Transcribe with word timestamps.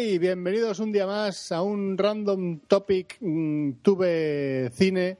Hey, 0.00 0.18
bienvenidos 0.18 0.78
un 0.78 0.92
día 0.92 1.08
más 1.08 1.50
a 1.50 1.60
un 1.60 1.98
Random 1.98 2.60
Topic 2.68 3.16
mm, 3.20 3.72
Tube 3.82 4.70
Cine. 4.72 5.18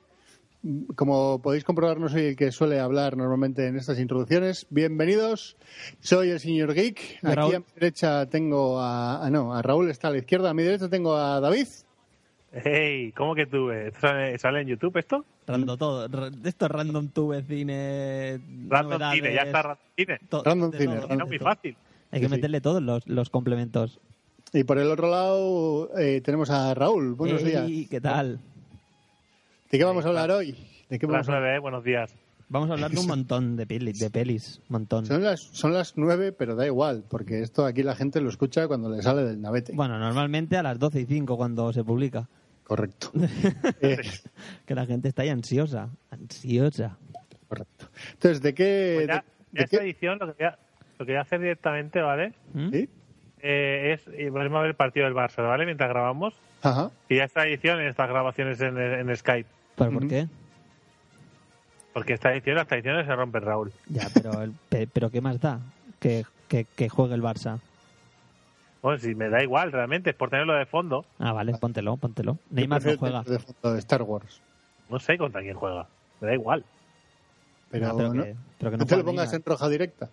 Como 0.95 1.43
podéis 1.43 1.65
comprobar, 1.65 1.99
no 1.99 2.09
soy 2.09 2.27
el 2.27 2.37
que 2.37 2.53
suele 2.53 2.79
hablar 2.79 3.17
normalmente 3.17 3.67
en 3.67 3.75
estas 3.77 3.99
introducciones. 3.99 4.69
Bienvenidos, 4.71 5.57
soy 5.99 6.31
el 6.31 6.39
señor 6.39 6.75
Geek. 6.75 7.19
Aquí 7.25 7.35
Raúl. 7.35 7.55
a 7.57 7.59
mi 7.59 7.65
derecha 7.75 8.27
tengo 8.27 8.81
a, 8.81 9.29
no, 9.33 9.53
a 9.53 9.63
Raúl 9.63 9.91
está 9.91 10.09
a 10.09 10.11
la 10.13 10.19
izquierda. 10.19 10.51
A 10.51 10.55
mi 10.55 10.63
derecha 10.63 10.89
tengo 10.89 11.17
a 11.17 11.41
David. 11.41 11.67
Hey, 12.53 13.11
¿cómo 13.17 13.35
que? 13.35 13.43
¿Esto 13.43 13.69
¿Sale, 14.01 14.39
sale 14.39 14.61
en 14.61 14.69
YouTube 14.69 14.97
esto? 14.97 15.25
Random 15.49 15.77
todo. 15.77 16.07
Esto 16.45 16.67
es 16.67 16.71
random 16.71 17.09
tube, 17.09 17.43
cine. 17.43 18.39
Random 18.69 18.93
novedades, 18.93 19.17
Cine, 19.23 19.35
ya 19.35 19.43
está 19.43 19.63
Random 19.63 19.87
Cine. 19.97 20.19
to- 20.29 20.43
Random 20.45 20.71
cine, 20.73 20.85
todo, 20.87 21.01
random 21.09 21.19
No, 21.19 21.27
muy 21.27 21.39
fácil. 21.39 21.77
Hay 22.13 22.21
que 22.21 22.27
Sí, 22.27 22.31
sí. 22.31 22.37
meterle 22.37 22.61
todos 22.61 22.81
los, 22.81 23.07
los 23.09 23.29
complementos. 23.29 24.01
Y 24.53 24.65
por 24.65 24.79
el 24.79 24.91
otro 24.91 25.11
lado 25.11 25.91
eh, 25.99 26.21
tenemos 26.23 26.51
a 26.51 26.73
Raúl. 26.75 27.15
Buenos 27.15 27.43
Ey, 27.43 27.49
días. 27.67 27.89
¿Qué 27.91 28.01
tal? 28.01 28.41
¿De 29.71 29.79
qué 29.79 29.85
vamos 29.85 30.05
a 30.05 30.09
hablar 30.09 30.31
hoy? 30.31 30.57
¿De 30.89 30.99
qué 30.99 31.07
Las 31.07 31.13
vamos 31.13 31.29
a 31.29 31.33
hablar? 31.33 31.43
nueve, 31.43 31.57
¿eh? 31.57 31.61
buenos 31.61 31.85
días. 31.85 32.15
Vamos 32.49 32.71
a 32.71 32.73
hablar 32.73 32.91
de 32.91 32.99
un 33.01 33.07
montón 33.09 33.57
de 33.57 33.67
pelis, 33.67 33.99
de 33.99 34.09
pelis. 34.11 34.63
Montón. 34.69 35.05
Son 35.05 35.23
las, 35.23 35.41
son 35.41 35.75
las 35.75 35.99
nueve, 35.99 36.33
pero 36.33 36.55
da 36.57 36.65
igual, 36.67 37.05
porque 37.09 37.43
esto 37.43 37.67
aquí 37.67 37.83
la 37.83 37.95
gente 37.95 38.23
lo 38.23 38.31
escucha 38.31 38.67
cuando 38.69 38.89
le 38.89 39.03
sale 39.03 39.23
del 39.25 39.41
navete. 39.41 39.75
Bueno, 39.75 39.99
normalmente 39.99 40.57
a 40.57 40.63
las 40.63 40.79
12 40.79 41.03
y 41.03 41.05
5 41.07 41.37
cuando 41.37 41.71
se 41.75 41.85
publica. 41.85 42.27
Correcto. 42.65 43.11
Eh, 43.83 43.99
Que 44.67 44.75
la 44.75 44.87
gente 44.87 45.09
está 45.09 45.23
ahí 45.23 45.29
ansiosa. 45.29 45.91
Ansiosa. 46.11 46.97
correcto. 47.49 47.87
Entonces, 48.15 48.41
¿de 48.41 48.55
qué...? 48.55 48.93
Pues 48.97 49.07
ya, 49.09 49.15
de- 49.15 49.21
ya 49.21 49.25
de 49.53 49.65
esta 49.65 49.77
qué- 49.79 49.85
edición 49.85 50.19
lo 50.19 50.27
que, 50.35 50.43
voy 50.43 50.47
a, 50.47 50.59
lo 50.99 51.05
que 51.07 51.13
voy 51.13 51.19
a 51.19 51.23
hacer 51.23 51.41
directamente, 51.41 52.01
¿vale? 52.01 52.33
¿Mm? 52.55 52.71
¿Sí? 52.71 52.89
Eh, 53.43 53.93
es 53.99 54.09
a 54.09 54.33
ver 54.33 54.67
el 54.67 54.75
partido 54.75 55.07
del 55.07 55.15
Barça, 55.15 55.47
¿vale? 55.47 55.65
Mientras 55.65 55.89
grabamos. 55.89 56.35
Ajá. 56.63 56.91
Y 57.09 57.17
ya 57.17 57.25
esta 57.25 57.47
edición 57.47 57.81
en 57.81 57.89
estas 57.89 58.09
grabaciones 58.09 58.61
en, 58.61 58.77
en 58.79 59.17
Skype. 59.17 59.49
¿Pero 59.77 59.93
por 59.93 60.09
qué? 60.09 60.27
Porque 61.93 62.13
esta 62.15 62.33
edición, 62.33 62.57
las 62.57 62.67
tradiciones 62.67 63.07
se 63.07 63.15
rompen, 63.15 63.43
Raúl. 63.43 63.73
Ya, 63.89 64.09
pero, 64.13 64.43
el- 64.43 64.53
pero 64.93 65.11
¿qué 65.11 65.21
más 65.21 65.41
da? 65.41 65.61
Que, 66.01 66.25
que, 66.49 66.65
que 66.77 66.89
juegue 66.89 67.15
el 67.15 67.23
Barça. 67.23 67.59
Bueno, 68.83 68.99
si 69.01 69.15
me 69.15 69.29
da 69.29 69.43
igual, 69.43 69.73
realmente, 69.73 70.11
es 70.11 70.17
por 70.17 70.31
tenerlo 70.31 70.55
de 70.55 70.67
fondo. 70.67 71.05
Ah, 71.19 71.33
vale, 71.33 71.53
póntelo, 71.59 71.97
póntelo. 71.97 72.39
Neymar 72.51 72.85
no 72.85 72.97
juega. 72.97 73.23
de 73.25 73.39
fondo 73.41 73.73
de 73.73 73.79
Star 73.81 74.03
Wars. 74.03 74.41
No 74.89 74.99
sé 75.01 75.19
contra 75.19 75.43
quién 75.43 75.55
juega. 75.57 75.87
Me 76.21 76.29
da 76.29 76.35
igual. 76.35 76.65
Pero, 77.71 77.89
Ah, 77.89 77.93
pero 77.97 78.15
no, 78.15 78.23
que, 78.23 78.37
pero 78.59 78.71
que 78.71 78.77
no 78.77 78.83
no 78.85 78.87
te 78.87 78.97
lo 78.97 79.05
pongas 79.05 79.27
Neymar. 79.27 79.35
en 79.41 79.45
roja 79.45 79.69
directa. 79.69 80.09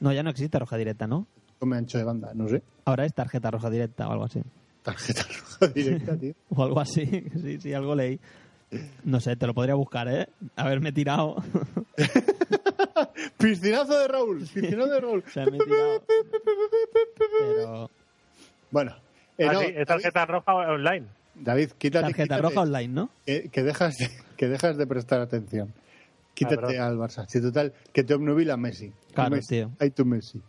No, 0.00 0.12
ya 0.12 0.22
no 0.22 0.30
existe 0.30 0.58
roja 0.58 0.76
directa, 0.78 1.06
¿no? 1.06 1.26
Come 1.60 1.76
ancho 1.76 1.98
de 1.98 2.04
banda, 2.04 2.32
no 2.34 2.48
sé. 2.48 2.62
Ahora 2.86 3.04
es 3.04 3.14
tarjeta 3.14 3.50
roja 3.52 3.70
directa 3.70 4.08
o 4.08 4.12
algo 4.12 4.24
así. 4.24 4.42
Tarjeta 4.82 5.22
roja 5.60 5.72
directa, 5.72 6.16
tío. 6.16 6.34
O 6.48 6.64
algo 6.64 6.80
así. 6.80 7.06
Sí, 7.40 7.60
sí, 7.60 7.72
algo 7.74 7.94
leí. 7.94 8.18
No 9.04 9.20
sé, 9.20 9.36
te 9.36 9.46
lo 9.46 9.54
podría 9.54 9.74
buscar, 9.74 10.08
¿eh? 10.08 10.26
Haberme 10.56 10.90
tirado. 10.92 11.36
Piscinazo 13.38 13.98
de 13.98 14.08
Raúl. 14.08 14.38
Piscinazo 14.40 14.86
de 14.88 15.00
Raúl. 15.00 15.24
O 15.26 15.30
sea, 15.30 15.44
me 15.46 15.56
he 15.56 15.60
tirado. 15.60 16.02
Pero. 17.38 17.90
Bueno. 18.70 18.94
eh, 19.38 19.46
Ah, 19.48 19.52
no, 19.54 19.60
es 19.60 19.74
David, 19.74 19.84
tarjeta 19.86 20.26
roja 20.26 20.54
online. 20.54 21.06
David, 21.34 21.70
quítate. 21.78 22.02
Tarjeta 22.06 22.22
quítate, 22.36 22.42
roja 22.42 22.60
online, 22.60 22.88
¿no? 22.88 23.10
Que, 23.26 23.48
que 23.50 23.62
dejas, 23.62 23.96
de- 23.98 24.10
que 24.36 24.48
dejas 24.48 24.76
de 24.76 24.86
prestar 24.86 25.20
atención. 25.20 25.72
Quítate 26.34 26.54
Ah, 26.56 26.60
perdón. 26.60 26.80
al 26.82 26.96
Barça. 26.98 27.26
Si 27.28 27.40
total, 27.40 27.72
que 27.92 28.04
te 28.04 28.14
obnubila 28.14 28.56
Messi. 28.56 28.92
Claro, 29.14 29.36
Messi. 29.36 29.48
tío. 29.56 29.70
Hay 29.78 29.90
tu 29.90 30.04
Messi. 30.04 30.40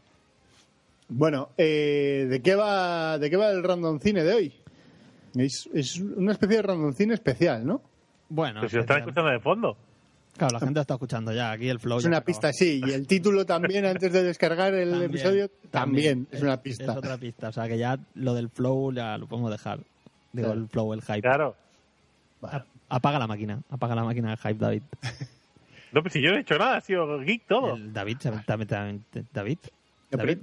Bueno, 1.14 1.50
eh, 1.58 2.26
¿de 2.30 2.42
qué 2.42 2.56
va 2.56 3.18
de 3.20 3.30
qué 3.30 3.36
va 3.36 3.50
el 3.50 3.62
random 3.64 4.00
cine 4.00 4.24
de 4.24 4.34
hoy? 4.34 4.54
Es, 5.36 5.70
es 5.74 5.98
una 6.00 6.32
especie 6.32 6.56
de 6.58 6.62
random 6.62 6.94
cine 6.94 7.14
especial, 7.16 7.66
¿no? 7.66 7.82
Bueno. 8.30 8.62
Pero 8.62 8.70
si 8.70 8.76
lo 8.78 8.82
están 8.84 9.00
escuchando 9.00 9.30
de 9.30 9.40
fondo. 9.42 9.78
Claro, 10.38 10.54
la 10.54 10.60
gente 10.62 10.76
lo 10.76 10.82
está 10.82 10.94
escuchando 10.94 11.34
ya. 11.34 11.52
Aquí 11.52 11.68
el 11.68 11.80
flow. 11.80 12.00
Es 12.00 12.06
una 12.06 12.22
pista, 12.22 12.54
sí. 12.54 12.82
Y 12.86 12.92
el 12.92 13.06
título 13.08 13.46
también, 13.46 13.86
antes 13.86 14.14
de 14.14 14.24
descargar 14.24 14.74
el 14.74 14.90
También, 14.92 15.12
episodio, 15.12 15.52
también, 15.70 16.28
es 16.32 16.42
una 16.42 16.54
Es 16.54 16.60
pista. 16.62 16.94
otra 16.98 17.18
pista. 17.18 17.50
O 17.50 17.52
sea, 17.52 17.68
que 17.68 17.78
ya 17.78 18.00
lo 18.16 18.34
del 18.34 18.50
flow 18.50 18.94
ya 18.94 19.18
lo 19.18 19.28
podemos 19.28 19.52
dejar. 19.52 19.80
Digo, 20.32 20.48
Claro. 20.48 20.62
el 20.62 20.68
flow, 20.70 20.94
el 20.94 21.02
hype. 21.02 21.22
Claro. 21.22 21.56
Bueno, 22.40 22.64
Apaga 22.88 23.20
la 23.20 23.28
máquina. 23.28 23.62
Apaga 23.70 23.96
la 23.96 24.04
máquina 24.06 24.30
del 24.30 24.38
hype, 24.38 24.54
David. 24.56 24.84
No, 25.94 26.02
pues 26.02 26.14
si 26.14 26.22
yo 26.22 26.32
no 26.32 26.38
he 26.38 26.40
hecho 26.40 26.58
nada, 26.58 26.78
ha 26.78 26.82
sido 26.82 27.20
geek 27.20 27.46
todo. 27.48 27.76
El 27.76 27.92
David, 27.92 28.16
David, 29.34 29.58
David, 30.12 30.38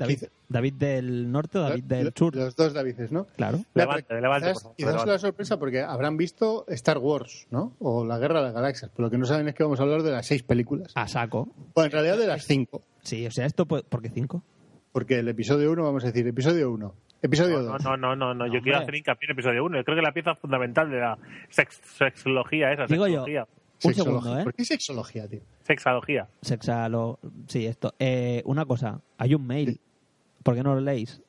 No, 0.48 0.60
del 0.78 1.30
norte 1.32 1.58
o 1.58 1.62
David 1.62 1.84
del 1.84 2.12
sur. 2.14 2.34
Los 2.34 2.56
dos 2.56 2.72
Davides, 2.72 3.12
¿no? 3.12 3.26
Claro. 3.36 3.60
Levante, 3.74 4.04
pero 4.08 4.20
levante, 4.20 4.48
quizás, 4.48 4.54
por 4.54 4.62
favor, 4.62 4.76
quizás 4.76 4.92
levante. 4.92 5.12
la 5.12 5.18
sorpresa 5.18 5.58
porque 5.58 5.80
habrán 5.82 6.16
visto 6.16 6.64
Star 6.68 6.98
Wars, 6.98 7.46
¿no? 7.50 7.74
O 7.78 8.04
la 8.04 8.18
Guerra 8.18 8.40
de 8.40 8.46
las 8.46 8.54
Galaxias. 8.54 8.90
Pero 8.94 9.06
lo 9.06 9.10
que 9.10 9.18
no 9.18 9.26
saben 9.26 9.48
es 9.48 9.54
que 9.54 9.62
vamos 9.62 9.78
a 9.80 9.82
hablar 9.84 10.02
de 10.02 10.10
las 10.10 10.26
seis 10.26 10.42
películas. 10.42 10.92
A 10.94 11.06
saco. 11.08 11.48
Bueno, 11.74 11.86
en 11.86 11.92
realidad 11.92 12.16
de 12.18 12.26
las 12.26 12.44
cinco. 12.44 12.82
Sí, 13.02 13.26
o 13.26 13.30
sea, 13.30 13.46
esto 13.46 13.66
puede... 13.66 13.82
¿Por 13.84 14.02
qué 14.02 14.08
cinco? 14.10 14.42
Porque 14.92 15.18
el 15.18 15.28
episodio 15.28 15.70
uno, 15.70 15.84
vamos 15.84 16.02
a 16.04 16.08
decir, 16.08 16.26
episodio 16.26 16.70
uno. 16.72 16.94
Episodio 17.20 17.58
No, 17.62 17.72
dos. 17.72 17.84
no, 17.84 17.96
no, 17.96 18.14
no, 18.16 18.32
no, 18.32 18.44
yo 18.46 18.50
Hombre. 18.52 18.62
quiero 18.62 18.78
hacer 18.78 18.94
hincapié 18.94 19.26
en 19.26 19.30
el 19.30 19.36
episodio 19.38 19.64
1. 19.64 19.78
Yo 19.78 19.84
creo 19.84 19.96
que 19.96 20.02
la 20.02 20.12
pieza 20.12 20.34
fundamental 20.36 20.88
de 20.88 21.00
la 21.00 21.18
sex- 21.50 21.80
sexología 21.96 22.72
esa, 22.72 22.86
Digo 22.86 23.06
yo. 23.08 23.24
Sexología. 23.78 23.88
Un 23.88 23.94
Sexología. 23.94 24.04
segundo, 24.22 24.38
¿eh? 24.40 24.44
¿Por 24.44 24.54
qué 24.54 24.64
sexología, 24.64 25.28
tío? 25.28 25.40
Sexología. 25.62 26.28
Sexalo... 26.42 27.18
Sí, 27.46 27.66
esto. 27.66 27.94
Eh, 27.98 28.42
una 28.44 28.64
cosa. 28.66 29.00
Hay 29.18 29.34
un 29.34 29.46
mail. 29.46 29.80
¿Por 30.42 30.54
qué 30.54 30.62
no 30.62 30.74
lo 30.74 30.80
leéis? 30.80 31.20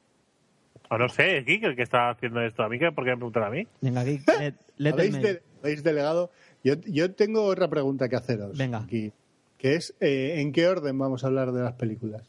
O 0.89 0.97
no 0.97 1.07
sé, 1.09 1.37
es 1.37 1.45
Geek 1.45 1.63
el 1.63 1.75
que 1.75 1.83
está 1.83 2.09
haciendo 2.09 2.41
esto. 2.41 2.63
¿A 2.63 2.69
mí 2.69 2.79
qué? 2.79 2.91
¿Por 2.91 3.03
qué 3.03 3.11
me 3.11 3.17
preguntan 3.17 3.43
a 3.43 3.49
mí? 3.49 3.67
Venga, 3.81 4.01
aquí. 4.01 4.19
le- 4.77 4.87
el 4.89 4.93
¿Habéis, 4.93 5.11
mail. 5.13 5.23
de- 5.23 5.41
habéis 5.61 5.83
delegado? 5.83 6.31
Yo, 6.63 6.75
yo 6.87 7.11
tengo 7.13 7.43
otra 7.43 7.67
pregunta 7.69 8.09
que 8.09 8.15
haceros. 8.15 8.57
Venga. 8.57 8.79
Aquí, 8.79 9.11
que 9.57 9.75
es, 9.75 9.93
eh, 9.99 10.35
¿en 10.41 10.51
qué 10.51 10.67
orden 10.67 10.97
vamos 10.97 11.23
a 11.23 11.27
hablar 11.27 11.51
de 11.51 11.61
las 11.61 11.73
películas? 11.73 12.23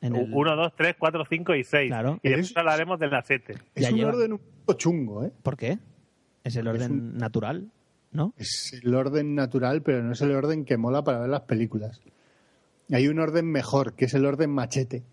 En 0.00 0.16
el- 0.16 0.32
1, 0.32 0.56
2, 0.56 0.72
3, 0.76 0.94
4, 0.98 1.24
5 1.28 1.54
y 1.56 1.64
6. 1.64 1.88
Claro. 1.90 2.18
Y 2.22 2.28
después 2.30 2.50
Es- 2.52 2.56
hablaremos 2.56 2.98
de 2.98 3.08
las 3.08 3.26
7. 3.26 3.54
Es 3.74 3.82
Ya 3.84 3.90
un 3.90 3.96
lleva. 3.96 4.10
orden 4.12 4.32
un 4.34 4.40
poco 4.64 4.78
chungo, 4.78 5.24
¿eh? 5.24 5.32
¿Por 5.42 5.56
qué? 5.56 5.78
Es 6.44 6.56
el 6.56 6.64
Porque 6.64 6.78
es 6.78 6.84
orden 6.84 6.92
un- 7.00 7.18
natural, 7.18 7.68
¿no? 8.16 8.34
Es 8.36 8.72
el 8.82 8.94
orden 8.94 9.34
natural, 9.34 9.82
pero 9.82 10.02
no 10.02 10.12
es 10.12 10.20
el 10.22 10.32
orden 10.32 10.64
que 10.64 10.76
mola 10.76 11.04
para 11.04 11.20
ver 11.20 11.28
las 11.28 11.42
películas. 11.42 12.00
Hay 12.90 13.06
un 13.08 13.18
orden 13.20 13.46
mejor, 13.50 13.94
que 13.94 14.06
es 14.06 14.14
el 14.14 14.24
orden 14.26 14.50
machete. 14.50 15.04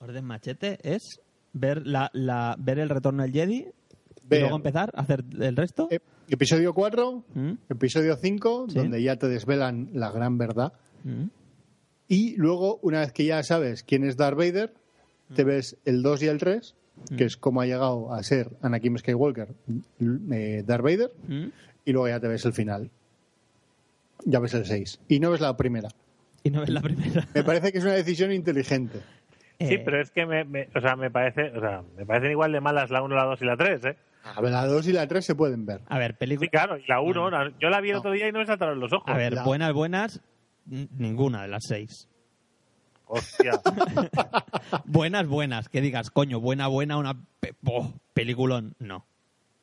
Orden 0.00 0.24
machete 0.24 0.78
es 0.82 1.20
ver 1.52 1.86
la, 1.86 2.10
la 2.14 2.56
ver 2.58 2.78
el 2.78 2.88
retorno 2.88 3.22
del 3.22 3.32
Jedi 3.32 3.56
y 3.56 3.66
Ver- 4.28 4.40
luego 4.42 4.56
empezar 4.56 4.90
a 4.94 5.00
hacer 5.02 5.24
el 5.40 5.56
resto. 5.56 5.88
Eh, 5.90 6.00
Episodio 6.28 6.74
4, 6.74 7.24
¿Mm? 7.34 7.52
episodio 7.70 8.14
5, 8.16 8.66
Sí. 8.68 8.74
donde 8.78 9.02
ya 9.02 9.16
te 9.16 9.28
desvelan 9.28 9.88
la 9.94 10.10
gran 10.10 10.36
verdad. 10.36 10.74
¿Mm? 11.04 11.24
Y 12.08 12.36
luego, 12.36 12.78
una 12.82 13.00
vez 13.00 13.12
que 13.12 13.24
ya 13.24 13.42
sabes 13.42 13.82
quién 13.82 14.04
es 14.04 14.16
Darth 14.18 14.36
Vader, 14.36 14.74
te 15.34 15.44
ves 15.44 15.76
el 15.86 16.02
2 16.02 16.22
y 16.22 16.26
el 16.26 16.38
3, 16.38 16.74
que 17.16 17.24
es 17.24 17.36
cómo 17.38 17.60
ha 17.62 17.66
llegado 17.66 18.12
a 18.12 18.22
ser 18.22 18.50
Anakin 18.60 18.98
Skywalker, 18.98 19.54
eh, 20.32 20.62
Darth 20.66 20.82
Vader, 20.84 21.10
¿Mm? 21.26 21.46
Y 21.88 21.92
luego 21.92 22.08
ya 22.08 22.20
te 22.20 22.28
ves 22.28 22.44
el 22.44 22.52
final. 22.52 22.90
Ya 24.24 24.40
ves 24.40 24.52
el 24.54 24.66
6. 24.66 25.00
Y 25.08 25.20
no 25.20 25.30
ves 25.30 25.40
la 25.40 25.56
primera. 25.56 25.88
Y 26.42 26.50
no 26.50 26.60
ves 26.60 26.70
la 26.70 26.80
primera. 26.82 27.26
Me 27.34 27.42
parece 27.44 27.72
que 27.72 27.78
es 27.78 27.84
una 27.84 27.94
decisión 27.94 28.30
inteligente. 28.32 28.98
Sí, 29.60 29.74
Eh, 29.74 29.82
pero 29.84 30.00
es 30.00 30.10
que 30.10 30.26
me, 30.26 30.44
me- 30.44 30.68
o 30.74 30.80
sea, 30.80 30.94
me 30.96 31.10
parece, 31.10 31.50
o 31.56 31.60
sea, 31.60 31.82
me 31.96 32.04
parecen 32.06 32.30
igual 32.32 32.52
de 32.52 32.60
malas 32.60 32.90
la 32.90 33.02
1, 33.02 33.14
la 33.16 33.24
2 33.24 33.42
y 33.42 33.44
la 33.44 33.56
3, 33.56 33.84
¿eh? 33.86 33.96
A 34.24 34.40
ver, 34.40 34.52
la 34.52 34.66
2 34.66 34.86
y 34.88 34.92
la 34.92 35.06
3 35.08 35.24
se 35.24 35.34
pueden 35.34 35.64
ver. 35.66 35.80
A 35.88 35.98
ver, 35.98 36.16
película. 36.16 36.44
Sí, 36.46 36.50
claro, 36.50 36.76
y 36.76 36.84
la 36.86 37.00
1, 37.00 37.30
yo 37.58 37.70
la 37.70 37.80
vi 37.80 37.90
el 37.90 37.96
otro 37.96 38.10
día 38.12 38.28
y 38.28 38.32
no 38.32 38.40
me 38.40 38.46
saltaron 38.46 38.78
los 38.78 38.92
ojos. 38.92 39.08
A 39.08 39.16
ver, 39.16 39.32
La- 39.32 39.44
buenas, 39.44 39.72
buenas, 39.72 40.20
ninguna 40.66 41.42
de 41.42 41.48
las 41.48 41.64
seis. 41.66 42.08
Hostia. 43.06 43.52
Buenas, 44.84 45.26
buenas, 45.26 45.68
que 45.70 45.80
digas, 45.80 46.10
coño, 46.10 46.40
buena, 46.40 46.66
buena, 46.66 46.98
una 46.98 47.14
pe- 47.40 47.54
oh, 47.64 47.94
peliculón. 48.12 48.74
No. 48.78 49.06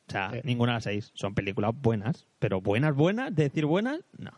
O 0.08 0.10
sea, 0.12 0.30
Sí. 0.32 0.40
ninguna 0.44 0.72
de 0.72 0.76
las 0.76 0.84
seis. 0.84 1.10
Son 1.14 1.34
películas 1.34 1.72
buenas, 1.74 2.28
pero 2.38 2.60
buenas, 2.60 2.94
buenas, 2.94 3.34
de 3.34 3.44
decir 3.44 3.66
buenas, 3.66 4.00
no. 4.18 4.30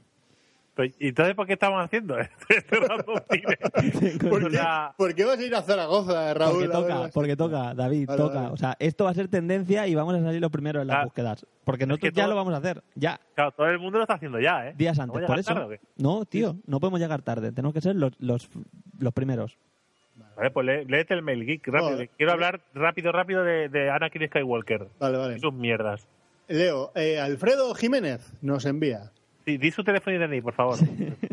Pero, 0.75 0.95
¿Y 1.01 1.09
entonces 1.09 1.35
por 1.35 1.45
qué 1.49 1.55
estamos 1.55 1.85
haciendo 1.85 2.17
este 2.21 2.61
random 2.71 3.17
cine? 3.31 4.29
¿Por 4.31 4.51
sea, 4.53 4.95
por 4.97 5.13
qué 5.15 5.25
vas 5.25 5.37
a 5.39 5.43
ir 5.43 5.53
a 5.55 5.63
Zaragoza, 5.63 6.33
Raúl? 6.35 6.53
Porque 6.55 6.69
toca, 6.69 7.11
porque 7.13 7.37
toca, 7.37 7.75
David, 7.75 8.07
Vale, 8.07 8.23
toca. 8.23 8.35
vale. 8.43 8.53
O 8.53 8.57
sea, 8.57 8.77
esto 8.79 9.05
va 9.05 9.11
a 9.11 9.15
ser 9.15 9.27
tendencia 9.27 9.89
y 9.89 9.95
vamos 9.97 10.15
a 10.15 10.21
salir 10.23 10.41
los 10.41 10.53
primeros 10.53 10.81
en 10.83 10.87
las 10.87 10.99
Ah, 10.99 11.05
búsquedas. 11.05 11.45
Porque 11.65 11.85
nosotros 11.85 12.11
que 12.13 12.17
ya 12.17 12.23
todo- 12.25 12.31
lo 12.31 12.37
vamos 12.37 12.55
a 12.55 12.59
hacer, 12.59 12.83
ya, 12.95 13.21
claro, 13.35 13.51
todo 13.53 13.67
el 13.67 13.79
mundo 13.81 13.99
lo 13.99 14.05
está 14.05 14.15
haciendo 14.15 14.39
ya, 14.41 14.69
¿eh? 14.69 14.75
días 14.79 14.97
¿Vamos 14.99 15.17
antes. 15.17 15.27
Por 15.27 15.39
eso, 15.41 15.53
tarde 15.55 15.81
no, 15.97 16.25
tío, 16.25 16.57
no 16.67 16.79
podemos 16.79 17.01
llegar 17.01 17.23
tarde. 17.23 17.51
Tenemos 17.51 17.75
que 17.75 17.81
ser 17.81 17.97
los, 17.97 18.13
los, 18.21 18.49
los 19.01 19.13
primeros. 19.13 19.59
Vale, 20.39 20.51
pues 20.53 20.65
lé- 20.67 20.85
léete 20.87 21.13
el 21.15 21.23
mail 21.23 21.45
geek 21.45 21.67
rápido. 21.67 21.99
Quiero 22.17 22.33
hablar 22.33 22.61
rápido, 22.73 23.13
rápido 23.13 23.43
de, 23.45 23.69
de 23.69 23.91
Anakin 23.91 24.27
Skywalker. 24.29 24.87
Vale, 25.01 25.19
vale. 25.19 25.37
Y 25.37 25.41
sus 25.41 25.53
mierdas. 25.53 26.07
Leo, 26.47 26.93
eh, 26.95 27.19
Alfredo 27.21 27.75
Jiménez 27.75 28.33
nos 28.41 28.65
envía. 28.65 29.11
Sí, 29.45 29.59
di 29.59 29.71
su 29.71 29.83
teléfono 29.85 30.17
y 30.17 30.19
DNI, 30.19 30.41
por 30.41 30.55
favor. 30.55 30.79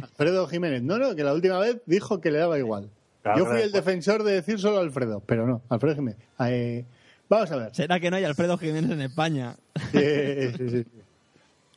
Alfredo 0.02 0.48
Jiménez. 0.48 0.82
No, 0.82 0.98
no, 0.98 1.16
que 1.16 1.24
la 1.24 1.34
última 1.34 1.60
vez 1.60 1.78
dijo 1.86 2.20
que 2.20 2.32
le 2.32 2.40
daba 2.40 2.58
igual. 2.58 2.90
Claro, 3.22 3.38
Yo 3.40 3.46
fui 3.46 3.54
claro. 3.54 3.66
el 3.68 3.72
defensor 3.72 4.24
de 4.24 4.32
decir 4.34 4.60
solo 4.60 4.80
Alfredo, 4.80 5.22
pero 5.26 5.46
no, 5.48 5.62
Alfredo 5.70 5.96
Jiménez. 5.96 6.20
Eh, 6.40 6.84
vamos 7.30 7.52
a 7.52 7.56
ver. 7.58 7.76
¿Será 7.76 8.00
que 8.00 8.10
no 8.10 8.18
hay 8.18 8.24
Alfredo 8.24 8.58
Jiménez 8.58 8.92
en 8.92 9.02
España? 9.02 9.56
Sí, 9.92 10.52
sí, 10.58 10.70
sí. 10.70 10.86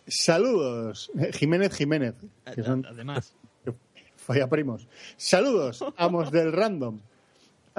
Saludos, 0.07 1.11
Jiménez 1.35 1.75
Jiménez, 1.75 2.15
que 2.55 2.63
son 2.63 2.87
Además. 2.87 3.35
primos. 4.51 4.89
Saludos, 5.17 5.85
amos 5.97 6.31
del 6.31 6.53
random. 6.53 7.01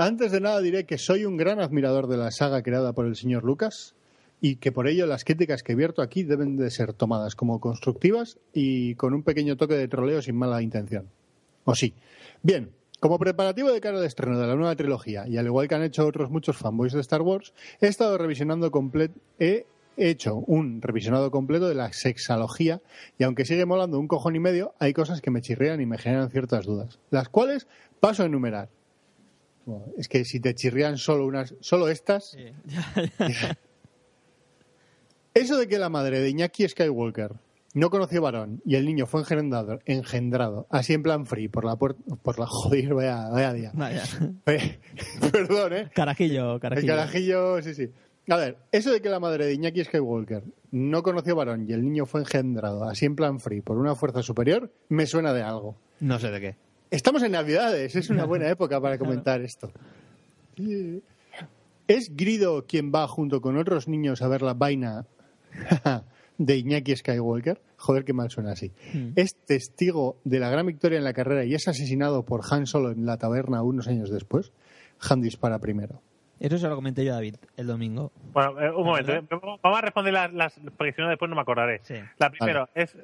Antes 0.02 0.32
de 0.32 0.40
nada 0.40 0.62
diré 0.62 0.86
que 0.86 0.98
soy 0.98 1.26
un 1.26 1.36
gran 1.36 1.60
admirador 1.60 2.08
de 2.08 2.16
la 2.16 2.32
saga 2.32 2.64
creada 2.64 2.94
por 2.94 3.06
el 3.06 3.18
señor 3.18 3.44
Lucas 3.44 3.96
y 4.40 4.56
que 4.56 4.72
por 4.72 4.88
ello 4.88 5.06
las 5.06 5.26
críticas 5.26 5.62
que 5.62 5.76
vierto 5.76 6.02
aquí 6.02 6.24
deben 6.24 6.56
de 6.56 6.72
ser 6.72 6.94
tomadas 6.94 7.36
como 7.36 7.60
constructivas 7.60 8.38
y 8.54 8.96
con 8.96 9.14
un 9.14 9.24
pequeño 9.24 9.58
toque 9.58 9.74
de 9.74 9.90
troleo 9.90 10.22
sin 10.22 10.38
mala 10.38 10.62
intención. 10.62 11.10
¿O 11.66 11.76
sí? 11.76 11.94
Bien, 12.42 12.70
como 13.02 13.20
preparativo 13.20 13.74
de 13.74 13.82
cara 13.82 13.98
al 13.98 14.06
estreno 14.06 14.40
de 14.40 14.48
la 14.48 14.56
nueva 14.56 14.74
trilogía, 14.78 15.28
y 15.28 15.36
al 15.36 15.48
igual 15.48 15.68
que 15.68 15.76
han 15.76 15.84
hecho 15.84 16.08
otros 16.08 16.30
muchos 16.30 16.56
fanboys 16.56 16.94
de 16.94 17.02
Star 17.02 17.22
Wars, 17.22 17.54
he 17.82 17.88
estado 17.88 18.18
revisionando 18.18 18.72
completo, 18.72 19.20
he 19.38 19.66
hecho 19.98 20.36
un 20.48 20.82
revisionado 20.82 21.30
completo 21.30 21.68
de 21.68 21.76
la 21.76 21.92
sexalogía, 21.92 22.80
y 23.18 23.26
aunque 23.26 23.44
sigue 23.44 23.66
molando 23.66 24.00
un 24.00 24.08
cojón 24.08 24.38
y 24.38 24.40
medio, 24.40 24.74
hay 24.80 24.94
cosas 24.94 25.20
que 25.20 25.30
me 25.30 25.42
chirrean 25.42 25.82
y 25.82 25.86
me 25.86 25.98
generan 25.98 26.30
ciertas 26.30 26.66
dudas, 26.66 27.00
las 27.10 27.28
cuales 27.28 27.68
paso 28.00 28.24
a 28.24 28.28
enumerar. 28.28 28.70
Es 29.98 30.08
que 30.08 30.26
si 30.26 30.40
te 30.40 30.56
chirrían 30.56 30.98
solo 30.98 31.26
unas, 31.26 31.56
solo 31.62 31.90
estas, 31.90 32.36
eso 35.34 35.58
de 35.58 35.68
que 35.68 35.80
la 35.80 35.90
madre 35.90 36.20
de 36.20 36.30
Iñaki 36.30 36.68
Skywalker 36.68 37.34
no 37.74 37.90
conoció 37.90 38.22
varón 38.22 38.62
y 38.66 38.76
el 38.76 38.86
niño 38.86 39.06
fue 39.06 39.22
engendrado, 39.22 39.80
engendrado 39.86 40.68
así 40.70 40.94
en 40.94 41.04
plan 41.04 41.26
free 41.26 41.48
por 41.48 41.66
la 41.66 41.76
puerta, 41.76 42.02
por 42.22 42.40
la 42.40 42.46
joder, 42.48 42.94
vaya, 42.94 43.30
vaya 43.30 43.54
día. 43.54 43.72
Vaya. 43.74 44.04
Perdón, 45.32 45.74
¿eh? 45.74 45.90
Carajillo, 45.94 46.56
El 46.56 46.60
carajillo. 46.60 46.96
carajillo, 46.96 47.62
sí, 47.62 47.74
sí. 47.74 47.90
A 48.28 48.38
ver, 48.38 48.58
eso 48.72 48.92
de 48.92 49.02
que 49.02 49.10
la 49.10 49.20
madre 49.20 49.46
de 49.46 49.54
Iñaki 49.54 49.84
Skywalker 49.84 50.44
no 50.72 51.02
conoció 51.02 51.36
varón 51.36 51.66
y 51.68 51.74
el 51.74 51.84
niño 51.84 52.06
fue 52.06 52.22
engendrado 52.22 52.84
así 52.84 53.06
en 53.06 53.16
plan 53.16 53.40
free 53.40 53.62
por 53.62 53.78
una 53.78 53.96
fuerza 53.96 54.22
superior, 54.22 54.72
me 54.90 55.08
suena 55.08 55.34
de 55.34 55.42
algo. 55.42 55.78
No 56.00 56.20
sé 56.20 56.30
de 56.30 56.40
qué. 56.40 56.56
Estamos 56.92 57.22
en 57.24 57.34
Navidades, 57.34 57.96
es 57.96 58.10
una 58.10 58.26
buena 58.26 58.50
época 58.50 58.82
para 58.82 58.98
comentar 58.98 59.42
esto. 59.42 59.72
¿Es 61.88 62.16
Grido 62.16 62.66
quien 62.66 62.92
va 62.94 63.08
junto 63.08 63.42
con 63.42 63.58
otros 63.58 63.88
niños 63.88 64.22
a 64.22 64.28
ver 64.28 64.42
la 64.42 64.54
vaina 64.54 65.06
de 66.38 66.58
Iñaki 66.58 66.96
Skywalker? 66.96 67.62
Joder, 67.78 68.04
qué 68.06 68.14
mal 68.14 68.30
suena 68.30 68.52
así. 68.54 68.72
¿Es 69.16 69.36
testigo 69.36 70.18
de 70.24 70.40
la 70.40 70.50
gran 70.50 70.66
victoria 70.66 70.98
en 70.98 71.04
la 71.04 71.14
carrera 71.14 71.46
y 71.46 71.54
es 71.54 71.68
asesinado 71.68 72.24
por 72.26 72.42
Han 72.52 72.66
Solo 72.66 72.92
en 72.92 73.06
la 73.06 73.18
taberna 73.18 73.62
unos 73.62 73.88
años 73.88 74.10
después? 74.10 74.52
Han 75.10 75.22
dispara 75.22 75.60
primero. 75.60 76.02
Eso 76.40 76.58
se 76.58 76.68
lo 76.68 76.76
comenté 76.76 77.04
yo 77.06 77.12
a 77.12 77.16
David 77.16 77.36
el 77.58 77.68
domingo. 77.68 78.12
Bueno, 78.34 78.60
eh, 78.62 78.72
un 78.72 78.86
momento. 78.86 79.12
eh. 79.12 79.22
Vamos 79.30 79.78
a 79.78 79.82
responder 79.82 80.14
las, 80.14 80.34
las 80.34 80.54
porque 80.78 80.94
si 80.94 81.02
no 81.02 81.10
después 81.10 81.30
no 81.30 81.36
me 81.36 81.42
acordaré. 81.42 81.82
Sí. 81.84 81.96
La 82.18 82.30
primera 82.30 82.70
es, 82.74 82.96
es 82.96 82.98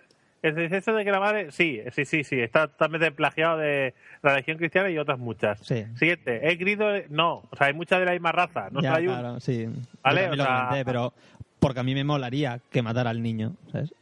es 0.49 0.71
eso 0.71 0.93
de 0.93 1.03
que 1.05 1.11
la 1.11 1.19
madre, 1.19 1.51
sí, 1.51 1.81
sí, 1.91 2.05
sí, 2.05 2.23
sí, 2.23 2.39
está 2.39 2.67
totalmente 2.67 3.11
plagiado 3.11 3.57
de 3.57 3.93
la 4.21 4.31
religión 4.33 4.57
cristiana 4.57 4.89
y 4.89 4.97
otras 4.97 5.19
muchas. 5.19 5.59
Sí. 5.65 5.85
Siguiente, 5.95 6.49
¿he 6.49 6.55
grido? 6.55 6.87
No, 7.09 7.43
o 7.49 7.55
sea, 7.57 7.67
hay 7.67 7.73
muchas 7.73 7.99
de 7.99 8.05
la 8.05 8.11
misma 8.13 8.31
raza, 8.31 8.69
no 8.71 8.81
ya, 8.81 8.89
solo 8.89 8.97
hay 8.99 9.07
un- 9.07 9.13
claro, 9.19 9.39
sí. 9.39 9.67
Vale, 10.03 10.29
o 10.29 10.35
lo 10.35 10.43
sea- 10.43 10.65
comenté, 10.67 10.85
pero 10.85 11.13
porque 11.59 11.79
a 11.79 11.83
mí 11.83 11.93
me 11.95 12.03
molaría 12.03 12.59
que 12.71 12.81
matara 12.81 13.09
al 13.09 13.21
niño, 13.23 13.53
¿sabes? 13.71 13.93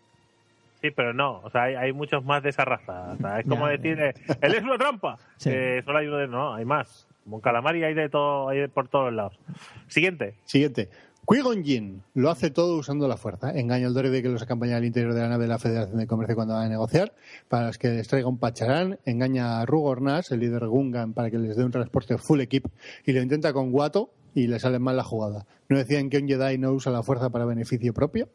Sí, 0.82 0.92
pero 0.92 1.14
no, 1.14 1.40
o 1.44 1.50
sea, 1.50 1.64
hay, 1.64 1.76
hay 1.76 1.94
muchos 1.94 2.26
más 2.26 2.44
de 2.44 2.50
esa 2.50 2.66
raza. 2.66 3.14
O 3.14 3.18
sea, 3.18 3.40
es 3.40 3.48
como 3.48 3.68
Ya, 3.68 3.72
decir, 3.78 3.98
eh, 4.02 4.14
él 4.42 4.54
es 4.56 4.64
una 4.64 4.78
trampa. 4.78 5.18
Sí. 5.38 5.50
Solo 5.86 5.98
hay 6.00 6.08
uno 6.08 6.18
de, 6.18 6.28
no, 6.28 6.54
hay 6.54 6.66
más. 6.66 7.08
Como 7.24 7.38
un 7.38 7.42
calamar 7.42 7.74
y 7.78 7.86
hay 7.86 7.94
de 7.94 8.10
todo, 8.10 8.50
hay 8.50 8.60
de 8.60 8.68
por 8.68 8.90
todos 8.90 9.14
lados. 9.14 9.40
Siguiente. 9.88 10.34
Siguiente. 10.44 10.90
Qui-Gon 11.26 11.64
Jinn 11.64 12.04
lo 12.16 12.30
hace 12.30 12.52
todo 12.52 12.76
usando 12.78 13.08
la 13.08 13.16
fuerza. 13.16 13.58
Engaña 13.58 13.88
al 13.88 13.94
droide 13.94 14.22
que 14.22 14.28
los 14.28 14.42
acompaña 14.42 14.76
al 14.76 14.84
interior 14.84 15.14
de 15.14 15.22
la 15.22 15.30
nave 15.30 15.44
de 15.44 15.50
la 15.50 15.58
Federación 15.58 15.98
de 15.98 16.06
Comercio 16.06 16.36
cuando 16.36 16.54
van 16.54 16.66
a 16.66 16.70
negociar 16.70 17.14
para 17.48 17.72
que 17.72 17.90
les 17.92 18.10
traiga 18.10 18.28
un 18.28 18.38
pacharán. 18.38 19.00
Engaña 19.06 19.62
a 19.62 19.66
Rugor 19.66 20.02
el 20.30 20.40
líder 20.40 20.68
Gungan, 20.68 21.14
para 21.14 21.32
que 21.32 21.38
les 21.38 21.56
dé 21.56 21.64
un 21.64 21.72
transporte 21.72 22.18
full 22.18 22.42
equip 22.42 22.66
y 23.06 23.14
lo 23.14 23.22
intenta 23.22 23.54
con 23.54 23.72
Guato 23.72 24.12
y 24.36 24.48
le 24.48 24.60
sale 24.60 24.80
mal 24.80 24.98
la 24.98 25.04
jugada. 25.04 25.46
¿No 25.70 25.78
decían 25.78 26.10
que 26.10 26.18
un 26.18 26.28
Jedi 26.28 26.58
no 26.58 26.74
usa 26.74 26.92
la 26.92 27.04
fuerza 27.04 27.30
para 27.30 27.46
beneficio 27.46 27.94
propio? 27.94 28.28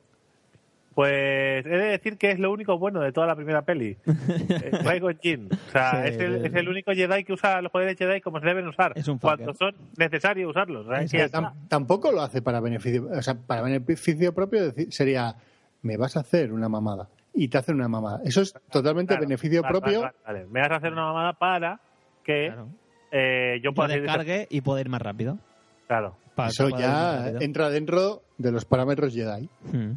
Pues 0.98 1.64
he 1.64 1.68
de 1.68 1.84
decir 1.90 2.18
que 2.18 2.32
es 2.32 2.40
lo 2.40 2.50
único 2.50 2.76
bueno 2.76 3.00
de 3.00 3.12
toda 3.12 3.28
la 3.28 3.36
primera 3.36 3.62
peli. 3.62 3.96
Eh, 4.50 4.72
Qui-Gon 4.82 5.18
Jinn. 5.22 5.48
O 5.52 5.70
sea, 5.70 6.02
Sí. 6.02 6.08
es, 6.08 6.16
el, 6.18 6.44
es 6.46 6.52
el 6.54 6.68
único 6.68 6.90
Jedi 6.92 7.22
que 7.22 7.32
usa 7.34 7.62
los 7.62 7.70
poderes 7.70 7.96
Jedi 7.96 8.20
como 8.20 8.40
se 8.40 8.46
deben 8.46 8.66
usar. 8.66 8.94
Es 8.96 9.06
un 9.06 9.18
cuando 9.18 9.54
son 9.54 9.76
necesarios 9.96 10.50
usarlos. 10.50 10.86
O 10.86 10.90
sea, 10.90 11.02
es 11.02 11.12
que 11.12 11.30
tampoco 11.68 12.10
lo 12.10 12.20
hace 12.22 12.42
para 12.42 12.58
beneficio, 12.58 13.08
o 13.16 13.22
sea, 13.22 13.34
para 13.36 13.62
beneficio 13.62 14.34
propio 14.34 14.72
decir- 14.72 14.90
sería 14.92 15.36
me 15.82 15.96
vas 15.96 16.16
a 16.16 16.20
hacer 16.20 16.52
una 16.52 16.68
mamada 16.68 17.08
y 17.32 17.46
te 17.46 17.58
hacen 17.58 17.76
una 17.76 17.86
mamada. 17.86 18.20
Eso 18.24 18.40
es 18.42 18.52
totalmente 18.68 19.14
Claro. 19.14 19.28
beneficio 19.28 19.62
Vale, 19.62 19.78
propio. 19.78 20.00
vale, 20.00 20.14
vale. 20.26 20.46
Me 20.50 20.60
vas 20.62 20.70
a 20.72 20.76
hacer 20.78 20.92
una 20.92 21.02
mamada 21.04 21.32
para 21.34 21.80
que 22.24 22.46
Claro. 22.48 22.68
eh, 23.12 23.60
yo 23.62 23.72
pueda 23.72 23.94
descargue 23.94 24.48
y 24.50 24.62
poder 24.62 24.86
ir 24.86 24.90
más 24.90 25.02
rápido. 25.02 25.38
Claro, 25.86 26.16
Para 26.34 26.48
Eso 26.48 26.68
ya 26.70 27.34
entra 27.38 27.70
dentro 27.70 28.22
de 28.36 28.50
los 28.50 28.64
parámetros 28.64 29.14
Jedi. 29.14 29.48
Hmm. 29.72 29.92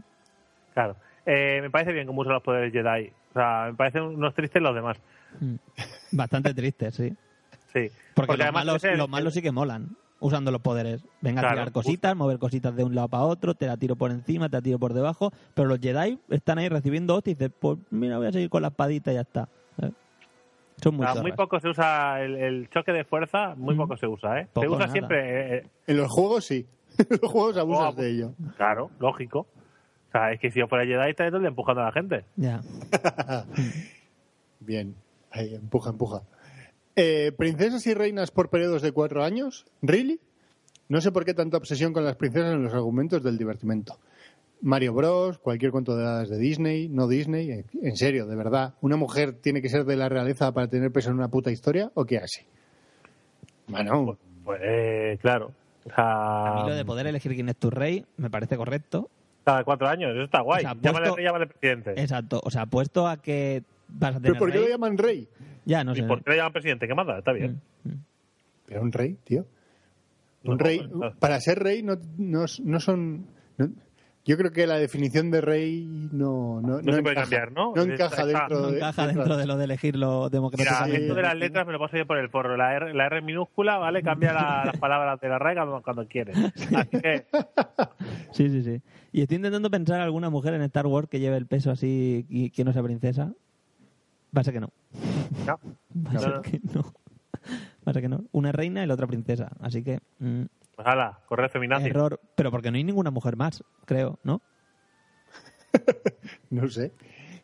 Claro. 0.74 0.96
Eh, 1.26 1.60
me 1.62 1.70
parece 1.70 1.94
bien 1.94 2.08
cómo 2.08 2.22
usan 2.22 2.34
los 2.34 2.44
poderes 2.44 2.72
Jedi. 2.74 3.12
O 3.30 3.34
sea, 3.34 3.68
me 3.72 3.75
parecen 3.75 4.01
unos 4.04 4.34
tristes 4.34 4.62
los 4.62 4.74
demás. 4.75 4.98
Hmm. 5.40 5.56
Bastante 6.12 6.54
triste, 6.54 6.92
sí. 6.92 7.13
Sí. 7.74 7.90
Porque, 8.16 8.34
los, 8.34 8.42
además 8.42 8.66
malos, 8.66 8.84
ese- 8.84 8.98
los 8.98 9.08
malos 9.10 9.34
sí 9.34 9.42
que 9.42 9.51
molan 9.51 9.96
usando 10.20 10.51
los 10.51 10.62
poderes. 10.62 11.04
Venga 11.22 11.42
a 11.42 11.50
tirar 11.51 11.72
cositas, 11.72 12.16
mover 12.16 12.38
cositas 12.38 12.75
de 12.75 12.84
un 12.84 12.94
lado 12.94 13.08
para 13.08 13.24
otro, 13.24 13.54
te 13.56 13.66
la 13.66 13.78
tiro 13.78 13.96
por 13.96 14.12
encima, 14.12 14.50
te 14.50 14.58
la 14.58 14.62
tiro 14.62 14.78
por 14.78 14.94
debajo, 14.94 15.32
pero 15.56 15.68
los 15.68 15.80
Jedi 15.80 16.20
están 16.30 16.58
ahí 16.60 16.70
recibiendo 16.70 17.16
hostias 17.16 17.38
y 17.38 17.40
dices, 17.40 17.56
pues 17.60 17.80
mira, 17.90 18.18
voy 18.18 18.28
a 18.28 18.32
seguir 18.32 18.50
con 18.50 18.62
la 18.62 18.68
espadita 18.68 19.12
y 19.12 19.16
ya 19.16 19.22
está. 19.22 19.48
¿eh? 19.82 19.90
Son 20.84 20.96
muy, 20.96 21.06
O 21.08 21.13
sea, 21.13 21.22
muy 21.22 21.32
poco 21.32 21.60
se 21.60 21.70
usa 21.70 22.22
el, 22.22 22.36
el 22.36 22.70
choque 22.70 22.92
de 22.92 23.04
fuerza, 23.04 23.56
muy 23.56 23.74
Mm. 23.74 23.78
poco 23.78 23.98
se 23.98 24.06
usa, 24.08 24.42
¿eh? 24.42 24.48
Poco, 24.54 24.62
se 24.62 24.68
usa 24.70 24.80
nada. 24.80 24.92
siempre, 24.92 25.20
eh, 25.30 25.58
eh, 25.58 25.68
En 25.88 25.98
los 25.98 26.08
juegos 26.12 26.46
sí. 26.46 26.68
en 27.00 27.08
los 27.22 27.32
juegos 27.32 27.58
abusas 27.58 27.94
Oh, 27.96 28.01
de 28.01 28.10
ello. 28.12 28.34
claro, 28.58 28.92
lógico. 29.00 29.48
O 30.12 30.18
sea, 30.18 30.34
es 30.34 30.41
que 30.41 30.51
si 30.51 30.60
yo 30.60 30.68
fuera 30.68 30.86
Jedi 30.86 31.10
estaría 31.10 31.30
todo 31.30 31.38
el 31.38 31.44
día 31.44 31.50
empujando 31.50 31.82
a 31.82 31.86
la 31.86 31.91
gente. 31.94 32.25
Ya. 32.36 32.62
Bien. 34.60 34.94
Ahí, 35.32 35.56
empuja, 35.56 35.91
empuja. 35.91 36.24
Eh, 36.98 37.32
¿Princesas 37.38 37.88
y 37.88 37.94
reinas 37.94 38.30
por 38.30 38.50
periodos 38.50 38.82
de 38.82 38.91
cuatro 38.91 39.24
años? 39.24 39.65
¿Really? 39.82 40.20
No 40.89 41.00
sé 41.00 41.13
por 41.13 41.24
qué 41.24 41.34
tanta 41.34 41.56
obsesión 41.56 41.94
con 41.94 42.03
las 42.03 42.18
princesas 42.18 42.53
en 42.53 42.63
los 42.63 42.74
argumentos 42.74 43.24
del 43.24 43.38
divertimento. 43.38 43.98
Mario 44.62 44.94
Bros, 44.94 45.39
cualquier 45.39 45.72
cuento 45.72 45.96
de 45.96 46.06
hadas 46.06 46.30
de 46.30 46.38
Disney, 46.38 46.89
no 46.89 47.08
Disney, 47.08 47.50
eh, 47.50 47.65
en 47.82 47.96
serio, 47.96 48.27
de 48.27 48.36
verdad. 48.36 48.74
¿Una 48.82 48.98
mujer 48.98 49.34
tiene 49.34 49.62
que 49.62 49.70
ser 49.70 49.86
de 49.86 49.96
la 49.96 50.10
realeza 50.10 50.51
para 50.51 50.68
tener 50.68 50.91
peso 50.91 51.10
en 51.10 51.15
una 51.15 51.30
puta 51.30 51.50
historia 51.50 51.89
o 51.94 52.03
qué 52.03 52.18
hace? 52.18 52.46
Bueno, 53.68 54.18
Pues 54.44 54.60
eh, 54.62 55.18
claro. 55.22 55.53
O 55.86 55.89
sea, 55.96 56.51
A 56.51 56.56
mí 56.63 56.70
lo 56.70 56.75
de 56.75 56.84
poder 56.84 57.08
elegir 57.08 57.34
quién 57.34 57.48
es 57.48 57.56
tu 57.56 57.70
rey 57.70 58.06
me 58.18 58.30
parece 58.30 58.58
correcto. 58.58 59.10
Cada 59.43 59.63
cuatro 59.63 59.88
años, 59.88 60.12
eso 60.13 60.24
está 60.24 60.41
guay. 60.41 60.60
O 60.60 60.62
sea, 60.62 60.74
llámale 60.81 61.05
puesto- 61.05 61.15
rey, 61.15 61.25
llámale 61.25 61.48
presidente. 61.48 61.91
Exacto. 62.01 62.41
O 62.43 62.51
sea, 62.51 62.65
puesto 62.65 63.07
a 63.07 63.17
que 63.21 63.63
vas 63.89 64.12
a 64.15 64.19
tener 64.19 64.31
¿pero 64.33 64.39
por 64.39 64.51
qué 64.51 64.57
rey, 64.57 64.65
lo 64.65 64.71
llaman 64.71 64.98
rey? 64.98 65.27
Ya, 65.65 65.83
no 65.83 65.93
¿Y 65.93 65.95
sé. 65.98 66.03
por 66.03 66.24
qué 66.24 66.31
le 66.31 66.38
llaman 66.38 66.53
presidente? 66.53 66.88
¿Qué 66.88 66.95
manda? 66.95 67.17
Está 67.19 67.31
bien. 67.33 67.62
Mm, 67.83 67.89
mm. 67.89 68.03
Pero 68.67 68.81
un 68.81 68.91
rey, 68.91 69.17
tío. 69.24 69.45
Un 70.43 70.51
No, 70.53 70.57
rey, 70.57 70.88
no. 70.91 71.13
para 71.19 71.39
ser 71.39 71.60
rey 71.60 71.83
no, 71.83 71.95
no, 72.17 72.45
no 72.63 72.79
son... 72.79 73.25
no- 74.22 74.25
Yo 74.25 74.38
creo 74.38 74.51
que 74.51 74.68
la 74.68 74.75
definición 74.75 75.32
de 75.32 75.42
rey 75.42 75.86
no, 76.12 76.62
no, 76.62 76.82
No 76.82 76.94
se 76.94 77.01
puede 77.01 77.16
encaja, 77.16 77.22
cambiar, 77.22 77.51
¿no? 77.51 77.74
No 77.75 77.82
encaja 77.82 78.25
dentro 78.25 78.60
No 78.62 78.68
de. 78.72 78.78
encaja 78.78 79.08
dentro 79.08 79.38
de 79.38 79.46
lo 79.48 79.58
de 79.58 79.63
elegirlo 79.66 80.20
Mira, 80.20 80.30
democráticamente. 80.30 81.01
esto 81.01 81.16
de 81.16 81.22
las 81.24 81.36
letras 81.36 81.66
me 81.68 81.74
lo 81.74 81.80
paso 81.80 81.98
yo 81.98 82.06
por 82.06 82.18
el 82.18 82.30
forro. 82.30 82.56
La 82.58 82.75
R, 82.75 82.94
la 82.94 83.08
R 83.08 83.22
minúscula, 83.22 83.78
¿vale? 83.78 84.04
Cambia 84.04 84.34
la- 84.34 84.63
las 84.66 84.78
palabras 84.78 85.20
de 85.20 85.30
la 85.30 85.40
RAE 85.40 85.56
cuando, 85.56 85.82
cuando 85.82 86.08
quieres. 86.08 86.38
Así 86.38 86.90
que, 87.01 87.25
Sí, 88.32 88.50
sí, 88.50 88.63
sí. 88.63 88.82
Y 89.12 89.22
estoy 89.22 89.38
intentando 89.38 89.70
pensar 89.70 90.00
alguna 90.01 90.30
mujer 90.30 90.54
en 90.54 90.62
Star 90.63 90.88
Wars 90.88 91.08
que 91.10 91.20
lleve 91.20 91.38
el 91.38 91.48
peso 91.48 91.72
así 91.72 92.25
y 92.30 92.50
que 92.51 92.63
no 92.63 92.72
sea 92.74 92.84
princesa. 92.84 93.34
Va 94.36 94.42
a 94.42 94.44
ser 94.44 94.54
que 94.54 94.60
no. 94.62 94.70
no. 95.46 95.60
Va 96.08 96.12
a 96.12 96.20
ser 96.20 96.30
No. 96.36 96.42
que 96.42 96.60
no. 96.74 96.82
Va 97.86 97.90
a 97.90 97.94
ser 97.94 98.01
que 98.04 98.08
no. 98.10 98.24
Una 98.32 98.51
reina 98.51 98.84
y 98.84 98.88
la 98.88 98.94
otra 98.94 99.08
princesa. 99.08 99.50
Así 99.60 99.84
que. 99.84 100.00
mm, 100.20 100.44
Pues 100.84 100.94
hala, 100.94 101.20
correr 101.28 101.50
feminazi. 101.50 101.88
error. 101.88 102.20
Pero 102.36 102.52
porque 102.52 102.72
no 102.72 102.78
hay 102.78 102.84
ninguna 102.84 103.12
mujer 103.12 103.36
más, 103.36 103.64
creo, 103.86 104.20
¿no? 104.24 104.42
No 106.50 106.68
sé. 106.70 106.92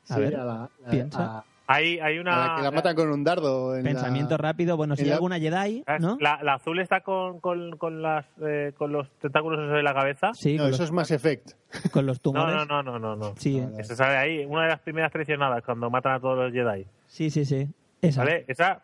A 0.10 0.16
Sí, 0.16 0.22
ver, 0.22 0.36
a 0.38 0.46
la, 0.46 0.64
a- 0.64 0.70
piensa. 0.90 1.38
a- 1.40 1.44
Hay, 1.70 2.00
hay 2.00 2.18
a 2.18 2.22
una. 2.22 2.48
la 2.48 2.56
que 2.56 2.62
la 2.62 2.72
matan 2.72 2.96
con 2.96 3.12
un 3.12 3.24
dardo. 3.26 3.76
En 3.76 3.84
la- 3.84 3.92
Pensamiento 3.92 4.38
rápido. 4.38 4.78
Bueno, 4.78 4.96
si 4.96 5.02
hay 5.04 5.10
la- 5.10 5.16
alguna 5.16 5.38
Jedi, 5.38 5.84
¿no? 6.00 6.18
La, 6.22 6.40
la 6.42 6.54
azul 6.56 6.80
está 6.80 7.02
con, 7.02 7.40
con, 7.42 7.78
con, 7.78 8.02
las, 8.02 8.26
eh, 8.42 8.72
con 8.78 8.92
los 8.94 9.10
tentáculos 9.20 9.70
de 9.74 9.84
la 9.84 9.94
cabeza. 9.94 10.32
Sí, 10.34 10.56
No, 10.56 10.64
con, 10.64 10.70
eso 10.74 10.84
los, 10.84 10.90
es 10.90 10.94
Mass 10.94 11.12
Effect. 11.12 11.52
con 11.92 12.06
los 12.06 12.22
tumores. 12.22 12.56
no, 12.56 12.66
no, 12.66 12.84
no, 12.84 13.00
no. 13.00 13.16
no. 13.18 13.34
Sí, 13.38 13.60
eh. 13.60 13.68
Eso 13.80 13.96
sale 13.96 14.16
ahí. 14.18 14.46
Una 14.46 14.64
de 14.64 14.70
las 14.70 14.80
primeras 14.80 15.12
traicionadas 15.12 15.62
cuando 15.64 15.90
matan 15.90 16.14
a 16.14 16.20
todos 16.22 16.38
los 16.38 16.54
Jedi. 16.54 16.86
sí, 17.08 17.30
sí, 17.30 17.44
sí. 17.46 17.68
Esa. 18.02 18.24
¿Vale? 18.24 18.46
Esa 18.48 18.82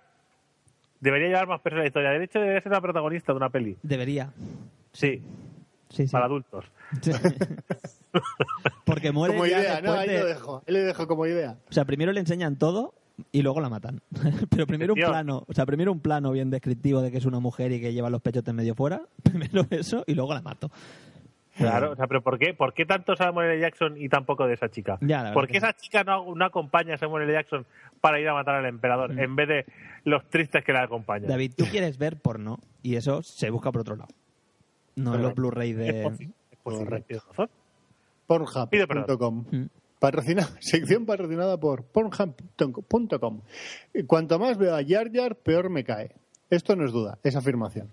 debería 1.04 1.28
llevar 1.28 1.48
más 1.48 1.62
peso 1.62 1.76
en 1.76 1.82
la 1.82 1.88
historia. 1.88 2.10
De 2.12 2.24
hecho, 2.24 2.40
debe 2.40 2.62
ser 2.62 2.72
la 2.72 2.82
protagonista 2.82 3.34
de 3.34 3.38
una 3.38 3.50
peli. 3.50 3.78
Debería. 3.84 4.32
Sí, 4.92 5.22
Sí, 5.90 6.08
sí. 6.08 6.12
para 6.12 6.26
adultos. 6.26 6.66
Porque 8.86 9.12
muere 9.12 9.34
Como 9.34 9.46
ya 9.46 9.60
idea, 9.60 9.82
¿no? 9.82 9.94
Ahí 9.94 10.10
de- 10.10 10.20
lo 10.20 10.26
dejo. 10.26 10.64
Ahí 10.68 10.74
le 10.74 10.80
dejo 10.84 11.08
como 11.08 11.26
idea. 11.26 11.58
O 11.70 11.74
sea, 11.74 11.86
primero 11.86 12.12
le 12.12 12.20
enseñan 12.20 12.58
todo 12.58 12.94
y 13.32 13.42
luego 13.42 13.60
la 13.62 13.70
matan. 13.70 14.02
Pero 14.50 14.66
primero 14.68 14.94
un 14.94 15.00
plano, 15.00 15.44
o 15.48 15.54
sea, 15.54 15.66
primero 15.66 15.92
un 15.92 16.00
plano 16.00 16.32
bien 16.32 16.50
descriptivo 16.50 17.02
de 17.02 17.12
que 17.12 17.18
es 17.18 17.26
una 17.26 17.40
mujer 17.40 17.72
y 17.72 17.82
que 17.82 17.94
lleva 17.94 18.10
los 18.10 18.22
pechos 18.22 18.44
de 18.44 18.54
medio 18.54 18.76
fuera. 18.76 19.02
Primero 19.24 19.66
eso 19.72 20.04
y 20.08 20.14
luego 20.16 20.34
la 20.34 20.42
mato. 20.42 20.70
Claro, 21.58 21.92
o 21.92 21.96
sea, 21.96 22.08
pero 22.08 22.22
¿por 22.22 22.40
qué? 22.40 22.54
¿Por 22.54 22.74
qué 22.74 22.86
tanto 22.86 23.16
Samuel 23.16 23.52
L. 23.52 23.62
Jackson 23.62 23.96
y 23.98 24.10
tan 24.10 24.26
poco 24.26 24.48
de 24.48 24.56
esa 24.56 24.70
chica? 24.70 24.98
Ya, 25.02 25.34
¿Por 25.34 25.46
que 25.46 25.54
qué 25.54 25.58
esa 25.60 25.74
chica 25.74 26.04
no, 26.04 26.34
no 26.36 26.46
acompaña 26.46 26.96
a 26.96 26.98
Samuel 26.98 27.24
L. 27.24 27.34
Jackson 27.34 27.66
para 28.02 28.20
ir 28.20 28.28
a 28.28 28.34
matar 28.34 28.56
al 28.56 28.66
emperador 28.66 29.20
en 29.20 29.36
vez 29.36 29.48
de 29.48 29.66
los 30.04 30.28
tristes 30.30 30.64
que 30.64 30.74
la 30.74 30.84
acompañan? 30.84 31.26
Mm. 31.28 31.30
David, 31.30 31.54
tú 31.56 31.66
quieres 31.66 31.98
ver 31.98 32.18
porno 32.20 32.58
y 32.82 32.96
eso 32.96 33.22
se 33.22 33.50
busca 33.50 33.72
por 33.72 33.82
otro 33.82 33.96
lado. 33.96 34.10
No 34.96 35.12
en 35.12 35.18
Pero 35.18 35.24
los 35.24 35.36
Blu-ray 35.36 35.72
Es 35.72 35.78
de... 35.78 36.04
posible, 36.04 36.34
es 36.52 36.60
posible. 36.60 37.04
Pornhub.com. 38.28 39.46
Mm. 39.52 39.66
Patrocina, 40.00 40.44
sección 40.60 41.06
patrocinada 41.06 41.60
por 41.60 41.84
Pornhub.com. 41.86 43.42
Cuanto 44.08 44.40
más 44.40 44.58
veo 44.58 44.76
a 44.76 44.84
Jar 44.84 45.12
Jar, 45.14 45.36
peor 45.36 45.70
me 45.70 45.84
cae. 45.84 46.16
Esto 46.50 46.76
no 46.76 46.86
es 46.86 46.92
duda, 46.92 47.20
es 47.24 47.36
afirmación. 47.36 47.90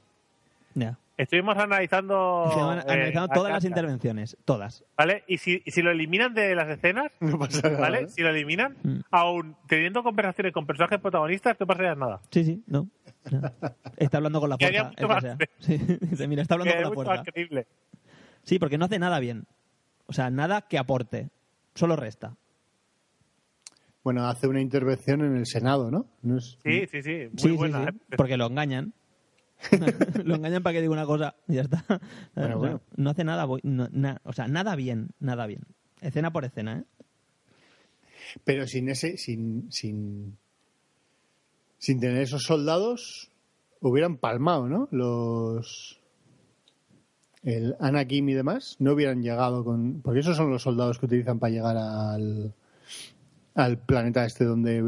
Ya. 0.74 0.98
Estuvimos 1.16 1.54
analizando, 1.58 2.46
eh, 2.88 3.12
todas 3.34 3.52
las 3.52 3.64
intervenciones, 3.66 4.38
todas. 4.46 4.84
¿Vale? 4.96 5.22
Y 5.26 5.36
si, 5.36 5.62
y 5.66 5.70
si 5.70 5.82
lo 5.82 5.90
eliminan 5.90 6.32
de 6.32 6.54
las 6.54 6.66
escenas, 6.70 7.12
No 7.20 7.38
pasa 7.38 7.60
nada. 7.68 7.78
¿vale? 7.80 8.00
¿eh? 8.04 8.08
Si 8.08 8.22
lo 8.22 8.30
eliminan, 8.30 8.76
Mm. 8.82 9.00
aún 9.10 9.54
teniendo 9.68 10.02
conversaciones 10.02 10.54
con 10.54 10.64
personajes 10.66 10.98
protagonistas, 10.98 11.56
no 11.60 11.66
pasaría 11.66 11.94
nada. 11.94 12.20
Sí, 12.30 12.44
sí, 12.44 12.62
no. 12.66 12.88
no. 13.30 13.52
Está 13.98 14.16
hablando 14.16 14.40
con 14.40 14.48
la 14.48 14.56
más- 14.58 15.22
sea. 15.22 15.36
Sí, 15.58 16.26
mira, 16.26 16.40
está 16.40 16.54
hablando 16.54 16.72
Que 16.72 16.76
con 16.78 16.82
la 16.84 16.88
mucho 16.88 16.94
fuerza. 17.04 17.14
más 17.22 17.24
creíble. 17.30 17.66
Sí, 18.44 18.58
porque 18.58 18.78
no 18.78 18.86
hace 18.86 18.98
nada 18.98 19.20
bien. 19.20 19.44
O 20.06 20.14
sea, 20.14 20.30
nada 20.30 20.62
que 20.62 20.78
aporte. 20.78 21.28
Solo 21.74 21.96
resta. 21.96 22.34
Bueno, 24.02 24.26
hace 24.26 24.46
una 24.48 24.62
intervención 24.62 25.20
en 25.22 25.36
el 25.36 25.46
Senado, 25.46 25.90
¿no? 25.90 26.06
No 26.22 26.38
es- 26.38 26.58
Sí, 26.64 26.86
sí, 26.90 27.02
sí. 27.02 27.10
Muy 27.28 27.30
sí, 27.36 27.48
sí, 27.50 27.56
buena. 27.56 27.82
sí, 27.84 27.88
¿eh? 27.90 28.14
porque 28.16 28.38
lo 28.38 28.46
engañan. 28.46 28.94
lo 30.24 30.34
engañan 30.36 30.62
para 30.62 30.74
que 30.74 30.80
diga 30.82 30.92
una 30.92 31.06
cosa 31.06 31.34
y 31.48 31.54
ya 31.54 31.62
está. 31.62 31.84
Bueno, 31.88 32.00
O 32.34 32.40
sea, 32.48 32.56
bueno. 32.56 32.80
No 32.96 33.10
hace 33.10 33.24
nada, 33.24 33.46
no- 33.62 33.88
na- 33.92 34.20
o 34.24 34.32
sea, 34.32 34.48
nada 34.48 34.74
bien, 34.76 35.10
nada 35.20 35.46
bien. 35.46 35.62
Escena 36.00 36.32
por 36.32 36.44
escena, 36.44 36.78
¿eh? 36.78 36.84
Pero 38.44 38.66
sin 38.66 38.88
ese, 38.88 39.16
sin, 39.16 39.70
sin, 39.72 40.36
sin 41.78 42.00
tener 42.00 42.22
esos 42.22 42.42
soldados, 42.44 43.30
hubieran 43.80 44.16
palmado, 44.18 44.68
¿no? 44.68 44.88
Los 44.90 45.98
el 47.42 47.74
Anakim 47.80 48.28
y 48.28 48.34
demás 48.34 48.76
no 48.80 48.92
hubieran 48.92 49.22
llegado 49.22 49.64
con 49.64 50.02
porque 50.02 50.20
esos 50.20 50.36
son 50.36 50.50
los 50.50 50.62
soldados 50.62 50.98
que 50.98 51.06
utilizan 51.06 51.38
para 51.38 51.50
llegar 51.52 51.76
al 51.78 52.52
al 53.54 53.78
planeta 53.78 54.26
este 54.26 54.44
donde 54.44 54.82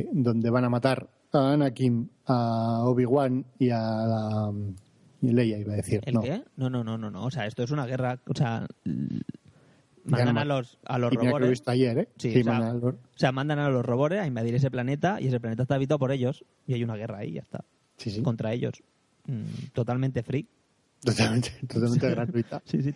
eh, 0.00 0.08
donde 0.12 0.48
van 0.50 0.64
a 0.64 0.70
matar 0.70 1.08
a 1.38 1.52
Anakin, 1.52 2.10
a 2.26 2.80
Obi-Wan 2.84 3.44
y 3.58 3.70
a 3.70 3.78
la 3.78 4.52
y 5.22 5.28
a 5.30 5.32
Leia 5.32 5.58
iba 5.58 5.72
a 5.72 5.76
decir, 5.76 6.00
¿El 6.04 6.14
no. 6.14 6.20
qué? 6.22 6.42
No, 6.56 6.68
no, 6.70 6.84
no, 6.84 6.98
no, 6.98 7.10
no. 7.10 7.24
O 7.24 7.30
sea, 7.30 7.46
esto 7.46 7.62
es 7.62 7.70
una 7.70 7.86
guerra. 7.86 8.18
O 8.28 8.34
sea, 8.34 8.66
mandan 10.04 10.34
no 10.34 10.40
a 10.40 10.44
los, 10.44 10.78
a 10.84 10.98
los 10.98 11.12
Y 11.12 11.16
que 11.16 11.22
lo 11.22 11.22
he 11.22 11.26
robores. 11.32 11.50
visto 11.50 11.70
ayer, 11.70 11.98
¿eh? 11.98 12.08
Sí, 12.16 12.40
o 12.40 12.44
sea, 12.44 12.72
los- 12.74 12.94
O 12.94 12.98
sea, 13.18 13.32
mandan 13.32 13.58
a 13.58 13.68
los 13.70 13.84
robores 13.84 14.20
a 14.20 14.26
invadir 14.26 14.54
ese 14.54 14.70
planeta 14.70 15.20
y 15.20 15.28
ese 15.28 15.40
planeta 15.40 15.62
está 15.62 15.74
habitado 15.76 15.98
por 15.98 16.12
ellos. 16.12 16.44
Y 16.66 16.74
hay 16.74 16.84
una 16.84 16.96
guerra 16.96 17.18
ahí, 17.18 17.32
ya 17.32 17.40
está. 17.42 17.64
sí, 17.96 18.10
sí, 18.10 18.22
Contra 18.22 18.52
ellos. 18.52 18.82
Mm, 19.26 19.70
totalmente 19.72 20.22
free. 20.22 20.46
totalmente, 21.00 21.50
totalmente 21.68 22.10
gratuita. 22.10 22.62
Sí, 22.64 22.82
sí. 22.82 22.94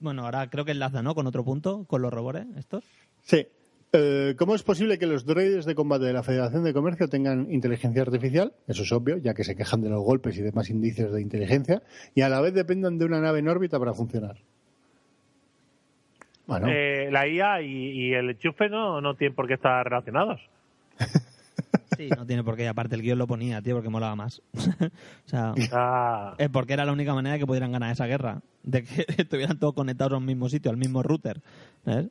Bueno, 0.00 0.24
ahora 0.24 0.48
creo 0.50 0.64
que 0.64 0.72
enlaza, 0.72 1.02
¿no? 1.02 1.14
Con 1.14 1.26
otro 1.26 1.44
punto, 1.44 1.84
con 1.84 2.00
los 2.02 2.12
robores, 2.12 2.46
estos. 2.56 2.82
Sí. 3.22 3.46
Eh, 3.92 4.36
¿Cómo 4.38 4.54
es 4.54 4.62
posible 4.62 4.98
que 4.98 5.06
los 5.06 5.26
droides 5.26 5.64
de 5.64 5.74
combate 5.74 6.04
de 6.04 6.12
la 6.12 6.22
Federación 6.22 6.62
de 6.62 6.72
Comercio 6.72 7.08
tengan 7.08 7.50
inteligencia 7.50 8.02
artificial? 8.02 8.52
Eso 8.68 8.84
es 8.84 8.92
obvio, 8.92 9.16
ya 9.18 9.34
que 9.34 9.42
se 9.42 9.56
quejan 9.56 9.82
de 9.82 9.90
los 9.90 10.02
golpes 10.04 10.38
y 10.38 10.42
demás 10.42 10.70
indicios 10.70 11.12
de 11.12 11.20
inteligencia, 11.20 11.82
y 12.14 12.20
a 12.20 12.28
la 12.28 12.40
vez 12.40 12.54
dependan 12.54 12.98
de 12.98 13.04
una 13.06 13.20
nave 13.20 13.40
en 13.40 13.48
órbita 13.48 13.78
para 13.80 13.92
funcionar. 13.92 14.36
Bueno, 16.46 16.68
Eh, 16.70 17.08
la 17.10 17.26
IA 17.28 17.62
y, 17.62 17.90
y 17.90 18.14
el 18.14 18.30
enchufe 18.30 18.68
no, 18.68 19.00
no 19.00 19.14
tienen 19.14 19.34
por 19.34 19.46
qué 19.48 19.54
estar 19.54 19.84
relacionados. 19.84 20.40
Sí, 21.96 22.08
no 22.16 22.24
tiene 22.24 22.42
por 22.42 22.56
qué. 22.56 22.66
Aparte, 22.66 22.94
el 22.94 23.02
guion 23.02 23.18
lo 23.18 23.26
ponía, 23.26 23.60
tío, 23.60 23.74
porque 23.74 23.90
molaba 23.90 24.16
más. 24.16 24.40
o 24.54 25.28
sea, 25.28 25.52
Ah, 25.72 26.34
es 26.38 26.48
porque 26.48 26.72
era 26.72 26.84
la 26.86 26.92
única 26.92 27.14
manera 27.14 27.34
de 27.34 27.40
que 27.40 27.46
pudieran 27.46 27.72
ganar 27.72 27.92
esa 27.92 28.06
guerra. 28.06 28.40
De 28.62 28.84
que 28.84 29.04
estuvieran 29.18 29.58
todos 29.58 29.74
conectados 29.74 30.14
a 30.14 30.16
un 30.16 30.24
mismo 30.24 30.48
sitio, 30.48 30.70
al 30.70 30.78
mismo 30.78 31.02
router. 31.02 31.40
¿sabes? 31.84 32.06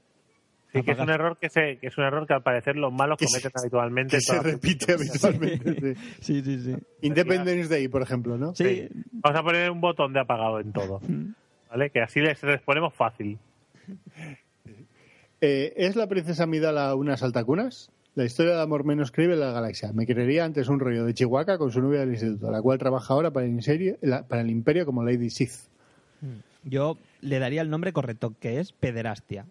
Sí, 0.74 0.84
que 0.84 0.92
es 0.92 1.00
un 1.00 1.10
error 1.10 1.38
que, 1.38 1.50
se, 1.50 1.78
que 1.78 1.88
es 1.88 1.98
un 1.98 2.04
error 2.04 2.26
que 2.28 2.34
al 2.34 2.44
parecer 2.44 2.76
los 2.76 2.92
malos 2.94 3.18
Que 3.18 3.26
cometen 3.26 3.52
se- 3.52 3.60
habitualmente. 3.60 4.10
que 4.12 4.16
en 4.18 4.22
se 4.22 4.40
repite 4.42 4.94
habitualmente. 4.94 5.96
sí. 5.96 6.02
Sí, 6.22 6.42
sí, 6.44 6.60
sí. 6.64 6.76
Independence 7.02 7.68
Day, 7.70 7.88
por 7.88 8.02
ejemplo, 8.02 8.38
¿no? 8.38 8.54
Sí, 8.56 8.88
Vamos 9.12 9.40
a 9.40 9.44
poner 9.44 9.72
un 9.72 9.82
botón 9.82 10.14
de 10.14 10.20
apagado 10.20 10.60
en 10.60 10.72
todo. 10.72 11.02
¿Vale? 11.70 11.90
Que 11.92 12.02
así 12.02 12.20
les 12.20 12.42
respondemos 12.42 12.94
fácil. 12.94 13.38
Eh, 15.42 15.74
¿Es 15.78 15.96
la 15.96 16.08
princesa 16.08 16.46
Midala 16.46 16.94
una 16.96 17.16
saltacunas? 17.16 17.92
La 18.16 18.26
historia 18.26 18.56
de 18.56 18.62
amor 18.62 18.84
menos 18.84 19.10
creíble 19.12 19.38
de 19.38 19.46
la 19.46 19.54
galaxia. 19.54 19.94
Me 19.94 20.06
creería 20.06 20.44
antes 20.44 20.68
un 20.68 20.82
rollo 20.82 21.06
de 21.06 21.14
Chihuahua 21.14 21.58
con 21.58 21.72
su 21.72 21.82
novia 21.82 22.02
del 22.02 22.10
instituto, 22.10 22.52
la 22.52 22.62
cual 22.62 22.78
trabaja 22.78 23.14
ahora 23.14 23.32
para 23.32 23.46
el, 23.46 23.54
imperio, 23.54 23.96
la- 24.02 24.28
para 24.28 24.42
el 24.42 24.50
imperio 24.50 24.86
como 24.86 25.02
Lady 25.02 25.30
Sith. 25.30 25.70
yo 26.64 26.98
le 27.22 27.40
daría 27.40 27.62
el 27.62 27.70
nombre 27.70 27.94
correcto, 27.94 28.34
que 28.42 28.60
es 28.60 28.74
pederastia. 28.74 29.46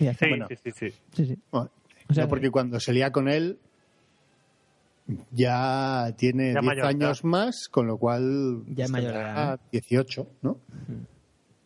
Y 0.00 0.04
ya 0.06 0.10
está. 0.12 0.24
Sí, 0.26 0.30
Bueno. 0.30 0.46
sí, 0.48 0.56
sí, 0.64 0.70
sí. 0.72 0.90
Sí, 1.12 1.26
sí. 1.26 1.38
Bueno, 1.52 1.70
O 2.08 2.14
sea, 2.14 2.24
no, 2.24 2.28
porque 2.30 2.50
cuando 2.50 2.80
se 2.80 2.92
lía 2.92 3.12
con 3.12 3.28
él 3.28 3.58
ya 5.32 6.14
tiene 6.16 6.52
Ya 6.54 6.60
10 6.60 6.64
mayor, 6.64 6.86
años 6.86 7.24
más, 7.24 7.68
con 7.68 7.86
lo 7.86 7.98
cual 7.98 8.62
Ya 8.68 8.84
es 8.84 8.90
mayor 8.90 9.14
edad, 9.14 9.60
18, 9.72 10.26
¿no? 10.42 10.58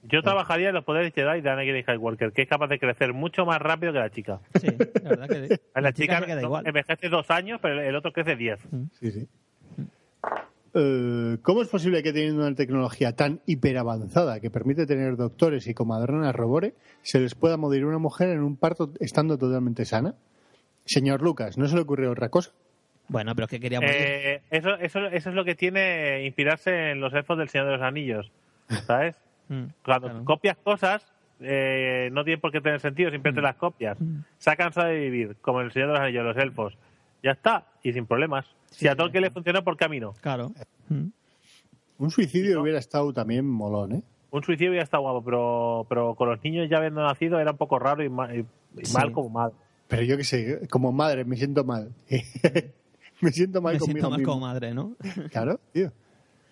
Yo 0.06 0.22
trabajaría 0.22 0.68
en 0.68 0.74
los 0.74 0.84
poderes 0.84 1.12
Jedi 1.14 1.40
de 1.40 1.50
Anakin 1.50 1.82
Skywalker, 1.82 2.32
que 2.32 2.42
es 2.42 2.48
capaz 2.48 2.66
de 2.68 2.78
crecer 2.78 3.14
mucho 3.14 3.46
más 3.46 3.58
rápido 3.60 3.92
que 3.92 3.98
la 3.98 4.10
chica. 4.10 4.40
Sí, 4.60 4.66
la 5.02 5.10
verdad 5.10 5.28
que 5.28 5.48
sí. 5.48 5.60
La, 5.74 5.92
chica, 5.94 6.20
queda 6.26 6.36
no, 6.36 6.46
igual. 6.48 6.66
envejece 6.66 7.08
dos 7.08 7.30
años, 7.30 7.58
pero 7.62 7.80
el 7.80 7.96
otro 7.96 8.12
crece 8.12 8.36
diez. 8.36 8.60
Sí, 9.00 9.10
sí. 9.10 9.26
Eh, 10.74 11.38
¿Cómo 11.42 11.62
es 11.62 11.68
posible 11.68 12.02
que 12.02 12.12
teniendo 12.12 12.44
una 12.44 12.54
tecnología 12.54 13.14
tan 13.14 13.40
hiperavanzada 13.46 14.40
que 14.40 14.50
permite 14.50 14.86
tener 14.86 15.16
doctores 15.16 15.66
y 15.68 15.74
comadronas 15.74 16.34
robore, 16.34 16.74
se 17.02 17.20
les 17.20 17.34
pueda 17.34 17.56
morir 17.56 17.84
una 17.84 17.98
mujer 17.98 18.30
en 18.30 18.42
un 18.42 18.56
parto 18.56 18.90
estando 19.00 19.38
totalmente 19.38 19.84
sana? 19.84 20.14
Señor 20.84 21.22
Lucas, 21.22 21.56
¿no 21.58 21.68
se 21.68 21.76
le 21.76 21.82
ocurrió 21.82 22.10
otra 22.10 22.28
cosa? 22.28 22.50
Bueno, 23.08 23.34
pero 23.34 23.44
es 23.44 23.50
que 23.50 23.60
quería 23.60 23.80
morir. 23.80 23.94
Eh, 23.96 24.42
eso, 24.50 24.74
eso, 24.76 25.06
eso 25.06 25.28
es 25.28 25.34
lo 25.34 25.44
que 25.44 25.54
tiene 25.54 26.24
inspirarse 26.26 26.90
en 26.90 27.00
los 27.00 27.12
elfos 27.14 27.38
del 27.38 27.48
Señor 27.48 27.66
de 27.68 27.72
los 27.74 27.82
Anillos. 27.82 28.30
¿Sabes? 28.86 29.16
Mm, 29.46 29.64
Cuando 29.84 30.08
claro. 30.08 30.24
copias 30.24 30.56
cosas, 30.56 31.06
eh, 31.38 32.08
no 32.12 32.24
tiene 32.24 32.40
por 32.40 32.50
qué 32.50 32.62
tener 32.62 32.80
sentido, 32.80 33.10
simplemente 33.10 33.42
Mm. 33.42 33.44
las 33.44 33.56
copias. 33.56 33.98
Se 34.38 34.48
ha 34.50 34.56
cansado 34.56 34.86
de 34.88 34.98
vivir, 34.98 35.36
como 35.42 35.60
el 35.60 35.70
Señor 35.70 35.88
de 35.88 35.92
los 35.92 36.00
Anillos, 36.02 36.24
los 36.24 36.36
elfos. 36.38 36.78
Ya 37.22 37.32
está, 37.32 37.66
y 37.82 37.92
sin 37.92 38.06
problemas. 38.06 38.46
Si 38.76 38.88
a 38.88 38.96
Tolkien 38.96 39.22
le 39.22 39.30
funcionó, 39.30 39.62
¿por 39.64 39.76
qué 39.76 39.84
a 39.84 39.88
mí 39.88 40.00
no? 40.00 40.12
Claro. 40.20 40.52
Mm. 40.88 41.06
Un 41.98 42.10
suicidio 42.10 42.60
hubiera 42.60 42.78
estado 42.78 43.12
también 43.12 43.46
molón, 43.48 43.92
¿eh? 43.92 44.02
un 44.30 44.42
suicidio 44.42 44.74
ya 44.74 44.82
está 44.82 44.98
guapo, 44.98 45.22
pero, 45.24 45.86
pero 45.88 46.14
con 46.16 46.28
los 46.28 46.42
niños 46.42 46.68
ya 46.68 46.78
habiendo 46.78 47.00
nacido 47.04 47.38
era 47.38 47.52
un 47.52 47.56
poco 47.56 47.78
raro 47.78 48.02
y, 48.02 48.08
ma- 48.08 48.34
y- 48.34 48.40
y 48.76 48.84
Sí. 48.84 48.92
mal 48.92 49.12
como 49.12 49.28
mal. 49.28 49.52
Pero 49.86 50.02
yo 50.02 50.16
qué 50.16 50.24
sé, 50.24 50.66
como 50.68 50.90
madre 50.90 51.24
me 51.24 51.36
siento 51.36 51.62
mal. 51.64 51.92
me 53.20 53.30
siento 53.30 53.62
mal 53.62 53.74
Me 53.74 53.78
conmigo 53.78 53.94
siento 54.00 54.10
más 54.10 54.18
mismo. 54.18 54.32
como 54.34 54.46
madre, 54.46 54.74
¿no? 54.74 54.96
Claro, 55.30 55.60
tío. 55.72 55.92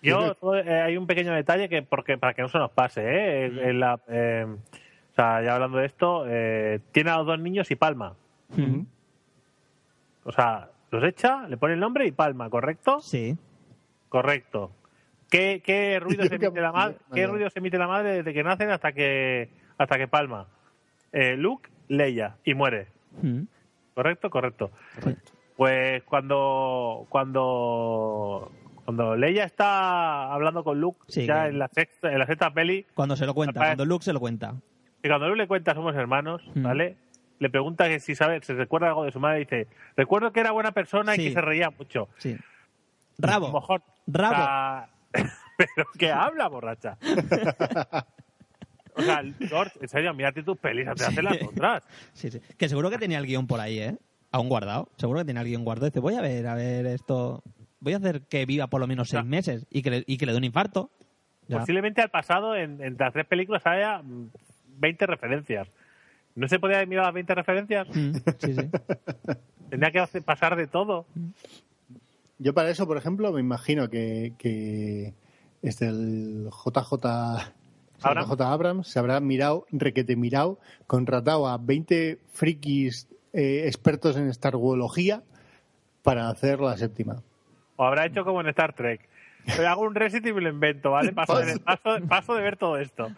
Yo, 0.01 0.33
todo- 0.35 0.57
eh, 0.59 0.81
hay 0.81 0.95
un 0.95 1.07
pequeño 1.07 1.33
detalle 1.33 1.67
que, 1.67 1.81
porque 1.83 2.17
para 2.17 2.33
que 2.33 2.41
no 2.41 2.47
se 2.47 2.57
nos 2.57 2.71
pase, 2.71 3.01
¿eh? 3.01 3.45
En- 3.47 3.59
en 3.59 3.79
la, 3.81 3.99
eh, 4.07 4.45
o 4.47 5.15
sea, 5.15 5.43
ya 5.43 5.55
hablando 5.55 5.77
de 5.79 5.85
esto, 5.85 6.23
eh, 6.27 6.79
tiene 6.93 7.09
a 7.09 7.17
los 7.17 7.27
dos 7.27 7.39
niños 7.39 7.69
y 7.69 7.75
palma. 7.75 8.15
Ujú. 8.57 8.85
O 10.23 10.31
sea, 10.31 10.69
los 10.93 11.03
echa, 11.03 11.47
le 11.47 11.57
pone 11.57 11.73
el 11.73 11.79
nombre 11.79 12.05
y 12.07 12.11
palma, 12.11 12.49
¿correcto? 12.49 12.99
Sí. 13.01 13.37
Correcto. 14.09 14.71
¿Qué, 15.29 15.61
qué 15.65 15.99
ruido 15.99 16.23
se 16.27 16.35
emite 16.35 16.61
la 16.61 16.71
madre? 16.71 16.97
¿Qué 17.13 17.25
ruido 17.27 17.49
se 17.49 17.59
emite 17.59 17.77
la 17.77 17.87
madre 17.87 18.17
desde 18.17 18.33
que 18.33 18.43
nacen 18.43 18.69
hasta 18.69 18.91
que 18.93 19.49
hasta 19.77 19.97
que 19.97 20.07
palma? 20.07 20.47
Eh, 21.11 21.35
Luke, 21.35 21.69
Leia 21.87 22.37
y 22.43 22.53
muere. 22.53 22.87
Mm. 23.21 23.41
¿Correcto? 23.95 24.29
Correcto. 24.29 24.71
Pues 25.57 26.03
cuando 26.03 27.05
cuando 27.09 28.51
cuando 28.85 29.15
Leia 29.15 29.45
está 29.45 30.31
hablando 30.33 30.63
con 30.63 30.79
Luke 30.81 30.99
Sí, 31.07 31.25
ya 31.25 31.47
en 31.47 31.57
la 31.59 31.67
sexta 31.69 32.11
en 32.11 32.19
la 32.19 32.25
sexta 32.25 32.51
peli 32.53 32.85
Cuando 32.93 33.15
se 33.15 33.25
lo 33.25 33.33
cuenta, 33.33 33.59
cuando 33.59 33.85
Luke 33.85 34.03
se 34.03 34.13
lo 34.13 34.19
cuenta. 34.19 34.55
y 35.03 35.07
cuando 35.07 35.27
Luke 35.27 35.37
le 35.37 35.47
cuenta 35.47 35.73
somos 35.73 35.95
hermanos, 35.95 36.41
Mm. 36.55 36.63
¿vale? 36.63 36.97
Le 37.43 37.49
pregunta 37.49 37.89
que 37.89 37.99
si 37.99 38.15
sabe, 38.15 38.41
se 38.41 38.53
recuerda 38.53 38.87
algo 38.87 39.03
de 39.03 39.11
su 39.11 39.19
madre 39.19 39.41
y 39.41 39.43
dice, 39.43 39.67
recuerdo 39.97 40.31
que 40.31 40.39
era 40.39 40.51
buena 40.51 40.71
persona 40.71 41.13
y 41.13 41.17
Sí. 41.17 41.23
que 41.25 41.33
se 41.33 41.41
reía 41.41 41.69
mucho. 41.71 42.07
Sí. 42.17 42.37
Rabo. 43.17 43.51
mejor- 43.51 43.83
Rabo. 44.07 44.87
Pero 45.57 45.87
que 45.99 46.09
habla, 46.09 46.47
borracha. 46.47 46.97
o 48.95 49.01
sea, 49.01 49.21
Lord, 49.51 49.71
en 49.81 49.87
serio, 49.89 50.13
mírate 50.13 50.41
tus 50.43 50.57
pelis, 50.57 50.85
te 50.95 51.03
hacen 51.03 51.25
las 51.25 51.41
otras. 51.41 51.83
Sí, 52.13 52.31
sí. 52.31 52.39
Que 52.57 52.69
seguro 52.69 52.89
que 52.89 52.97
tenía 52.97 53.17
el 53.19 53.25
guion 53.25 53.45
por 53.45 53.59
ahí, 53.59 53.79
¿eh? 53.79 53.97
Aún 54.31 54.47
guardado. 54.47 54.87
Seguro 54.97 55.19
que 55.19 55.25
tenía 55.25 55.41
el 55.41 55.47
guion 55.49 55.65
guardado. 55.65 55.87
Dice, 55.87 55.99
voy 55.99 56.15
a 56.15 56.21
ver, 56.21 56.47
a 56.47 56.55
ver 56.55 56.85
esto. 56.85 57.43
Voy 57.81 57.93
a 57.93 57.97
hacer 57.97 58.21
que 58.21 58.45
viva 58.45 58.67
por 58.67 58.79
lo 58.79 58.87
menos 58.87 59.09
seis 59.09 59.21
Ya. 59.23 59.29
meses 59.29 59.67
y 59.69 59.81
que 59.81 59.89
le, 59.91 60.03
y 60.07 60.17
que 60.17 60.25
le 60.25 60.31
dé 60.31 60.37
un 60.37 60.43
infarto. 60.45 60.91
Ya. 61.49 61.59
Posiblemente 61.59 62.01
al 62.01 62.09
pasado, 62.09 62.55
en, 62.55 62.81
en 62.81 62.95
las 62.97 63.11
tres 63.11 63.25
películas, 63.25 63.61
haya 63.65 64.01
mm, 64.01 64.29
20 64.77 65.07
referencias. 65.07 65.67
¿No 66.35 66.47
se 66.47 66.59
podía 66.59 66.85
mirar 66.85 67.05
las 67.05 67.13
20 67.13 67.35
referencias? 67.35 67.87
Mm, 67.89 68.11
sí, 68.39 68.53
sí. 68.55 68.69
Tenía 69.69 69.91
que 69.91 69.99
hacer- 69.99 70.23
pasar 70.23 70.55
de 70.55 70.67
todo. 70.67 71.05
Yo 72.39 72.53
para 72.53 72.69
eso, 72.69 72.87
por 72.87 72.97
ejemplo, 72.97 73.31
me 73.31 73.39
imagino 73.39 73.89
que, 73.89 74.33
que 74.37 75.13
este, 75.61 75.87
el 75.87 76.49
JJ, 76.49 77.05
Abrams. 78.01 78.27
JJ 78.29 78.41
Abrams 78.41 78.87
se 78.87 78.99
habrá 78.99 79.19
mirado, 79.19 79.65
requete 79.71 80.15
mirado, 80.15 80.59
contratado 80.87 81.47
a 81.47 81.57
20 81.57 82.19
frikis 82.33 83.07
eh, 83.33 83.63
expertos 83.67 84.17
en 84.17 84.27
Star 84.29 84.55
Warología 84.55 85.23
para 86.01 86.29
hacer 86.29 86.59
la 86.59 86.75
séptima. 86.77 87.21
O 87.77 87.83
habrá 87.85 88.05
hecho 88.05 88.25
como 88.25 88.41
en 88.41 88.47
Star 88.49 88.73
Trek. 88.73 89.07
Pero 89.45 89.67
hago 89.69 89.81
un 89.83 89.95
reset 89.95 90.25
y 90.25 90.33
me 90.33 90.41
lo 90.41 90.49
invento, 90.49 90.91
¿vale? 90.91 91.11
Paso 91.13 91.37
de, 91.37 91.57
paso, 91.59 91.89
paso 92.07 92.35
de 92.35 92.41
ver 92.41 92.57
todo 92.57 92.77
esto. 92.77 93.09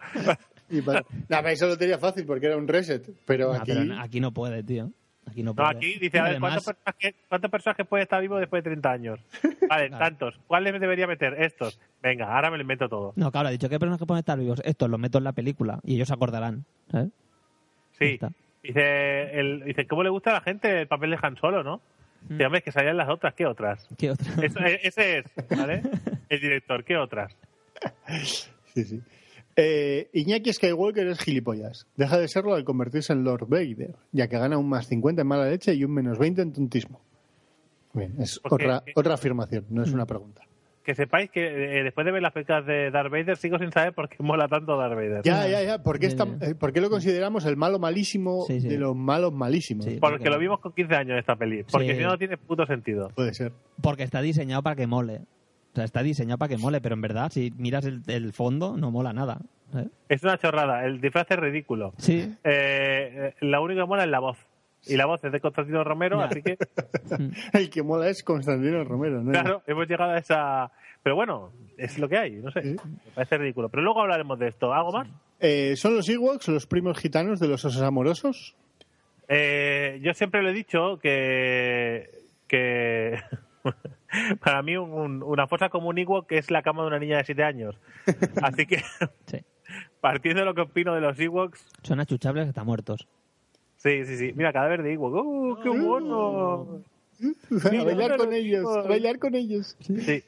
Y 0.70 0.80
para... 0.82 1.00
Nah, 1.28 1.38
pero 1.42 1.48
eso 1.48 1.66
lo 1.66 1.76
tenía 1.78 1.98
fácil 1.98 2.24
porque 2.26 2.46
era 2.46 2.56
un 2.56 2.66
reset, 2.68 3.08
pero 3.24 3.52
Ah, 3.52 3.58
aquí... 3.62 3.72
pero 3.72 3.94
aquí 4.00 4.20
no 4.20 4.32
puede, 4.32 4.62
tío. 4.62 4.90
Aquí 5.28 5.42
no 5.42 5.50
No, 5.50 5.54
puede. 5.56 5.68
aquí 5.70 5.98
dice, 5.98 6.18
a 6.18 6.22
ver, 6.22 6.30
además- 6.32 6.52
¿cuántos 6.52 6.64
personajes, 6.74 7.14
¿cuántos 7.28 7.50
personajes 7.50 7.86
puede 7.88 8.02
estar 8.04 8.20
vivo 8.20 8.36
después 8.38 8.62
de 8.62 8.70
30 8.70 8.90
años? 8.92 9.20
Vale, 9.68 9.88
Claro. 9.88 10.04
tantos. 10.04 10.40
¿Cuáles 10.46 10.72
me 10.72 10.78
debería 10.78 11.06
meter? 11.08 11.34
Estos. 11.42 11.80
Venga, 12.02 12.32
ahora 12.34 12.50
me 12.50 12.56
lo 12.58 12.62
invento 12.62 12.88
todo. 12.88 13.12
No, 13.16 13.32
claro, 13.32 13.48
ha 13.48 13.50
dicho 13.50 13.68
que 13.68 13.78
personajes 13.80 14.06
pueden 14.06 14.20
estar 14.20 14.38
vivos. 14.38 14.62
Estos 14.64 14.88
los 14.88 15.00
meto 15.00 15.18
en 15.18 15.24
la 15.24 15.32
película 15.32 15.80
y 15.82 15.96
ellos 15.96 16.06
se 16.08 16.14
acordarán. 16.14 16.64
Sí. 17.98 18.18
Dice, 18.62 19.38
el, 19.40 19.64
dice, 19.64 19.86
¿cómo 19.86 20.02
le 20.02 20.10
gusta 20.10 20.30
a 20.30 20.34
la 20.34 20.40
gente 20.40 20.82
el 20.82 20.86
papel 20.88 21.10
de 21.10 21.18
Han 21.22 21.36
Solo, 21.36 21.62
no? 21.64 21.80
Mm. 22.28 22.40
Es 22.54 22.62
que 22.62 22.72
salían 22.72 22.96
las 22.96 23.08
otras. 23.08 23.34
¿Qué 23.34 23.46
otras? 23.46 23.88
¿Qué 23.98 24.10
otra? 24.10 24.32
Eso- 24.44 24.60
e- 24.60 24.80
ese 24.82 25.18
es, 25.18 25.24
¿vale? 25.56 25.82
El 26.28 26.40
director. 26.40 26.84
¿Qué 26.84 26.96
otras? 26.96 27.36
Sí, 28.74 28.84
sí. 28.84 29.00
Eh, 29.56 30.10
Iñaki 30.12 30.52
Skywalker 30.52 31.06
es 31.06 31.18
gilipollas. 31.20 31.86
Deja 31.96 32.18
de 32.18 32.28
serlo 32.28 32.54
al 32.54 32.64
convertirse 32.64 33.12
en 33.14 33.24
Lord 33.24 33.46
Vader, 33.48 33.94
ya 34.12 34.28
que 34.28 34.38
gana 34.38 34.58
un 34.58 34.68
más 34.68 34.86
50 34.86 35.22
en 35.22 35.28
mala 35.28 35.48
leche 35.48 35.74
y 35.74 35.82
un 35.84 35.92
menos 35.94 36.18
20 36.18 36.42
en 36.42 36.52
tontismo. 36.52 37.00
Bien, 37.94 38.14
es 38.20 38.38
Porque- 38.40 38.66
otra, 38.66 38.84
otra 38.94 39.14
afirmación, 39.14 39.64
no 39.70 39.82
es 39.82 39.92
una 39.92 40.04
pregunta. 40.04 40.42
Que 40.84 40.94
sepáis 40.94 41.30
que 41.30 41.80
eh, 41.80 41.82
después 41.82 42.04
de 42.04 42.12
ver 42.12 42.22
las 42.22 42.32
películas 42.32 42.64
de 42.64 42.92
Darth 42.92 43.10
Vader 43.10 43.36
sigo 43.38 43.58
sin 43.58 43.72
saber 43.72 43.92
por 43.92 44.08
qué 44.08 44.22
mola 44.22 44.46
tanto 44.46 44.76
Darth 44.76 44.94
Vader. 44.94 45.22
Ya, 45.24 45.48
ya, 45.48 45.60
ya. 45.62 45.82
¿Por 45.82 45.98
qué, 45.98 46.06
Ya, 46.06 46.08
está- 46.10 46.38
ya. 46.38 46.46
eh, 46.50 46.54
por 46.54 46.72
qué 46.72 46.80
lo 46.80 46.90
consideramos 46.90 47.44
el 47.46 47.56
malo 47.56 47.80
malísimo 47.80 48.44
Sí, 48.46 48.60
sí. 48.60 48.68
de 48.68 48.78
los 48.78 48.94
malos 48.94 49.32
malísimos? 49.32 49.86
Sí. 49.86 49.96
Porque 50.00 50.30
lo 50.30 50.38
vimos 50.38 50.60
con 50.60 50.72
15 50.72 50.94
años 50.94 51.18
esta 51.18 51.34
peli. 51.34 51.64
Porque 51.64 51.88
Sí. 51.92 51.96
si 51.96 52.02
no, 52.04 52.10
no 52.10 52.18
tiene 52.18 52.36
puto 52.36 52.66
sentido. 52.66 53.08
Puede 53.16 53.34
ser. 53.34 53.52
Porque 53.82 54.04
está 54.04 54.20
diseñado 54.20 54.62
para 54.62 54.76
que 54.76 54.86
mole. 54.86 55.22
O 55.76 55.78
sea, 55.78 55.84
está 55.84 56.02
diseñado 56.02 56.38
para 56.38 56.48
que 56.48 56.56
mole, 56.56 56.80
pero 56.80 56.94
en 56.94 57.02
verdad, 57.02 57.30
si 57.30 57.52
miras 57.58 57.84
el, 57.84 58.00
el 58.06 58.32
fondo, 58.32 58.78
no 58.78 58.90
mola 58.90 59.12
nada. 59.12 59.40
¿eh? 59.74 59.86
Es 60.08 60.22
una 60.22 60.38
chorrada. 60.38 60.86
El 60.86 61.02
disfraz 61.02 61.30
es 61.30 61.36
ridículo. 61.38 61.92
Sí. 61.98 62.34
Eh, 62.44 63.34
la 63.40 63.60
única 63.60 63.82
que 63.82 63.86
mola 63.86 64.04
es 64.04 64.08
la 64.08 64.20
voz. 64.20 64.38
Y 64.86 64.96
la 64.96 65.04
voz 65.04 65.22
es 65.22 65.32
de 65.32 65.38
Constantino 65.38 65.84
Romero, 65.84 66.18
Ya. 66.18 66.24
así 66.24 66.40
que, 66.40 66.56
El 67.52 67.68
que 67.68 67.82
mola 67.82 68.08
es 68.08 68.22
Constantino 68.22 68.84
Romero, 68.84 69.22
¿no? 69.22 69.32
claro, 69.32 69.62
hemos 69.66 69.86
llegado 69.86 70.12
a 70.12 70.18
esa... 70.18 70.72
Pero 71.02 71.14
bueno, 71.14 71.52
es 71.76 71.98
lo 71.98 72.08
que 72.08 72.16
hay, 72.16 72.36
no 72.36 72.50
sé. 72.50 72.62
Sí. 72.62 72.68
Me 73.04 73.10
parece 73.14 73.36
ridículo. 73.36 73.68
Pero 73.68 73.82
luego 73.82 74.00
hablaremos 74.00 74.38
de 74.38 74.48
esto. 74.48 74.72
¿Algo 74.72 74.92
más? 74.92 75.08
Eh, 75.40 75.74
¿Son 75.76 75.94
los 75.94 76.08
Ewoks 76.08 76.48
los 76.48 76.66
primos 76.66 76.96
gitanos 76.98 77.38
de 77.38 77.48
los 77.48 77.62
osos 77.66 77.82
amorosos? 77.82 78.56
Eh, 79.28 80.00
yo 80.02 80.14
siempre 80.14 80.42
le 80.42 80.52
he 80.52 80.54
dicho 80.54 80.98
que... 81.02 82.08
que 82.48 83.18
para 84.42 84.62
mí 84.62 84.76
un- 84.76 85.22
una 85.22 85.46
fosa 85.46 85.68
como 85.68 85.88
un 85.88 85.98
Ewok 85.98 86.30
es 86.32 86.50
la 86.50 86.62
cama 86.62 86.82
de 86.82 86.88
una 86.88 86.98
niña 86.98 87.18
de 87.18 87.24
7 87.24 87.42
años. 87.44 87.76
Así 88.42 88.66
que, 88.66 88.76
sí. 89.26 89.38
partiendo 90.00 90.40
de 90.40 90.46
lo 90.46 90.54
que 90.54 90.62
opino 90.62 90.94
de 90.94 91.00
los 91.00 91.18
Ewoks, 91.18 91.66
Son 91.82 92.00
achuchables 92.00 92.48
hasta 92.48 92.64
muertos. 92.64 93.06
sí, 93.76 94.04
sí, 94.04 94.16
sí. 94.16 94.32
Mira, 94.34 94.52
cadáver 94.52 94.82
de 94.82 94.92
Ewok. 94.94 95.14
¡Uh, 95.14 95.58
qué 95.62 95.68
bueno! 95.68 96.82
a 97.20 97.84
bailar 97.84 98.16
con 98.18 98.32
ellos, 98.32 98.76
a 98.76 98.82
bailar 98.82 99.18
con 99.18 99.34
ellos. 99.34 99.76
Sí. 99.80 100.22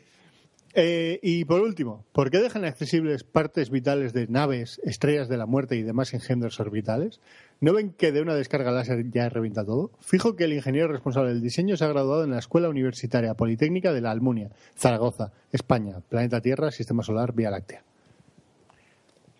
Eh, 0.80 1.18
y 1.24 1.44
por 1.44 1.60
último, 1.60 2.04
¿por 2.12 2.30
qué 2.30 2.38
dejan 2.38 2.64
accesibles 2.64 3.24
partes 3.24 3.68
vitales 3.68 4.12
de 4.12 4.28
naves, 4.28 4.80
estrellas 4.84 5.28
de 5.28 5.36
la 5.36 5.44
muerte 5.44 5.74
y 5.74 5.82
demás 5.82 6.14
engendros 6.14 6.60
orbitales? 6.60 7.20
¿No 7.60 7.72
ven 7.72 7.92
que 7.92 8.12
de 8.12 8.22
una 8.22 8.36
descarga 8.36 8.70
láser 8.70 9.10
ya 9.10 9.28
revienta 9.28 9.64
todo? 9.64 9.90
Fijo 9.98 10.36
que 10.36 10.44
el 10.44 10.52
ingeniero 10.52 10.86
responsable 10.86 11.30
del 11.30 11.42
diseño 11.42 11.76
se 11.76 11.84
ha 11.84 11.88
graduado 11.88 12.22
en 12.22 12.30
la 12.30 12.38
Escuela 12.38 12.68
Universitaria 12.68 13.34
Politécnica 13.34 13.92
de 13.92 14.02
la 14.02 14.12
Almunia, 14.12 14.50
Zaragoza, 14.76 15.32
España, 15.50 15.96
planeta 16.08 16.40
Tierra, 16.40 16.70
Sistema 16.70 17.02
Solar, 17.02 17.32
Vía 17.32 17.50
Láctea. 17.50 17.82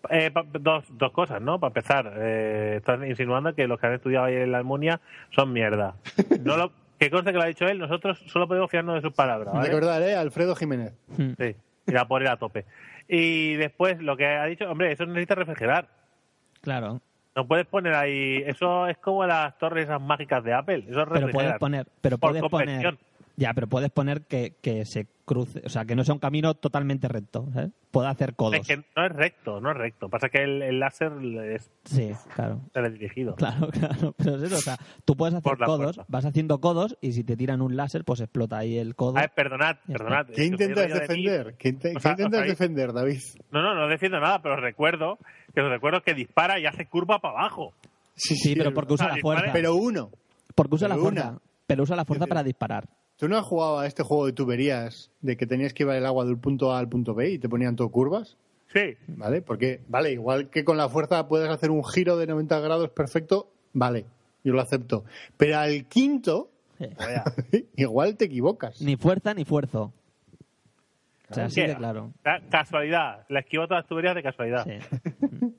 Eh, 0.09 0.33
dos 0.59 1.11
cosas, 1.13 1.41
¿no? 1.41 1.57
Para 1.57 1.69
empezar, 1.69 2.13
eh, 2.17 2.73
estás 2.79 2.99
insinuando 3.07 3.55
que 3.55 3.65
los 3.65 3.79
que 3.79 3.87
han 3.87 3.93
estudiado 3.93 4.25
ahí 4.25 4.35
en 4.35 4.51
la 4.51 4.57
Almunia 4.57 4.99
son 5.29 5.53
mierda. 5.53 5.95
No 6.43 6.57
lo, 6.57 6.73
que 6.99 7.09
conste 7.09 7.31
que 7.31 7.37
lo 7.37 7.43
ha 7.43 7.47
dicho 7.47 7.65
él, 7.67 7.79
nosotros 7.79 8.19
solo 8.27 8.47
podemos 8.47 8.69
fiarnos 8.69 8.95
de 8.95 9.01
sus 9.01 9.13
palabras. 9.13 9.53
¿vale? 9.53 9.69
Recordar, 9.69 10.01
¿eh? 10.01 10.15
Alfredo 10.15 10.55
Jiménez. 10.55 10.93
Mm. 11.17 11.31
Sí, 11.37 11.55
y 11.87 11.91
la 11.91 12.07
poner 12.07 12.27
a 12.27 12.37
tope. 12.37 12.65
Y 13.07 13.55
después, 13.55 13.99
lo 14.01 14.15
que 14.17 14.27
ha 14.27 14.45
dicho, 14.45 14.69
hombre, 14.69 14.91
eso 14.91 15.05
necesita 15.05 15.35
refrigerar. 15.35 15.87
Claro. 16.61 17.01
No 17.35 17.47
puedes 17.47 17.65
poner 17.65 17.93
ahí. 17.93 18.43
Eso 18.45 18.87
es 18.87 18.97
como 18.97 19.25
las 19.25 19.57
torres 19.57 19.85
esas 19.85 20.01
mágicas 20.01 20.43
de 20.43 20.53
Apple. 20.53 20.85
Eso 20.89 20.89
es 20.89 20.95
Pero 20.95 21.05
puedes 21.07 21.21
refrigerar. 21.27 21.59
poner, 21.59 21.87
pero 22.01 22.17
Por 22.17 22.31
puedes 22.31 22.49
poner. 22.49 22.97
Ya, 23.39 23.53
pero 23.53 23.67
puedes 23.67 23.89
poner 23.91 24.25
que, 24.27 24.55
que 24.61 24.85
se 24.85 25.07
cruce, 25.25 25.61
o 25.65 25.69
sea, 25.69 25.85
que 25.85 25.95
no 25.95 26.03
sea 26.03 26.13
un 26.13 26.19
camino 26.19 26.53
totalmente 26.55 27.07
recto, 27.07 27.47
¿sabes? 27.53 27.71
Puede 27.91 28.07
hacer 28.09 28.35
codos. 28.35 28.55
Es 28.59 28.67
que 28.67 28.77
no 28.77 29.05
es 29.05 29.11
recto, 29.13 29.61
no 29.61 29.71
es 29.71 29.77
recto. 29.77 30.09
Pasa 30.09 30.29
que 30.29 30.43
el, 30.43 30.61
el 30.61 30.79
láser 30.79 31.11
es 31.45 31.71
Sí, 31.85 32.11
claro. 32.35 32.61
teledirigido. 32.73 33.35
Claro, 33.35 33.67
claro, 33.71 34.13
pero 34.17 34.35
es 34.35 34.43
eso, 34.43 34.55
o 34.55 34.59
sea, 34.61 34.77
tú 35.05 35.15
puedes 35.15 35.35
hacer 35.35 35.57
codos, 35.57 35.99
vas 36.07 36.25
haciendo 36.25 36.59
codos 36.59 36.97
y 37.01 37.13
si 37.13 37.23
te 37.23 37.37
tiran 37.37 37.61
un 37.61 37.75
láser, 37.77 38.03
pues 38.03 38.19
explota 38.21 38.57
ahí 38.57 38.77
el 38.77 38.95
codo. 38.95 39.17
A 39.17 39.21
ver, 39.21 39.31
perdonad, 39.35 39.77
perdonad. 39.87 40.25
¿Qué 40.27 40.41
os 40.41 40.47
intentas 40.47 40.87
de 40.87 40.99
defender? 40.99 41.55
¿Qué, 41.57 41.69
inte- 41.69 41.93
O 41.95 41.99
qué 41.99 42.09
intentas 42.09 42.41
o 42.41 42.43
sea, 42.43 42.49
defender, 42.49 42.93
David? 42.93 43.19
No, 43.51 43.61
no, 43.61 43.73
no 43.75 43.87
defiendo 43.87 44.19
nada, 44.19 44.41
pero 44.41 44.55
recuerdo 44.57 45.17
que 45.55 45.61
los 45.61 45.69
recuerdo 45.71 46.01
que 46.01 46.13
dispara 46.13 46.59
y 46.59 46.65
hace 46.65 46.85
curva 46.87 47.19
para 47.19 47.39
abajo. 47.39 47.73
Sí, 48.15 48.35
sí, 48.35 48.53
pero 48.55 48.69
es 48.69 48.75
porque 48.75 48.93
usa 48.95 49.05
Ah, 49.05 49.09
la 49.09 49.15
dispara- 49.15 49.39
fuerza. 49.39 49.53
Pero 49.53 49.75
uno. 49.75 50.09
porque 50.55 50.75
usa 50.75 50.87
la 50.89 50.95
pero 50.95 51.03
fuerza. 51.05 51.29
una. 51.29 51.39
Pero 51.67 51.83
usa 51.83 51.95
la 51.95 52.03
fuerza 52.05 52.25
Sí, 52.25 52.27
sí. 52.27 52.29
para 52.29 52.43
disparar. 52.43 52.89
¿Tú 53.19 53.27
no 53.27 53.37
has 53.37 53.45
jugado 53.45 53.79
a 53.79 53.85
este 53.85 54.01
juego 54.01 54.25
de 54.25 54.31
tuberías 54.33 55.11
de 55.21 55.35
que 55.37 55.45
tenías 55.45 55.73
que 55.73 55.83
llevar 55.83 55.97
el 55.97 56.05
agua 56.05 56.23
del 56.25 56.37
punto 56.37 56.71
A 56.71 56.79
al 56.79 56.87
punto 56.89 57.13
B 57.13 57.31
y 57.31 57.37
te 57.37 57.49
ponían 57.49 57.75
todo 57.75 57.89
curvas? 57.89 58.37
Sí, 58.73 58.95
¿Vale? 59.07 59.41
Porque, 59.41 59.81
vale, 59.87 60.11
igual 60.13 60.49
que 60.49 60.63
con 60.63 60.77
la 60.77 60.89
fuerza 60.89 61.27
puedes 61.27 61.49
hacer 61.49 61.69
un 61.71 61.83
giro 61.83 62.17
de 62.17 62.27
90 62.27 62.59
grados 62.61 62.89
perfecto, 62.91 63.51
vale, 63.73 64.05
yo 64.43 64.53
lo 64.53 64.61
acepto. 64.61 65.03
Pero 65.37 65.57
al 65.59 65.85
quinto, 65.85 66.49
Sí. 66.77 66.85
vaya. 66.97 67.23
igual 67.75 68.15
te 68.15 68.25
equivocas. 68.25 68.81
Ni 68.81 68.95
fuerza 68.95 69.33
ni 69.33 69.43
fuerzo. 69.43 69.91
O 71.29 71.33
sea, 71.33 71.45
así 71.45 71.61
de 71.61 71.75
claro. 71.75 72.13
Ca- 72.23 72.41
Casualidad. 72.49 73.25
La 73.27 73.41
esquivó 73.41 73.67
todas 73.67 73.83
las 73.83 73.89
tuberías 73.89 74.15
de 74.15 74.23
casualidad. 74.23 74.65
Sí. 74.65 74.79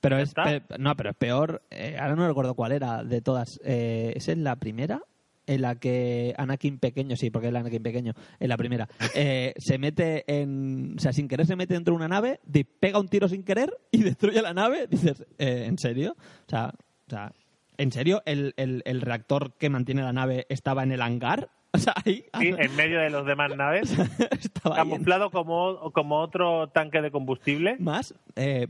Pero 0.00 0.18
es 0.18 0.32
pe- 0.34 0.62
no, 0.78 0.94
pero 0.94 1.10
es 1.10 1.16
peor. 1.16 1.60
eh, 1.70 1.96
ahora 1.98 2.14
no 2.14 2.28
recuerdo 2.28 2.54
cuál 2.54 2.70
era 2.70 3.02
de 3.02 3.20
todas. 3.20 3.60
Eh, 3.64 4.12
¿Esa 4.14 4.30
es 4.30 4.38
la 4.38 4.54
primera? 4.56 5.02
En 5.48 5.62
la 5.62 5.76
que 5.76 6.34
Anakin 6.36 6.78
pequeño, 6.78 7.16
sí, 7.16 7.30
porque 7.30 7.48
es 7.48 7.54
Anakin 7.54 7.82
pequeño, 7.82 8.12
en 8.38 8.48
la 8.48 8.56
primera, 8.58 8.86
eh, 9.14 9.54
se 9.56 9.78
mete 9.78 10.24
en. 10.26 10.94
O 10.96 11.00
sea, 11.00 11.14
sin 11.14 11.26
querer 11.26 11.46
se 11.46 11.56
mete 11.56 11.72
dentro 11.72 11.92
de 11.92 11.96
una 11.96 12.08
nave, 12.08 12.38
pega 12.78 13.00
un 13.00 13.08
tiro 13.08 13.28
sin 13.28 13.42
querer 13.42 13.74
y 13.90 14.02
destruye 14.02 14.42
la 14.42 14.52
nave. 14.52 14.86
Dices, 14.88 15.24
eh, 15.38 15.64
¿en 15.66 15.78
serio? 15.78 16.16
O 16.18 16.50
sea, 16.50 16.74
o 17.06 17.10
sea, 17.10 17.32
¿en 17.78 17.90
serio 17.92 18.22
el, 18.26 18.52
el, 18.58 18.82
el 18.84 19.00
reactor 19.00 19.54
que 19.56 19.70
mantiene 19.70 20.02
la 20.02 20.12
nave 20.12 20.46
estaba 20.50 20.82
en 20.82 20.92
el 20.92 21.00
hangar? 21.00 21.50
O 21.74 21.78
sea, 21.78 21.92
ahí. 22.02 22.24
Sí, 22.40 22.48
en 22.56 22.76
medio 22.76 22.98
de 22.98 23.10
los 23.10 23.26
demás 23.26 23.54
naves, 23.54 23.94
camuflado 24.74 25.30
como, 25.30 25.92
como 25.92 26.18
otro 26.20 26.68
tanque 26.68 27.02
de 27.02 27.10
combustible. 27.10 27.76
más. 27.78 28.14
Eh, 28.36 28.68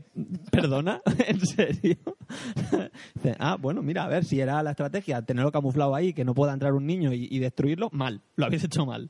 Perdona, 0.51 0.99
¿en 1.27 1.39
serio? 1.39 1.95
Ah, 3.39 3.55
bueno, 3.59 3.81
mira, 3.81 4.03
a 4.03 4.07
ver, 4.09 4.25
si 4.25 4.41
era 4.41 4.61
la 4.63 4.71
estrategia 4.71 5.21
tenerlo 5.21 5.51
camuflado 5.51 5.95
ahí, 5.95 6.13
que 6.13 6.25
no 6.25 6.33
pueda 6.33 6.51
entrar 6.53 6.73
un 6.73 6.85
niño 6.85 7.13
y, 7.13 7.27
y 7.31 7.39
destruirlo, 7.39 7.89
mal, 7.93 8.21
lo 8.35 8.45
habéis 8.47 8.65
hecho 8.65 8.85
mal. 8.85 9.09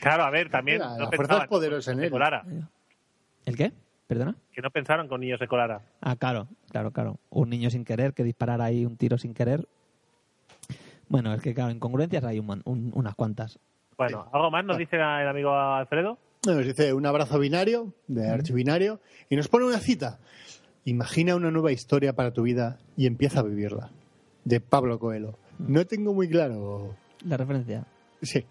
Claro, 0.00 0.24
a 0.24 0.30
ver, 0.30 0.50
también 0.50 0.78
Mira, 0.78 0.88
no 0.90 0.98
la 0.98 1.06
fuerza 1.06 1.16
pensaban 1.18 1.42
es 1.44 1.48
poderosa 1.48 1.92
en 1.92 2.00
él. 2.00 2.10
colara. 2.10 2.44
¿El 3.44 3.56
qué? 3.56 3.72
¿Perdona? 4.08 4.36
Que 4.52 4.62
no 4.62 4.70
pensaron 4.70 5.08
que 5.08 5.14
un 5.14 5.20
niño 5.20 5.36
se 5.38 5.46
colara. 5.46 5.80
Ah, 6.00 6.16
claro, 6.16 6.48
claro, 6.70 6.90
claro. 6.92 7.18
Un 7.30 7.50
niño 7.50 7.70
sin 7.70 7.84
querer, 7.84 8.14
que 8.14 8.24
disparara 8.24 8.64
ahí 8.64 8.84
un 8.84 8.96
tiro 8.96 9.16
sin 9.18 9.32
querer. 9.34 9.66
Bueno, 11.08 11.34
es 11.34 11.40
que 11.40 11.54
claro, 11.54 11.70
incongruencias 11.70 12.24
hay 12.24 12.38
un, 12.38 12.62
unas 12.64 13.14
cuantas. 13.14 13.58
Bueno, 13.96 14.28
¿algo 14.32 14.50
más 14.50 14.64
nos 14.64 14.76
dice 14.76 14.96
el 14.96 15.28
amigo 15.28 15.52
Alfredo? 15.52 16.18
Nos 16.46 16.64
dice 16.64 16.92
un 16.92 17.06
abrazo 17.06 17.38
binario, 17.38 17.92
de 18.06 18.28
archibinario, 18.28 19.00
y 19.30 19.36
nos 19.36 19.48
pone 19.48 19.64
una 19.64 19.78
cita. 19.78 20.18
Imagina 20.84 21.34
una 21.34 21.50
nueva 21.50 21.72
historia 21.72 22.14
para 22.14 22.32
tu 22.32 22.42
vida 22.42 22.78
y 22.96 23.06
empieza 23.06 23.40
a 23.40 23.42
vivirla. 23.42 23.90
De 24.44 24.60
Pablo 24.60 24.98
Coelho. 24.98 25.36
No 25.58 25.84
tengo 25.86 26.14
muy 26.14 26.28
claro. 26.28 26.94
La 27.24 27.36
referencia. 27.36 27.84
Sí. 28.22 28.44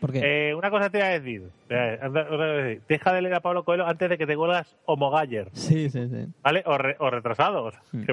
¿Por 0.00 0.12
qué? 0.12 0.48
Eh, 0.50 0.54
una 0.54 0.70
cosa 0.70 0.88
te 0.90 0.98
voy 0.98 1.06
a 1.06 1.10
decir. 1.20 1.50
Eh. 1.68 2.80
Deja 2.88 3.12
de 3.12 3.22
leer 3.22 3.34
a 3.34 3.40
Pablo 3.40 3.64
Coelho 3.64 3.86
antes 3.86 4.08
de 4.08 4.16
que 4.18 4.26
te 4.26 4.34
vuelvas 4.34 4.76
homogaller, 4.86 5.50
Sí, 5.52 5.90
sí, 5.90 6.08
sí. 6.08 6.26
¿vale? 6.42 6.62
O, 6.66 6.78
re- 6.78 6.96
o 6.98 7.10
retrasado. 7.10 7.64
O 7.64 7.70
sea, 7.70 7.82
Mm. 7.92 8.04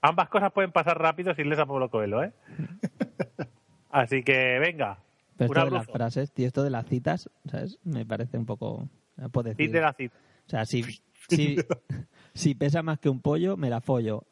ambas 0.00 0.28
cosas 0.28 0.52
pueden 0.52 0.72
pasar 0.72 0.98
rápido 1.00 1.34
si 1.34 1.44
lees 1.44 1.58
a 1.60 1.66
Pablo 1.66 1.88
Coelho, 1.88 2.22
¿eh? 2.24 2.32
Así 3.90 4.22
que 4.22 4.58
venga. 4.58 4.98
Pero 5.36 5.52
esto 5.52 5.64
de 5.66 5.70
las 5.70 5.86
frases, 5.86 6.32
tío, 6.32 6.46
esto 6.46 6.62
de 6.64 6.70
las 6.70 6.86
citas, 6.86 7.30
¿sabes? 7.50 7.78
Me 7.84 8.04
parece 8.06 8.38
un 8.38 8.46
poco... 8.46 8.88
no 9.16 9.28
puedo 9.28 9.50
decir. 9.50 9.66
Fin 9.66 9.72
de 9.72 9.80
la 9.80 9.92
cita. 9.92 10.16
O 10.46 10.48
sea, 10.50 10.64
si, 10.64 10.82
si, 11.28 11.56
si 12.34 12.54
pesa 12.54 12.82
más 12.82 12.98
que 12.98 13.08
un 13.08 13.20
pollo, 13.20 13.56
me 13.56 13.70
la 13.70 13.80
follo. 13.80 14.24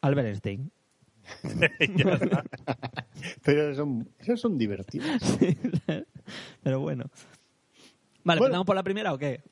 Albert 0.00 0.28
Einstein. 0.28 0.70
Ya 1.96 2.12
está. 2.14 2.44
Pero 3.44 3.74
son, 3.74 4.08
esos 4.18 4.40
son 4.40 4.58
divertidos. 4.58 5.08
Pero 6.62 6.80
bueno. 6.80 7.04
Vale, 8.24 8.38
Bueno. 8.38 8.44
¿empezamos 8.46 8.66
por 8.66 8.76
la 8.76 8.82
primera 8.82 9.12
o 9.12 9.18
qué? 9.18 9.42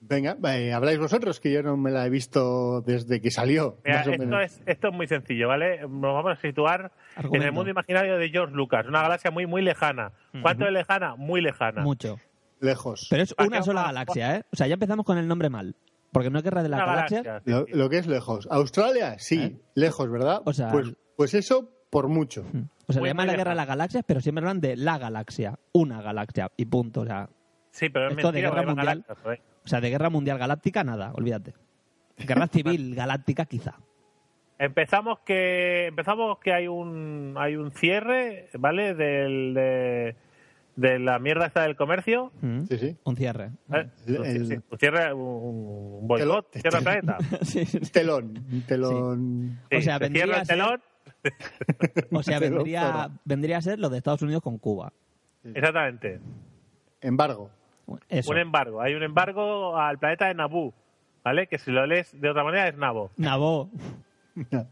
Venga, 0.00 0.36
eh, 0.54 0.72
habláis 0.72 0.98
vosotros, 0.98 1.40
que 1.40 1.50
yo 1.50 1.62
no 1.62 1.76
me 1.76 1.90
la 1.90 2.06
he 2.06 2.10
visto 2.10 2.80
desde 2.82 3.20
que 3.20 3.30
salió. 3.30 3.78
Mira, 3.84 3.98
más 3.98 4.06
o 4.06 4.10
esto, 4.12 4.24
menos. 4.24 4.42
es, 4.44 4.62
esto 4.66 4.88
es 4.88 4.94
muy 4.94 5.06
sencillo, 5.08 5.48
¿vale? 5.48 5.80
Nos 5.80 6.14
vamos 6.14 6.32
a 6.38 6.40
situar 6.40 6.92
en 7.16 7.18
Argumento. 7.24 7.46
el 7.46 7.52
mundo 7.52 7.70
imaginario 7.70 8.16
de 8.18 8.28
George 8.28 8.54
Lucas, 8.54 8.86
una 8.86 9.02
galaxia 9.02 9.30
muy, 9.30 9.46
muy 9.46 9.62
lejana. 9.62 10.12
¿Cuánto 10.42 10.66
es 10.66 10.72
lejana? 10.72 11.16
Muy 11.16 11.40
lejana. 11.40 11.82
Mucho. 11.82 12.18
Lejos. 12.60 13.06
Pero 13.10 13.22
es 13.22 13.34
¿Para 13.34 13.48
una 13.48 13.62
sola 13.62 13.80
vamos 13.82 13.94
galaxia, 13.94 14.36
¿eh? 14.36 14.42
O 14.52 14.56
sea, 14.56 14.66
ya 14.66 14.74
empezamos 14.74 15.04
con 15.04 15.18
el 15.18 15.26
nombre 15.26 15.50
mal. 15.50 15.74
Porque 16.12 16.30
no 16.30 16.38
es 16.38 16.44
guerra 16.44 16.62
de 16.62 16.68
las 16.68 16.78
Una 16.82 16.86
galaxias. 16.94 17.24
galaxia, 17.24 17.44
sí, 17.44 17.50
Lo, 17.60 17.66
sí. 17.66 17.72
lo 17.74 17.90
que 17.90 17.98
es 17.98 18.06
lejos. 18.06 18.48
¿Australia? 18.50 19.18
Sí, 19.18 19.40
¿Eh? 19.42 19.60
lejos, 19.74 20.10
¿verdad? 20.10 20.40
O 20.44 20.52
sea, 20.52 20.68
pues, 20.70 20.94
pues 21.16 21.34
eso 21.34 21.70
por 21.90 22.08
mucho. 22.08 22.44
Mm. 22.52 22.62
O 22.88 22.92
sea, 22.92 23.00
Muy, 23.00 23.08
le 23.08 23.10
llaman 23.10 23.26
muy 23.26 23.32
la 23.32 23.36
guerra 23.38 23.50
de 23.52 23.56
las 23.56 23.66
galaxias, 23.66 24.04
pero 24.06 24.20
siempre 24.20 24.40
hablan 24.42 24.60
de 24.60 24.76
la 24.76 24.98
galaxia. 24.98 25.58
Una 25.72 26.02
galaxia. 26.02 26.50
Y 26.56 26.66
punto. 26.66 27.00
O 27.02 27.06
sea, 27.06 27.28
Sí, 27.70 27.88
pero 27.90 28.06
es 28.08 28.16
Esto 28.16 28.32
de 28.32 28.40
guerra 28.40 28.62
mundial. 28.62 29.04
galaxias, 29.06 29.40
o 29.64 29.68
sea, 29.68 29.80
de 29.80 29.90
guerra 29.90 30.08
mundial 30.10 30.38
galáctica, 30.38 30.82
nada. 30.84 31.12
Olvídate. 31.14 31.54
Guerra 32.18 32.46
civil 32.46 32.94
galáctica, 32.94 33.44
quizá. 33.44 33.74
Empezamos 34.58 35.18
que 35.26 35.86
empezamos 35.88 36.38
que 36.38 36.52
hay 36.54 36.66
un 36.68 37.34
hay 37.36 37.56
un 37.56 37.72
cierre, 37.72 38.48
¿vale? 38.58 38.94
Del 38.94 39.52
de, 39.52 40.16
de 40.76 40.98
la 40.98 41.18
mierda 41.18 41.46
esta 41.46 41.62
del 41.64 41.76
comercio. 41.76 42.32
Mm. 42.40 42.62
Sí, 42.64 42.78
sí. 42.78 42.96
Un 43.04 43.16
cierre. 43.16 43.50
¿eh? 43.74 43.90
El- 44.06 44.20
Un 44.20 44.24
ci- 44.24 44.24
el- 44.36 44.46
sí, 44.46 44.54
un 44.70 44.78
cierre, 44.78 45.12
un, 45.12 45.20
un 46.00 46.08
boicot, 46.08 46.50
planeta. 46.62 47.18
Sí, 47.42 47.66
sí. 47.66 47.76
Un 47.78 47.88
telón. 47.90 48.64
Telón. 48.66 49.58
Sí, 49.70 49.76
O 49.76 49.80
sea, 49.82 49.94
se 49.98 50.04
vendría 50.04 50.24
cierra 50.24 50.40
el 50.40 50.46
telón. 50.48 50.80
O 52.12 52.22
sea, 52.22 52.38
vendría, 52.40 53.10
vendría 53.24 53.58
a 53.58 53.62
ser 53.62 53.78
lo 53.78 53.88
de 53.88 53.98
Estados 53.98 54.22
Unidos 54.22 54.42
con 54.42 54.58
Cuba. 54.58 54.92
Exactamente. 55.44 56.20
Embargo. 57.00 57.50
Eso. 58.08 58.32
Un 58.32 58.38
embargo. 58.38 58.80
Hay 58.80 58.94
un 58.94 59.02
embargo 59.02 59.76
al 59.76 59.98
planeta 59.98 60.26
de 60.26 60.34
Naboo, 60.34 60.74
¿vale? 61.22 61.46
Que 61.46 61.58
si 61.58 61.70
lo 61.70 61.86
lees 61.86 62.20
de 62.20 62.30
otra 62.30 62.42
manera 62.42 62.68
es 62.68 62.76
Nabo. 62.76 63.10
Nabó. 63.16 63.70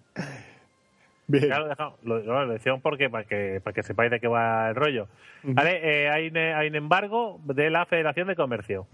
Bien. 1.27 1.49
Ya 1.49 1.59
lo, 1.59 1.69
dejamos, 1.69 1.95
lo, 2.03 2.19
lo 2.19 2.53
decíamos 2.53 2.83
porque 2.83 3.09
para 3.09 3.25
que 3.25 3.59
para 3.62 3.73
que 3.73 3.83
sepáis 3.83 4.11
de 4.11 4.21
qué 4.21 4.29
va 4.29 4.69
el 4.69 4.75
rollo. 4.75 5.09
¿Vale? 5.43 5.81
Eh, 5.83 6.11
hay, 6.11 6.29
un, 6.29 6.37
hay 6.37 6.69
un 6.69 6.75
embargo 6.75 7.40
de 7.45 7.71
la 7.71 7.87
Federación 7.87 8.29
de 8.29 8.37
Comercio. 8.37 8.87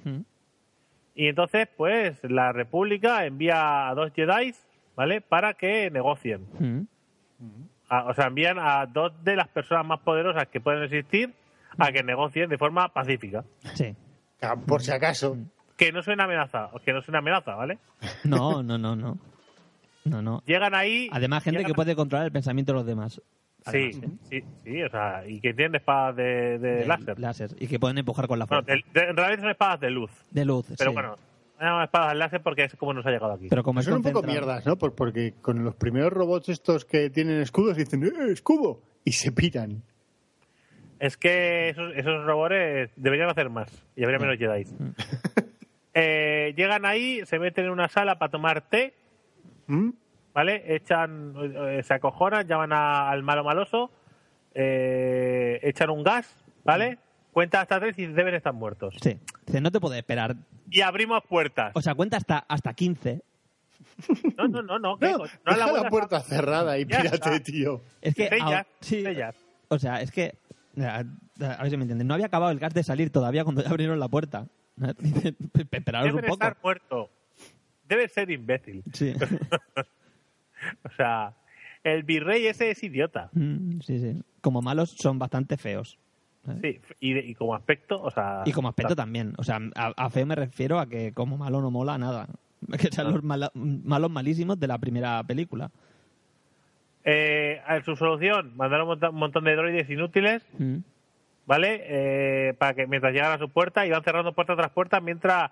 Y 1.15 1.27
entonces, 1.27 1.69
pues, 1.77 2.23
la 2.23 2.53
República 2.53 3.27
envía 3.27 3.89
a 3.89 3.95
dos 3.95 4.13
Jedi, 4.15 4.55
¿vale? 4.97 5.21
Para 5.21 5.55
que 5.55 5.91
negocien. 5.91 6.47
Mm. 7.41 7.63
A- 7.89 8.05
o 8.05 8.15
sea, 8.15 8.27
envían 8.27 8.59
a 8.59 8.87
dos 8.87 9.13
de 9.25 9.35
las 9.37 9.49
personas 9.49 9.85
más 9.85 9.99
poderosas 10.01 10.47
que 10.49 10.61
pueden 10.61 10.85
existir 10.85 11.33
a 11.79 11.91
que 11.91 12.03
negocien 12.05 12.49
de 12.49 12.59
forma 12.59 12.89
pacífica. 12.93 13.45
Sí. 13.75 13.95
Ah, 14.43 14.55
Por 14.57 14.83
si 14.83 14.93
acaso. 14.93 15.37
Que 15.77 15.91
no 15.93 16.03
suena 16.03 16.25
amenaza, 16.25 16.71
que 16.85 16.93
no 16.93 17.01
suena 17.03 17.19
amenaza, 17.19 17.55
¿vale? 17.55 17.79
No, 18.25 18.63
no, 18.63 18.79
no, 18.79 18.95
no. 18.95 19.19
No, 20.05 20.23
no. 20.23 20.43
Llegan 20.47 20.75
ahí. 20.75 21.09
Además, 21.13 21.43
gente 21.43 21.59
llegan- 21.61 21.71
que 21.71 21.75
puede 21.75 21.97
controlar 21.97 22.27
el 22.27 22.33
pensamiento 22.33 22.73
de 22.73 22.79
los 22.79 22.87
demás. 22.87 23.21
Sí, 23.71 23.93
sí, 24.31 24.43
sí, 24.65 24.83
o 24.83 24.89
sea, 24.89 25.23
y 25.29 25.39
que 25.41 25.53
tienen 25.53 25.75
espadas 25.75 26.17
de, 26.17 26.59
de 26.59 26.77
De 26.77 26.87
láser. 26.87 27.19
láser. 27.19 27.51
Y 27.59 27.67
que 27.67 27.79
pueden 27.79 27.99
empujar 27.99 28.27
con 28.27 28.39
la 28.39 28.47
Bueno, 28.47 28.63
fuerza. 28.65 28.85
de- 28.95 29.01
de- 29.01 29.11
en 29.11 29.17
realidad 29.17 29.41
son 29.43 29.51
espadas 29.51 29.81
de 29.81 29.91
luz. 29.91 30.11
De 30.31 30.45
luz. 30.47 30.67
Pero 30.79 30.91
sí. 30.91 30.95
bueno, 30.95 31.17
llaman 31.65 31.85
espadas 31.85 32.17
láser 32.17 32.43
porque 32.43 32.65
es 32.65 32.75
como 32.77 32.93
nos 32.95 33.05
ha 33.07 33.11
llegado 33.11 33.33
aquí. 33.33 33.49
Pero 33.49 33.63
como 33.63 33.83
Son 33.83 33.95
un 33.95 34.03
poco 34.03 34.23
mierdas, 34.23 34.65
¿no? 34.67 34.77
Por- 34.77 34.95
porque 34.95 35.35
con 35.41 35.65
los 35.65 35.75
primeros 35.75 36.13
robots 36.13 36.49
estos 36.49 36.85
que 36.85 37.11
tienen 37.11 37.41
escudos 37.41 37.77
dicen, 37.77 38.05
¡eh, 38.05 38.11
escudo! 38.33 38.81
Y 39.05 39.13
se 39.13 39.33
piran. 39.33 39.83
Es 40.99 41.17
que 41.17 41.71
esos, 41.71 41.95
esos 41.97 42.25
robots 42.27 42.91
deberían 42.97 43.31
hacer 43.31 43.49
más 43.51 43.71
y 43.97 44.05
habría 44.05 44.19
menos 44.19 44.37
Jedi. 44.39 44.65
Mm. 44.65 44.91
Eh, 45.93 46.55
llegan 46.57 46.87
ahí, 46.87 47.21
se 47.27 47.41
meten 47.41 47.65
en 47.65 47.73
una 47.73 47.89
sala 47.89 48.17
para 48.17 48.31
tomar 48.31 48.61
té, 48.61 48.95
¿Mm? 49.67 49.91
¿vale? 50.33 50.77
Echan, 50.77 51.35
eh, 51.37 51.83
se 51.83 51.95
acojonan, 51.95 52.47
llaman 52.47 52.73
a- 52.73 53.11
al 53.11 53.25
malo 53.25 53.43
maloso, 53.43 53.91
eh, 54.55 55.59
echan 55.65 55.91
un 55.91 56.05
gas, 56.05 56.33
¿vale? 56.65 56.99
Cuenta 57.33 57.61
hasta 57.61 57.81
tres 57.81 57.99
y 57.99 58.07
deben 58.07 58.35
estar 58.37 58.53
muertos. 58.53 58.95
Sí. 59.03 59.19
Dice, 59.47 59.61
no 59.61 59.71
te 59.71 59.81
puedes 59.81 59.99
esperar. 59.99 60.37
Y 60.71 60.81
abrimos 60.83 61.23
puertas. 61.29 61.73
O 61.75 61.83
sea, 61.83 61.95
cuenta 61.95 62.17
hasta, 62.17 62.39
hasta 62.39 62.75
15. 62.75 63.23
No, 64.37 64.49
no, 64.49 64.63
no, 64.63 64.79
no. 64.79 64.99
¿qué 64.99 65.07
No, 65.11 65.19
coño? 65.19 65.31
deja 65.47 65.67
la 65.67 65.73
la 65.83 65.89
puerta 65.91 66.21
cerrada 66.21 66.79
y 66.79 66.87
Ya 66.87 66.99
pírate, 67.01 67.17
está. 67.17 67.41
tío. 67.41 67.81
Es 68.01 68.15
que... 68.15 68.29
Sellas, 68.29 68.53
ah, 68.53 68.67
sí. 68.81 69.05
O 69.69 69.79
sea, 69.79 70.01
es 70.01 70.11
que... 70.11 70.35
A, 70.79 71.03
ver 71.63 71.71
si 71.71 71.77
me 71.77 71.83
entienden. 71.83 72.07
No 72.07 72.15
había 72.15 72.27
acabado 72.27 72.53
el 72.53 72.59
gas 72.59 72.73
de 72.75 72.83
salir 72.83 73.11
todavía 73.11 73.45
cuando 73.45 73.63
ya 73.63 73.71
abrieron 73.71 73.99
la 73.99 74.09
puerta. 74.09 74.47
Esperaros 75.73 76.13
un 76.15 76.21
poco. 76.21 76.33
estar 76.35 76.57
muertos. 76.63 77.09
Debe 77.89 78.09
ser 78.09 78.31
imbécil. 78.31 78.83
Sí. 78.93 79.15
O 80.85 80.91
sea, 80.95 81.35
el 81.85 82.03
virrey 82.03 82.47
ese 82.47 82.71
es 82.71 82.83
idiota. 82.83 83.31
Mm, 83.33 83.81
sí, 83.81 83.99
sí. 83.99 84.23
Como 84.43 84.61
malos 84.61 84.91
son 84.91 85.19
bastante 85.19 85.57
feos. 85.57 85.99
Sí, 86.63 86.81
y, 87.01 87.13
de- 87.13 87.21
y 87.27 87.35
como 87.35 87.55
aspecto, 87.55 88.01
o 88.01 88.11
sea... 88.11 88.43
Y 88.47 88.53
como 88.53 88.69
aspecto 88.69 88.97
también. 88.97 89.35
O 89.39 89.45
sea, 89.45 89.59
a, 89.75 89.93
a 89.97 90.11
feo 90.11 90.25
me 90.27 90.35
refiero 90.35 90.79
a 90.79 90.87
que 90.89 91.13
como 91.13 91.37
malo 91.37 91.61
no 91.61 91.71
mola 91.71 91.99
nada. 91.99 92.27
Que 92.79 92.89
sean 92.91 93.13
los 93.13 93.23
malos 93.23 94.11
malísimos 94.11 94.59
de 94.61 94.67
la 94.67 94.79
primera 94.79 95.23
película. 95.25 95.71
Eh, 97.05 97.61
a 97.67 97.83
su 97.83 97.97
solución, 97.97 98.55
mandar 98.57 98.83
un 98.83 99.15
montón 99.15 99.45
de 99.45 99.57
droides 99.57 99.89
inútiles, 99.89 100.43
Mm. 100.59 100.77
¿vale? 101.47 101.81
Eh, 101.85 102.55
para 102.59 102.75
que 102.75 102.87
mientras 102.87 103.13
llegan 103.15 103.33
a 103.33 103.39
su 103.39 103.49
puerta, 103.49 103.87
y 103.87 103.91
van 103.91 104.05
cerrando 104.05 104.35
puerta 104.35 104.55
tras 104.57 104.71
puerta, 104.71 105.01
mientras 105.01 105.51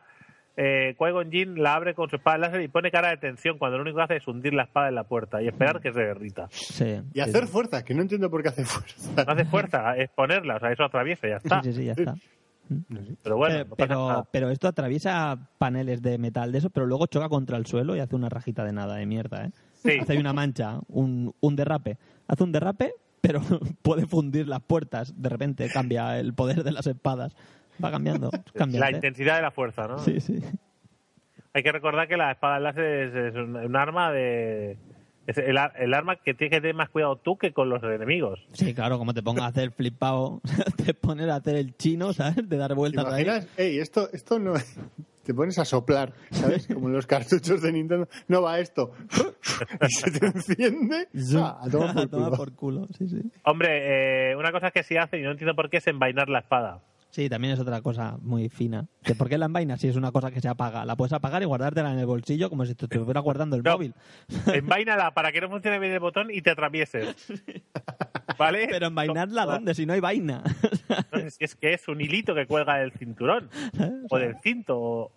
eh, 0.60 0.96
Qui-Gon 0.98 1.30
Jinn 1.30 1.62
la 1.62 1.74
abre 1.74 1.94
con 1.94 2.10
su 2.10 2.16
espada 2.16 2.36
láser 2.36 2.60
y 2.62 2.68
pone 2.68 2.90
cara 2.90 3.10
de 3.10 3.16
tensión 3.16 3.58
cuando 3.58 3.76
lo 3.78 3.82
único 3.84 3.98
que 3.98 4.02
hace 4.02 4.16
es 4.16 4.26
hundir 4.26 4.54
la 4.54 4.64
espada 4.64 4.88
en 4.88 4.96
la 4.96 5.04
puerta 5.04 5.40
y 5.40 5.46
esperar 5.46 5.80
que 5.80 5.92
se 5.92 6.00
derrita. 6.00 6.48
Sí. 6.50 7.00
Y 7.14 7.20
hacer 7.20 7.46
sí. 7.46 7.52
fuerza, 7.52 7.84
que 7.84 7.94
no 7.94 8.02
entiendo 8.02 8.28
por 8.28 8.42
qué 8.42 8.48
hace 8.48 8.64
fuerza. 8.64 9.24
No 9.24 9.32
hace 9.32 9.44
fuerza, 9.44 9.96
es 9.96 10.10
ponerla, 10.10 10.56
o 10.56 10.58
sea, 10.60 10.72
eso 10.72 10.82
atraviesa 10.82 11.28
y 11.28 11.30
ya 11.30 11.36
está. 11.36 11.62
Sí, 11.62 11.72
sí, 11.72 11.84
ya 11.84 11.92
está. 11.92 12.14
Pero 13.22 13.36
bueno, 13.36 13.54
Eh, 13.60 13.66
no 13.68 13.76
pero, 13.76 14.28
pero 14.30 14.50
esto 14.50 14.68
atraviesa 14.68 15.38
paneles 15.58 16.02
de 16.02 16.18
metal 16.18 16.52
de 16.52 16.58
eso, 16.58 16.70
pero 16.70 16.86
luego 16.86 17.06
choca 17.06 17.28
contra 17.28 17.56
el 17.56 17.64
suelo 17.66 17.96
y 17.96 18.00
hace 18.00 18.14
una 18.16 18.28
rajita 18.28 18.64
de 18.64 18.72
nada, 18.72 18.96
de 18.96 19.06
mierda, 19.06 19.46
¿eh? 19.46 19.50
Sí. 19.74 19.92
Hace 20.00 20.18
una 20.18 20.32
mancha, 20.32 20.80
un, 20.88 21.32
un 21.40 21.56
derrape. 21.56 21.96
Hace 22.26 22.44
un 22.44 22.52
derrape, 22.52 22.92
pero 23.20 23.40
puede 23.82 24.06
fundir 24.06 24.48
las 24.48 24.60
puertas. 24.60 25.14
De 25.16 25.28
repente 25.28 25.68
cambia 25.72 26.18
el 26.18 26.34
poder 26.34 26.64
de 26.64 26.72
las 26.72 26.86
espadas. 26.86 27.34
Va 27.84 27.90
cambiando. 27.90 28.30
la 28.32 28.42
cambiante. 28.52 28.96
intensidad 28.96 29.36
de 29.36 29.42
la 29.42 29.50
fuerza, 29.50 29.86
¿no? 29.88 29.98
Sí, 29.98 30.20
sí. 30.20 30.40
Hay 31.54 31.62
que 31.62 31.72
recordar 31.72 32.06
que 32.08 32.16
la 32.16 32.30
espada 32.32 32.60
láser 32.60 32.84
es, 33.08 33.14
es 33.14 33.34
un, 33.34 33.56
un 33.56 33.76
arma 33.76 34.12
de... 34.12 34.76
Es 35.26 35.36
el, 35.36 35.58
ar- 35.58 35.74
el 35.78 35.92
arma 35.92 36.16
que 36.16 36.32
tienes 36.32 36.56
que 36.56 36.60
tener 36.62 36.74
más 36.74 36.88
cuidado 36.88 37.16
tú 37.16 37.36
que 37.36 37.52
con 37.52 37.68
los 37.68 37.82
enemigos. 37.82 38.46
Sí, 38.52 38.72
claro, 38.74 38.96
como 38.98 39.12
te 39.12 39.22
pongas 39.22 39.44
a 39.44 39.48
hacer 39.48 39.72
flipado, 39.72 40.40
te 40.84 40.94
pones 40.94 41.28
a 41.28 41.36
hacer 41.36 41.56
el 41.56 41.76
chino, 41.76 42.12
¿sabes? 42.14 42.48
De 42.48 42.56
dar 42.56 42.68
¿Te 42.70 42.74
vueltas 42.74 43.04
ahí. 43.06 43.24
imaginas? 43.24 43.48
Ey, 43.58 43.78
esto, 43.78 44.08
esto 44.12 44.38
no... 44.38 44.54
Te 45.24 45.34
pones 45.34 45.58
a 45.58 45.66
soplar, 45.66 46.14
¿sabes? 46.30 46.66
Como 46.72 46.88
en 46.88 46.94
los 46.94 47.06
cartuchos 47.06 47.60
de 47.60 47.70
Nintendo. 47.72 48.08
No 48.28 48.40
va 48.40 48.60
esto. 48.60 48.92
y 49.86 49.90
se 49.92 50.10
te 50.18 50.24
enciende. 50.24 51.08
Ah, 51.36 51.60
a 51.62 51.68
tomar 51.68 51.94
por 51.94 52.08
culo. 52.08 52.36
por 52.36 52.52
culo, 52.54 52.86
sí, 52.96 53.08
sí. 53.10 53.20
Hombre, 53.44 54.30
eh, 54.30 54.36
una 54.36 54.50
cosa 54.52 54.70
que 54.70 54.82
sí 54.82 54.96
hace, 54.96 55.18
y 55.18 55.22
no 55.22 55.32
entiendo 55.32 55.54
por 55.54 55.68
qué, 55.68 55.76
es 55.78 55.86
envainar 55.86 56.30
la 56.30 56.38
espada. 56.38 56.80
Sí, 57.10 57.28
también 57.28 57.54
es 57.54 57.58
otra 57.60 57.80
cosa 57.80 58.18
muy 58.20 58.48
fina. 58.50 58.86
Que 59.02 59.14
¿Por 59.14 59.28
qué 59.30 59.38
la 59.38 59.46
envainas 59.46 59.80
si 59.80 59.88
es 59.88 59.96
una 59.96 60.12
cosa 60.12 60.30
que 60.30 60.40
se 60.42 60.48
apaga? 60.48 60.84
La 60.84 60.94
puedes 60.94 61.12
apagar 61.14 61.42
y 61.42 61.46
guardártela 61.46 61.92
en 61.92 61.98
el 61.98 62.06
bolsillo 62.06 62.50
como 62.50 62.66
si 62.66 62.74
te 62.74 62.84
estuviera 62.84 63.20
guardando 63.20 63.56
el 63.56 63.62
No. 63.62 63.72
móvil. 63.72 63.94
Envaínala 64.52 65.12
para 65.12 65.32
que 65.32 65.40
no 65.40 65.48
funcione 65.48 65.78
bien 65.78 65.92
el 65.92 66.00
botón 66.00 66.28
y 66.30 66.42
te 66.42 66.50
atravieses. 66.50 67.16
¿Vale? 68.38 68.68
Pero 68.70 68.86
envainarla, 68.88 69.46
No, 69.46 69.52
¿dónde? 69.52 69.74
Si 69.74 69.86
no 69.86 69.94
hay 69.94 70.00
vaina. 70.00 70.42
si 71.38 71.44
es 71.44 71.54
que 71.56 71.72
es 71.72 71.88
un 71.88 72.00
hilito 72.00 72.34
que 72.34 72.46
cuelga 72.46 72.76
del 72.76 72.92
cinturón 72.92 73.48
o 74.10 74.18
del 74.18 74.36
cinto. 74.42 74.78
O, 74.78 75.00
o 75.06 75.12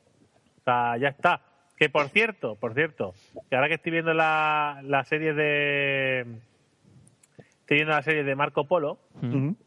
sea, 0.64 0.98
ya 0.98 1.10
está. 1.10 1.42
Que 1.78 1.90
por 1.90 2.08
cierto, 2.10 2.56
por 2.56 2.74
cierto, 2.74 3.14
que 3.50 3.56
ahora 3.56 3.68
que 3.68 3.74
estoy 3.76 3.92
viendo 3.92 4.14
la, 4.14 4.82
la 4.86 5.04
serie 5.04 5.34
de. 5.34 6.26
Estoy 7.72 7.78
viendo 7.86 7.96
la 7.96 8.04
serie 8.04 8.26
de 8.26 8.36
Marco 8.36 8.66
Polo. 8.68 9.00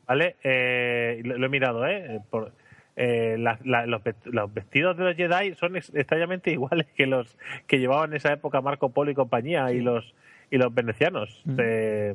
¿vale? 0.06 0.36
Eh, 0.44 1.22
lo, 1.24 1.38
lo 1.38 1.46
he 1.46 1.48
mirado, 1.48 1.86
¿eh? 1.86 2.20
Por, 2.28 2.52
eh, 2.96 3.36
la- 3.38 3.58
la- 3.64 3.86
los, 3.86 4.04
ve- 4.04 4.14
los 4.26 4.52
vestidos 4.52 4.94
de 4.98 5.04
los 5.04 5.16
Jedi 5.16 5.54
son 5.54 5.74
ex- 5.76 5.90
extrañamente 5.94 6.50
iguales 6.52 6.86
que 6.98 7.06
los 7.06 7.38
que 7.66 7.78
llevaban 7.78 8.10
en 8.10 8.16
esa 8.18 8.34
época 8.34 8.60
Marco 8.60 8.90
Polo 8.90 9.10
y 9.10 9.14
compañía 9.14 9.72
y 9.72 9.80
los 9.80 10.12
y 10.50 10.58
los 10.58 10.74
venecianos. 10.74 11.40
Mm. 11.46 11.56
Eh, 11.58 12.14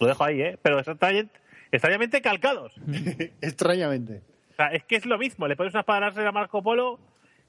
lo 0.00 0.06
dejo 0.06 0.24
ahí, 0.24 0.40
¿eh? 0.40 0.58
Pero 0.62 0.78
extrañamente, 0.78 1.38
extrañamente 1.70 2.22
calcados. 2.22 2.72
Extrañamente. 3.42 4.22
O 4.52 4.54
sea, 4.56 4.68
es 4.68 4.84
que 4.84 4.96
es 4.96 5.04
lo 5.04 5.18
mismo. 5.18 5.46
Le 5.48 5.54
pones 5.54 5.74
una 5.74 5.80
espada 5.80 6.00
láser 6.00 6.26
a 6.26 6.32
Marco 6.32 6.62
Polo 6.62 6.98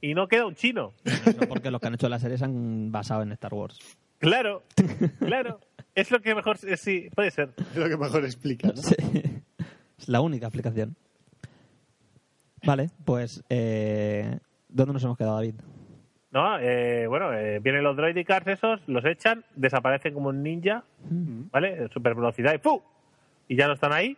y 0.02 0.14
no 0.14 0.28
queda 0.28 0.46
un 0.46 0.56
chino. 0.56 0.92
No, 1.40 1.48
porque 1.48 1.72
los 1.72 1.80
que 1.80 1.88
han 1.88 1.94
hecho 1.94 2.10
la 2.10 2.20
serie 2.20 2.38
se 2.38 2.44
han 2.44 2.92
basado 2.92 3.22
en 3.24 3.32
Star 3.32 3.54
Wars. 3.54 3.80
Claro, 4.20 4.64
claro. 5.20 5.62
Es 5.96 6.12
lo 6.12 6.22
que 6.22 6.36
mejor, 6.36 6.58
eh, 6.68 6.78
sí, 6.78 7.10
puede 7.16 7.32
ser. 7.32 7.50
Es 7.72 7.76
lo 7.78 7.88
que 7.90 7.98
mejor 7.98 8.24
explica, 8.26 8.68
¿no? 8.68 8.74
Sí. 8.82 8.96
Es 9.98 10.10
la 10.10 10.22
única 10.22 10.48
explicación. 10.48 10.96
Vale, 12.66 12.90
pues... 13.06 13.44
Eh, 13.50 14.40
¿Dónde 14.68 14.94
nos 14.94 15.04
hemos 15.06 15.18
quedado, 15.18 15.36
David? 15.36 15.56
¿No? 16.32 16.60
Eh, 16.60 17.08
bueno, 17.08 17.32
eh, 17.34 17.60
vienen 17.60 17.84
los 17.84 17.96
droidicars 17.96 18.46
esos, 18.48 18.82
los 18.88 19.06
echan, 19.06 19.46
desaparecen 19.56 20.14
como 20.14 20.30
un 20.30 20.44
ninja, 20.44 20.84
¿vale? 21.52 21.88
Super 21.94 22.14
velocidad 22.14 22.54
y 22.54 22.58
¡fu! 22.58 22.84
Y 23.48 23.56
ya 23.56 23.68
no 23.68 23.74
están 23.74 23.94
ahí. 23.94 24.18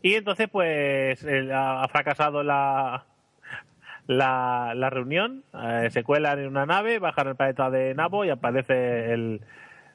Y 0.00 0.14
entonces, 0.14 0.48
pues, 0.50 1.22
el- 1.24 1.52
ha 1.52 1.82
ha 1.82 1.88
fracasado 1.88 2.42
la, 2.42 3.04
la, 4.06 4.72
la 4.74 4.88
reunión, 4.90 5.44
eh, 5.52 5.88
se 5.90 6.02
cuelan 6.02 6.38
en 6.38 6.46
una 6.48 6.64
nave, 6.64 6.98
bajan 6.98 7.28
al 7.28 7.36
planeta 7.36 7.68
de 7.70 7.94
Nabo 7.94 8.24
y 8.24 8.30
aparece 8.30 9.12
el, 9.12 9.42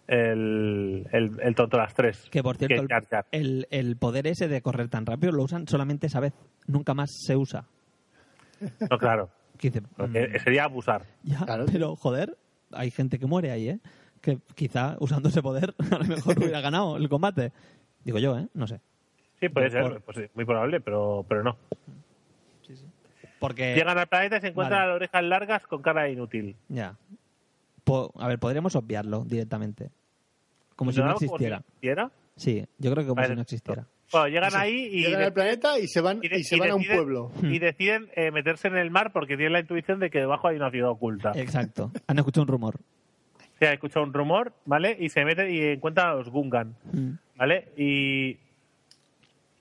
el, 0.10 1.08
el, 1.12 1.40
el 1.42 1.56
tonto 1.56 1.78
de 1.78 1.84
las 1.84 1.94
tres. 1.94 2.28
Que, 2.32 2.42
por 2.44 2.58
cierto, 2.58 2.82
el, 2.82 2.88
Jar 2.88 3.06
Jar. 3.08 3.26
el- 3.32 3.68
el 3.70 3.96
poder 3.98 4.28
ese 4.28 4.48
de 4.48 4.62
correr 4.62 4.90
tan 4.90 5.06
rápido 5.06 5.32
lo 5.32 5.44
usan 5.44 5.68
solamente 5.68 6.08
esa 6.08 6.20
vez. 6.20 6.34
Nunca 6.68 6.94
más 6.94 7.10
se 7.26 7.36
usa. 7.36 7.66
No, 8.90 8.98
claro. 8.98 9.30
Dice, 9.62 9.82
porque 9.96 10.30
mm, 10.36 10.40
Sería 10.44 10.64
abusar. 10.66 11.06
Ya, 11.24 11.40
Claro. 11.46 11.66
pero 11.72 11.96
joder, 11.96 12.38
hay 12.72 12.92
gente 12.92 13.20
que 13.20 13.26
muere 13.26 13.52
ahí, 13.52 13.70
¿eh? 13.70 13.80
Que 14.22 14.38
quizá 14.56 14.98
usando 15.00 15.30
ese 15.30 15.42
poder 15.42 15.74
a 15.92 15.98
lo 16.00 16.06
mejor 16.06 16.38
hubiera 16.40 16.62
ganado 16.62 16.98
el 16.98 17.08
combate. 17.08 17.52
Digo 18.04 18.20
yo, 18.20 18.38
¿eh? 18.38 18.48
No 18.54 18.68
sé. 18.68 18.80
Sí, 19.40 19.48
puede 19.50 19.70
ser, 19.70 20.02
pues 20.02 20.18
sí, 20.18 20.24
muy 20.34 20.44
probable, 20.46 20.82
pero, 20.82 21.26
pero 21.30 21.44
no. 21.44 21.56
Porque... 23.40 23.74
Llegan 23.76 23.98
al 23.98 24.08
planeta 24.08 24.38
y 24.38 24.42
se 24.42 24.48
encuentran 24.48 24.80
Vale. 24.80 24.90
las 24.90 24.96
orejas 24.98 25.24
largas 25.24 25.68
con 25.68 25.82
cara 25.82 26.04
de 26.04 26.12
inútil. 26.12 26.56
Ya. 26.68 26.98
Po- 27.86 28.12
a 28.20 28.28
ver, 28.28 28.38
podríamos 28.40 28.76
obviarlo 28.76 29.24
directamente. 29.24 29.92
Como 30.80 30.92
si 30.94 31.00
no 31.00 31.08
¿Como 31.08 31.20
si 31.20 31.26
existiera. 31.26 31.58
existiera? 31.58 32.12
Sí, 32.38 32.66
yo 32.78 32.92
creo 32.92 33.04
que 33.04 33.10
como 33.10 33.16
Vale. 33.22 33.28
si 33.30 33.36
no 33.36 33.42
existiera. 33.42 33.86
Bueno, 34.12 34.28
llegan 34.30 34.56
ahí 34.56 34.86
y, 34.92 35.02
Llegan 35.04 35.22
al 35.24 35.34
planeta 35.34 35.78
y 35.78 35.88
se 35.88 36.00
van, 36.02 36.20
y 36.24 36.30
de- 36.30 36.40
y 36.40 36.44
se 36.44 36.56
y 36.56 36.60
van 36.60 36.72
a 36.72 36.76
un 36.76 36.84
pueblo. 36.86 37.32
Y 37.44 37.60
deciden 37.60 38.10
eh, 38.16 38.32
meterse 38.32 38.70
en 38.70 38.78
el 38.78 38.90
mar 38.92 39.12
porque 39.12 39.36
tienen 39.36 39.54
la 39.54 39.60
intuición 39.60 40.00
de 40.00 40.10
que 40.10 40.20
debajo 40.20 40.48
hay 40.48 40.56
una 40.56 40.72
ciudad 40.72 40.90
oculta. 40.90 41.34
Exacto. 41.36 41.92
Han 42.08 42.18
escuchado 42.18 42.44
un 42.44 42.48
rumor. 42.48 42.78
Se 43.60 43.68
ha 43.68 43.74
escuchado 43.74 44.06
un 44.06 44.14
rumor, 44.14 44.54
¿vale? 44.66 44.96
Y 45.00 45.10
se 45.10 45.26
meten 45.26 45.54
y 45.54 45.60
encuentran 45.60 46.10
a 46.10 46.14
los 46.14 46.30
Gungan, 46.30 46.76
Mm. 46.94 47.10
¿vale? 47.36 47.68
Y, 47.78 48.38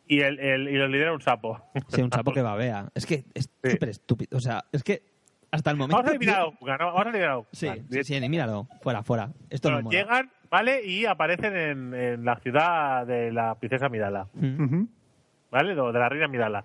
y, 0.06 0.20
el, 0.20 0.38
el- 0.38 0.68
y 0.68 0.76
los 0.76 0.88
lidera 0.88 1.12
un 1.12 1.20
sapo. 1.20 1.60
Sí, 1.88 2.00
un 2.00 2.10
sapo 2.12 2.32
que 2.32 2.40
babea. 2.42 2.88
Es 2.94 3.04
que 3.06 3.24
es 3.34 3.50
Sí. 3.62 3.70
súper 3.72 3.88
estúpido. 3.90 4.36
O 4.38 4.40
sea, 4.40 4.64
es 4.72 4.82
que 4.82 5.02
hasta 5.50 5.70
el 5.72 5.76
momento... 5.76 5.96
Vamos 5.96 6.10
a 6.10 6.14
eliminar 6.14 6.40
a 6.40 6.44
Gungan, 6.60 6.78
¿no? 6.78 6.86
vamos 6.86 7.00
a 7.06 7.08
eliminar 7.10 7.30
a 7.30 7.34
los 7.36 7.46
Sí, 7.52 7.68
sí, 7.90 8.04
sí, 8.04 8.28
míralo. 8.28 8.68
Fuera, 8.80 9.02
fuera. 9.02 9.30
Esto 9.50 9.68
Bueno, 9.68 9.78
no 9.78 9.84
mola. 9.84 9.98
llegan, 9.98 10.30
¿vale? 10.50 10.84
Y 10.84 11.04
aparecen 11.06 11.56
en, 11.56 11.94
en 11.94 12.24
la 12.24 12.36
ciudad 12.36 13.06
de 13.06 13.32
la 13.32 13.54
princesa 13.56 13.88
Midala. 13.88 14.26
Mm. 14.34 14.84
¿vale? 15.50 15.74
De 15.74 15.82
de 15.82 15.98
la 15.98 16.08
reina 16.08 16.28
Midala. 16.28 16.64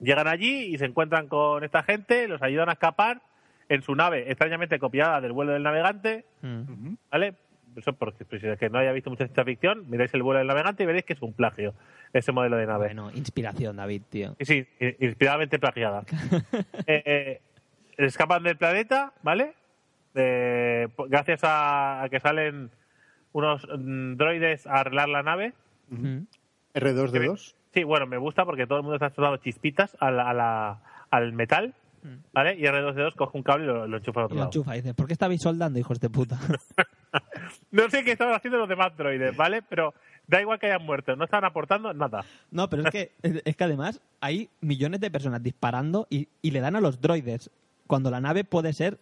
Llegan 0.00 0.26
allí 0.26 0.74
y 0.74 0.78
se 0.78 0.84
encuentran 0.86 1.28
con 1.28 1.62
esta 1.62 1.82
gente, 1.84 2.26
los 2.26 2.42
ayudan 2.42 2.68
a 2.68 2.72
escapar 2.72 3.22
en 3.68 3.82
su 3.82 3.94
nave, 3.94 4.28
extrañamente 4.28 4.78
copiada 4.78 5.20
del 5.20 5.32
vuelo 5.32 5.52
del 5.52 5.62
navegante, 5.62 6.24
Mm. 6.42 6.94
¿vale? 7.10 7.34
Eso 7.76 7.94
porque 7.94 8.26
pues, 8.26 8.42
si 8.42 8.48
es 8.48 8.58
que 8.58 8.68
no 8.68 8.78
haya 8.78 8.92
visto 8.92 9.08
mucha 9.08 9.24
ciencia 9.24 9.44
ficción, 9.44 9.88
miráis 9.88 10.12
el 10.12 10.22
vuelo 10.22 10.38
del 10.38 10.46
navegante 10.48 10.82
y 10.82 10.86
veréis 10.86 11.04
que 11.06 11.14
es 11.14 11.22
un 11.22 11.32
plagio, 11.32 11.72
ese 12.12 12.30
modelo 12.32 12.56
de 12.58 12.66
nave. 12.66 12.86
Bueno, 12.88 13.10
inspiración, 13.14 13.76
David, 13.76 14.02
tío. 14.10 14.36
Sí, 14.40 14.66
sí, 14.78 14.96
inspiradamente 15.00 15.58
plagiada. 15.58 16.02
Eh, 16.86 17.02
eh, 17.06 17.40
escapan 17.96 18.42
del 18.42 18.56
planeta, 18.58 19.12
¿vale? 19.22 19.54
Eh, 20.14 20.88
gracias 21.08 21.42
a, 21.44 22.02
a 22.02 22.08
que 22.08 22.20
salen 22.20 22.70
unos 23.32 23.66
mm, 23.78 24.14
droides 24.16 24.66
a 24.66 24.80
arreglar 24.80 25.08
la 25.08 25.22
nave. 25.22 25.52
Mm. 25.88 26.18
R2D2. 26.74 27.54
Sí, 27.74 27.84
bueno, 27.84 28.06
me 28.06 28.18
gusta 28.18 28.44
porque 28.44 28.66
todo 28.66 28.78
el 28.78 28.82
mundo 28.84 28.96
está 28.96 29.10
soldando 29.14 29.38
chispitas 29.38 29.96
a 30.00 30.10
la- 30.10 30.28
a 30.28 30.34
la- 30.34 30.78
al 31.10 31.32
metal, 31.32 31.74
¿vale? 32.32 32.54
Y 32.56 32.62
R2D2 32.64 33.14
coge 33.14 33.36
un 33.38 33.42
cable 33.44 33.64
y 33.64 33.66
lo, 33.68 33.86
lo 33.86 33.96
enchufa 33.98 34.20
al 34.20 34.24
Y 34.24 34.26
otro 34.26 34.34
lo 34.36 34.40
lado. 34.40 34.48
enchufa 34.50 34.76
y 34.76 34.80
dice, 34.80 34.94
¿por 34.94 35.06
qué 35.06 35.12
estabais 35.14 35.40
soldando, 35.42 35.78
hijos 35.78 36.00
de 36.00 36.10
puta? 36.10 36.38
No 37.70 37.88
sé 37.90 38.04
qué 38.04 38.12
estaban 38.12 38.34
haciendo 38.34 38.58
los 38.58 38.68
demás 38.68 38.96
droides, 38.96 39.36
¿vale? 39.36 39.60
Pero 39.62 39.92
da 40.26 40.40
igual 40.40 40.58
que 40.58 40.66
hayan 40.66 40.86
muerto, 40.86 41.14
no 41.14 41.24
estaban 41.24 41.44
aportando 41.44 41.92
nada. 41.92 42.24
No, 42.50 42.70
pero 42.70 42.84
es 42.84 42.90
que, 42.90 43.12
es 43.44 43.54
que 43.56 43.64
además 43.64 44.00
hay 44.20 44.48
millones 44.62 45.00
de 45.00 45.10
personas 45.10 45.42
disparando 45.42 46.06
y, 46.08 46.28
y 46.40 46.52
le 46.52 46.60
dan 46.60 46.76
a 46.76 46.80
los 46.80 47.02
droides, 47.02 47.50
cuando 47.86 48.10
la 48.10 48.20
nave 48.20 48.44
puede 48.44 48.72
ser 48.72 48.96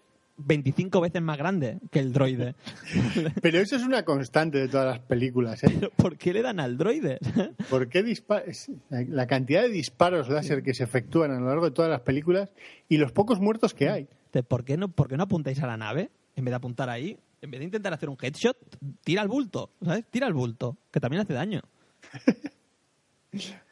25 0.44 1.00
veces 1.00 1.22
más 1.22 1.36
grande 1.38 1.78
que 1.90 1.98
el 2.00 2.12
droide. 2.12 2.54
Pero 3.42 3.58
eso 3.58 3.76
es 3.76 3.82
una 3.82 4.04
constante 4.04 4.58
de 4.58 4.68
todas 4.68 4.86
las 4.86 4.98
películas, 5.06 5.62
¿eh? 5.64 5.68
Pero 5.72 5.90
¿Por 5.96 6.16
qué 6.16 6.32
le 6.32 6.42
dan 6.42 6.60
al 6.60 6.76
droide? 6.78 7.18
¿Por 7.70 7.88
qué 7.88 8.04
dispa- 8.04 8.42
es- 8.46 8.70
la 8.90 9.26
cantidad 9.26 9.62
de 9.62 9.68
disparos 9.68 10.28
láser 10.28 10.62
que 10.62 10.74
se 10.74 10.84
efectúan 10.84 11.30
a 11.30 11.40
lo 11.40 11.46
largo 11.46 11.64
de 11.66 11.70
todas 11.70 11.90
las 11.90 12.00
películas 12.00 12.50
y 12.88 12.96
los 12.96 13.12
pocos 13.12 13.40
muertos 13.40 13.74
que 13.74 13.88
hay? 13.88 14.08
¿Por 14.48 14.64
qué, 14.64 14.76
no, 14.76 14.88
¿Por 14.88 15.08
qué 15.08 15.16
no 15.16 15.24
apuntáis 15.24 15.60
a 15.62 15.66
la 15.66 15.76
nave? 15.76 16.10
En 16.36 16.44
vez 16.44 16.52
de 16.52 16.56
apuntar 16.56 16.88
ahí, 16.88 17.18
en 17.42 17.50
vez 17.50 17.58
de 17.60 17.64
intentar 17.64 17.92
hacer 17.92 18.08
un 18.08 18.16
headshot, 18.20 18.56
tira 19.02 19.22
al 19.22 19.28
bulto, 19.28 19.70
¿sabes? 19.84 20.04
Tira 20.10 20.26
al 20.26 20.32
bulto, 20.34 20.76
que 20.92 21.00
también 21.00 21.22
hace 21.22 21.32
daño. 21.34 21.60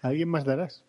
¿A 0.03 0.09
¿Alguien 0.09 0.29
más 0.29 0.45
darás? 0.45 0.85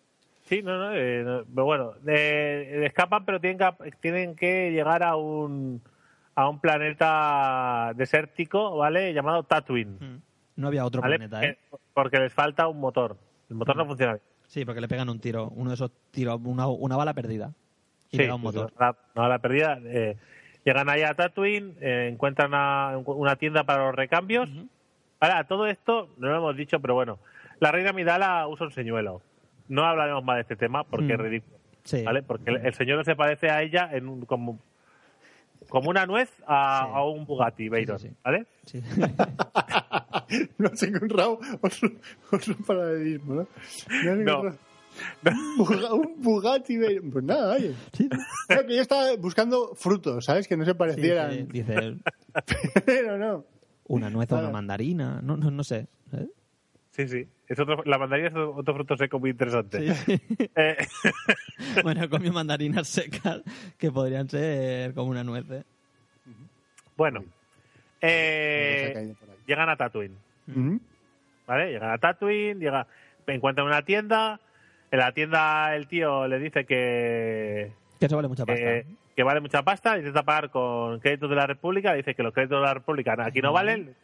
Sí, 0.50 0.62
no, 0.62 0.76
no, 0.78 0.92
eh, 0.92 1.22
no, 1.24 1.44
pero 1.54 1.64
bueno, 1.64 1.92
eh, 2.08 2.82
escapan, 2.84 3.24
pero 3.24 3.40
tienen 3.40 3.56
que, 3.56 3.92
tienen 4.00 4.34
que 4.34 4.72
llegar 4.72 5.02
a 5.04 5.14
un 5.16 5.80
a 6.34 6.48
un 6.48 6.60
planeta 6.60 7.92
desértico, 7.94 8.76
¿vale? 8.76 9.12
Llamado 9.14 9.44
Tatooine, 9.44 10.20
No 10.56 10.66
había 10.66 10.84
otro 10.84 11.02
¿vale? 11.02 11.18
planeta, 11.18 11.44
¿eh? 11.44 11.58
Eh, 11.72 11.76
Porque 11.94 12.18
les 12.18 12.32
falta 12.32 12.66
un 12.66 12.80
motor. 12.80 13.16
El 13.48 13.56
motor 13.56 13.76
no 13.76 13.86
funciona 13.86 14.14
bien. 14.14 14.24
Sí, 14.48 14.64
porque 14.64 14.80
le 14.80 14.88
pegan 14.88 15.08
un 15.08 15.20
tiro, 15.20 15.48
uno 15.54 15.70
de 15.70 15.74
esos 15.74 15.92
tiros, 16.10 16.40
una, 16.42 16.66
una 16.66 16.96
bala 16.96 17.14
perdida. 17.14 17.52
Y 18.10 18.16
Sí, 18.16 18.22
le 18.22 18.28
da 18.28 18.34
un 18.34 18.42
motor. 18.42 18.72
No, 18.80 18.96
no, 19.14 19.28
la 19.28 19.38
perdida. 19.38 19.78
eh, 19.84 20.16
llegan 20.64 20.88
ahí 20.88 21.02
a 21.02 21.14
Tatooine, 21.14 21.76
eh, 21.80 22.08
encuentran 22.12 22.52
a- 22.54 22.98
una 23.06 23.36
tienda 23.36 23.62
para 23.64 23.84
los 23.86 23.94
recambios. 23.94 24.50
Ahora, 25.20 25.44
todo 25.44 25.66
esto, 25.68 26.08
no 26.16 26.28
lo 26.28 26.36
hemos 26.38 26.56
dicho, 26.56 26.80
pero 26.80 26.94
bueno, 26.94 27.18
la 27.60 27.70
reina 27.70 27.92
Midala 27.92 28.48
usa 28.48 28.66
un 28.66 28.72
señuelo. 28.72 29.22
No 29.70 29.84
hablaremos 29.86 30.22
más 30.24 30.36
de 30.36 30.42
este 30.42 30.56
tema 30.56 30.84
porque 30.84 31.06
Mm. 31.06 31.10
es 31.12 31.18
ridículo, 31.18 31.56
Sí. 31.84 32.02
¿vale? 32.02 32.22
Porque 32.22 32.50
el, 32.50 32.66
el 32.66 32.74
señor 32.74 32.98
no 32.98 33.04
se 33.04 33.16
parece 33.16 33.48
a 33.50 33.62
ella 33.62 33.88
en 33.92 34.08
un- 34.08 34.26
como, 34.26 34.58
como 35.68 35.88
una 35.90 36.04
nuez 36.06 36.30
a, 36.46 36.84
Sí. 36.86 36.92
a 36.94 37.04
un 37.04 37.24
Bugatti 37.24 37.68
Veyron, 37.68 37.98
sí. 37.98 38.10
¿vale? 38.22 38.46
Sí. 38.66 38.82
No 40.58 40.68
has 40.68 40.82
encontrado 40.84 41.40
otro, 41.60 41.90
otro 42.30 42.54
paralelismo, 42.66 43.34
¿no? 43.34 43.46
No 44.04 44.10
has 44.12 44.18
No. 44.18 44.38
encontrado 44.38 44.58
Un 45.26 45.56
Buga- 45.66 45.92
Un 45.92 46.14
Bugatti 46.22 46.76
Veyron. 46.76 47.10
Pues 47.10 47.24
nada, 47.24 47.54
oye. 47.54 47.74
Sí, 47.92 48.08
Claro 48.46 48.66
que 48.66 48.76
yo 48.76 48.82
estaba 48.82 49.16
buscando 49.16 49.74
frutos, 49.74 50.24
¿sabes? 50.24 50.46
Que 50.46 50.56
no 50.56 50.64
se 50.64 50.74
parecieran. 50.74 51.32
sí. 51.32 51.42
Dice 51.50 51.96
Pero 52.86 53.18
no. 53.18 53.44
una 53.88 54.10
nuez 54.10 54.30
o 54.32 54.38
una 54.38 54.50
mandarina. 54.50 55.20
No, 55.22 55.36
no, 55.36 55.50
no 55.50 55.64
sé. 55.64 55.86
¿eh? 56.12 56.28
Sí, 57.00 57.08
sí. 57.08 57.28
Es 57.48 57.58
otro, 57.58 57.82
la 57.84 57.98
mandarina 57.98 58.28
es 58.28 58.34
otro 58.34 58.74
fruto 58.74 58.96
seco 58.96 59.18
muy 59.18 59.30
interesante. 59.30 59.94
Sí. 59.94 60.20
Eh, 60.54 60.76
bueno, 61.82 62.08
comió 62.08 62.32
mandarinas 62.32 62.88
secas 62.88 63.42
que 63.78 63.90
podrían 63.90 64.28
ser 64.28 64.94
como 64.94 65.10
una 65.10 65.24
nuez. 65.24 65.50
¿eh? 65.50 65.62
bueno, 66.96 67.24
eh, 68.00 69.14
llegan 69.46 69.68
a 69.68 69.76
Tatooine. 69.76 70.16
¿vale? 71.46 71.72
Llegan 71.72 71.90
a 71.90 71.98
Tatooine, 71.98 72.60
llega, 72.60 72.86
encuentran 73.26 73.66
una 73.66 73.82
tienda. 73.82 74.40
En 74.90 74.98
la 74.98 75.12
tienda 75.12 75.74
el 75.76 75.86
tío 75.86 76.26
le 76.26 76.38
dice 76.38 76.64
que, 76.64 77.72
Que 77.98 78.06
eso 78.06 78.16
vale 78.16 78.28
mucha 78.28 78.44
pasta. 78.44 78.60
que, 78.60 78.86
que 79.14 79.22
vale 79.22 79.40
mucha 79.40 79.62
pasta, 79.62 79.96
intenta 79.96 80.24
pagar 80.24 80.50
con 80.50 80.98
créditos 80.98 81.30
de 81.30 81.36
la 81.36 81.46
República, 81.46 81.94
dice 81.94 82.14
que 82.14 82.24
los 82.24 82.34
créditos 82.34 82.60
de 82.60 82.66
la 82.66 82.74
República 82.74 83.16
aquí 83.24 83.40
no 83.40 83.52
valen, 83.52 83.94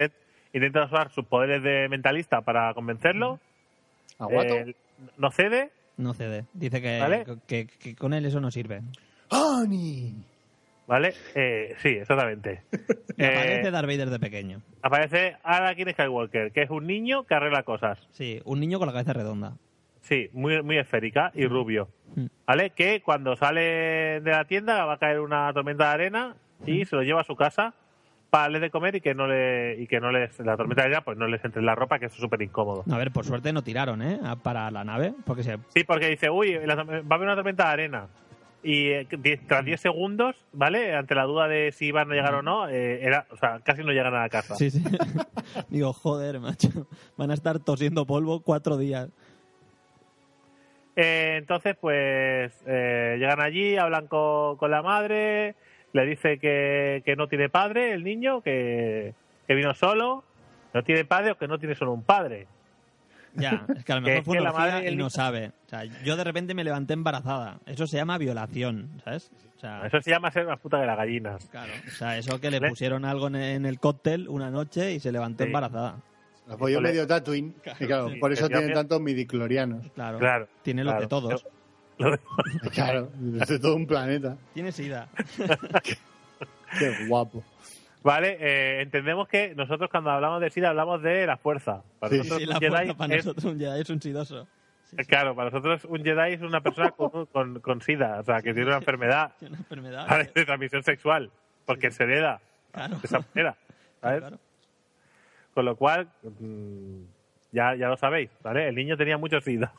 intenta 0.52 0.84
usar 0.84 1.10
sus 1.10 1.24
poderes 1.26 1.62
de 1.62 1.88
mentalista 1.88 2.40
para 2.42 2.72
convencerlo, 2.74 3.38
Aguato. 4.18 4.54
eh, 4.54 4.74
no 5.18 5.30
cede, 5.30 5.70
No 5.96 6.12
cede. 6.14 6.44
Dice 6.52 6.80
que, 6.82 6.98
¿Vale? 7.00 7.24
que, 7.46 7.66
que 7.66 7.94
con 7.96 8.12
él 8.14 8.24
eso 8.26 8.40
no 8.40 8.50
sirve. 8.50 8.82
¡Ani! 9.30 10.14
¿vale? 10.86 11.14
Eh, 11.34 11.74
sí, 11.78 11.88
exactamente. 11.88 12.62
Eh, 13.18 13.26
aparece 13.28 13.70
Darth 13.70 13.86
Vader 13.86 14.10
de 14.10 14.18
pequeño. 14.18 14.60
aparece 14.82 15.36
Anakin 15.42 15.90
Skywalker, 15.92 16.52
que 16.52 16.60
es 16.60 16.68
un 16.68 16.86
niño 16.86 17.24
que 17.24 17.34
arregla 17.34 17.62
cosas. 17.62 17.98
Sí, 18.12 18.42
un 18.44 18.60
niño 18.60 18.78
con 18.78 18.86
la 18.88 18.92
cabeza 18.92 19.14
redonda. 19.14 19.54
Sí, 20.02 20.28
muy, 20.34 20.62
muy 20.62 20.76
esférica 20.76 21.32
y 21.34 21.46
rubio. 21.46 21.88
Mm. 22.14 22.26
¿Vale? 22.46 22.70
Que 22.76 23.00
cuando 23.00 23.34
sale 23.36 24.20
de 24.20 24.30
la 24.30 24.44
tienda 24.44 24.84
va 24.84 24.92
a 24.92 24.98
caer 24.98 25.20
una 25.20 25.50
tormenta 25.54 25.84
de 25.88 25.90
arena 25.94 26.36
y 26.66 26.84
se 26.84 26.94
lo 26.94 27.02
lleva 27.02 27.22
a 27.22 27.24
su 27.24 27.36
casa 27.36 27.72
darle 28.42 28.60
de 28.60 28.70
comer 28.70 28.94
y 28.96 29.00
que 29.00 29.14
no 29.14 29.26
le 29.26 29.76
y 29.80 29.86
que 29.86 30.00
no 30.00 30.10
les 30.10 30.38
la 30.40 30.56
tormenta 30.56 30.82
de 30.82 30.86
arena 30.86 31.00
pues 31.02 31.16
no 31.18 31.26
les 31.26 31.44
entre 31.44 31.60
en 31.60 31.66
la 31.66 31.74
ropa 31.74 31.98
que 31.98 32.06
eso 32.06 32.14
es 32.16 32.20
súper 32.20 32.42
incómodo. 32.42 32.84
A 32.90 32.98
ver, 32.98 33.10
por 33.10 33.24
suerte 33.24 33.52
no 33.52 33.62
tiraron, 33.62 34.02
¿eh? 34.02 34.18
Para 34.42 34.70
la 34.70 34.84
nave, 34.84 35.12
porque 35.24 35.42
se... 35.42 35.58
Sí, 35.74 35.84
porque 35.84 36.08
dice, 36.08 36.30
uy, 36.30 36.58
la- 36.64 36.74
va 36.76 36.82
a 36.82 37.14
haber 37.14 37.26
una 37.26 37.34
tormenta 37.34 37.64
de 37.66 37.70
arena. 37.72 38.06
Y 38.62 38.88
eh, 38.88 39.06
die- 39.18 39.36
tras 39.36 39.64
10 39.64 39.80
segundos, 39.80 40.34
¿vale? 40.52 40.94
Ante 40.96 41.14
la 41.14 41.22
duda 41.24 41.46
de 41.46 41.70
si 41.72 41.86
iban 41.86 42.10
a 42.10 42.14
llegar 42.14 42.34
o 42.34 42.42
no, 42.42 42.68
eh, 42.68 43.04
era, 43.04 43.26
o 43.30 43.36
sea, 43.36 43.60
casi 43.62 43.84
no 43.84 43.92
llegan 43.92 44.14
a 44.14 44.22
la 44.22 44.28
casa. 44.28 44.56
Sí, 44.56 44.70
sí. 44.70 44.82
Digo, 45.68 45.92
joder, 45.92 46.40
macho. 46.40 46.88
Van 47.16 47.30
a 47.30 47.34
estar 47.34 47.60
tosiendo 47.60 48.06
polvo 48.06 48.40
cuatro 48.40 48.76
días. 48.76 49.08
Eh, 50.96 51.36
entonces, 51.38 51.76
pues 51.80 52.52
eh, 52.66 53.16
llegan 53.18 53.40
allí, 53.40 53.76
hablan 53.76 54.06
con, 54.06 54.56
con 54.56 54.70
la 54.70 54.82
madre, 54.82 55.54
le 55.96 56.06
dice 56.06 56.38
que, 56.38 57.02
que 57.04 57.16
no 57.16 57.26
tiene 57.28 57.48
padre 57.48 57.92
el 57.92 58.04
niño, 58.04 58.40
que, 58.42 59.14
que 59.46 59.54
vino 59.54 59.74
solo, 59.74 60.22
no 60.72 60.82
tiene 60.84 61.04
padre 61.04 61.32
o 61.32 61.38
que 61.38 61.48
no 61.48 61.58
tiene 61.58 61.74
solo 61.74 61.92
un 61.92 62.02
padre. 62.02 62.46
Ya, 63.34 63.66
es 63.76 63.84
que 63.84 63.92
a 63.92 63.96
lo 63.96 64.00
mejor 64.06 64.24
fue 64.24 64.38
una 64.40 64.50
la 64.50 64.56
madre 64.58 64.90
y 64.90 64.96
no 64.96 65.10
sabe. 65.10 65.48
O 65.66 65.68
sea, 65.68 65.84
yo 65.84 66.16
de 66.16 66.24
repente 66.24 66.54
me 66.54 66.64
levanté 66.64 66.94
embarazada. 66.94 67.58
Eso 67.66 67.86
se 67.86 67.96
llama 67.98 68.16
violación, 68.16 68.88
¿sabes? 69.04 69.30
O 69.56 69.60
sea, 69.60 69.86
Eso 69.86 70.00
se 70.00 70.10
llama 70.10 70.30
ser 70.30 70.46
más 70.46 70.58
puta 70.60 70.80
que 70.80 70.86
las 70.86 70.96
gallinas. 70.96 71.44
claro. 71.50 71.72
O 71.86 71.90
sea, 71.90 72.16
eso 72.18 72.40
que 72.40 72.50
le 72.50 72.60
pusieron 72.66 73.04
algo 73.04 73.26
en, 73.28 73.66
el 73.66 73.78
cóctel 73.80 74.28
una 74.28 74.50
noche 74.50 74.92
y 74.92 75.00
se 75.00 75.12
levantó 75.12 75.44
Sí. 75.44 75.48
embarazada. 75.48 75.96
Folló 76.46 76.68
Híjole. 76.74 76.88
medio 76.90 77.06
Tatooine. 77.06 77.54
y 77.80 77.86
claro, 77.86 78.08
sí. 78.08 78.16
por 78.20 78.32
eso 78.32 78.48
yo- 78.48 78.72
tantos 78.72 79.00
midiclorianos. 79.00 79.90
Claro. 79.94 80.18
Claro. 80.18 80.48
Tiene 80.62 80.84
lo 80.84 80.90
claro. 80.92 81.00
de 81.02 81.08
todos. 81.08 81.42
De- 81.42 81.50
Claro, 82.72 83.10
de 83.14 83.58
todo 83.58 83.76
un 83.76 83.86
planeta. 83.86 84.36
Tiene 84.54 84.72
sida. 84.72 85.08
Qué 86.78 87.06
guapo. 87.08 87.42
Vale, 88.02 88.36
eh, 88.40 88.82
entendemos 88.82 89.26
que 89.28 89.54
nosotros 89.54 89.90
cuando 89.90 90.10
hablamos 90.10 90.40
de 90.40 90.50
SIDA 90.50 90.68
hablamos 90.70 91.02
de 91.02 91.26
la 91.26 91.36
fuerza. 91.36 91.82
Para 91.98 92.10
Sí, 92.12 92.18
nosotros 92.18 92.38
Sí, 92.38 92.44
un 92.44 92.50
la 92.50 92.58
Jedi 92.60 92.70
fuerza 92.70 92.94
para 92.94 93.14
es- 93.14 93.24
nosotros 93.26 93.44
un 93.52 93.58
Jedi 93.58 93.80
es 93.80 93.90
un 93.90 94.00
sidoso. 94.02 94.46
Sí, 94.90 94.96
sí. 95.00 95.04
Claro, 95.06 95.34
para 95.34 95.50
nosotros 95.50 95.84
un 95.86 96.04
Jedi 96.04 96.34
es 96.34 96.42
una 96.42 96.60
persona 96.60 96.90
con, 96.92 97.26
con, 97.32 97.60
con 97.60 97.80
SIDA, 97.80 98.20
o 98.20 98.24
sea, 98.24 98.42
que 98.42 98.52
tiene 98.54 98.68
una 98.68 98.76
enfermedad 98.76 99.32
Tiene 99.38 99.54
una 99.54 99.60
enfermedad. 99.62 100.06
¿vale? 100.08 100.30
de 100.34 100.44
transmisión 100.44 100.82
sexual, 100.84 101.30
porque 101.64 101.90
se 101.90 102.04
hereda 102.04 102.40
Claro. 102.72 102.96
de 102.98 103.06
esa 103.06 103.18
manera. 103.34 103.56
¿sabes? 104.00 104.20
Claro. 104.20 104.38
Con 105.54 105.64
lo 105.64 105.76
cual, 105.76 106.08
mm, 106.22 107.00
ya, 107.52 107.74
ya 107.74 107.88
lo 107.88 107.96
sabéis, 107.96 108.30
¿vale? 108.42 108.68
El 108.68 108.74
niño 108.74 108.96
tenía 108.96 109.16
mucho 109.18 109.40
SIDA. 109.40 109.72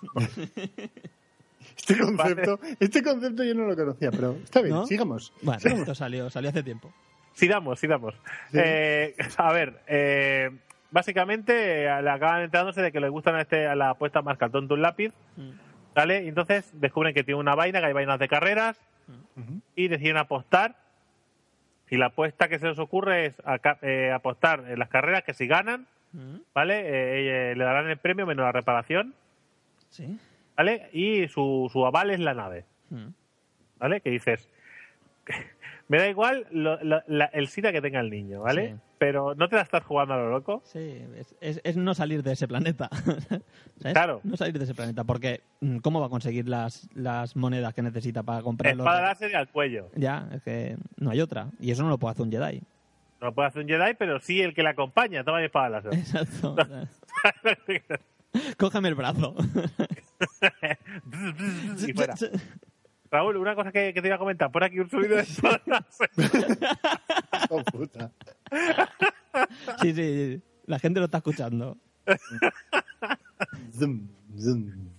Este 1.77 1.97
concepto, 1.99 2.59
este 2.79 3.03
concepto 3.03 3.43
yo 3.43 3.53
no 3.55 3.65
lo 3.65 3.75
conocía, 3.75 4.11
pero 4.11 4.31
está 4.43 4.61
bien, 4.61 4.73
¿No? 4.75 4.85
sigamos. 4.85 5.31
Bueno, 5.41 5.59
sigamos. 5.59 5.81
esto 5.81 5.95
salió, 5.95 6.29
salió 6.29 6.49
hace 6.49 6.63
tiempo. 6.63 6.91
Sí 7.33 7.47
damos. 7.47 7.79
Sí. 7.79 7.87
Eh, 8.53 9.15
a 9.37 9.53
ver, 9.53 9.79
eh, 9.87 10.49
básicamente 10.91 11.85
eh, 11.85 12.01
le 12.01 12.09
acaban 12.09 12.41
enterándose 12.41 12.81
de 12.81 12.91
que 12.91 12.99
le 12.99 13.09
gustan 13.09 13.35
a, 13.35 13.41
este, 13.41 13.67
a 13.67 13.75
la 13.75 13.91
apuesta 13.91 14.21
más 14.21 14.37
cartón 14.37 14.67
de 14.67 14.73
un 14.73 14.81
lápiz, 14.81 15.13
Mm. 15.35 15.51
¿vale? 15.95 16.23
Y 16.23 16.27
entonces 16.29 16.69
descubren 16.73 17.13
que 17.13 17.23
tiene 17.23 17.39
una 17.39 17.53
vaina, 17.55 17.79
que 17.79 17.85
hay 17.87 17.93
vainas 17.93 18.17
de 18.19 18.27
carreras, 18.27 18.79
Ujú. 19.37 19.61
y 19.75 19.87
deciden 19.87 20.17
apostar. 20.17 20.75
Y 21.89 21.97
la 21.97 22.07
apuesta 22.07 22.47
que 22.49 22.59
se 22.59 22.67
les 22.67 22.79
ocurre 22.79 23.27
es 23.27 23.39
aca- 23.45 23.77
eh, 23.81 24.11
apostar 24.11 24.65
en 24.67 24.77
las 24.79 24.89
carreras 24.89 25.23
que 25.23 25.33
si 25.33 25.45
ganan, 25.47 25.85
Mm. 26.13 26.37
¿vale? 26.55 26.79
Eh, 26.79 27.51
eh, 27.51 27.55
le 27.55 27.63
darán 27.63 27.87
el 27.89 27.97
premio 27.97 28.25
menos 28.25 28.43
la 28.45 28.51
reparación, 28.51 29.13
Sí. 29.89 30.17
¿Vale? 30.57 30.89
Y 30.91 31.27
su, 31.29 31.69
su 31.71 31.85
aval 31.85 32.09
es 32.09 32.19
la 32.19 32.33
nave, 32.33 32.65
Mm. 32.89 33.07
¿vale? 33.79 34.01
Que 34.01 34.09
dices, 34.09 34.49
me 35.87 35.97
da 35.99 36.07
igual 36.09 36.47
lo- 36.51 36.83
lo- 36.83 37.03
la- 37.07 37.25
el 37.33 37.47
SIDA 37.47 37.71
que 37.71 37.81
tenga 37.81 37.99
el 37.99 38.09
niño, 38.09 38.41
¿vale? 38.41 38.69
Sí. 38.69 38.75
Pero 38.99 39.35
no 39.35 39.47
te 39.47 39.55
la 39.57 39.61
estás 39.61 39.83
jugando 39.83 40.15
a 40.15 40.17
lo 40.17 40.31
loco. 40.31 40.61
Sí, 40.65 41.05
es, 41.17 41.35
es- 41.39 41.61
es 41.63 41.77
no 41.77 41.93
salir 41.93 42.23
de 42.23 42.31
ese 42.31 42.47
planeta. 42.47 42.89
¿Sabes? 43.77 43.93
Claro. 43.93 44.21
No 44.23 44.35
salir 44.37 44.57
de 44.57 44.63
ese 44.63 44.73
planeta, 44.73 45.03
porque 45.03 45.41
mm, 45.61 45.77
¿cómo 45.79 45.99
va 45.99 46.07
a 46.07 46.09
conseguir 46.09 46.49
las, 46.49 46.89
las 46.95 47.35
monedas 47.35 47.73
que 47.75 47.83
necesita 47.83 48.23
para 48.23 48.41
comprar 48.41 48.75
los... 48.75 48.83
Espada 48.85 49.01
láser 49.01 49.29
y 49.31 49.35
al 49.35 49.49
cuello. 49.49 49.89
Ya, 49.95 50.27
es 50.33 50.41
que 50.41 50.77
no 50.97 51.11
hay 51.11 51.21
otra. 51.21 51.51
Y 51.59 51.69
eso 51.69 51.83
no 51.83 51.89
lo 51.89 51.99
puede 51.99 52.13
hacer 52.13 52.25
un 52.25 52.31
Jedi. 52.31 52.63
No 53.21 53.33
puede 53.35 53.47
hacer 53.49 53.61
un 53.63 53.67
Jedi, 53.69 53.93
pero 53.99 54.19
sí 54.19 54.41
el 54.41 54.55
que 54.55 54.63
le 54.63 54.69
acompaña. 54.69 55.23
Toma 55.23 55.37
mi 55.39 55.45
espada 55.45 55.69
láser. 55.69 55.93
Exacto. 55.99 56.55
Cógeme 58.57 58.89
el 58.89 58.95
brazo. 58.95 59.35
y 61.87 61.93
fuera. 61.93 62.15
Raúl, 63.09 63.37
una 63.37 63.55
cosa 63.55 63.71
que, 63.71 63.93
que 63.93 64.01
te 64.01 64.07
iba 64.07 64.15
a 64.15 64.19
comentar. 64.19 64.51
Por 64.51 64.63
aquí 64.63 64.79
un 64.79 64.89
sonido 64.89 65.15
de. 65.17 65.23
Oh, 67.49 67.63
puta. 67.63 68.11
sí, 69.81 69.93
sí, 69.93 70.41
la 70.65 70.79
gente 70.79 70.99
lo 70.99 71.05
está 71.05 71.17
escuchando. 71.19 71.77
Zum, 73.77 74.07
zum, 74.37 74.89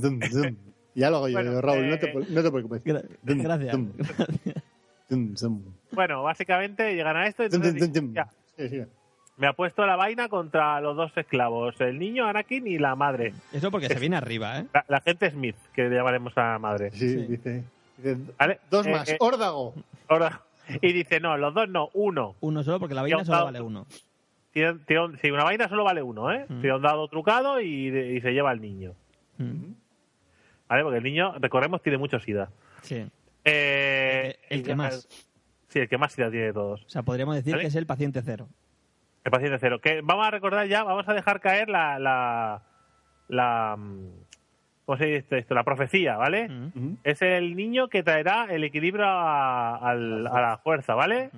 zum, 0.00 0.20
zum. 0.30 0.56
Ya 0.94 1.10
lo 1.10 1.16
hago 1.18 1.28
yo, 1.28 1.32
Bueno, 1.34 1.60
Raúl, 1.60 1.90
no, 1.90 1.98
te, 1.98 2.12
no 2.14 2.42
te 2.42 2.50
preocupes. 2.50 2.84
Gra- 2.84 3.04
gracias. 3.24 3.72
dum. 3.72 3.92
gracias. 3.96 4.28
Zum, 5.08 5.34
zum. 5.36 5.62
Bueno, 5.92 6.22
básicamente 6.22 6.94
llegan 6.94 7.16
a 7.16 7.26
esto 7.26 7.44
y 7.44 7.50
Zum, 7.50 7.62
entonces 7.64 7.82
zum, 7.82 7.92
zum, 7.94 8.02
dicen, 8.04 8.06
zum. 8.06 8.14
"Ya, 8.14 8.28
Sí, 8.56 8.68
sí. 8.68 8.82
Me 9.40 9.46
ha 9.48 9.52
puesto 9.54 9.84
la 9.86 9.96
vaina 9.96 10.28
contra 10.28 10.80
los 10.80 10.96
dos 10.96 11.10
esclavos, 11.16 11.80
el 11.80 11.98
niño 11.98 12.26
Anakin 12.26 12.66
y 12.66 12.78
la 12.78 12.94
madre. 12.94 13.32
Eso 13.52 13.70
porque 13.70 13.88
se 13.88 13.98
viene 13.98 14.16
arriba, 14.16 14.58
¿eh? 14.60 14.66
La, 14.72 14.84
la 14.86 15.00
gente 15.00 15.30
Smith, 15.30 15.56
que 15.74 15.88
le 15.88 15.96
llamaremos 15.96 16.36
a 16.38 16.52
la 16.52 16.58
madre. 16.58 16.90
Sí, 16.92 17.08
Sí. 17.08 17.16
dice. 17.26 17.64
dice, 17.96 18.16
¿Vale? 18.38 18.60
Dos 18.70 18.86
Eh, 18.86 18.90
más. 18.92 19.08
eh, 19.08 19.16
Órdago. 19.18 19.74
y 20.82 20.92
dice, 20.92 21.18
no, 21.20 21.36
los 21.38 21.52
dos 21.54 21.68
no, 21.68 21.88
uno. 21.94 22.36
Uno 22.40 22.62
solo 22.62 22.78
porque 22.78 22.94
la 22.94 23.02
vaina 23.02 23.24
solo 23.24 23.32
dado. 23.38 23.44
vale 23.46 23.60
uno. 23.60 23.86
Tiene- 24.52 24.78
tiene 24.86 25.04
un- 25.04 25.18
sí, 25.18 25.30
una 25.30 25.44
vaina 25.44 25.68
solo 25.68 25.84
vale 25.84 26.02
uno, 26.02 26.30
¿eh? 26.32 26.44
Mm. 26.48 26.60
Tiene 26.60 26.76
un 26.76 26.82
dado 26.82 27.08
trucado 27.08 27.60
y, 27.60 27.88
y 27.88 28.20
se 28.20 28.32
lleva 28.32 28.50
al 28.50 28.60
niño. 28.60 28.94
Mm. 29.38 29.72
¿Vale? 30.68 30.82
Porque 30.82 30.98
el 30.98 31.04
niño, 31.04 31.34
recordemos, 31.38 31.82
tiene 31.82 31.98
mucho 31.98 32.20
sida. 32.20 32.50
Sí. 32.82 33.06
Eh, 33.44 34.36
El- 34.50 34.60
el 34.60 34.66
que 34.66 34.74
más. 34.74 35.08
Sí, 35.68 35.78
el 35.78 35.88
que 35.88 35.98
más 35.98 36.12
sida 36.12 36.30
tiene 36.30 36.46
de 36.46 36.52
todos. 36.52 36.82
O 36.84 36.88
sea, 36.88 37.02
podríamos 37.02 37.36
decir 37.36 37.52
¿Vale? 37.52 37.62
que 37.62 37.68
es 37.68 37.76
el 37.76 37.86
paciente 37.86 38.22
cero. 38.24 38.48
El 39.24 39.30
paciente 39.30 39.58
cero. 39.60 39.80
Que 39.80 40.00
vamos 40.02 40.26
a 40.26 40.30
recordar 40.30 40.66
ya, 40.66 40.82
vamos 40.82 41.08
a 41.08 41.14
dejar 41.14 41.40
caer 41.40 41.68
la. 41.68 41.98
la, 41.98 42.62
la 43.28 43.76
mm, 43.76 44.08
¿Cómo 44.86 44.98
se 44.98 45.06
dice 45.06 45.38
esto? 45.38 45.54
La 45.54 45.62
profecía, 45.62 46.16
¿vale? 46.16 46.48
Es 47.04 47.22
el 47.22 47.54
niño 47.54 47.86
que 47.88 48.02
traerá 48.02 48.46
el 48.50 48.64
equilibrio 48.64 49.04
a, 49.06 49.76
al- 49.76 50.26
a 50.26 50.40
la 50.40 50.58
fuerza, 50.58 50.94
¿vale? 50.96 51.30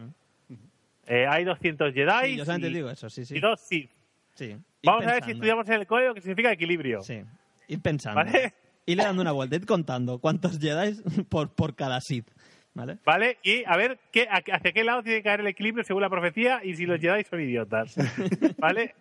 Eh, 1.07 1.27
hay 1.29 1.45
200 1.45 1.93
Jedi 1.93 2.11
Sí, 2.31 2.37
yo 2.39 2.45
solamente 2.47 2.71
y, 2.71 2.75
digo 2.75 2.89
eso, 2.89 3.11
sí, 3.11 3.27
sí. 3.27 3.37
y 3.37 3.41
dos 3.41 3.61
Sith. 3.61 3.91
Sí. 4.35 4.57
Vamos 4.85 5.07
a 5.07 5.13
ver 5.15 5.25
si 5.25 5.33
estudiamos 5.33 5.69
en 5.69 5.75
el 5.75 5.87
código 5.87 6.15
qué 6.15 6.23
significa 6.23 6.51
equilibrio. 6.51 7.03
Sí. 7.03 7.23
Ir 7.69 7.81
pensando. 7.83 8.25
¿Vale? 8.25 8.55
irle 8.87 9.05
dando 9.05 9.21
una 9.23 9.33
vuelta, 9.33 9.55
ir 9.57 9.67
contando 9.67 10.19
cuántos 10.19 10.59
Jedi 10.59 10.97
por, 11.29 11.51
por 11.55 11.75
cada 11.77 12.01
Sith. 12.01 12.29
¿Vale? 12.75 12.99
¿Vale? 13.05 13.39
Y 13.43 13.65
a 13.67 13.77
ver 13.77 13.99
qué, 14.11 14.27
a- 14.31 14.43
hacia 14.57 14.73
qué 14.73 14.83
lado 14.85 15.03
tiene 15.03 15.19
que 15.19 15.25
caer 15.25 15.41
el 15.41 15.47
equilibrio 15.47 15.85
según 15.85 16.03
la 16.03 16.09
profecía 16.11 16.65
y 16.65 16.75
si 16.75 16.87
los 16.87 17.01
Jedi 17.01 17.25
son 17.25 17.41
idiotas. 17.41 17.95
¿Vale? 18.59 18.95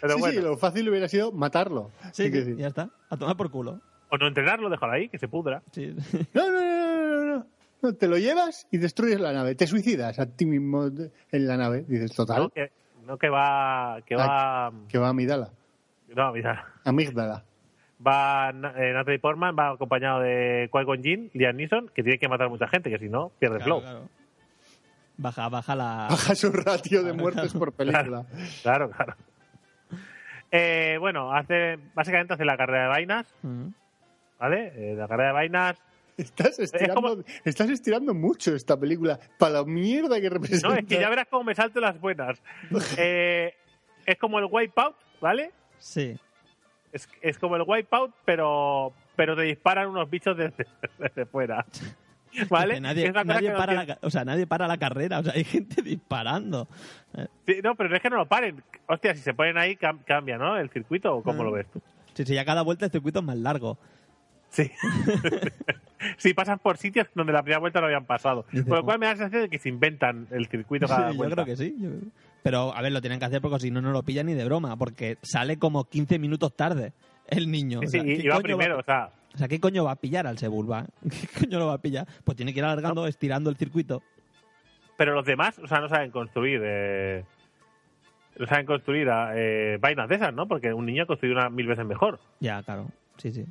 Pero 0.00 0.14
sí, 0.14 0.20
bueno, 0.20 0.40
sí, 0.40 0.46
lo 0.46 0.56
fácil 0.56 0.88
hubiera 0.88 1.08
sido 1.08 1.32
matarlo. 1.32 1.90
Sí, 2.12 2.24
que 2.24 2.30
sí, 2.30 2.38
decir. 2.38 2.56
ya 2.56 2.68
está. 2.68 2.90
A 3.08 3.16
tomar 3.16 3.36
por 3.36 3.50
culo. 3.50 3.80
o 4.08 4.16
no 4.18 4.26
entrenarlo, 4.26 4.68
déjalo 4.68 4.92
ahí, 4.92 5.08
que 5.08 5.18
se 5.18 5.28
pudra. 5.28 5.62
Sí. 5.72 5.94
No, 6.34 6.50
no, 6.50 6.60
no, 6.60 6.60
no, 6.60 7.24
no, 7.24 7.36
no. 7.36 7.46
No, 7.82 7.94
Te 7.94 8.08
lo 8.08 8.18
llevas 8.18 8.66
y 8.70 8.78
destruyes 8.78 9.20
la 9.20 9.32
nave. 9.32 9.54
Te 9.54 9.66
suicidas 9.66 10.18
a 10.18 10.26
ti 10.26 10.44
mismo 10.44 10.86
en 11.32 11.46
la 11.48 11.56
nave. 11.56 11.84
Dices, 11.88 12.14
total, 12.14 12.42
No 12.42 12.48
que, 12.50 12.70
no 13.06 13.16
que 13.16 13.28
va. 13.30 14.00
Que 14.04 14.16
va. 14.16 14.70
que 14.88 14.98
va 14.98 15.06
a 15.06 15.10
Amidala. 15.10 15.50
No, 16.14 16.32
mira. 16.32 16.66
Amígdala. 16.84 17.44
Va 18.06 18.50
eh, 18.50 18.92
Natalie 18.94 19.18
Portman, 19.18 19.54
va 19.58 19.70
acompañado 19.72 20.20
de 20.20 20.70
Qui-Gon 20.72 21.02
Jinn, 21.02 21.30
Liam 21.34 21.56
Neeson, 21.56 21.88
que 21.94 22.02
tiene 22.02 22.18
que 22.18 22.28
matar 22.28 22.46
a 22.46 22.50
mucha 22.50 22.66
gente, 22.68 22.88
que 22.90 22.98
si 22.98 23.08
no, 23.10 23.30
pierde 23.38 23.56
Claro, 23.58 23.64
flow. 23.64 23.80
claro. 23.82 24.08
Baja, 25.18 25.48
baja 25.50 25.76
la. 25.76 26.06
Baja 26.08 26.34
su 26.34 26.50
ratio 26.50 27.02
de 27.02 27.12
muertes 27.12 27.52
por 27.52 27.72
película. 27.76 28.24
Claro, 28.62 28.90
claro. 28.90 29.14
Eh, 30.50 30.96
bueno, 30.98 31.32
hace 31.32 31.78
básicamente 31.94 32.34
hace 32.34 32.44
la 32.44 32.56
carrera 32.56 32.82
de 32.84 32.88
vainas, 32.88 33.34
Mm. 33.42 33.66
¿vale? 34.38 34.72
Eh, 34.74 34.94
la 34.96 35.06
carrera 35.06 35.28
de 35.28 35.34
vainas. 35.34 35.76
Estás 36.16 36.58
estirando, 36.58 36.94
como- 36.94 37.22
estás 37.44 37.70
estirando 37.70 38.14
mucho 38.14 38.54
esta 38.54 38.78
película 38.78 39.18
para 39.38 39.52
la 39.60 39.64
mierda 39.64 40.20
que 40.20 40.28
representa. 40.28 40.68
No, 40.68 40.74
es 40.74 40.84
que 40.86 41.00
ya 41.00 41.08
verás 41.08 41.28
cómo 41.30 41.44
me 41.44 41.54
salto 41.54 41.80
las 41.80 41.98
buenas. 42.00 42.42
Eh, 42.98 43.54
es 44.06 44.18
como 44.18 44.38
el 44.38 44.46
Wipeout, 44.50 44.96
¿vale? 45.20 45.50
Sí. 45.78 46.18
Es, 46.92 47.08
es 47.22 47.38
como 47.38 47.56
el 47.56 47.62
Wipeout, 47.66 48.12
pero 48.24 48.92
pero 49.16 49.36
te 49.36 49.42
disparan 49.42 49.88
unos 49.88 50.08
bichos 50.08 50.36
desde, 50.36 50.66
desde 50.98 51.26
fuera. 51.26 51.64
¿Vale? 52.48 52.74
Que 52.74 52.80
nadie, 52.80 53.04
Es 53.06 53.10
una 53.10 53.22
cosa 53.22 53.34
nadie 53.34 53.46
que 53.48 53.52
no 53.52 53.58
para 53.58 53.72
la, 53.84 53.98
o 54.02 54.10
sea, 54.10 54.24
nadie 54.24 54.46
para 54.46 54.68
la 54.68 54.78
carrera. 54.78 55.18
O 55.18 55.22
sea, 55.24 55.32
hay 55.34 55.44
gente 55.44 55.82
disparando. 55.82 56.68
Eh, 57.16 57.26
Sí, 57.46 57.60
no, 57.62 57.74
pero 57.74 57.88
no 57.90 57.96
es 57.96 58.02
que 58.02 58.10
no 58.10 58.16
lo 58.16 58.26
paren. 58.26 58.62
Hostia, 58.86 59.14
si 59.14 59.20
se 59.22 59.34
ponen 59.34 59.58
ahí, 59.58 59.76
cam- 59.76 60.04
cambia, 60.04 60.38
¿no? 60.38 60.56
El 60.56 60.70
circuito, 60.70 61.12
¿o 61.16 61.22
cómo 61.24 61.42
Ah. 61.42 61.44
lo 61.46 61.52
ves 61.52 61.66
tú? 61.72 61.82
Sí, 62.14 62.24
sí, 62.24 62.34
ya 62.34 62.44
cada 62.44 62.62
vuelta 62.62 62.84
el 62.86 62.92
circuito 62.92 63.18
es 63.18 63.24
más 63.24 63.36
largo. 63.36 63.78
Sí. 64.50 64.70
sí, 66.18 66.34
pasan 66.34 66.58
por 66.58 66.76
sitios 66.76 67.06
donde 67.14 67.32
la 67.32 67.42
primera 67.42 67.58
vuelta 67.60 67.80
no 67.80 67.86
habían 67.86 68.04
pasado. 68.04 68.44
Por 68.66 68.78
lo 68.78 68.84
cual 68.84 68.98
me 68.98 69.06
da 69.06 69.12
la 69.12 69.16
sensación 69.18 69.42
de 69.42 69.48
que 69.48 69.58
se 69.58 69.68
inventan 69.68 70.26
el 70.30 70.46
circuito 70.48 70.86
cada 70.86 71.12
Sí, 71.12 71.18
yo 71.18 71.30
creo 71.30 71.44
que 71.44 71.56
sí. 71.56 71.74
yo- 71.78 71.90
Pero, 72.42 72.74
a 72.74 72.80
ver, 72.82 72.92
lo 72.92 73.00
tienen 73.00 73.18
que 73.18 73.26
hacer 73.26 73.40
porque 73.40 73.58
si 73.60 73.70
no, 73.70 73.80
no 73.82 73.90
lo 73.92 74.02
pillan 74.02 74.26
ni 74.26 74.34
de 74.34 74.44
broma. 74.44 74.76
Porque 74.76 75.18
sale 75.22 75.58
como 75.58 75.84
15 75.84 76.18
minutos 76.18 76.54
tarde 76.56 76.92
el 77.26 77.50
niño. 77.50 77.80
Sí, 77.80 77.86
O 77.86 77.90
sea, 77.90 78.02
sí, 78.02 78.10
y- 78.10 78.16
¿qué 78.16 78.22
y 78.22 78.28
va 78.28 78.34
coño 78.36 78.42
primero, 78.44 78.78
o 78.78 78.82
sea, 78.82 79.10
O 79.34 79.38
sea, 79.38 79.46
¿qué 79.48 79.60
coño 79.60 79.84
va 79.84 79.92
a 79.92 79.96
pillar 79.96 80.26
al 80.26 80.38
Sebulba? 80.38 80.86
¿Qué 81.02 81.40
coño 81.40 81.58
lo 81.58 81.66
va 81.68 81.74
a 81.74 81.78
pillar? 81.82 82.06
Pues 82.24 82.36
tiene 82.36 82.52
que 82.52 82.58
ir 82.60 82.64
alargando, 82.64 83.06
estirando 83.06 83.50
el 83.50 83.56
circuito. 83.56 84.02
pero 84.96 85.14
los 85.14 85.24
demás, 85.24 85.58
o 85.58 85.66
sea, 85.66 85.80
no 85.80 85.88
saben 85.88 86.10
construir, 86.10 86.60
eh, 86.64 87.24
no 88.38 88.46
saben 88.46 88.66
construir 88.66 89.08
eh, 89.34 89.78
vainas 89.80 90.08
de 90.08 90.14
esas, 90.16 90.32
¿no? 90.34 90.46
Porque 90.48 90.72
un 90.72 90.86
niño 90.86 91.02
ha 91.04 91.06
construido 91.06 91.38
una 91.38 91.50
mil 91.50 91.66
veces 91.66 91.84
mejor. 91.86 92.18
Ya, 92.40 92.62
claro. 92.62 92.88
Sí, 93.18 93.32
sí. 93.32 93.44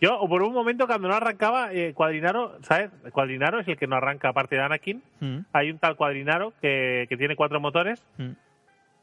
Yo, 0.00 0.18
por 0.28 0.42
un 0.42 0.52
momento, 0.54 0.86
cuando 0.86 1.08
no 1.08 1.14
arrancaba, 1.14 1.72
eh, 1.74 1.92
Cuadrinaro, 1.94 2.58
¿sabes? 2.62 2.90
Cuadrinaro 3.12 3.60
es 3.60 3.68
el 3.68 3.76
que 3.76 3.86
no 3.86 3.96
arranca 3.96 4.30
aparte 4.30 4.56
de 4.56 4.62
Anakin. 4.62 5.02
Mm, 5.20 5.38
Hay 5.52 5.70
un 5.70 5.78
tal 5.78 5.96
Cuadrinaro 5.96 6.54
que, 6.62 7.04
que 7.08 7.16
tiene 7.18 7.36
cuatro 7.36 7.60
motores 7.60 8.02
mm. 8.16 8.30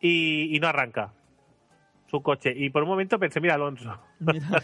y, 0.02 0.56
y 0.56 0.60
no 0.60 0.68
arranca 0.68 1.14
su 2.10 2.22
coche. 2.24 2.52
Y 2.56 2.70
por 2.72 2.82
un 2.84 2.90
momento 2.90 3.20
pensé, 3.20 3.40
mira 3.40 3.54
Alonso. 3.56 3.96
Mira, 4.20 4.64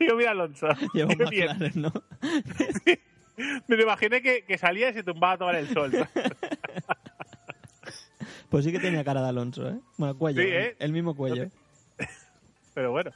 Digo, 0.00 0.14
mira 0.16 0.30
Alonso. 0.30 0.68
lleva 0.94 1.10
un 1.12 1.18
qué 1.18 1.24
bien. 1.30 1.48
McLaren, 1.48 1.82
¿no? 1.82 1.92
Me 3.68 3.76
lo 3.76 3.82
imaginé 3.82 4.22
que, 4.22 4.44
que 4.44 4.56
salía 4.56 4.90
y 4.90 4.94
se 4.94 5.02
tumbaba 5.02 5.32
a 5.34 5.38
tomar 5.38 5.54
el 5.56 5.68
sol. 5.68 5.90
Pues 8.48 8.64
sí 8.64 8.72
que 8.72 8.78
tenía 8.78 9.02
cara 9.04 9.22
de 9.22 9.28
Alonso, 9.30 9.68
¿eh? 9.68 9.78
Bueno, 9.96 10.16
cuello. 10.16 10.42
Sí, 10.42 10.48
¿eh? 10.48 10.76
El 10.78 10.92
mismo 10.92 11.16
cuello. 11.16 11.46
Pero 12.74 12.90
bueno. 12.92 13.10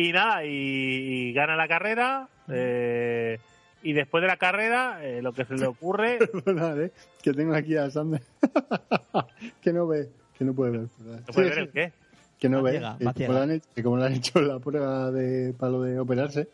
Y 0.00 0.12
nada, 0.12 0.44
y, 0.44 0.48
y 0.50 1.32
gana 1.32 1.56
la 1.56 1.66
carrera. 1.66 2.28
eh, 2.48 3.38
y 3.82 3.92
después 3.94 4.22
de 4.22 4.28
la 4.28 4.36
carrera, 4.36 5.04
eh, 5.04 5.22
lo 5.22 5.32
que 5.32 5.44
se 5.44 5.54
le 5.56 5.66
ocurre. 5.66 6.18
Perdonad, 6.44 6.80
¿eh? 6.80 6.92
Que 7.20 7.32
tengo 7.32 7.52
aquí 7.54 7.76
a 7.76 7.90
Sander. 7.90 8.22
que 9.60 9.72
no 9.72 9.88
ve, 9.88 10.08
que 10.38 10.44
no 10.44 10.54
puede 10.54 10.70
ver. 10.70 10.86
perdón. 10.98 11.22
¿Se 11.26 11.32
puede 11.32 11.48
Sí, 11.48 11.50
ver 11.50 11.54
sí, 11.54 11.60
el 11.60 11.70
qué? 11.70 11.92
Que 12.38 12.48
no 12.48 12.62
ve. 12.62 12.80
como 12.80 13.32
le 13.32 13.40
han 13.40 13.50
hecho- 13.50 13.68
que 13.74 13.82
como 13.82 13.96
le 13.96 14.06
han 14.06 14.12
hecho 14.12 14.40
la 14.40 14.58
prueba 14.60 15.10
de 15.10 15.52
palo 15.54 15.82
de 15.82 15.98
operarse, 15.98 16.48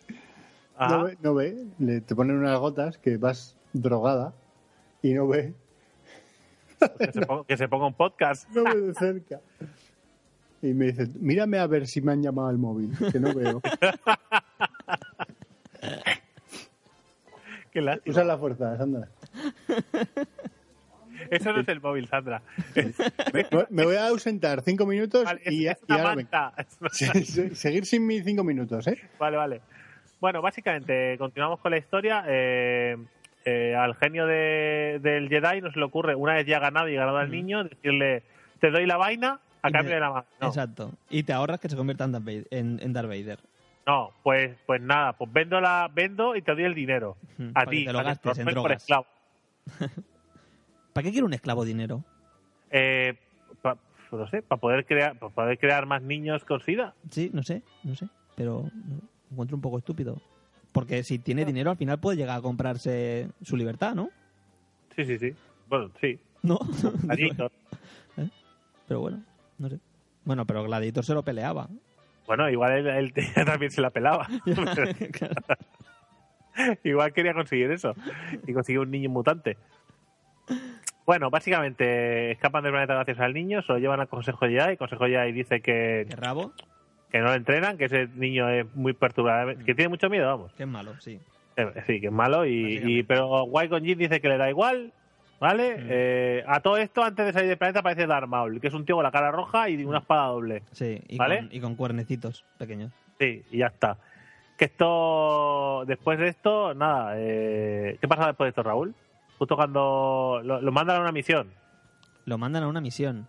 Ajá. 0.79 0.97
no 0.97 1.05
ve, 1.05 1.19
no 1.23 1.35
ve. 1.35 1.67
Le, 1.79 2.01
te 2.01 2.15
ponen 2.15 2.37
unas 2.39 2.59
gotas 2.59 2.97
que 2.97 3.19
vas 3.19 3.57
drogada 3.75 4.33
y 5.03 5.13
no 5.13 5.29
ve. 5.29 5.53
Que, 6.99 7.13
se 7.13 7.21
ponga, 7.27 7.45
que 7.47 7.57
se 7.59 7.69
ponga 7.69 7.87
un 7.89 7.95
podcast. 7.95 8.49
No 8.55 8.65
ve 8.65 8.81
de 8.81 8.95
cerca. 8.95 9.41
Y 10.65 10.73
me 10.73 10.87
dice, 10.87 11.09
mírame 11.21 11.59
a 11.59 11.67
ver 11.67 11.87
si 11.87 12.01
me 12.01 12.13
han 12.13 12.23
llamado 12.23 12.49
al 12.49 12.57
móvil, 12.59 12.91
que 13.13 13.21
no 13.21 13.35
veo. 13.35 13.61
Qué 17.71 17.81
lástima. 17.81 18.13
Usa 18.13 18.25
la 18.25 18.39
fuerza, 18.39 18.77
Sandra. 18.79 19.09
Eso 21.31 21.53
no 21.53 21.61
es 21.61 21.69
el 21.69 21.81
móvil, 21.81 22.07
Sandra. 22.09 22.41
Me, 23.71 23.85
voy 23.85 23.97
a 23.97 24.09
ausentar 24.09 24.63
cinco 24.63 24.87
minutos 24.87 25.25
Vale, 25.25 25.43
y, 25.47 25.67
es 25.67 25.79
y 25.89 25.93
una 25.93 26.03
ahora 26.03 26.17
manta. 26.17 26.55
Seguir 27.53 27.85
sin 27.87 28.07
mis 28.07 28.25
cinco 28.25 28.45
minutos, 28.45 28.87
¿eh? 28.87 28.99
Vale, 29.19 29.37
vale. 29.37 29.61
Bueno, 30.21 30.41
básicamente, 30.41 31.17
continuamos 31.19 31.61
con 31.61 31.73
la 31.73 31.79
historia. 31.79 32.25
Eh, 32.27 32.97
eh, 33.45 33.75
al 33.75 33.95
genio 33.97 34.27
de- 34.27 34.99
del 35.03 35.29
Jedi 35.29 35.61
no 35.61 35.71
se 35.71 35.79
le 35.79 35.85
ocurre, 35.85 36.15
una 36.15 36.35
vez 36.35 36.47
ya 36.47 36.59
ganado 36.59 36.89
y 36.89 36.95
ganado 36.95 37.19
al 37.19 37.31
niño, 37.31 37.65
decirle: 37.65 38.23
Te 38.61 38.71
doy 38.71 38.87
la 38.87 38.97
vaina 38.97 39.41
a 39.69 39.71
cambio 39.71 39.91
me- 39.91 39.95
de 39.95 40.01
la 40.01 40.11
mano. 40.11 40.27
No, 40.41 40.47
Exacto. 40.49 40.93
Y 41.11 41.23
te 41.23 41.33
ahorras 41.33 41.61
que 41.61 41.69
se 41.69 41.77
convierta 41.77 42.05
en 42.05 42.13
Darth 42.13 42.25
Vader. 42.25 42.47
En, 42.51 42.79
en 42.83 42.93
Darth 42.93 43.09
Vader. 43.09 43.39
no, 43.87 44.11
pues, 44.23 44.57
pues 44.67 44.81
nada, 44.81 45.13
pues 45.15 45.33
vendo, 45.33 45.61
la, 45.61 45.91
vendo 45.93 46.37
y 46.37 46.43
te 46.43 46.55
doy 46.55 46.65
el 46.65 46.75
dinero. 46.75 47.17
A 47.51 47.53
para 47.65 47.71
ti, 47.71 47.85
te 47.85 47.93
lo 47.93 47.99
a 47.99 48.03
que 48.03 48.09
gastes 48.09 48.39
en 48.39 48.45
tomes 48.45 48.55
por 48.55 48.63
drogas. 48.63 48.83
esclavo. 48.83 49.07
¿Para 50.93 51.05
qué 51.05 51.11
quiere 51.11 51.27
un 51.27 51.35
esclavo 51.35 51.65
dinero? 51.65 52.05
Eh, 52.71 53.15
pa- 53.63 53.77
no 54.13 54.29
sé, 54.29 54.43
para 54.43 54.61
poder 54.61 54.85
crear, 54.87 55.19
para 55.19 55.33
poder 55.35 55.59
crear 55.59 55.87
más 55.87 56.01
niños 56.03 56.45
con 56.45 56.61
SIDA. 56.61 56.95
Sí, 57.11 57.31
no 57.33 57.43
sé, 57.43 57.63
no 57.83 57.95
sé. 57.97 58.09
Pero 58.37 58.63
lo 58.91 59.01
encuentro 59.33 59.57
un 59.57 59.61
poco 59.63 59.79
estúpido. 59.79 60.21
Porque 60.73 61.03
si 61.05 61.19
tiene 61.19 61.45
dinero, 61.45 61.71
al 61.71 61.77
final 61.77 61.99
puede 61.99 62.17
llegar 62.17 62.39
a 62.39 62.43
comprarse 62.43 63.29
su 63.43 63.57
libertad, 63.57 63.95
¿no? 63.95 64.11
Sí, 64.97 65.05
sí, 65.05 65.19
sí. 65.19 65.35
Bueno, 65.69 65.91
sí. 66.01 66.19
No. 66.43 66.59
Gladiator. 67.03 67.51
pero 68.89 69.01
bueno, 69.01 69.23
no 69.65 69.71
sé. 69.71 69.79
Bueno, 70.25 70.47
pero 70.47 70.63
Gladiator 70.65 71.05
se 71.05 71.15
lo 71.15 71.23
peleaba. 71.23 71.69
Bueno, 72.27 72.49
igual 72.49 72.73
él, 72.73 72.87
él 72.87 73.13
también 73.47 73.71
se 73.71 73.83
la 73.83 73.91
pelaba. 73.91 74.27
Igual 76.85 77.13
quería 77.13 77.35
conseguir 77.35 77.71
eso. 77.71 77.95
Y 78.47 78.53
consiguió 78.53 78.83
un 78.83 78.91
niño 78.91 79.11
mutante. 79.11 79.57
Bueno, 81.07 81.31
básicamente 81.31 82.31
escapan 82.31 82.63
del 82.63 82.73
planeta 82.73 82.95
gracias 82.95 83.21
al 83.21 83.35
niño, 83.35 83.61
se 83.63 83.73
lo 83.73 83.79
llevan 83.79 84.01
al 84.01 84.09
Consejo 84.09 84.47
Jedi. 84.47 84.73
El 84.73 84.79
Consejo 84.79 85.07
Jedi 85.07 85.33
dice 85.33 85.61
que, 85.61 86.07
Qué 86.09 86.17
rabo, 86.17 86.53
que 87.11 87.19
no 87.19 87.27
lo 87.27 87.35
entrenan, 87.35 87.77
que 87.77 87.87
ese 87.87 88.09
niño 88.15 88.49
es 88.49 88.67
muy 88.75 88.93
perturbador, 88.95 89.57
que 89.65 89.75
tiene 89.75 89.89
mucho 89.89 90.09
miedo, 90.09 90.27
vamos. 90.27 90.53
qué 90.57 90.63
es 90.63 90.69
malo, 90.69 90.99
sí. 91.01 91.19
Eh, 91.57 91.67
Sí, 91.87 92.01
que 92.01 92.07
es 92.07 92.13
malo. 92.13 92.47
Y, 92.47 92.81
y- 92.85 93.03
pero 93.03 93.45
Qui-Gon 93.47 93.83
dice 93.83 94.21
que 94.21 94.29
le 94.29 94.39
da 94.39 94.49
igual, 94.49 94.93
¿vale? 95.41 95.77
Mm. 95.77 95.87
Eh, 95.91 96.45
a 96.47 96.61
todo 96.61 96.77
esto, 96.77 97.03
antes 97.03 97.27
de 97.27 97.33
salir 97.33 97.49
del 97.49 97.59
planeta, 97.59 97.81
aparece 97.81 98.07
Darth 98.07 98.29
Maul, 98.29 98.61
que 98.61 98.69
es 98.69 98.75
un 98.75 98.85
tío 98.85 98.97
con 98.97 99.05
la 99.05 99.11
cara 99.11 99.31
roja 99.31 99.69
y 99.69 99.85
una 99.85 99.99
espada 99.99 100.27
doble. 100.29 100.63
Sí, 100.73 101.01
y, 101.09 101.17
¿Vale? 101.19 101.39
con, 101.39 101.49
y 101.53 101.61
con 101.61 101.75
cuernecitos 101.77 102.45
pequeños. 102.59 102.93
Sí, 103.19 103.43
y 103.51 103.59
ya 103.59 103.67
está. 103.67 103.97
Que 104.57 104.67
esto, 104.67 105.85
después 105.87 106.19
de 106.19 106.29
esto, 106.29 106.75
nada. 106.75 107.15
Eh, 107.17 107.99
¿Qué 108.01 108.07
pasa 108.09 108.27
después 108.29 108.47
de 108.47 108.51
esto, 108.51 108.63
Raúl? 108.63 108.95
Justo 109.39 109.57
cuando 109.57 110.41
lo, 110.45 110.61
lo 110.61 110.73
mandan 110.73 110.99
a 110.99 111.01
una 111.01 111.13
misión. 111.13 111.51
Lo 112.25 112.39
mandan 112.39 112.63
a 112.63 112.69
una 112.69 112.81
misión. 112.81 113.27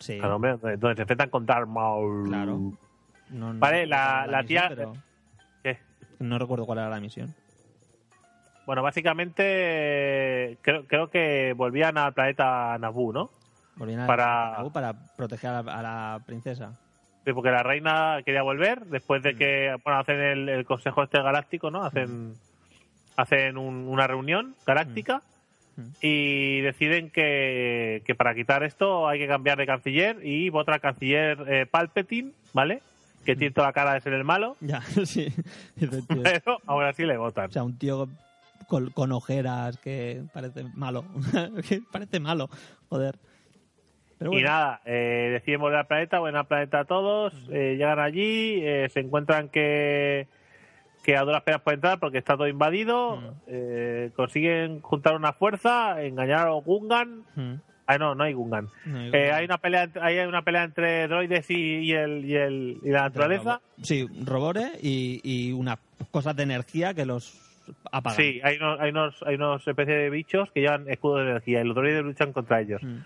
Sí, 0.00 0.18
Claro, 0.18 0.36
hombre, 0.36 0.56
donde, 0.56 0.96
se 0.96 1.02
enfrentan 1.02 1.30
con 1.30 1.46
Darth 1.46 1.68
Maul. 1.68 2.26
Claro. 2.28 2.58
no, 3.30 3.52
no 3.54 3.60
Vale, 3.60 3.86
la- 3.86 4.26
la 4.26 4.42
misión, 4.42 4.62
tía- 4.64 4.68
pero 4.68 4.92
¿Qué? 5.62 5.78
no 6.18 6.38
recuerdo 6.40 6.66
cuál 6.66 6.78
era 6.80 6.88
la 6.90 6.98
misión. 7.00 7.32
Bueno, 8.66 8.82
básicamente 8.82 10.58
creo, 10.62 10.84
creo 10.86 11.10
que 11.10 11.52
volvían 11.56 11.98
al 11.98 12.12
planeta 12.12 12.76
Naboo, 12.78 13.12
¿no? 13.12 13.30
Volvían 13.76 14.06
Para- 14.06 14.54
a- 14.60 14.72
para 14.72 14.92
proteger 15.16 15.50
a 15.50 15.62
la, 15.62 15.72
a 15.74 15.82
la 15.82 16.20
princesa. 16.24 16.78
Sí, 17.24 17.32
porque 17.32 17.50
la 17.50 17.62
reina 17.62 18.18
quería 18.24 18.42
volver 18.42 18.84
después 18.86 19.22
de 19.22 19.34
que, 19.36 19.74
bueno, 19.84 20.00
hacen 20.00 20.20
el, 20.20 20.48
el 20.48 20.64
Consejo 20.64 21.02
este 21.04 21.22
galáctico, 21.22 21.70
¿no? 21.70 21.84
Hacen, 21.84 22.34
hacen 23.16 23.56
un- 23.58 23.86
una 23.88 24.06
reunión 24.06 24.54
galáctica 24.66 25.22
Mm. 25.74 25.82
y 26.02 26.60
deciden 26.60 27.08
que, 27.10 28.02
que 28.04 28.14
para 28.14 28.34
quitar 28.34 28.62
esto 28.62 29.08
hay 29.08 29.18
que 29.18 29.26
cambiar 29.26 29.56
de 29.56 29.64
canciller 29.64 30.18
y 30.22 30.50
vota 30.50 30.74
al 30.74 30.82
canciller 30.82 31.38
eh, 31.48 31.64
Palpatine, 31.64 32.32
¿vale? 32.52 32.82
que 33.24 33.36
tiene 33.36 33.54
toda 33.54 33.68
la 33.68 33.72
cara 33.72 33.94
de 33.94 34.00
ser 34.02 34.12
el 34.12 34.22
malo, 34.24 34.56
Ya, 34.60 34.82
sí. 35.06 35.28
Pero 36.22 36.58
aún 36.66 36.84
así 36.84 37.04
le 37.04 37.16
votan. 37.16 37.48
O 37.48 37.52
sea, 37.52 37.62
un 37.62 37.78
tío 37.78 38.06
con, 38.72 38.88
con 38.90 39.12
ojeras 39.12 39.76
que 39.76 40.22
parece 40.32 40.64
malo. 40.74 41.04
que 41.68 41.82
parece 41.92 42.20
malo, 42.20 42.48
joder. 42.88 43.18
Pero 44.18 44.30
Y 44.30 44.36
bueno. 44.36 44.48
nada, 44.48 44.80
eh, 44.86 45.28
deciden 45.34 45.60
volver 45.60 45.80
al 45.80 45.86
planeta, 45.86 46.20
vuelven 46.20 46.38
al 46.38 46.46
planeta 46.46 46.86
todos, 46.86 47.34
eh, 47.50 47.74
llegan 47.76 47.98
allí, 47.98 48.60
eh, 48.62 48.88
se 48.90 49.00
encuentran 49.00 49.50
que, 49.50 50.26
que 51.04 51.16
a 51.18 51.22
duras 51.22 51.42
penas 51.42 51.60
pueden 51.60 51.78
entrar 51.78 51.98
porque 52.00 52.16
está 52.16 52.34
todo 52.38 52.48
invadido, 52.48 53.16
Mm. 53.20 53.30
eh, 53.48 54.10
consiguen 54.16 54.80
juntar 54.80 55.16
una 55.16 55.34
fuerza, 55.34 56.02
engañar 56.02 56.46
a 56.48 56.52
Gungan. 56.52 57.24
Mm. 57.36 57.54
Ah, 57.86 57.98
no, 57.98 58.14
no 58.14 58.24
hay 58.24 58.32
Gungan. 58.32 58.68
No 58.86 58.98
hay 59.00 59.10
Eh, 59.12 59.44
una 59.44 59.58
pelea, 59.58 59.90
hay 60.00 60.18
una 60.20 60.42
pelea 60.42 60.62
entre 60.64 61.08
droides 61.08 61.50
y, 61.50 61.80
y 61.80 61.92
el, 61.92 62.24
y, 62.24 62.36
el, 62.36 62.78
y 62.82 62.88
la 62.90 63.02
naturaleza. 63.02 63.60
Sí, 63.82 64.06
robores 64.24 64.70
y, 64.82 65.20
y 65.24 65.52
unas 65.52 65.78
cosas 66.10 66.34
de 66.36 66.44
energía 66.44 66.94
que 66.94 67.04
los 67.04 67.51
apagan. 67.90 68.16
Sí, 68.16 68.40
hay 68.42 68.56
unos, 68.56 68.80
hay 68.80 68.90
unos, 68.90 69.22
hay 69.26 69.34
unos 69.36 69.66
especies 69.68 69.96
de 69.96 70.10
bichos 70.10 70.50
que 70.52 70.60
llevan 70.60 70.88
escudos 70.88 71.24
de 71.24 71.30
energía 71.30 71.60
y 71.60 71.64
los 71.64 71.74
droides 71.76 72.02
luchan 72.04 72.32
contra 72.32 72.60
ellos. 72.60 72.82
Mm. 72.82 72.98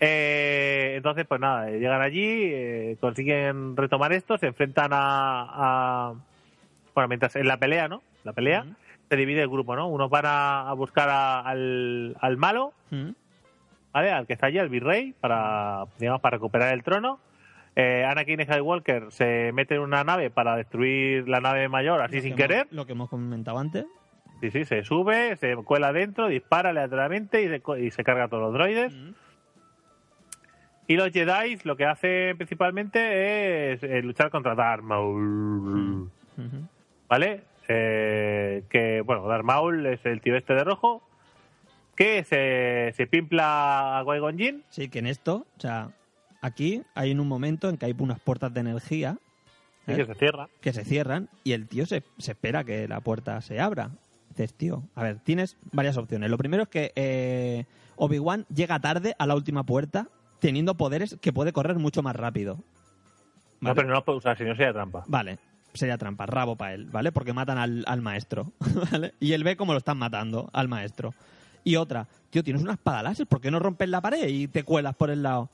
Eh, 0.00 0.94
entonces, 0.96 1.26
pues 1.26 1.40
nada, 1.40 1.70
eh, 1.70 1.78
llegan 1.78 2.00
allí, 2.00 2.24
eh, 2.44 2.96
consiguen 3.00 3.76
retomar 3.76 4.12
esto, 4.12 4.38
se 4.38 4.46
enfrentan 4.46 4.92
a, 4.92 5.46
a- 6.10 6.14
Bueno, 6.94 7.08
mientras 7.08 7.36
en 7.36 7.46
la 7.46 7.58
pelea, 7.58 7.86
¿no? 7.88 8.02
La 8.24 8.32
pelea, 8.32 8.62
Ujú. 8.62 8.74
se 9.10 9.16
divide 9.16 9.42
el 9.42 9.48
grupo, 9.48 9.76
¿no? 9.76 9.88
Unos 9.88 10.08
van 10.10 10.26
a, 10.26 10.68
a 10.70 10.72
buscar 10.72 11.08
a- 11.08 11.40
al, 11.40 12.16
al 12.20 12.36
malo, 12.38 12.72
Mm. 12.90 13.10
¿vale? 13.92 14.10
Al 14.10 14.26
que 14.26 14.32
está 14.32 14.46
allí, 14.46 14.58
al 14.58 14.68
virrey, 14.68 15.14
para, 15.20 15.84
digamos, 15.98 16.20
para 16.20 16.36
recuperar 16.36 16.72
el 16.74 16.82
trono. 16.82 17.20
Eh, 17.82 18.04
Anakin 18.04 18.42
Skywalker 18.42 19.10
se 19.10 19.52
mete 19.54 19.76
en 19.76 19.80
una 19.80 20.04
nave 20.04 20.28
para 20.30 20.54
destruir 20.56 21.26
la 21.28 21.40
nave 21.40 21.68
mayor, 21.70 22.02
así 22.02 22.16
Lo 22.16 22.22
sin 22.22 22.32
que 22.36 22.42
querer. 22.42 22.58
hemos- 22.62 22.72
lo 22.72 22.84
que 22.86 22.92
hemos 22.92 23.08
comentado 23.08 23.58
antes. 23.58 23.86
Sí, 24.42 24.50
sí, 24.50 24.64
se 24.66 24.82
sube, 24.84 25.36
se 25.36 25.54
cuela 25.56 25.90
dentro, 25.92 26.28
dispara 26.28 26.70
aleatoriamente 26.70 27.42
y 27.42 27.48
se, 27.48 27.60
co- 27.60 27.78
y 27.78 27.90
se 27.90 28.04
carga 28.04 28.24
a 28.24 28.28
todos 28.28 28.42
los 28.42 28.52
droides. 28.52 28.92
Mm. 28.94 29.10
Y 30.88 30.96
los 30.96 31.10
Jedi 31.10 31.56
lo 31.64 31.76
que 31.76 31.86
hacen 31.86 32.36
principalmente 32.36 33.72
es 33.72 33.82
eh, 33.82 34.02
luchar 34.02 34.30
contra 34.30 34.54
Darth 34.54 34.82
Maul. 34.82 36.10
¿Vale? 37.08 37.42
Eh, 37.68 38.64
que, 38.68 39.00
bueno, 39.02 39.26
Darth 39.26 39.44
Maul 39.44 39.86
es 39.86 40.04
el 40.04 40.20
tío 40.20 40.36
este 40.36 40.54
de 40.54 40.64
rojo 40.64 41.02
que 41.96 42.24
se, 42.24 42.92
se 42.96 43.06
pimpla 43.06 43.98
a 44.00 44.04
Qui-Gon 44.04 44.36
Jinn. 44.36 44.64
Sí, 44.70 44.88
que 44.88 44.98
en 44.98 45.06
esto, 45.06 45.46
o 45.56 45.60
sea, 45.60 45.90
aquí 46.40 46.82
hay 46.94 47.10
en 47.10 47.20
un 47.20 47.28
momento 47.28 47.68
en 47.68 47.76
que 47.76 47.86
hay 47.86 47.94
unas 47.98 48.20
puertas 48.20 48.52
de 48.52 48.60
energía 48.60 49.18
y 49.86 49.92
¿eh? 49.92 49.96
que 49.96 50.06
se 50.06 50.14
cierra. 50.14 50.48
que 50.60 50.72
se 50.72 50.84
cierran 50.84 51.28
y 51.44 51.52
el 51.52 51.68
tío 51.68 51.86
se, 51.86 52.02
se 52.18 52.32
espera 52.32 52.64
que 52.64 52.88
la 52.88 53.00
puerta 53.00 53.40
se 53.40 53.60
abra. 53.60 53.90
Dices, 54.30 54.54
tío, 54.54 54.84
a 54.94 55.02
ver, 55.02 55.18
tienes 55.18 55.56
varias 55.72 55.96
opciones. 55.96 56.30
Lo 56.30 56.38
primero 56.38 56.62
es 56.64 56.68
que 56.68 56.92
eh, 56.94 57.64
Obi-Wan 57.96 58.46
llega 58.54 58.78
tarde 58.78 59.14
a 59.18 59.26
la 59.26 59.34
última 59.34 59.64
puerta 59.64 60.08
teniendo 60.38 60.76
poderes 60.76 61.16
que 61.20 61.32
puede 61.32 61.52
correr 61.52 61.78
mucho 61.78 62.02
más 62.02 62.16
rápido. 62.16 62.58
No, 63.60 63.74
pero 63.74 63.88
no 63.88 63.94
lo 63.94 64.04
puede 64.04 64.18
usar, 64.18 64.38
si 64.38 64.44
no 64.44 64.54
sería 64.54 64.72
trampa. 64.72 65.04
Vale, 65.06 65.38
sería 65.74 65.98
trampa, 65.98 66.26
rabo 66.26 66.56
para 66.56 66.74
él, 66.74 66.86
¿vale? 66.86 67.12
Porque 67.12 67.32
matan 67.32 67.58
al, 67.58 67.84
al 67.86 68.00
maestro, 68.00 68.52
¿vale? 68.92 69.14
Y 69.20 69.32
él 69.32 69.44
ve 69.44 69.56
cómo 69.56 69.72
lo 69.72 69.78
están 69.78 69.98
matando 69.98 70.48
al 70.52 70.68
maestro. 70.68 71.12
Y 71.62 71.76
otra, 71.76 72.08
tío, 72.30 72.42
tienes 72.42 72.62
una 72.62 72.72
espada 72.72 73.02
láser, 73.02 73.26
¿por 73.26 73.40
qué 73.40 73.50
no 73.50 73.58
rompes 73.58 73.88
la 73.88 74.00
pared 74.00 74.28
y 74.28 74.48
te 74.48 74.62
cuelas 74.62 74.94
por 74.96 75.10
el 75.10 75.22
lado? 75.22 75.50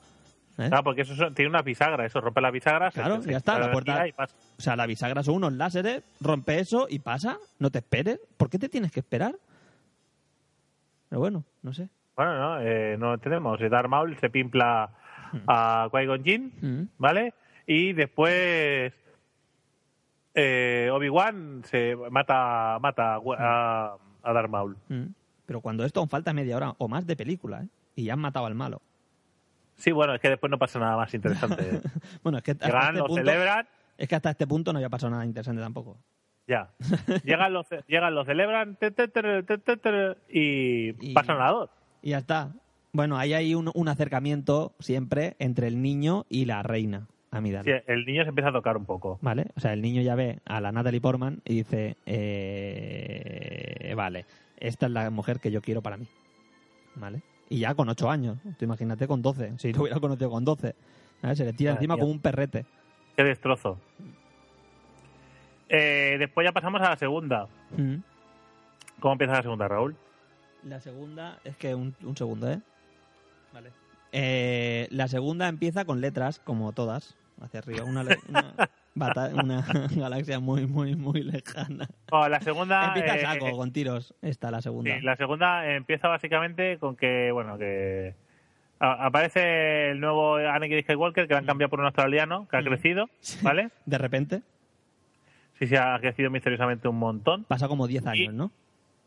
¿Eh? 0.57 0.69
Claro, 0.69 0.83
porque 0.83 1.01
eso 1.01 1.15
son- 1.15 1.33
tiene 1.35 1.49
una 1.49 1.61
bisagra, 1.61 2.05
eso 2.05 2.19
rompe 2.19 2.41
la 2.41 2.49
bisagra. 2.51 2.89
se- 2.91 2.99
Claro, 2.99 3.21
se- 3.21 3.31
ya 3.31 3.37
está, 3.37 3.53
se 3.53 3.59
la 3.59 3.65
energía 3.67 3.93
puerta- 3.93 4.07
y 4.07 4.11
pasa. 4.13 4.35
O 4.57 4.61
sea, 4.61 4.75
la 4.75 4.85
bisagra 4.87 5.21
son 5.23 5.35
unos 5.35 5.53
láseres, 5.53 6.03
rompe 6.19 6.59
eso 6.59 6.87
y 6.89 6.99
pasa, 6.99 7.37
no 7.59 7.69
te 7.69 7.79
esperes. 7.79 8.19
¿Por 8.37 8.49
qué 8.49 8.57
te 8.57 8.67
tienes 8.69 8.91
que 8.91 9.01
esperar? 9.01 9.35
Pero 11.09 11.19
bueno, 11.19 11.43
no 11.61 11.73
sé. 11.73 11.89
Bueno, 12.15 12.37
no, 12.39 12.61
eh, 12.61 12.97
no 12.97 13.13
entendemos. 13.13 13.59
Darth 13.69 13.87
Maul 13.89 14.17
se 14.19 14.29
pimpla 14.29 14.89
a 15.47 15.89
Qui-Gon 15.91 16.23
Jinn, 16.23 16.53
Mm. 16.61 16.87
¿vale? 16.97 17.33
Y 17.67 17.93
después 17.93 18.93
eh, 20.33 20.89
Obi-Wan 20.91 21.63
se 21.65 21.95
mata, 22.11 22.77
mata 22.79 23.15
a, 23.15 23.21
a, 23.37 23.95
a 24.23 24.33
Darth 24.33 24.49
Maul. 24.49 24.77
Mm. 24.89 25.05
Pero 25.45 25.61
cuando 25.61 25.83
esto 25.85 25.99
aún 25.99 26.09
falta 26.09 26.33
media 26.33 26.55
hora 26.57 26.73
o 26.77 26.87
más 26.87 27.07
de 27.07 27.15
película, 27.15 27.61
¿eh? 27.63 27.67
Y 27.95 28.03
ya 28.05 28.13
han 28.13 28.19
matado 28.19 28.45
al 28.45 28.53
malo. 28.55 28.81
Sí, 29.77 29.91
bueno, 29.91 30.13
es 30.15 30.21
que 30.21 30.29
después 30.29 30.49
no 30.49 30.57
pasa 30.57 30.79
nada 30.79 30.97
más 30.97 31.13
interesante. 31.13 31.81
Bueno, 32.23 32.39
es 32.39 32.43
que 32.43 32.51
hasta 32.51 32.65
Llegan, 32.67 32.83
este 32.87 32.97
lo 32.99 33.05
punto, 33.05 33.23
celebran, 33.23 33.67
es 33.97 34.07
que 34.07 34.15
hasta 34.15 34.29
este 34.31 34.47
punto 34.47 34.73
no 34.73 34.79
había 34.79 34.89
pasado 34.89 35.11
nada 35.11 35.25
interesante 35.25 35.61
tampoco. 35.61 35.97
ya. 36.47 36.69
Llegan, 37.23 37.53
lo, 37.53 37.63
ce- 37.63 37.83
llegan, 37.87 38.13
lo 38.15 38.25
celebran, 38.25 38.75
te, 38.77 38.91
te, 38.91 39.07
te, 39.07 39.21
y, 40.29 41.11
Y- 41.11 41.13
pasan 41.13 41.39
a 41.41 41.49
dos. 41.51 41.69
Y 42.01 42.09
ya 42.11 42.17
está. 42.19 42.51
Bueno, 42.91 43.17
ahí 43.17 43.33
hay 43.33 43.53
un, 43.53 43.69
un 43.73 43.87
acercamiento 43.89 44.73
siempre 44.79 45.35
entre 45.39 45.67
el 45.67 45.81
niño 45.81 46.25
y 46.29 46.45
la 46.45 46.63
reina, 46.63 47.07
Amidala. 47.31 47.63
Sí, 47.63 47.71
el 47.85 48.05
niño 48.05 48.23
se 48.23 48.29
empieza 48.29 48.49
a 48.49 48.53
tocar 48.53 48.77
un 48.77 48.85
poco. 48.85 49.19
¿Vale? 49.21 49.47
O 49.55 49.59
sea, 49.59 49.73
el 49.73 49.81
niño 49.81 50.01
ya 50.01 50.15
ve 50.15 50.39
a 50.45 50.59
la 50.61 50.71
Natalie 50.71 51.01
Portman 51.01 51.41
y 51.45 51.55
dice, 51.57 51.97
eh, 52.05 53.93
vale, 53.95 54.25
esta 54.59 54.85
es 54.87 54.91
la 54.91 55.09
mujer 55.11 55.39
que 55.39 55.51
yo 55.51 55.61
quiero 55.61 55.81
para 55.81 55.97
mí. 55.97 56.07
¿Vale? 56.95 57.21
Y 57.49 57.59
ya 57.59 57.75
con 57.75 57.89
8 57.89 58.09
años. 58.09 58.37
Tú 58.57 58.65
imagínate 58.65 59.07
con 59.07 59.21
12. 59.21 59.53
Si 59.57 59.73
lo 59.73 59.81
hubiera 59.81 59.99
conocido 59.99 60.29
con 60.29 60.43
12. 60.43 60.75
¿vale? 61.21 61.35
Se 61.35 61.45
le 61.45 61.53
tira 61.53 61.71
Madre 61.71 61.85
encima 61.85 61.97
como 61.97 62.11
un 62.11 62.19
perrete. 62.19 62.65
Qué 63.15 63.23
destrozo. 63.23 63.79
Eh, 65.69 66.15
después 66.19 66.45
ya 66.45 66.51
pasamos 66.51 66.81
a 66.81 66.89
la 66.89 66.97
segunda. 66.97 67.47
Mm. 67.75 67.95
¿Cómo 68.99 69.13
empieza 69.13 69.33
la 69.33 69.41
segunda, 69.41 69.67
Raúl? 69.67 69.95
La 70.63 70.79
segunda 70.79 71.39
es 71.43 71.55
que 71.57 71.75
un, 71.75 71.95
un 72.03 72.17
segundo, 72.17 72.51
¿eh? 72.51 72.59
Vale. 73.53 73.71
Eh, 74.11 74.87
la 74.91 75.07
segunda 75.07 75.47
empieza 75.47 75.85
con 75.85 76.01
letras, 76.01 76.39
como 76.39 76.71
todas, 76.71 77.15
hacia 77.41 77.59
arriba. 77.59 77.83
Una, 77.83 78.05
una, 78.27 78.53
una 79.33 79.65
galaxia 79.95 80.39
muy, 80.39 80.65
muy, 80.67 80.95
muy 80.95 81.21
lejana. 81.23 81.87
Oh, 82.11 82.27
la 82.27 82.39
segunda. 82.41 82.87
empieza 82.87 83.13
a 83.13 83.17
eh, 83.17 83.21
saco, 83.39 83.57
con 83.57 83.71
tiros. 83.71 84.13
Esta, 84.21 84.51
la 84.51 84.61
segunda. 84.61 84.95
Sí, 84.97 85.01
la 85.03 85.15
segunda 85.15 85.71
empieza 85.73 86.07
básicamente 86.07 86.77
con 86.79 86.95
que, 86.95 87.31
bueno, 87.31 87.57
que 87.57 88.15
aparece 88.79 89.89
el 89.91 89.99
nuevo 89.99 90.35
Anakin 90.35 90.81
Skywalker 90.83 91.27
que 91.27 91.33
lo 91.33 91.39
han 91.39 91.45
cambiado 91.45 91.69
por 91.69 91.79
un 91.79 91.85
australiano 91.85 92.47
que 92.49 92.57
ha 92.57 92.61
Mm. 92.61 92.65
crecido, 92.65 93.09
¿vale? 93.41 93.69
De 93.85 93.97
repente, 93.97 94.41
Sí, 95.59 95.65
sí, 95.65 95.75
ha 95.75 95.97
crecido 95.99 96.29
misteriosamente 96.29 96.87
un 96.87 96.99
montón. 96.99 97.43
pasa 97.45 97.67
como 97.67 97.87
10 97.87 98.05
años, 98.05 98.33
¿no? 98.33 98.51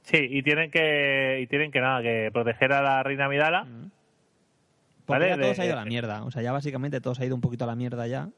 Sí, 0.03 0.17
y 0.19 0.43
tienen 0.43 0.71
que 0.73 1.39
y 1.43 1.47
tienen 1.47 1.71
que 1.71 1.81
nada, 1.81 2.03
que 2.03 2.31
proteger 2.33 2.73
a 2.73 2.83
la 2.83 3.03
reina 3.05 3.27
Amidala. 3.27 3.67
Porque 5.07 5.25
Vale, 5.25 5.29
ya 5.29 5.37
todo 5.37 5.49
de- 5.49 5.55
se 5.55 5.63
ha 5.63 5.67
ido 5.67 5.75
a 5.75 5.77
la 5.81 5.85
mierda. 5.85 6.25
O 6.25 6.31
sea, 6.33 6.43
ya 6.43 6.51
básicamente 6.53 7.01
todo 7.01 7.15
se 7.15 7.23
ha 7.23 7.27
ido 7.27 7.35
un 7.37 7.41
poquito 7.41 7.65
a 7.65 7.67
la 7.69 7.77
mierda 7.77 8.07
ya. 8.09 8.29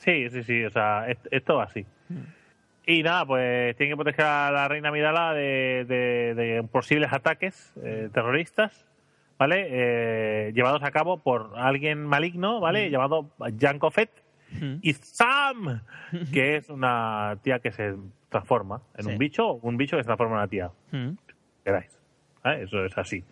Sí, 0.00 0.28
sí, 0.30 0.42
sí, 0.42 0.64
o 0.64 0.70
sea, 0.70 1.08
es- 1.08 1.18
esto 1.30 1.56
va 1.56 1.64
así. 1.64 1.86
Y 2.86 3.02
nada, 3.02 3.24
pues 3.26 3.76
tienen 3.76 3.92
que 3.96 4.02
proteger 4.02 4.24
a 4.24 4.50
la 4.50 4.66
reina 4.68 4.88
Amidala 4.88 5.32
de, 5.34 5.84
de- 5.86 6.34
de 6.34 6.62
posibles 6.64 7.12
ataques 7.12 7.72
eh, 7.84 8.08
terroristas, 8.12 8.86
¿vale? 9.38 9.66
Eh, 9.70 10.52
llevados 10.54 10.82
a 10.82 10.90
cabo 10.90 11.18
por 11.18 11.52
alguien 11.56 12.04
maligno, 12.04 12.60
¿vale? 12.60 12.90
Llamado 12.90 13.30
Janko 13.58 13.90
Fett 13.90 14.10
Mm. 14.52 14.78
y 14.82 14.94
Sam, 14.94 15.80
que 16.34 16.56
es 16.56 16.68
una 16.70 17.36
tía 17.42 17.60
que 17.60 17.70
se 17.70 17.94
transforma 18.30 18.82
en 18.96 19.04
Sí. 19.04 19.10
un 19.12 19.18
bicho, 19.18 19.52
un 19.54 19.76
bicho 19.76 19.96
que 19.96 20.02
se 20.02 20.06
transforma 20.08 20.32
en 20.34 20.38
una 20.38 20.48
tía. 20.48 20.70
Mm. 20.90 21.10
queráis. 21.64 21.96
¿vale? 22.42 22.62
Eso 22.64 22.84
es 22.84 22.98
así. 22.98 23.22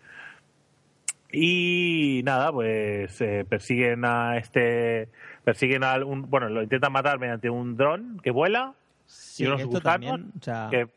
Y 1.31 2.23
nada, 2.25 2.51
pues 2.53 3.21
eh, 3.21 3.45
persiguen 3.49 4.05
a 4.05 4.39
este. 4.39 5.09
Persiguen 5.45 5.85
a 5.85 6.05
un. 6.05 6.31
Bueno, 6.31 6.49
lo 6.49 6.63
intentan 6.63 6.93
matar 6.93 7.19
mediante 7.19 7.51
un 7.51 7.77
dron 7.77 8.19
que 8.23 8.31
vuela 8.31 8.75
Sí, 9.09 9.45
y 9.45 9.47
unos 9.47 9.65
gusanos 9.65 10.21
o 10.39 10.43
sea, 10.43 10.69
que 10.71 10.89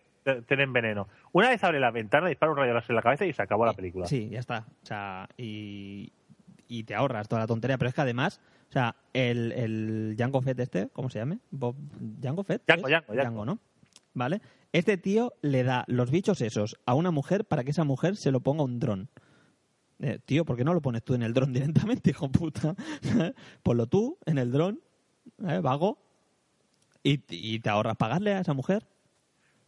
tienen 0.48 0.74
veneno. 0.74 1.08
Una 1.32 1.50
vez 1.50 1.64
abre 1.64 1.80
la 1.80 1.92
ventana, 1.92 2.28
dispara 2.28 2.52
un 2.52 2.58
rayo 2.58 2.74
láser 2.74 2.92
en 2.92 2.96
la 2.98 3.02
cabeza 3.02 3.26
y 3.26 3.34
se 3.34 3.42
acabó 3.42 3.66
la 3.66 3.74
película. 3.74 4.06
Sí, 4.06 4.30
ya 4.30 4.40
está. 4.40 4.66
O 4.84 4.86
sea, 4.86 5.30
y, 5.38 6.12
y 6.68 6.84
te 6.84 6.94
ahorras 6.94 7.30
toda 7.30 7.42
la 7.42 7.48
tontería. 7.48 7.78
Pero 7.78 7.88
es 7.90 7.96
que 7.96 8.02
además, 8.02 8.42
o 8.70 8.72
sea, 8.74 8.98
el, 9.14 9.54
el 9.54 10.16
Jango 10.18 10.42
Fett 10.42 10.60
este, 10.60 10.90
¿cómo 10.90 11.10
se 11.10 11.20
llame? 11.20 11.40
Bob, 11.52 11.76
¿Jango 12.22 12.44
Fett? 12.44 12.64
Jango, 12.68 12.90
¿es? 12.90 12.94
Jango, 12.94 13.16
Jango. 13.16 13.46
¿no? 13.46 13.60
¿Vale? 14.14 14.42
Este 14.74 14.98
tío 14.98 15.34
le 15.42 15.64
da 15.64 15.86
los 15.88 16.12
bichos 16.12 16.42
esos 16.42 16.78
a 16.86 16.94
una 16.94 17.12
mujer 17.12 17.46
para 17.46 17.64
que 17.64 17.72
esa 17.72 17.86
mujer 17.86 18.18
se 18.18 18.32
lo 18.32 18.42
ponga 18.42 18.64
un 18.64 18.80
dron. 18.80 19.10
Eh, 20.02 20.20
tío, 20.26 20.44
¿por 20.46 20.58
qué 20.58 20.64
no 20.64 20.74
lo 20.74 20.82
pones 20.82 21.04
tú 21.04 21.14
en 21.14 21.22
el 21.24 21.34
dron 21.34 21.54
directamente, 21.54 22.10
hijo 22.10 22.30
puta? 22.30 22.76
Ponlo 23.64 23.86
tú 23.88 24.18
en 24.26 24.38
el 24.40 24.52
dron, 24.52 24.80
¿eh? 25.48 25.60
vago, 25.62 25.98
y, 27.04 27.22
y 27.30 27.60
te 27.60 27.70
ahorras 27.70 27.96
pagarle 27.98 28.34
a 28.34 28.40
esa 28.42 28.54
mujer. 28.54 28.86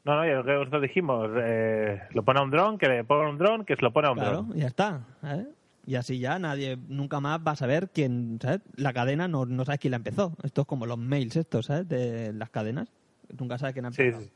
No, 0.06 0.18
no, 0.18 0.26
y 0.26 0.32
lo 0.32 0.44
que 0.44 0.52
nosotros 0.54 0.82
dijimos, 0.82 1.30
eh, 1.38 2.02
lo 2.12 2.24
pone 2.24 2.40
a 2.40 2.44
un 2.44 2.52
dron, 2.52 2.78
que 2.78 2.88
le 2.90 3.04
pone 3.06 3.26
a 3.26 3.30
un 3.30 3.38
dron, 3.38 3.64
que 3.64 3.76
se 3.76 3.82
lo 3.84 3.94
pone 3.94 4.08
a 4.08 4.12
un 4.12 4.18
Claro, 4.18 4.44
dron. 4.44 4.58
ya 4.58 4.68
está. 4.68 5.06
¿eh? 5.24 5.48
Y 5.86 5.96
así 5.96 6.20
ya 6.20 6.40
nadie 6.40 6.78
nunca 6.90 7.20
más 7.22 7.40
va 7.46 7.52
a 7.52 7.56
saber 7.56 7.90
quién, 7.90 8.38
¿sabes? 8.42 8.62
La 8.76 8.92
cadena 8.92 9.28
no, 9.28 9.46
no 9.46 9.64
sabes 9.66 9.80
quién 9.80 9.92
la 9.92 9.98
empezó. 9.98 10.34
Esto 10.44 10.62
es 10.62 10.68
como 10.68 10.86
los 10.86 10.98
mails 10.98 11.36
estos, 11.38 11.68
¿sabes? 11.68 11.88
De 11.88 12.34
las 12.34 12.50
cadenas. 12.50 12.92
Nunca 13.38 13.58
sabes 13.58 13.74
quién 13.74 13.86
ha 13.86 13.92
Sí, 13.92 14.02
empezado. 14.02 14.24
sí. 14.26 14.32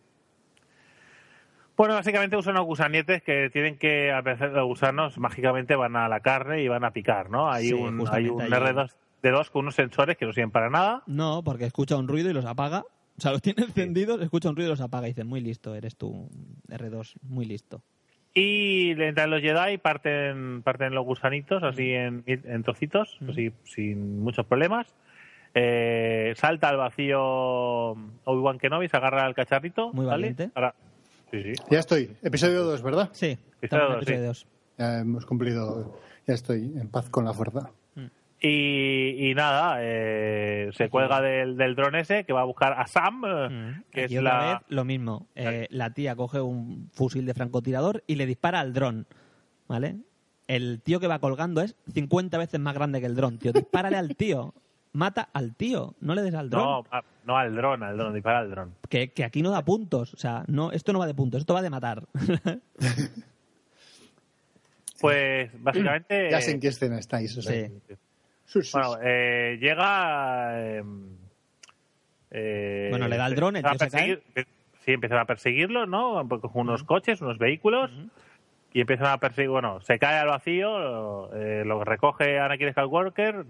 Bueno, 1.77 1.93
básicamente 1.93 2.35
usan 2.35 2.55
unos 2.55 2.65
gusanietes 2.65 3.21
que 3.21 3.49
tienen 3.51 3.77
que, 3.77 4.11
a 4.11 4.21
veces 4.21 4.51
los 4.51 4.65
gusanos, 4.65 5.17
mágicamente 5.19 5.75
van 5.75 5.95
a 5.95 6.09
la 6.09 6.19
carne 6.21 6.63
y 6.63 6.67
van 6.67 6.83
a 6.83 6.91
picar, 6.91 7.29
¿no? 7.29 7.51
Hay 7.51 7.67
Sí, 7.67 7.73
un, 7.73 8.03
hay 8.11 8.27
un 8.29 8.41
ahí. 8.41 8.49
R2 8.49 8.91
de 9.21 9.31
dos 9.31 9.49
con 9.51 9.61
unos 9.61 9.75
sensores 9.75 10.17
que 10.17 10.25
no 10.25 10.33
sirven 10.33 10.51
para 10.51 10.69
nada. 10.69 11.03
No, 11.05 11.43
porque 11.43 11.65
escucha 11.65 11.95
un 11.95 12.07
ruido 12.07 12.29
y 12.29 12.33
los 12.33 12.45
apaga. 12.45 12.83
O 13.17 13.21
sea, 13.21 13.31
los 13.31 13.41
tiene 13.41 13.63
encendidos, 13.63 14.21
escucha 14.21 14.49
un 14.49 14.55
ruido 14.55 14.69
y 14.69 14.73
los 14.73 14.81
apaga. 14.81 15.07
Y 15.07 15.11
dice, 15.11 15.23
muy 15.23 15.39
listo, 15.39 15.75
eres 15.75 15.95
tú, 15.95 16.29
R2, 16.67 17.13
muy 17.21 17.45
listo. 17.45 17.83
Y 18.33 18.93
le 18.95 19.07
entran 19.09 19.29
los 19.31 19.41
Jedi, 19.41 19.77
parten, 19.77 20.61
parten 20.63 20.93
los 20.93 21.05
gusanitos 21.05 21.63
así 21.63 21.91
en, 21.93 22.23
en 22.27 22.63
trocitos, 22.63 23.17
así 23.29 23.51
sin 23.63 24.19
muchos 24.19 24.45
problemas. 24.45 24.93
Eh, 25.55 26.33
salta 26.35 26.69
al 26.69 26.77
vacío 26.77 27.19
Obi-Wan 27.21 28.59
Kenobi, 28.59 28.89
se 28.89 28.97
agarra 28.97 29.25
al 29.25 29.33
cacharrito. 29.33 29.91
Muy 29.93 30.05
¿vale? 30.05 30.33
valiente. 30.35 30.51
Sí, 31.31 31.43
sí. 31.43 31.53
Ya 31.69 31.79
estoy. 31.79 32.15
Episodio 32.21 32.63
2, 32.63 32.81
¿verdad? 32.81 33.09
Sí, 33.13 33.37
Episodio 33.61 33.61
estamos 33.61 33.87
en 33.89 33.93
dos, 33.93 34.01
episodio 34.03 34.19
sí. 34.21 34.27
dos. 34.27 34.47
Ya 34.77 34.99
hemos 34.99 35.25
cumplido. 35.25 35.99
Ya 36.27 36.33
estoy 36.33 36.73
en 36.79 36.89
paz 36.89 37.09
con 37.09 37.25
la 37.25 37.33
fuerza. 37.33 37.71
Y, 38.39 39.29
y 39.31 39.33
nada, 39.33 39.77
eh, 39.81 40.69
se 40.77 40.89
cuelga 40.89 41.21
del, 41.21 41.57
del 41.57 41.73
dron 41.73 41.95
ese 41.95 42.23
que 42.23 42.33
va 42.33 42.41
a 42.41 42.45
buscar 42.45 42.73
a 42.79 42.85
Sam, 42.85 43.23
eh, 43.25 43.49
Mm. 43.49 43.83
que 43.89 44.03
Aquí 44.03 44.13
es 44.13 44.19
otra 44.21 44.39
la... 44.45 44.53
vez 44.53 44.57
lo 44.69 44.85
mismo. 44.85 45.27
Eh, 45.33 45.65
la 45.71 45.89
tía 45.91 46.15
coge 46.15 46.39
un 46.39 46.91
fusil 46.93 47.25
de 47.25 47.33
francotirador 47.33 48.03
y 48.05 48.13
le 48.15 48.27
dispara 48.27 48.59
al 48.59 48.73
dron. 48.73 49.07
¿Vale? 49.67 49.97
El 50.47 50.81
tío 50.83 50.99
que 50.99 51.07
va 51.07 51.17
colgando 51.19 51.61
es 51.61 51.75
50 51.93 52.37
veces 52.37 52.59
más 52.59 52.75
grande 52.75 52.99
que 52.99 53.07
el 53.07 53.15
dron, 53.15 53.39
tío. 53.39 53.51
Dispárale 53.53 53.97
al 53.97 54.15
tío. 54.15 54.53
Mata 54.93 55.29
al 55.33 55.55
tío. 55.55 55.93
No 56.01 56.15
le 56.15 56.21
des 56.23 56.33
al 56.33 56.49
dron. 56.49 56.63
No, 56.63 56.85
a- 56.91 57.03
no 57.25 57.37
al 57.37 57.55
dron, 57.55 57.83
al 57.83 57.97
dron, 57.97 58.13
dispara 58.13 58.39
al 58.39 58.49
dron. 58.49 58.73
Que, 58.89 59.09
que 59.11 59.23
aquí 59.23 59.41
no 59.41 59.51
da 59.51 59.63
puntos. 59.65 60.13
O 60.13 60.17
sea, 60.17 60.43
no, 60.47 60.71
esto 60.71 60.93
no 60.93 60.99
va 60.99 61.07
de 61.07 61.13
puntos, 61.13 61.41
esto 61.41 61.53
va 61.53 61.61
de 61.61 61.69
matar. 61.69 62.03
Pues 64.99 65.51
básicamente... 65.61 66.29
Ya 66.31 66.41
sé 66.41 66.51
en 66.51 66.59
qué 66.59 66.69
escena 66.69 66.97
estáis. 66.99 67.37
o 67.37 67.41
sea. 67.41 67.67
Sí. 67.67 67.73
Sí, 68.45 68.61
sí, 68.63 68.71
Bueno, 68.73 68.97
eh, 69.03 69.57
llega... 69.61 70.59
eh, 70.59 70.83
eh, 72.31 72.87
Bueno, 72.89 73.07
le 73.07 73.17
da 73.17 73.27
el 73.27 73.35
dron, 73.35 73.57
el 73.57 73.65
empiezan 73.65 73.87
a 73.87 73.89
tío 73.91 74.15
se 74.15 74.21
cae. 74.33 74.33
perseguir- 74.33 74.47
Sí, 74.85 74.93
empiezan 74.93 75.17
a 75.19 75.25
perseguirlo, 75.25 75.85
¿no? 75.85 76.27
Con 76.29 76.49
unos 76.53 76.83
coches, 76.83 77.19
unos 77.21 77.37
vehículos. 77.37 77.91
Y 78.73 78.79
empiezan 78.81 79.07
a 79.07 79.17
perseguir... 79.17 79.49
Bueno, 79.49 79.81
se 79.81 79.99
cae 79.99 80.17
al 80.17 80.27
vacío, 80.29 81.33
eh, 81.35 81.63
lo 81.65 81.83
recoge 81.83 82.39
Anakin 82.39 82.71
Skywalker. 82.71 83.45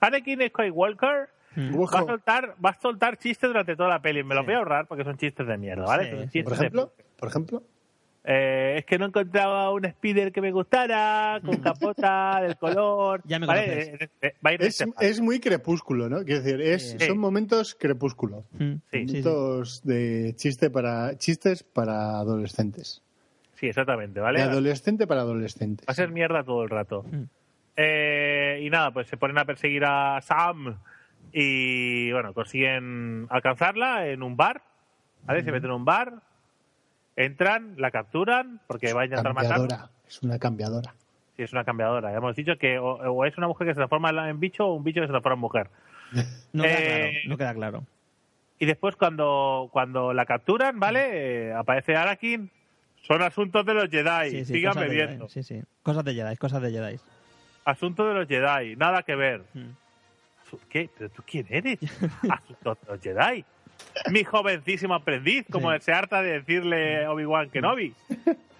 Anakin 0.00 0.40
Skywalker... 0.48 1.28
Ojo. 1.76 1.90
Va 1.92 2.00
a, 2.00 2.04
soltar, 2.06 2.54
va 2.64 2.70
a 2.70 2.78
soltar 2.80 3.16
chistes 3.18 3.48
durante 3.48 3.74
toda 3.74 3.88
la 3.88 4.00
peli. 4.00 4.22
Me 4.22 4.34
los 4.36 4.44
voy 4.44 4.54
a 4.54 4.58
ahorrar 4.58 4.86
porque 4.86 5.02
son 5.02 5.16
chistes 5.16 5.44
de 5.44 5.56
mierda, 5.58 5.84
¿vale? 5.86 6.04
Sí, 6.04 6.10
Son 6.10 6.20
sí. 6.20 6.24
chistes 6.26 6.44
Por 6.44 6.52
de- 6.52 6.58
ejemplo, 6.58 6.92
por 7.18 7.28
ejemplo, 7.28 7.62
eh, 8.22 8.74
es 8.78 8.84
que 8.84 8.96
no 8.98 9.06
encontraba 9.06 9.72
un 9.72 9.84
speeder 9.90 10.30
que 10.30 10.40
me 10.40 10.52
gustara, 10.52 11.40
con 11.44 11.56
capota, 11.56 12.40
del 12.42 12.56
color. 12.58 13.22
Ya 13.24 13.40
me 13.40 13.46
¿vale? 13.46 13.62
conoces. 13.66 13.88
Eh, 14.02 14.08
eh, 14.22 14.34
va 14.44 14.50
a 14.50 14.52
ir 14.52 14.62
es, 14.62 14.80
este 14.80 15.06
es 15.08 15.20
muy 15.20 15.40
crepúsculo, 15.40 16.08
¿no? 16.08 16.22
Quiero 16.22 16.42
decir, 16.42 16.60
es, 16.60 16.90
Sí. 16.98 17.06
son 17.06 17.18
momentos 17.18 17.74
crepúsculo. 17.74 18.44
Mm, 18.52 18.74
Sí. 18.92 18.98
Momentos 19.06 19.82
de 19.82 20.34
chiste 20.36 20.70
para 20.70 21.16
chistes 21.16 21.64
para 21.64 22.18
adolescentes. 22.18 23.02
Sí, 23.54 23.66
exactamente, 23.66 24.20
¿vale? 24.20 24.38
De 24.40 24.44
adolescente 24.44 25.08
para 25.08 25.22
adolescentes. 25.22 25.88
Va 25.88 25.92
a 25.92 25.94
ser 25.94 26.10
mierda 26.12 26.44
todo 26.44 26.62
el 26.62 26.70
rato. 26.70 27.04
Mm. 27.10 27.22
Eh, 27.80 28.58
y 28.62 28.70
nada, 28.70 28.90
pues 28.90 29.06
se 29.06 29.16
ponen 29.16 29.38
a 29.38 29.44
perseguir 29.44 29.84
a 29.84 30.20
Sam 30.20 30.80
y, 31.32 32.10
bueno, 32.10 32.34
consiguen 32.34 33.28
alcanzarla 33.30 34.08
en 34.08 34.24
un 34.24 34.36
bar, 34.36 34.62
¿vale? 35.24 35.44
Se 35.44 35.52
meten 35.52 35.70
en 35.70 35.76
un 35.76 35.84
bar, 35.84 36.14
entran, 37.14 37.74
la 37.76 37.92
capturan 37.92 38.60
porque 38.66 38.92
va 38.92 39.02
a 39.02 39.04
intentar 39.04 39.32
matar. 39.32 39.58
Cambiadora. 39.58 39.90
Es 40.08 40.22
una 40.24 40.38
cambiadora. 40.40 40.94
Sí, 41.36 41.44
es 41.44 41.52
una 41.52 41.62
cambiadora. 41.62 42.10
Ya 42.10 42.16
hemos 42.18 42.34
dicho 42.34 42.58
que 42.58 42.80
o, 42.80 42.94
o 42.96 43.24
es 43.24 43.38
una 43.38 43.46
mujer 43.46 43.68
que 43.68 43.74
se 43.74 43.78
transforma 43.78 44.28
en 44.28 44.40
bicho 44.40 44.66
o 44.66 44.74
un 44.74 44.82
bicho 44.82 45.00
que 45.00 45.06
se 45.06 45.12
transforma 45.12 45.34
en 45.34 45.40
mujer. 45.40 45.70
No 46.52 46.64
queda 46.64 46.78
Eh, 46.78 46.86
claro, 46.86 47.28
no 47.28 47.36
queda 47.36 47.54
claro. 47.54 47.84
Y 48.58 48.66
después 48.66 48.96
cuando, 48.96 49.68
cuando 49.70 50.12
la 50.12 50.26
capturan, 50.26 50.80
¿vale? 50.80 51.50
Eh, 51.50 51.52
aparece 51.52 51.94
Anakin. 51.94 52.50
Son 53.02 53.22
asuntos 53.22 53.64
de 53.64 53.74
los 53.74 53.88
Jedi. 53.88 54.30
Sí, 54.30 54.44
sí. 54.46 54.60
Jedi, 54.60 55.18
Sí, 55.28 55.42
sí. 55.44 55.62
Cosas 55.84 56.04
de 56.04 56.14
Jedi, 56.14 56.36
cosas 56.36 56.60
de 56.60 56.72
Jedi. 56.72 56.98
Asuntos 57.70 58.06
de 58.08 58.14
los 58.14 58.26
Jedi. 58.28 58.76
Nada 58.76 59.02
que 59.02 59.14
ver. 59.14 59.42
Mm. 59.54 59.68
¿Qué? 60.70 60.88
¿Pero 60.96 61.10
tú 61.10 61.22
quién 61.26 61.46
eres? 61.50 61.78
Asuntos 62.30 62.78
de 62.80 62.92
los 62.92 63.00
Jedi. 63.02 63.44
Mi 64.10 64.24
jovencísimo 64.24 64.94
aprendiz, 64.94 65.44
como 65.50 65.70
Sí. 65.72 65.78
se 65.82 65.92
harta 65.92 66.22
de 66.22 66.32
decirle 66.40 67.06
Obi-Wan 67.06 67.50
Kenobi. 67.50 67.94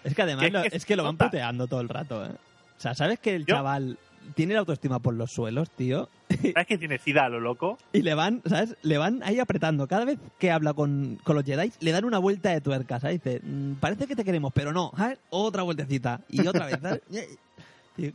Es 0.05 0.15
que 0.15 0.23
además 0.23 0.51
lo- 0.53 0.63
que 0.63 0.77
es 0.77 0.85
que 0.85 0.95
lo 0.97 1.05
van 1.05 1.17
puteando 1.17 1.67
todo 1.67 1.81
el 1.81 1.89
rato, 1.89 2.25
¿eh? 2.25 2.29
O 2.77 2.81
sea, 2.81 2.95
¿sabes 2.95 3.19
que 3.19 3.35
el 3.35 3.47
Yo- 3.47 3.57
chaval 3.57 3.99
tiene 4.35 4.53
la 4.53 4.61
autoestima 4.61 4.99
por 4.99 5.15
los 5.15 5.33
suelos, 5.33 5.71
tío? 5.71 6.11
¿Sabes 6.53 6.67
que 6.67 6.77
tiene 6.77 6.99
sida 6.99 7.25
a 7.25 7.29
lo 7.31 7.41
loco? 7.41 7.79
Y 7.95 8.03
le 8.03 8.13
van, 8.13 8.43
¿sabes? 8.45 8.77
Le 8.83 8.99
van 8.99 9.23
ahí 9.23 9.41
apretando. 9.41 9.89
Cada 9.89 10.05
vez 10.05 10.19
que 10.39 10.51
habla 10.51 10.75
con, 10.75 11.19
con 11.25 11.35
los 11.35 11.45
Jedi, 11.47 11.73
le 11.81 11.93
dan 11.93 12.05
una 12.05 12.19
vuelta 12.19 12.51
de 12.51 12.61
tuerca, 12.61 13.01
¿sabes? 13.01 13.23
Dice, 13.25 13.41
"Mm, 13.43 13.77
parece 13.77 14.07
que 14.07 14.15
te 14.15 14.25
queremos, 14.25 14.53
pero 14.55 14.73
no, 14.75 14.93
¿sabes? 14.97 15.19
Otra 15.31 15.63
vueltecita. 15.63 16.21
Y 16.29 16.47
otra 16.47 16.67
vez, 16.67 16.79
¿sabes? 16.83 17.01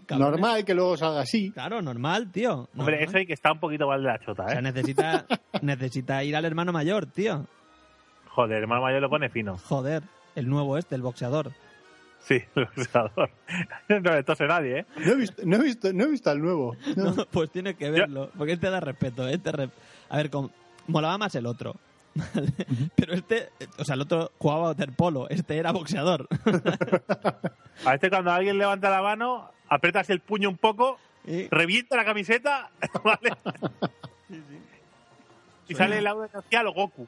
Normal 0.10 0.64
que 0.66 0.74
luego 0.74 0.98
salga 0.98 1.22
así. 1.22 1.52
Claro, 1.52 1.82
normal, 1.82 2.32
tío. 2.32 2.70
Hombre, 2.78 3.04
eso 3.04 3.18
hay 3.18 3.26
que 3.26 3.34
está 3.34 3.52
un 3.52 3.60
poquito 3.60 3.88
mal 3.88 4.02
de 4.02 4.08
la 4.10 4.20
chota, 4.20 4.46
O 4.46 4.50
sea, 4.50 4.60
¿eh? 4.60 4.62
necesita, 4.62 5.26
necesita 5.62 6.24
ir 6.24 6.36
al 6.36 6.46
hermano 6.46 6.72
mayor, 6.72 7.06
tío. 7.06 7.46
Joder, 8.30 8.58
el 8.58 8.64
hermano 8.64 8.82
mayor 8.82 9.02
lo 9.02 9.10
pone 9.10 9.30
fino. 9.30 9.58
Joder, 9.58 10.04
el 10.36 10.50
nuevo 10.50 10.78
este, 10.78 10.96
el 10.96 11.02
boxeador. 11.02 11.52
Sí, 12.20 12.42
el 12.56 12.66
boxeador. 12.76 13.30
No 13.90 14.00
le 14.00 14.24
tose 14.24 14.46
nadie, 14.48 14.80
¿eh? 14.80 14.86
No 15.06 15.12
he 15.12 15.16
visto, 15.16 15.42
no 15.46 15.56
he 15.58 15.62
visto, 15.62 15.94
no 15.94 16.04
he 16.06 16.08
visto 16.08 16.30
al 16.32 16.40
nuevo. 16.42 16.76
No. 16.96 17.12
No, 17.14 17.26
pues 17.26 17.52
tiene 17.52 17.76
que 17.76 17.90
verlo, 17.92 18.30
porque 18.38 18.54
este 18.54 18.70
da 18.70 18.80
respeto, 18.80 19.28
este 19.28 19.52
re- 19.52 19.70
A 20.10 20.18
ver, 20.18 20.30
con... 20.30 20.50
molaba 20.88 21.18
más 21.18 21.36
el 21.36 21.46
otro. 21.46 21.76
Pero 22.96 23.14
este, 23.14 23.50
o 23.80 23.84
sea, 23.84 23.96
el 23.96 24.02
otro 24.02 24.32
jugaba 24.38 24.70
waterpolo, 24.70 25.28
este 25.30 25.58
era 25.58 25.72
boxeador. 25.72 26.28
A 27.86 27.92
veces 27.92 28.10
cuando 28.10 28.32
alguien 28.32 28.58
levanta 28.58 28.90
la 28.90 29.02
mano, 29.02 29.50
aprietas 29.70 30.10
el 30.10 30.20
puño 30.20 30.50
un 30.50 30.58
poco, 30.58 30.98
Y- 31.26 31.48
revienta 31.50 31.96
la 31.96 32.06
camiseta, 32.06 32.70
¿vale? 33.04 33.32
Y 35.68 35.76
sale 35.76 35.98
el 36.00 36.08
audio 36.08 36.30
hacia 36.34 36.64
lo 36.64 36.74
Goku. 36.74 37.08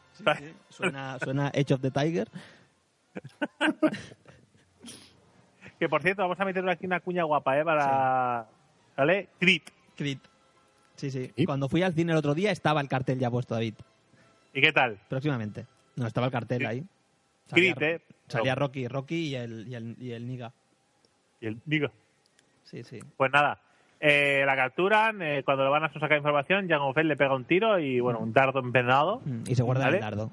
Suena, 0.70 1.20
suena 1.20 1.52
Edge 1.54 1.74
of 1.74 1.82
the 1.82 1.92
Tiger. 1.92 2.30
Que 5.80 5.90
por 5.90 6.02
cierto, 6.02 6.22
vamos 6.22 6.40
a 6.40 6.46
meter 6.46 6.68
aquí 6.70 6.86
una 6.86 7.02
cuña 7.02 7.24
guapa, 7.24 7.60
¿eh? 7.60 7.66
Para. 7.66 8.48
¿Vale? 8.96 9.28
Crit. 9.40 9.70
Crit. 9.98 10.20
Sí, 10.96 11.12
sí. 11.12 11.32
¿Y? 11.36 11.46
Cuando 11.46 11.68
fui 11.68 11.84
al 11.84 11.94
cine 11.94 12.14
el 12.14 12.18
otro 12.18 12.34
día 12.34 12.52
estaba 12.52 12.80
el 12.80 12.88
cartel 12.88 13.20
ya 13.20 13.30
puesto, 13.30 13.56
David. 13.56 13.76
¿Y 14.54 14.62
qué 14.62 14.72
tal? 14.72 14.98
Próximamente. 15.10 15.66
No, 15.98 16.08
estaba 16.08 16.28
el 16.28 16.32
cartel 16.32 16.66
ahí. 16.66 16.86
Crit, 17.50 17.82
¿eh? 17.82 18.02
Salía 18.30 18.56
Rocky, 18.56 18.88
Rocky 18.88 19.28
y 19.28 19.36
el, 19.36 19.68
y 19.68 19.76
el, 19.76 19.96
y 20.00 20.12
el 20.14 20.26
Niga. 20.26 20.54
Y 21.42 21.48
el 21.48 21.62
digo. 21.66 21.90
Sí, 22.66 22.84
sí. 22.84 23.00
Pues 23.18 23.32
nada. 23.32 23.58
eh, 24.00 24.44
la 24.46 24.56
capturan, 24.56 25.22
eh, 25.22 25.42
cuando 25.44 25.64
le 25.64 25.70
van 25.70 25.84
a 25.86 25.94
sacar 25.94 26.18
información, 26.18 26.68
Jango 26.68 26.94
Fett 26.94 27.06
le 27.06 27.16
pega 27.16 27.34
un 27.34 27.46
tiro 27.46 27.80
y, 27.80 28.00
bueno, 28.02 28.20
un 28.20 28.34
dardo 28.34 28.60
empedrado. 28.60 29.22
Mm, 29.26 29.44
Y 29.48 29.56
se 29.56 29.64
guarda 29.64 29.86
¿Vale? 29.86 29.98
el 29.98 30.02
dardo. 30.04 30.32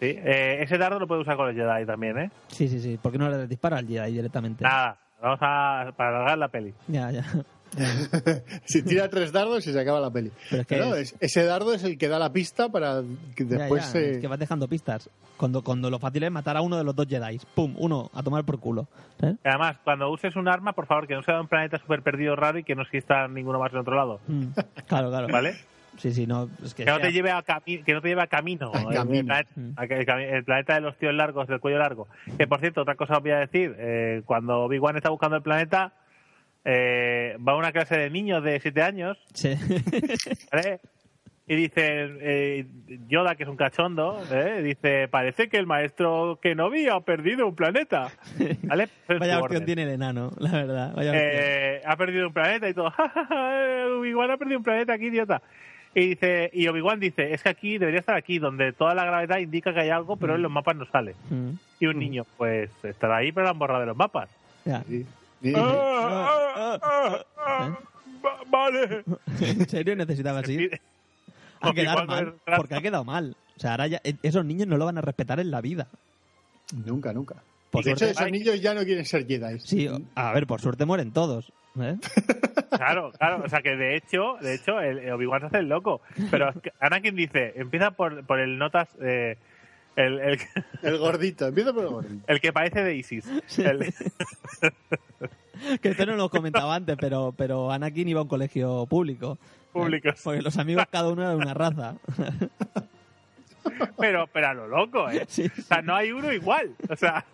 Sí, 0.00 0.06
eh, 0.16 0.58
ese 0.62 0.78
dardo 0.78 0.98
lo 0.98 1.06
puede 1.06 1.20
usar 1.20 1.36
con 1.36 1.46
los 1.46 1.54
Jedi 1.56 1.84
también, 1.84 2.18
¿eh? 2.18 2.30
Sí, 2.48 2.66
sí, 2.68 2.80
sí. 2.80 2.98
¿Por 3.00 3.12
qué 3.12 3.18
no 3.18 3.28
le 3.28 3.46
dispara 3.46 3.76
al 3.78 3.86
Jedi 3.86 4.12
directamente? 4.12 4.64
Nada, 4.64 4.96
vamos 5.20 5.38
a 5.42 5.92
para 5.96 6.10
alargar 6.16 6.38
la 6.38 6.48
peli. 6.48 6.72
Ya, 6.86 7.10
ya. 7.10 7.24
Si 8.64 8.82
tira 8.82 9.08
tres 9.08 9.32
dardos 9.32 9.66
y 9.66 9.72
se 9.72 9.80
acaba 9.80 10.00
la 10.00 10.10
peli. 10.10 10.30
Pero 10.50 10.62
es 10.62 10.66
que 10.68 10.74
Pero 10.76 10.94
es- 10.96 11.12
es- 11.12 11.16
ese 11.20 11.44
dardo 11.44 11.72
es 11.74 11.84
el 11.84 11.98
que 11.98 12.08
da 12.08 12.18
la 12.18 12.32
pista 12.32 12.68
para 12.68 13.02
que 13.36 13.44
después 13.44 13.82
ya, 13.84 13.88
se... 13.90 14.10
Es 14.12 14.18
que 14.18 14.26
vas 14.28 14.38
dejando 14.38 14.68
pistas. 14.68 15.10
Cuando, 15.36 15.62
cuando 15.62 15.88
lo 15.90 15.98
fácil 15.98 16.24
es 16.24 16.30
matar 16.32 16.56
a 16.56 16.62
uno 16.62 16.76
de 16.76 16.84
los 16.84 16.96
dos 16.96 17.06
Jedi. 17.08 17.40
¡Pum! 17.54 17.74
Uno, 17.78 18.10
a 18.12 18.22
tomar 18.22 18.44
por 18.44 18.58
culo. 18.58 18.88
Y 19.22 19.48
Además, 19.48 19.76
cuando 19.84 20.10
uses 20.10 20.34
un 20.36 20.48
arma, 20.48 20.72
por 20.72 20.86
favor, 20.86 21.06
que 21.06 21.14
no 21.14 21.22
sea 21.22 21.34
de 21.34 21.40
un 21.42 21.48
planeta 21.48 21.78
súper 21.78 22.02
perdido 22.02 22.34
raro 22.34 22.58
y 22.58 22.64
que 22.64 22.74
no 22.74 22.82
exista 22.82 23.28
ninguno 23.28 23.58
más 23.60 23.72
en 23.72 23.78
otro 23.78 23.94
lado. 23.94 24.20
Mm, 24.26 24.46
Claro, 24.86 25.10
claro. 25.10 25.28
¿Vale? 25.30 25.54
Sí, 25.98 26.12
sí, 26.12 26.26
no. 26.26 26.48
Es 26.64 26.74
que, 26.74 26.84
Que 26.84 26.90
no 26.90 27.00
te 27.00 27.10
lleve 27.12 27.30
a, 27.32 27.42
que 27.42 27.92
no 27.92 28.00
te 28.00 28.08
lleve 28.08 28.22
a 28.22 28.26
camino. 28.28 28.70
A 28.72 28.80
el, 28.82 28.88
camino. 28.94 29.24
planeta, 29.26 29.50
Mm. 29.56 29.92
el 29.92 30.06
cami- 30.06 30.32
el 30.32 30.44
planeta 30.44 30.74
de 30.74 30.80
los 30.80 30.96
tíos 30.96 31.14
largos, 31.14 31.48
del 31.48 31.58
cuello 31.60 31.78
largo. 31.78 32.06
Que 32.36 32.46
por 32.46 32.60
cierto, 32.60 32.82
otra 32.82 32.94
cosa 32.94 33.16
os 33.16 33.22
voy 33.22 33.32
a 33.32 33.38
decir. 33.38 33.74
eh, 33.78 34.22
cuando 34.24 34.60
Obi-Wan 34.62 34.96
está 34.96 35.10
buscando 35.10 35.36
el 35.36 35.42
planeta, 35.42 35.92
eh, 36.64 37.36
va 37.46 37.52
a 37.52 37.56
una 37.56 37.72
clase 37.72 37.96
de 37.96 38.10
niños 38.10 38.42
de 38.42 38.60
7 38.60 38.82
años, 38.82 39.18
Sí. 39.34 39.54
¿vale? 40.52 40.80
y 41.50 41.56
dice 41.56 41.80
eh, 42.20 42.66
Yoda, 43.08 43.34
que 43.34 43.44
es 43.44 43.48
un 43.48 43.56
cachondo, 43.56 44.20
¿eh? 44.30 44.60
dice, 44.62 45.08
parece 45.08 45.48
que 45.48 45.56
el 45.56 45.66
maestro 45.66 46.38
Kenobi 46.42 46.88
ha 46.88 47.00
perdido 47.00 47.46
un 47.46 47.54
planeta. 47.54 48.08
¿Vale? 48.64 48.88
Vaya 49.18 49.38
opción 49.40 49.64
tiene 49.64 49.84
el 49.84 49.88
enano, 49.90 50.30
la 50.36 50.50
verdad. 50.52 50.92
Vaya. 50.94 51.12
Eh, 51.14 51.80
ha 51.86 51.96
perdido 51.96 52.26
un 52.26 52.34
planeta 52.34 52.68
y 52.68 52.74
todo. 52.74 52.90
"Ja, 52.96 53.08
ja, 53.08 53.24
ja, 53.24 53.86
Obi-Wan 53.98 54.30
ha 54.30 54.36
perdido 54.36 54.58
un 54.58 54.64
planeta 54.64 54.92
aquí, 54.92 55.06
idiota. 55.06 55.40
Y 55.94 56.08
dice 56.08 56.50
y 56.52 56.68
Obi-Wan 56.68 57.00
dice, 57.00 57.32
es 57.32 57.42
que 57.42 57.48
aquí 57.48 57.78
debería 57.78 58.00
estar 58.00 58.14
aquí, 58.14 58.38
donde 58.38 58.74
toda 58.74 58.94
la 58.94 59.06
gravedad 59.06 59.38
indica 59.38 59.72
que 59.72 59.80
hay 59.80 59.88
algo, 59.88 60.18
pero 60.18 60.34
en 60.34 60.42
los 60.42 60.52
mapas 60.52 60.76
no 60.76 60.84
sale. 60.84 61.14
Mm, 61.30 61.52
Y 61.80 61.86
un 61.86 61.98
niño, 61.98 62.26
pues 62.36 62.68
estará 62.84 63.16
ahí, 63.16 63.32
pero 63.32 63.44
lo 63.46 63.52
han 63.52 63.58
borrado 63.58 63.80
de 63.80 63.86
los 63.86 63.96
mapas. 63.96 64.28
ya. 64.66 64.82
Sí. 64.82 65.06
Ah, 65.54 66.78
Va- 68.24 68.40
Vale. 68.50 69.04
¿En 69.40 69.68
serio 69.68 69.94
necesitaba 69.96 70.40
así? 70.40 70.68
Ha 71.60 71.72
quedado 71.72 71.98
Obi-Wan 72.04 72.24
mal, 72.46 72.56
porque 72.56 72.74
ha 72.76 72.80
quedado 72.80 73.02
mal. 73.04 73.34
O 73.56 73.60
sea, 73.60 73.72
ahora 73.72 73.88
ya, 73.88 74.00
eh, 74.04 74.14
esos 74.22 74.44
niños 74.44 74.68
no 74.68 74.76
lo 74.76 74.84
van 74.84 74.96
a 74.96 75.00
respetar 75.00 75.40
en 75.40 75.50
la 75.50 75.60
vida. 75.60 75.88
Nunca, 76.86 77.12
nunca. 77.12 77.34
Por 77.72 77.82
de 77.82 77.90
hecho, 77.90 78.04
suerte- 78.04 78.12
esos 78.20 78.30
niños 78.30 78.60
ya 78.60 78.74
no 78.74 78.84
quieren 78.84 79.04
ser 79.04 79.26
Jedi. 79.26 79.58
Sí, 79.58 79.88
a 80.14 80.32
ver, 80.32 80.46
por 80.46 80.60
suerte 80.60 80.84
mueren 80.84 81.12
todos. 81.12 81.52
¿eh? 81.80 81.96
Claro, 82.70 83.10
claro. 83.18 83.42
O 83.44 83.48
sea 83.48 83.60
que 83.60 83.74
de 83.74 83.96
hecho, 83.96 84.36
de 84.40 84.54
hecho, 84.54 84.78
el, 84.78 84.98
el 85.00 85.10
Obi-Wan 85.10 85.40
se 85.40 85.46
hace 85.46 85.58
el 85.58 85.68
loco. 85.68 86.00
Pero 86.30 86.50
es 86.50 86.56
que 86.62 86.70
Anakin 86.78 87.16
dice, 87.16 87.54
empieza 87.56 87.90
por, 87.90 88.24
por 88.24 88.38
el 88.38 88.56
notas, 88.56 88.88
eh, 89.02 89.36
el, 89.98 90.20
el, 90.20 90.38
El 90.82 90.98
gordito, 90.98 91.46
empieza 91.46 91.72
por 91.72 91.82
el 91.84 91.90
gordito. 91.90 92.24
el 92.26 92.40
que 92.40 92.52
parece 92.52 92.82
de 92.84 92.94
Isis. 92.96 93.24
El- 93.58 93.92
Que 95.82 95.88
esto 95.88 96.06
no 96.06 96.14
lo 96.14 96.28
comentaba 96.30 96.74
antes, 96.76 96.96
pero, 97.00 97.34
pero 97.36 97.72
Anakin 97.72 98.08
iba 98.08 98.20
a 98.20 98.22
un 98.22 98.28
colegio 98.28 98.86
público. 98.86 99.38
Público. 99.72 100.10
Porque 100.22 100.40
los 100.40 100.56
amigos 100.56 100.84
cada 100.90 101.08
uno 101.10 101.22
era 101.22 101.30
de 101.30 101.36
una 101.36 101.52
raza. 101.54 101.96
pero, 103.98 104.28
pero 104.32 104.46
a 104.48 104.54
lo 104.54 104.68
loco, 104.68 105.10
¿eh? 105.10 105.24
Sí, 105.28 105.46
O 105.58 105.62
sea, 105.62 105.82
no 105.82 105.94
hay 105.96 106.12
uno 106.12 106.32
igual. 106.32 106.74
O 106.88 106.94
sea, 106.96 107.24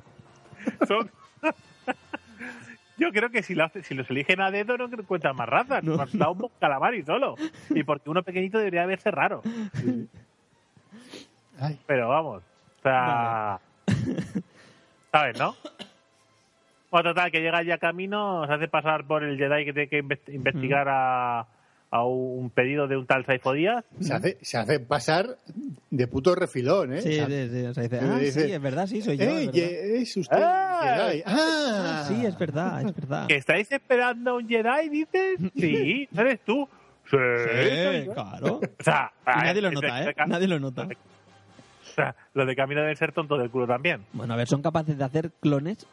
son... 0.88 1.10
Yo 2.96 3.10
creo 3.12 3.28
que 3.30 3.42
si, 3.42 3.54
lo 3.54 3.64
hace- 3.64 3.82
si 3.82 3.92
los 3.94 4.08
eligen 4.08 4.40
a 4.40 4.50
dedo 4.50 4.78
no 4.78 4.86
encuentran 4.86 5.36
más 5.36 5.48
razas. 5.48 5.82
No, 5.84 5.96
da 6.12 6.30
un 6.30 6.48
calamar 6.60 6.94
y 6.94 7.02
solo. 7.02 7.34
Y 7.70 7.82
porque 7.84 8.08
uno 8.08 8.22
pequeñito 8.22 8.56
debería 8.58 8.86
verse 8.86 9.10
raro. 9.10 9.42
Ay, 11.58 11.78
Pero 11.86 12.08
vamos. 12.08 12.42
O 12.84 12.88
sea... 12.88 13.60
¿Sabes, 15.12 15.38
no? 15.38 15.54
Bueno, 16.90 17.10
total, 17.10 17.30
que 17.32 17.40
llega 17.40 17.62
ya 17.62 17.78
camino, 17.78 18.46
se 18.46 18.52
hace 18.52 18.68
pasar 18.68 19.06
por 19.06 19.24
el 19.24 19.36
Jedi 19.38 19.64
que 19.64 19.72
tiene 19.72 19.88
que 19.88 20.02
inve- 20.04 20.32
investigar 20.34 20.86
a, 20.88 21.46
a 21.90 22.04
un 22.04 22.50
pedido 22.50 22.86
de 22.86 22.96
un 22.96 23.06
tal 23.06 23.24
Saifo 23.24 23.52
Díaz. 23.52 23.84
se, 24.00 24.12
hace, 24.12 24.38
se 24.42 24.58
hace 24.58 24.78
pasar 24.80 25.38
de 25.90 26.06
puto 26.08 26.34
refilón, 26.34 26.92
¿eh? 26.94 27.00
sí, 27.02 27.10
O 27.20 27.26
sea, 27.26 27.26
sí, 27.26 27.48
sí. 27.50 27.66
O 27.66 27.74
sea, 27.74 27.82
dice, 27.84 28.00
ah, 28.00 28.18
dice, 28.18 28.46
sí, 28.46 28.52
es 28.52 28.60
verdad, 28.62 28.86
sí, 28.86 29.02
soy 29.02 29.16
yo. 29.16 29.24
"Eh, 29.24 29.44
es, 29.44 29.52
verdad. 29.52 29.94
es 30.02 30.16
usted 30.16 30.36
Ah. 30.40 30.80
Jedi". 31.08 31.22
Ah, 31.26 31.36
Ah, 31.36 32.04
sí, 32.06 32.26
es 32.26 32.38
verdad, 32.38 32.82
es 32.86 32.94
verdad. 32.94 33.26
¿Que 33.26 33.36
estáis 33.36 33.70
esperando 33.72 34.30
a 34.32 34.34
un 34.34 34.48
Jedi, 34.48 34.88
dices? 34.90 35.38
Sí, 35.56 36.08
¿eres 36.16 36.40
tú? 36.44 36.68
Sí, 37.10 37.16
Sí, 37.16 38.08
claro. 38.12 38.60
O 38.78 38.82
sea, 38.82 39.12
Y 39.26 39.38
nadie 39.44 39.62
lo 39.62 39.70
nota, 39.72 40.02
¿eh? 40.10 40.14
Nadie 40.26 40.48
lo 40.48 40.60
nota. 40.60 40.88
O 41.94 41.96
sea, 41.96 42.16
los 42.34 42.44
de 42.46 42.56
camino 42.56 42.80
deben 42.80 42.96
ser 42.96 43.12
tontos 43.12 43.38
del 43.38 43.50
culo 43.50 43.68
también. 43.68 44.04
Bueno, 44.12 44.34
a 44.34 44.36
ver, 44.36 44.48
son 44.48 44.62
capaces 44.62 44.98
de 44.98 45.04
hacer 45.04 45.30
clones, 45.40 45.86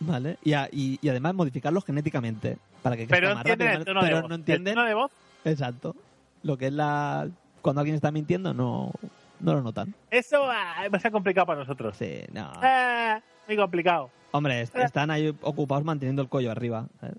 ¿vale? 0.00 0.38
Y, 0.42 0.54
a- 0.54 0.68
y, 0.72 0.98
y 1.00 1.08
además 1.08 1.34
modificarlos 1.34 1.84
genéticamente 1.84 2.58
para 2.82 2.96
que 2.96 3.06
Pero 3.06 3.28
crezcan 3.28 3.34
más 3.36 3.46
entienden 3.46 3.66
rápido, 3.68 3.78
el 3.80 3.84
tono 3.86 4.00
pero 4.00 4.16
de 4.16 4.20
voz. 4.22 4.28
no 4.28 4.34
El 4.34 4.40
entienden 4.40 4.74
tono 4.74 4.86
de 4.88 4.94
voz, 4.94 5.10
exacto 5.44 5.94
lo 6.42 6.56
que 6.58 6.66
es 6.66 6.72
la 6.72 7.28
cuando 7.62 7.80
alguien 7.80 7.94
está 7.94 8.10
mintiendo 8.10 8.52
no 8.54 8.90
no 9.38 9.54
lo 9.54 9.62
notan. 9.62 9.94
eso 10.10 10.50
ah, 10.50 10.88
va 10.92 10.96
a 10.96 11.00
ser 11.00 11.12
complicado 11.12 11.46
para 11.46 11.60
nosotros. 11.60 11.96
Sí, 11.96 12.22
no. 12.32 12.50
Ah, 12.56 13.20
muy 13.46 13.56
complicado. 13.56 14.10
Hombre, 14.32 14.62
est- 14.62 14.74
están 14.76 15.10
ahí 15.12 15.32
ocupados 15.42 15.84
manteniendo 15.84 16.22
el 16.22 16.28
cuello 16.28 16.50
arriba. 16.50 16.86
¿sabes? 17.00 17.16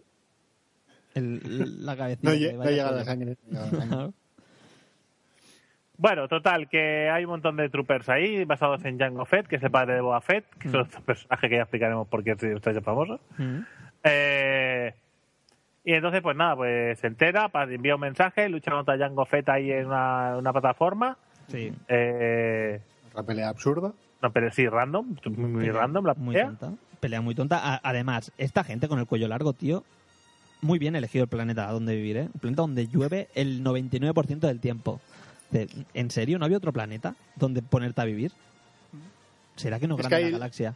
El- 1.14 1.86
la 1.86 1.96
cabecita. 1.98 2.30
no, 2.34 2.36
no 2.36 2.70
llega 2.70 2.92
la 2.92 3.06
sangre. 3.06 3.38
no 3.50 3.64
llega 3.66 3.78
la 3.78 3.86
sangre. 3.88 4.14
Bueno, 5.98 6.28
total, 6.28 6.70
que 6.70 7.10
hay 7.10 7.26
un 7.26 7.32
montón 7.32 7.56
de 7.58 7.70
troopers 7.70 8.08
ahí 8.10 8.46
basados 8.46 8.86
en 8.86 9.00
Jango 9.00 9.26
Fett, 9.26 9.48
que 9.48 9.56
es 9.56 9.64
el 9.64 9.72
padre 9.72 9.96
de 9.96 10.02
Boba 10.02 10.22
Fett, 10.22 10.46
que 10.60 10.70
son 10.70 10.82
estos 10.82 11.02
personajes 11.02 11.50
que 11.50 11.56
ya 11.56 11.64
explicaremos 11.64 12.08
por 12.08 12.24
qué 12.24 12.32
está 12.32 12.72
ya 12.72 12.82
famoso. 12.82 13.20
Mm. 13.38 13.60
Eh, 14.04 14.94
y 15.84 15.94
entonces, 15.94 16.22
pues 16.22 16.36
nada, 16.38 16.56
pues 16.56 17.00
se 17.00 17.08
entera, 17.08 17.50
envía 17.70 17.96
un 17.96 18.02
mensaje, 18.02 18.48
lucha 18.50 18.72
contra 18.72 18.98
Jango 18.98 19.26
Fett 19.26 19.50
ahí 19.50 19.72
en 19.72 19.88
una, 19.88 20.38
una 20.38 20.52
plataforma. 20.52 21.18
Sí. 21.48 21.74
Eh, 21.88 22.80
Otra 23.12 23.24
pelea 23.24 23.50
absurda. 23.50 23.92
no, 24.22 24.32
pero 24.32 24.52
sí, 24.52 24.68
random, 24.68 25.16
muy, 25.26 25.50
muy 25.50 25.62
Pelea 25.66 25.82
random 25.82 26.06
la 26.06 26.14
muy 26.14 26.36
pelea. 26.36 26.48
tonta. 26.60 26.72
Pelea 27.00 27.22
muy 27.22 27.34
tonta. 27.36 27.80
Además, 27.84 28.32
esta 28.38 28.64
gente 28.64 28.88
con 28.88 29.00
el 29.00 29.08
cuello 29.08 29.28
largo, 29.28 29.54
tío, 29.54 29.84
muy 30.62 30.78
bien 30.78 30.96
elegido 30.96 31.24
el 31.24 31.30
planeta 31.30 31.72
donde 31.72 31.96
vivir, 31.96 32.18
¿eh? 32.18 32.30
Un 32.34 32.40
planeta 32.40 32.62
donde 32.64 32.88
llueve 32.88 33.30
el 33.34 33.64
99% 33.64 34.40
del 34.40 34.60
tiempo. 34.60 35.00
¿En 35.94 36.12
serio? 36.12 36.40
¿No 36.40 36.46
había 36.46 36.58
otro 36.58 36.74
planeta 36.74 37.16
donde 37.36 37.62
ponerte 37.62 38.02
a 38.02 38.06
vivir? 38.06 38.32
¿Será 39.56 39.80
que 39.80 39.88
no 39.88 39.96
Es 39.96 40.00
grande 40.08 40.18
que 40.26 40.32
la 40.32 40.38
galaxia? 40.38 40.74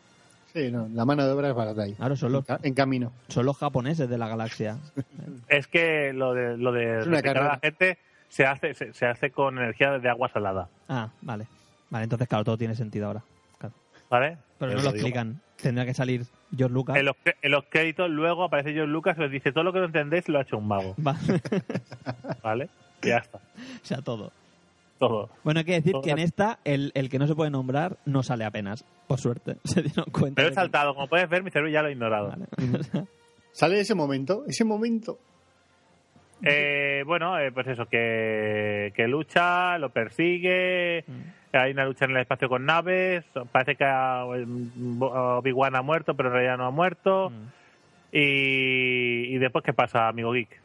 Sí, 0.53 0.69
no, 0.71 0.87
la 0.93 1.05
mano 1.05 1.25
de 1.25 1.31
obra 1.31 1.49
es 1.49 1.55
barata 1.55 1.83
ahí. 1.83 1.93
Claro, 1.93 2.15
son 2.15 2.31
los, 2.33 2.41
En 2.41 2.45
ca- 2.57 2.59
En 2.63 2.73
camino. 2.73 3.11
son 3.29 3.45
los 3.45 3.57
japoneses 3.57 4.09
de 4.09 4.17
la 4.17 4.27
galaxia. 4.27 4.77
Es 5.47 5.67
que 5.67 6.13
lo 6.13 6.33
de, 6.33 6.57
lo 6.57 6.71
de 6.71 6.97
a 7.01 7.33
la 7.33 7.59
gente 7.61 7.97
se 8.29 8.45
hace, 8.45 8.73
se, 8.73 8.93
se 8.93 9.05
hace 9.05 9.31
con 9.31 9.57
energía 9.57 9.99
de 9.99 10.09
agua 10.09 10.29
salada, 10.29 10.69
Ah, 10.89 11.09
vale. 11.21 11.47
Vale, 11.89 12.03
entonces, 12.05 12.27
claro, 12.27 12.43
todo 12.45 12.57
tiene 12.57 12.75
sentido 12.75 13.07
ahora. 13.07 13.21
Claro. 13.59 13.75
¿vale? 14.09 14.37
Pero 14.57 14.73
no 14.73 14.81
lo 14.81 14.89
explican. 14.89 15.41
Tendrá 15.61 15.85
que 15.85 15.93
salir 15.93 16.25
George 16.55 16.73
Lucas. 16.73 16.95
En 16.97 17.05
los, 17.05 17.15
cre- 17.23 17.35
en 17.41 17.51
los 17.51 17.65
créditos 17.65 18.09
luego 18.09 18.43
aparece 18.45 18.73
John 18.77 18.91
Lucas 18.91 19.15
y 19.19 19.23
os 19.23 19.31
dice 19.31 19.51
todo 19.51 19.63
lo 19.65 19.73
que 19.73 19.79
no 19.79 19.85
entendéis 19.85 20.27
lo 20.29 20.39
ha 20.39 20.41
hecho 20.43 20.57
un 20.57 20.67
mago, 20.67 20.95
Va. 21.05 21.15
¿vale? 22.43 22.69
Y 23.03 23.07
ya 23.07 23.17
está, 23.17 23.37
o 23.37 23.85
sea, 23.85 24.01
todo. 24.01 24.31
Todo. 25.01 25.29
Bueno, 25.43 25.59
hay 25.59 25.65
que 25.65 25.73
decir 25.73 25.91
Todo 25.91 26.01
que 26.03 26.11
en 26.11 26.19
esta 26.19 26.59
el, 26.63 26.91
el 26.95 27.09
que 27.09 27.19
no 27.19 27.27
se 27.27 27.35
puede 27.35 27.49
nombrar 27.51 27.97
no 28.05 28.23
sale 28.23 28.45
apenas, 28.45 28.85
por 29.07 29.19
suerte. 29.19 29.57
Se 29.65 29.81
dieron 29.81 30.05
cuenta. 30.11 30.35
Pero 30.35 30.47
he 30.47 30.51
que- 30.51 30.55
saltado, 30.55 30.93
como 30.95 31.07
puedes 31.07 31.27
ver, 31.29 31.43
mi 31.43 31.51
cerebro 31.51 31.71
ya 31.71 31.81
lo 31.81 31.89
he 31.89 31.91
ignorado. 31.91 32.29
Vale. 32.29 32.45
Sale 33.51 33.79
ese 33.81 33.95
momento, 33.95 34.43
ese 34.47 34.63
momento. 34.63 35.17
Eh, 36.43 37.03
bueno, 37.05 37.37
eh, 37.37 37.51
pues 37.51 37.67
eso, 37.67 37.85
que, 37.85 38.91
que 38.95 39.07
lucha, 39.07 39.77
lo 39.77 39.89
persigue, 39.89 41.03
Mm. 41.07 41.55
hay 41.57 41.71
una 41.71 41.85
lucha 41.85 42.05
en 42.05 42.11
el 42.11 42.17
espacio 42.21 42.49
con 42.49 42.65
naves, 42.65 43.23
parece 43.51 43.75
que 43.75 43.83
ah, 43.85 44.25
Obi-Wan 44.25 45.75
ha 45.75 45.81
muerto, 45.83 46.15
pero 46.15 46.29
en 46.29 46.33
realidad 46.35 46.57
no 46.57 46.65
ha 46.65 46.71
muerto. 46.71 47.29
Mm. 47.29 47.47
Y, 48.13 49.35
y 49.35 49.37
después, 49.37 49.63
¿qué 49.63 49.73
pasa, 49.73 50.07
amigo 50.07 50.31
Geek? 50.33 50.59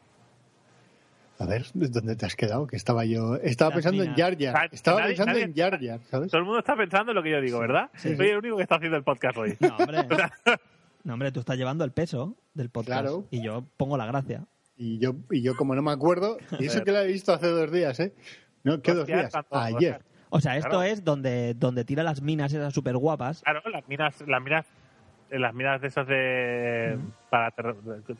A 1.38 1.44
ver, 1.46 1.66
¿dónde 1.74 2.16
te 2.16 2.24
has 2.26 2.34
quedado? 2.36 2.66
Que 2.66 2.76
estaba 2.76 3.04
yo. 3.04 3.36
Estaba 3.36 3.72
pensando 3.74 4.02
en. 4.02 4.14
Jar 4.14 4.36
Estaba 4.72 5.00
nadie- 5.00 5.08
pensando 5.08 5.32
nadie- 5.34 5.42
en 5.44 5.54
Jar 5.54 5.78
Jar, 5.82 6.00
¿sabes? 6.10 6.30
Todo 6.30 6.38
el 6.40 6.44
mundo 6.46 6.60
está 6.60 6.76
pensando 6.76 7.12
en 7.12 7.16
lo 7.16 7.22
que 7.22 7.30
yo 7.30 7.40
digo, 7.40 7.58
¿verdad? 7.58 7.90
Sí, 7.96 8.16
Soy 8.16 8.26
sí. 8.26 8.32
el 8.32 8.38
único 8.38 8.56
que 8.56 8.62
está 8.62 8.76
haciendo 8.76 8.96
el 8.96 9.04
podcast 9.04 9.36
hoy. 9.36 9.56
No, 9.60 9.76
hombre. 9.76 9.98
No, 11.04 11.12
hombre, 11.14 11.30
tú 11.30 11.38
estás 11.38 11.56
llevando 11.56 11.84
el 11.84 11.92
peso 11.92 12.34
del 12.52 12.68
podcast. 12.68 13.02
Claro. 13.02 13.26
Y 13.30 13.40
yo 13.40 13.64
pongo 13.76 13.96
la 13.96 14.06
gracia. 14.06 14.44
Y 14.76 14.98
yo, 14.98 15.14
y 15.30 15.40
yo 15.40 15.54
como 15.56 15.76
no 15.76 15.82
me 15.82 15.92
acuerdo, 15.92 16.36
y 16.58 16.66
eso 16.66 16.82
que 16.82 16.90
la 16.90 17.04
he 17.04 17.06
visto 17.06 17.32
hace 17.32 17.46
dos 17.46 17.70
días, 17.70 18.00
¿eh? 18.00 18.12
No, 18.64 18.82
¿qué 18.82 18.92
dos 18.92 19.06
días? 19.06 19.30
tanto, 19.30 19.54
Ayer. 19.56 20.00
O 20.30 20.40
sea, 20.40 20.56
esto 20.56 20.70
Claro. 20.70 20.82
es 20.82 21.04
donde, 21.04 21.54
donde 21.54 21.84
tira 21.84 22.02
las 22.02 22.22
minas 22.22 22.52
esas 22.52 22.74
súper 22.74 22.96
guapas. 22.96 23.42
Claro, 23.42 23.60
las 23.70 23.86
minas, 23.86 24.20
las 24.26 24.42
minas, 24.42 24.66
eh, 25.30 25.38
las 25.38 25.54
minas 25.54 25.80
de 25.80 25.86
esas 25.86 26.08
de, 26.08 26.98
para, 27.30 27.52
ter- 27.52 27.76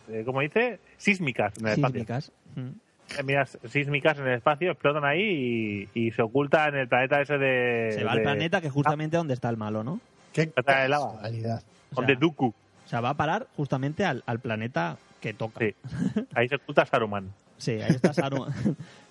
de- 0.07 0.25
¿cómo 0.25 0.41
dice? 0.41 0.79
Sísmicas 0.97 1.59
en 1.59 1.67
el 1.67 1.73
espacio. 1.73 1.93
sísmicas. 1.95 2.33
Mm. 2.55 2.69
Eh, 3.18 3.22
minas 3.22 3.59
sísmicas 3.68 4.18
en 4.18 4.26
el 4.26 4.34
espacio 4.34 4.72
explotan 4.72 5.04
ahí 5.04 5.88
y, 5.94 6.07
y 6.07 6.11
se 6.12 6.22
oculta 6.22 6.68
en 6.68 6.74
el 6.76 6.88
planeta 6.88 7.20
ese 7.20 7.38
de. 7.38 7.92
Se 7.92 8.04
va 8.04 8.12
al 8.12 8.22
planeta 8.22 8.61
que 8.61 8.66
es 8.66 8.72
justamente 8.72 9.16
donde 9.16 9.34
está 9.34 9.48
el 9.48 9.57
malo, 9.57 9.84
¿no? 9.84 10.00
Qué 10.32 10.46
de 10.46 10.88
lava. 10.88 11.12
casualidad. 11.14 11.62
O 11.94 12.02
sea, 12.04 12.14
Dooku. 12.16 12.46
O 12.84 12.88
sea, 12.88 13.00
va 13.00 13.11
a 13.11 13.14
parar 13.14 13.46
justamente 13.57 14.04
al, 14.04 14.22
al 14.26 14.38
planeta 14.40 14.96
que 15.20 15.32
toca. 15.34 15.61
Sí. 15.61 15.74
Ahí 16.34 16.48
se 16.48 16.57
oculta 16.57 16.84
Saruman. 16.84 17.32
Sí, 17.59 17.72
ahí 17.80 17.90
está 17.94 18.12
Saruman. 18.12 18.52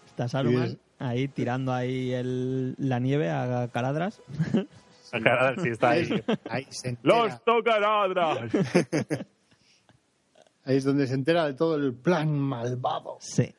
está 0.07 0.27
Saruman 0.27 0.69
Sí. 0.69 0.79
ahí 0.99 1.27
tirando 1.27 1.73
ahí 1.73 2.11
el- 2.13 2.75
la 2.77 2.99
nieve 2.99 3.31
a 3.31 3.67
caladras. 3.73 4.21
Claro, 5.11 5.61
sí, 5.63 5.69
está 5.69 5.89
ahí. 5.91 6.23
Ahí 6.49 6.67
se. 6.69 6.97
¡Los 7.01 7.43
tocaradras! 7.43 8.39
Ahí 10.65 10.77
es 10.77 10.83
donde 10.83 11.07
se 11.07 11.13
entera 11.13 11.45
de 11.45 11.53
todo 11.53 11.75
el 11.75 11.93
plan 11.93 12.37
malvado. 12.37 13.17
Sí. 13.19 13.53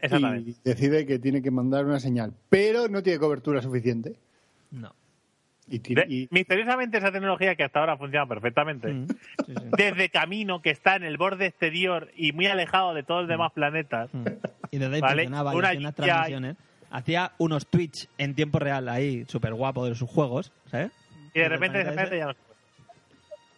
Exactamente. 0.00 0.50
Y 0.50 0.56
decide 0.64 1.06
que 1.06 1.18
tiene 1.18 1.42
que 1.42 1.50
mandar 1.50 1.84
una 1.84 1.98
señal. 2.00 2.32
Pero 2.50 2.88
no 2.88 3.02
tiene 3.02 3.18
cobertura 3.18 3.62
suficiente. 3.62 4.16
No. 4.70 4.94
Y, 5.68 5.80
tiene- 5.80 6.02
De- 6.06 6.14
y- 6.14 6.28
misteriosamente 6.30 6.98
esa 6.98 7.10
tecnología 7.10 7.56
que 7.56 7.64
hasta 7.64 7.80
ahora 7.80 7.96
funciona 7.96 8.26
perfectamente. 8.26 8.92
Mm, 8.92 9.06
sí, 9.08 9.16
sí. 9.48 9.54
Desde 9.76 10.08
camino 10.10 10.62
que 10.62 10.70
está 10.70 10.94
en 10.96 11.02
el 11.04 11.16
borde 11.16 11.46
exterior 11.46 12.08
y 12.16 12.32
muy 12.32 12.46
alejado 12.46 12.94
de 12.94 13.02
todos 13.02 13.22
los 13.22 13.28
demás 13.28 13.52
planetas. 13.52 14.08
Mm. 14.12 14.24
Y 14.70 14.78
desde 14.78 14.94
ahí 14.96 15.00
Vale, 15.00 15.22
funcionaba 15.24 15.54
y 15.54 15.56
una 15.58 15.68
hacía 15.68 15.80
unas 15.80 15.94
transmisiones. 15.94 16.56
hacía 16.90 17.32
unos 17.38 17.66
Twitch 17.66 18.08
en 18.18 18.34
tiempo 18.34 18.58
real 18.60 18.88
ahí, 18.88 19.24
súper 19.26 19.54
guapo 19.54 19.86
de 19.86 19.94
sus 19.96 20.08
juegos, 20.08 20.52
¿sabes? 20.70 20.92
Y 21.34 21.40
de 21.40 21.48
repente, 21.48 21.78
de 21.78 21.84
repente 21.84 22.18
ya 22.18 22.26
no. 22.26 22.34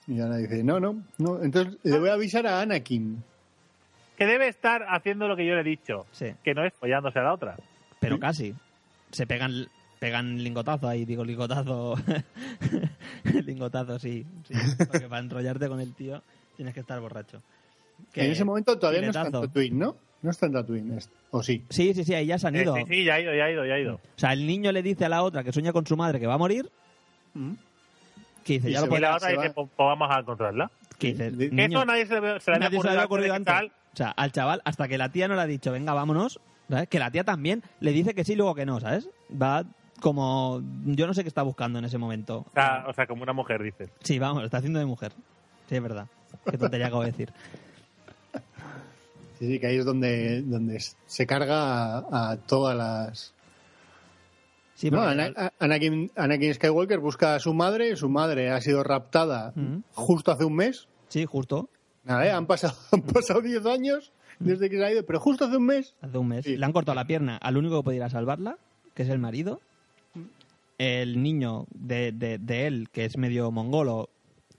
Y 0.06 0.20
Ana 0.20 0.38
dice, 0.38 0.64
no, 0.64 0.80
no, 0.80 1.02
no. 1.18 1.42
Entonces 1.42 1.76
le 1.82 1.98
voy 1.98 2.08
a 2.08 2.14
avisar 2.14 2.46
a 2.46 2.62
Anakin. 2.62 3.22
Que 4.18 4.26
debe 4.26 4.48
estar 4.48 4.84
haciendo 4.88 5.28
lo 5.28 5.36
que 5.36 5.46
yo 5.46 5.54
le 5.54 5.60
he 5.60 5.64
dicho. 5.64 6.04
Sí. 6.12 6.26
Que 6.44 6.52
no 6.52 6.64
es 6.64 6.74
follándose 6.74 7.18
a 7.20 7.22
la 7.22 7.32
otra. 7.32 7.56
Pero 8.00 8.18
casi. 8.18 8.54
Se 9.12 9.26
pegan 9.26 9.66
pegan 10.00 10.42
lingotazo 10.42 10.86
ahí, 10.88 11.04
digo 11.04 11.24
lingotazo. 11.24 11.94
lingotazo, 13.46 13.98
sí, 13.98 14.24
sí. 14.46 14.54
Porque 14.78 15.08
para 15.08 15.20
enrollarte 15.20 15.68
con 15.68 15.80
el 15.80 15.94
tío 15.94 16.22
tienes 16.56 16.74
que 16.74 16.80
estar 16.80 17.00
borracho. 17.00 17.42
Que- 18.12 18.24
en 18.26 18.30
ese 18.32 18.44
momento 18.44 18.78
todavía 18.78 19.02
no 19.02 19.08
está 19.08 19.26
en. 19.26 19.32
Tatooine, 19.32 19.78
¿no? 19.78 19.96
No 20.22 20.30
está 20.30 20.46
en 20.46 20.52
Tatooine. 20.52 20.98
¿O 21.30 21.42
sí? 21.42 21.64
Sí, 21.68 21.94
sí, 21.94 22.04
sí, 22.04 22.14
ahí 22.14 22.26
ya 22.26 22.38
se 22.38 22.46
han 22.48 22.56
Eh, 22.56 22.62
ido. 22.62 22.74
sí, 22.76 22.82
sí, 22.88 23.04
ya 23.04 23.14
ha 23.14 23.20
ido, 23.20 23.34
ya 23.34 23.44
ha 23.44 23.50
ido, 23.50 23.64
ya 23.66 23.74
ha 23.74 23.78
ido. 23.80 23.94
O 23.96 24.00
sea, 24.16 24.32
el 24.32 24.46
niño 24.46 24.72
le 24.72 24.82
dice 24.82 25.04
a 25.04 25.08
la 25.08 25.22
otra 25.22 25.42
que 25.44 25.52
sueña 25.52 25.72
con 25.72 25.86
su 25.86 25.96
madre 25.96 26.20
que 26.20 26.26
va 26.26 26.34
a 26.34 26.38
morir, 26.38 26.70
que 28.44 28.54
dice, 28.54 28.70
Y 28.70 28.72
ya 28.72 28.80
lo 28.80 28.98
la 28.98 29.16
otra 29.16 29.28
dice, 29.30 29.50
pues, 29.50 29.68
pues 29.76 29.86
vamos 29.86 30.08
a 30.10 30.20
encontrarla. 30.20 30.70
Que 30.98 31.08
dice, 31.14 31.30
Que 31.36 31.50
"Niño, 31.50 31.78
eso 31.78 31.84
nadie 31.86 32.06
se, 32.06 32.20
le- 32.20 32.40
se 32.40 32.50
le 32.52 32.66
había 32.66 33.04
ocurrido 33.04 33.34
antes 33.34 33.54
sea, 33.98 34.10
al 34.10 34.32
chaval, 34.32 34.62
hasta 34.64 34.88
que 34.88 34.96
la 34.98 35.10
tía 35.10 35.28
no 35.28 35.34
le 35.34 35.42
ha 35.42 35.46
dicho, 35.46 35.70
venga, 35.72 35.92
vámonos, 35.92 36.40
¿sabes? 36.70 36.88
Que 36.88 36.98
la 36.98 37.10
tía 37.10 37.24
también 37.24 37.62
le 37.80 37.92
dice 37.92 38.14
que 38.14 38.24
sí, 38.24 38.34
luego 38.34 38.54
que 38.54 38.64
no, 38.66 38.80
¿sabes? 38.80 39.08
Va 39.30 39.64
como... 40.00 40.62
Yo 40.86 41.06
no 41.06 41.14
sé 41.14 41.22
qué 41.22 41.28
está 41.28 41.42
buscando 41.42 41.78
en 41.78 41.84
ese 41.84 41.98
momento. 41.98 42.38
O 42.48 42.50
sea, 42.54 42.84
o 42.88 42.92
sea, 42.92 43.06
como 43.06 43.22
una 43.22 43.32
mujer, 43.32 43.62
dice. 43.62 43.88
Sí, 44.04 44.18
vamos, 44.18 44.40
lo 44.42 44.46
está 44.46 44.58
haciendo 44.58 44.78
de 44.78 44.86
mujer. 44.86 45.12
Sí, 45.68 45.74
es 45.76 45.82
verdad. 45.82 46.06
Qué 46.50 46.56
tontería 46.58 46.86
acabo 46.86 47.02
de 47.02 47.10
decir. 47.10 47.32
Sí, 49.38 49.46
sí, 49.46 49.58
que 49.60 49.66
ahí 49.68 49.76
es 49.76 49.84
donde, 49.84 50.42
donde 50.42 50.82
se 51.06 51.26
carga 51.26 51.98
a, 51.98 52.30
a 52.30 52.36
todas 52.36 52.76
las... 52.76 53.34
Sí, 54.74 54.90
No, 54.90 54.98
porque- 54.98 55.10
Ana- 55.22 55.32
a- 55.36 55.52
Anakin, 55.64 56.10
Anakin 56.16 56.54
Skywalker 56.54 56.98
busca 56.98 57.34
a 57.34 57.38
su 57.40 57.54
madre, 57.54 57.96
su 57.96 58.08
madre 58.08 58.50
ha 58.50 58.60
sido 58.60 58.82
raptada 58.84 59.52
justo 59.94 60.30
hace 60.32 60.44
un 60.44 60.54
mes. 60.54 60.88
Sí, 61.08 61.24
justo. 61.24 61.68
Nada, 62.08 62.26
¿eh? 62.26 62.32
han 62.32 62.46
pasado 62.46 62.74
han 62.92 63.02
pasado 63.02 63.40
10 63.40 63.64
años 63.66 64.12
desde 64.40 64.68
que 64.70 64.76
se 64.78 64.84
ha 64.84 64.90
ido, 64.92 65.04
pero 65.06 65.20
justo 65.20 65.44
hace 65.44 65.56
un 65.56 65.66
mes. 65.66 65.94
Hace 66.00 66.18
un 66.18 66.28
mes. 66.28 66.44
Sí. 66.44 66.56
Le 66.56 66.64
han 66.64 66.72
cortado 66.72 66.96
la 66.96 67.06
pierna 67.06 67.36
al 67.36 67.56
único 67.56 67.78
que 67.80 67.84
podía 67.84 67.96
ir 67.98 68.02
a 68.04 68.10
salvarla, 68.10 68.56
que 68.94 69.02
es 69.04 69.08
el 69.08 69.18
marido. 69.18 69.60
El 70.78 71.22
niño 71.22 71.66
de, 71.74 72.12
de, 72.12 72.38
de 72.38 72.66
él, 72.68 72.88
que 72.92 73.04
es 73.04 73.16
medio 73.16 73.50
mongolo, 73.50 74.10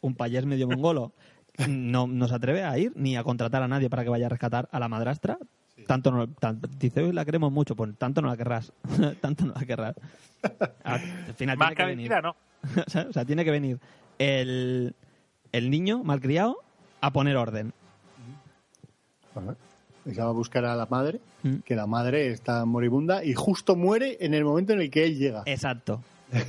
un 0.01 0.15
payés 0.15 0.45
medio 0.45 0.67
mongolo, 0.67 1.13
no, 1.69 2.07
no 2.07 2.27
se 2.27 2.35
atreve 2.35 2.63
a 2.63 2.77
ir 2.77 2.91
ni 2.95 3.15
a 3.15 3.23
contratar 3.23 3.63
a 3.63 3.67
nadie 3.69 3.89
para 3.89 4.03
que 4.03 4.09
vaya 4.09 4.25
a 4.25 4.29
rescatar 4.29 4.67
a 4.71 4.79
la 4.79 4.89
madrastra. 4.89 5.37
Tanto 5.87 6.11
no, 6.11 6.27
tan- 6.27 6.59
dice, 6.77 7.01
"Uy, 7.03 7.13
la 7.13 7.23
queremos 7.23 7.53
mucho, 7.53 7.73
pues 7.75 7.97
tanto 7.97 8.21
no 8.21 8.27
la 8.27 8.35
querrás. 8.35 8.73
tanto 9.21 9.45
no 9.45 9.53
la 9.53 9.65
querrás. 9.65 9.95
Al 10.83 10.99
final 11.35 11.57
Más 11.57 11.69
tiene 11.69 11.75
que 11.75 11.75
que 11.75 11.85
venir. 11.85 12.09
mentira, 12.09 12.21
no. 12.21 12.35
o 12.85 12.89
sea, 12.89 13.07
o 13.09 13.13
sea, 13.13 13.23
tiene 13.23 13.45
que 13.45 13.51
venir 13.51 13.79
el, 14.19 14.93
el 15.53 15.69
niño 15.69 16.03
malcriado 16.03 16.57
a 17.01 17.11
poner 17.11 17.37
orden. 17.37 17.73
Ajá. 19.35 19.55
Y 20.05 20.13
se 20.13 20.21
va 20.21 20.29
a 20.29 20.33
buscar 20.33 20.65
a 20.65 20.75
la 20.75 20.85
madre, 20.87 21.19
Mm. 21.43 21.57
que 21.65 21.75
la 21.75 21.87
madre 21.87 22.31
está 22.31 22.65
moribunda 22.65 23.23
y 23.23 23.33
justo 23.33 23.75
muere 23.75 24.17
en 24.21 24.33
el 24.33 24.43
momento 24.43 24.73
en 24.73 24.81
el 24.81 24.89
que 24.89 25.05
él 25.05 25.17
llega. 25.17 25.43
Exacto. 25.45 26.01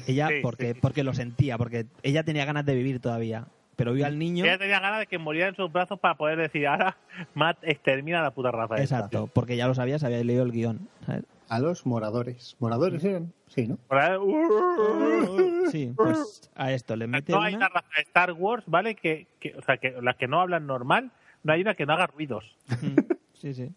Ella, 0.07 0.29
Sí, 0.29 0.35
porque, 0.43 0.75
sí, 0.75 0.79
porque 0.81 1.05
lo 1.05 1.15
sentía, 1.15 1.57
porque 1.59 1.87
ella 2.03 2.23
tenía 2.25 2.45
ganas 2.45 2.67
de 2.67 2.75
vivir 2.75 3.01
todavía. 3.01 3.47
Pero 3.77 3.93
vio 3.95 4.05
al 4.05 4.19
niño. 4.19 4.45
Ella 4.45 4.59
tenía 4.59 4.79
ganas 4.81 5.01
de 5.01 5.07
que 5.07 5.17
muriera 5.19 5.49
en 5.49 5.55
sus 5.57 5.73
brazos 5.73 5.99
para 6.01 6.15
poder 6.15 6.39
decir, 6.39 6.67
ahora 6.67 6.97
Matt 7.35 7.59
extermina 7.63 8.21
a 8.21 8.23
la 8.25 8.31
puta 8.33 8.51
raza. 8.51 8.75
esta". 8.77 8.97
Exacto, 8.97 9.29
porque 9.33 9.57
ya 9.57 9.67
lo 9.69 9.75
sabía, 9.75 9.99
se 9.99 10.07
había 10.07 10.23
leído 10.23 10.43
el 10.43 10.53
guion. 10.53 10.89
¿sabes? 11.07 11.25
A 11.49 11.59
los 11.61 11.87
moradores. 11.87 12.57
¿Moradores 12.61 13.03
eran? 13.05 13.33
Sí, 13.53 13.67
¿no? 13.67 13.79
"Uh". 14.21 15.69
Sí, 15.71 15.93
pues 15.97 16.51
a 16.55 16.73
esto 16.73 16.97
le 16.97 17.07
mete 17.07 17.33
No 17.33 17.43
hay 17.43 17.55
una 17.55 17.69
raza 17.69 17.87
de 17.97 18.03
Star 18.03 18.33
Wars, 18.33 18.65
¿vale? 18.67 18.95
Que, 18.95 19.27
que, 19.39 19.55
o 19.57 19.63
sea, 19.63 19.77
que 19.77 19.95
las 20.01 20.17
que 20.17 20.27
no 20.29 20.41
hablan 20.41 20.67
normal, 20.67 21.11
no 21.45 21.53
hay 21.53 21.61
una 21.61 21.75
que 21.75 21.85
no 21.87 21.93
haga 21.93 22.07
ruidos. 22.07 22.45
Mm, 22.69 22.99
Sí, 23.35 23.55
sí. 23.55 23.71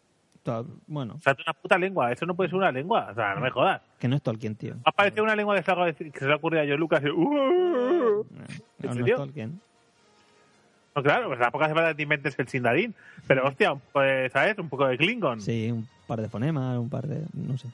Bueno, 0.88 1.14
O 1.16 1.22
sea, 1.22 1.32
es 1.34 1.40
una 1.40 1.54
puta 1.54 1.78
lengua. 1.78 2.12
Eso 2.12 2.26
no 2.26 2.36
puede 2.36 2.50
ser 2.50 2.58
una 2.58 2.72
lengua. 2.72 3.08
O 3.12 3.16
sea, 3.16 3.34
no 3.34 3.40
me 3.42 3.50
jodas. 3.50 3.82
que 3.98 4.08
no 4.10 4.18
es 4.18 4.22
Tolkien, 4.22 4.56
tío. 4.56 4.76
Ha 4.84 4.92
parecido 4.92 5.24
una 5.24 5.36
lengua 5.38 5.54
de 5.54 5.62
Star 5.62 5.78
Wars 5.78 5.96
que 5.96 6.12
se 6.20 6.26
le 6.26 6.34
ha 6.34 6.36
ocurrido 6.36 6.62
a 6.64 6.66
George 6.66 6.80
Lucas. 6.80 7.02
y, 7.04 7.10
"Uh". 7.10 8.26
No, 8.30 8.94
no, 8.94 8.94
no 8.96 9.06
es? 9.06 9.16
Tolkien. 9.16 9.62
No, 10.96 11.02
claro, 11.02 11.28
pues 11.30 11.40
tampoco 11.40 11.64
hace 11.64 11.74
falta 11.74 11.90
que 11.90 11.96
te 11.96 12.04
inventes 12.04 12.38
el 12.38 12.48
Sindarin. 12.50 12.94
Pero, 13.26 13.48
hostia, 13.48 13.74
pues, 13.94 14.32
¿sabes? 14.34 14.58
Un 14.60 14.68
poco 14.70 14.86
de 14.86 14.98
Klingon. 14.98 15.40
Sí, 15.42 15.72
un 15.72 15.88
par 16.08 16.22
de 16.22 16.28
fonemas, 16.30 16.78
un 16.78 16.90
par 16.90 17.08
de. 17.08 17.24
No 17.34 17.58
sé. 17.58 17.70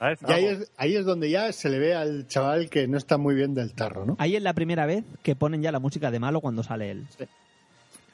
Y 0.00 0.32
ahí 0.32 0.44
es, 0.44 0.72
ahí 0.76 0.96
es 0.96 1.04
donde 1.06 1.30
ya 1.30 1.50
se 1.52 1.68
le 1.70 1.78
ve 1.78 1.94
al 1.94 2.26
chaval 2.28 2.68
que 2.68 2.86
no 2.86 2.98
está 2.98 3.16
muy 3.18 3.34
bien 3.34 3.54
del 3.54 3.72
tarro, 3.72 4.04
¿no? 4.04 4.16
Ahí 4.18 4.36
es 4.36 4.42
la 4.42 4.52
primera 4.52 4.84
vez 4.86 5.04
que 5.22 5.34
ponen 5.36 5.62
ya 5.62 5.72
la 5.72 5.78
música 5.80 6.10
de 6.10 6.18
malo 6.20 6.40
cuando 6.40 6.62
sale 6.62 6.90
él. 6.90 7.06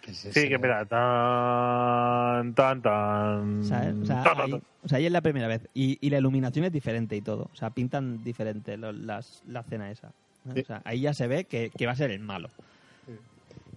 Es 0.06 0.16
Sí, 0.18 0.28
ese- 0.28 0.48
que 0.48 0.54
espera. 0.56 0.84
Tan, 0.84 2.54
tan, 2.54 2.82
tan. 2.82 3.64
¿sabes? 3.64 3.94
O 4.02 4.04
sea, 4.06 4.22
tan, 4.22 4.36
tan, 4.36 4.40
ahí, 4.46 4.50
tan. 4.52 4.62
o 4.84 4.88
sea, 4.88 4.98
ahí 4.98 5.06
es 5.06 5.12
la 5.12 5.20
primera 5.20 5.46
vez. 5.48 5.68
Y, 5.74 5.98
y 6.04 6.10
la 6.10 6.18
iluminación 6.18 6.64
es 6.64 6.72
diferente 6.72 7.16
y 7.16 7.20
todo. 7.22 7.48
O 7.52 7.56
sea, 7.56 7.70
pintan 7.70 8.22
diferente 8.24 8.76
lo- 8.76 8.92
las, 8.92 9.42
la 9.46 9.60
escena 9.60 9.90
esa. 9.90 10.10
¿no? 10.44 10.54
Sí. 10.54 10.60
O 10.60 10.64
sea, 10.64 10.82
ahí 10.84 11.00
ya 11.02 11.14
se 11.14 11.26
ve 11.28 11.44
que, 11.44 11.70
que 11.76 11.86
va 11.86 11.92
a 11.92 11.96
ser 11.96 12.10
el 12.10 12.20
malo. 12.20 12.48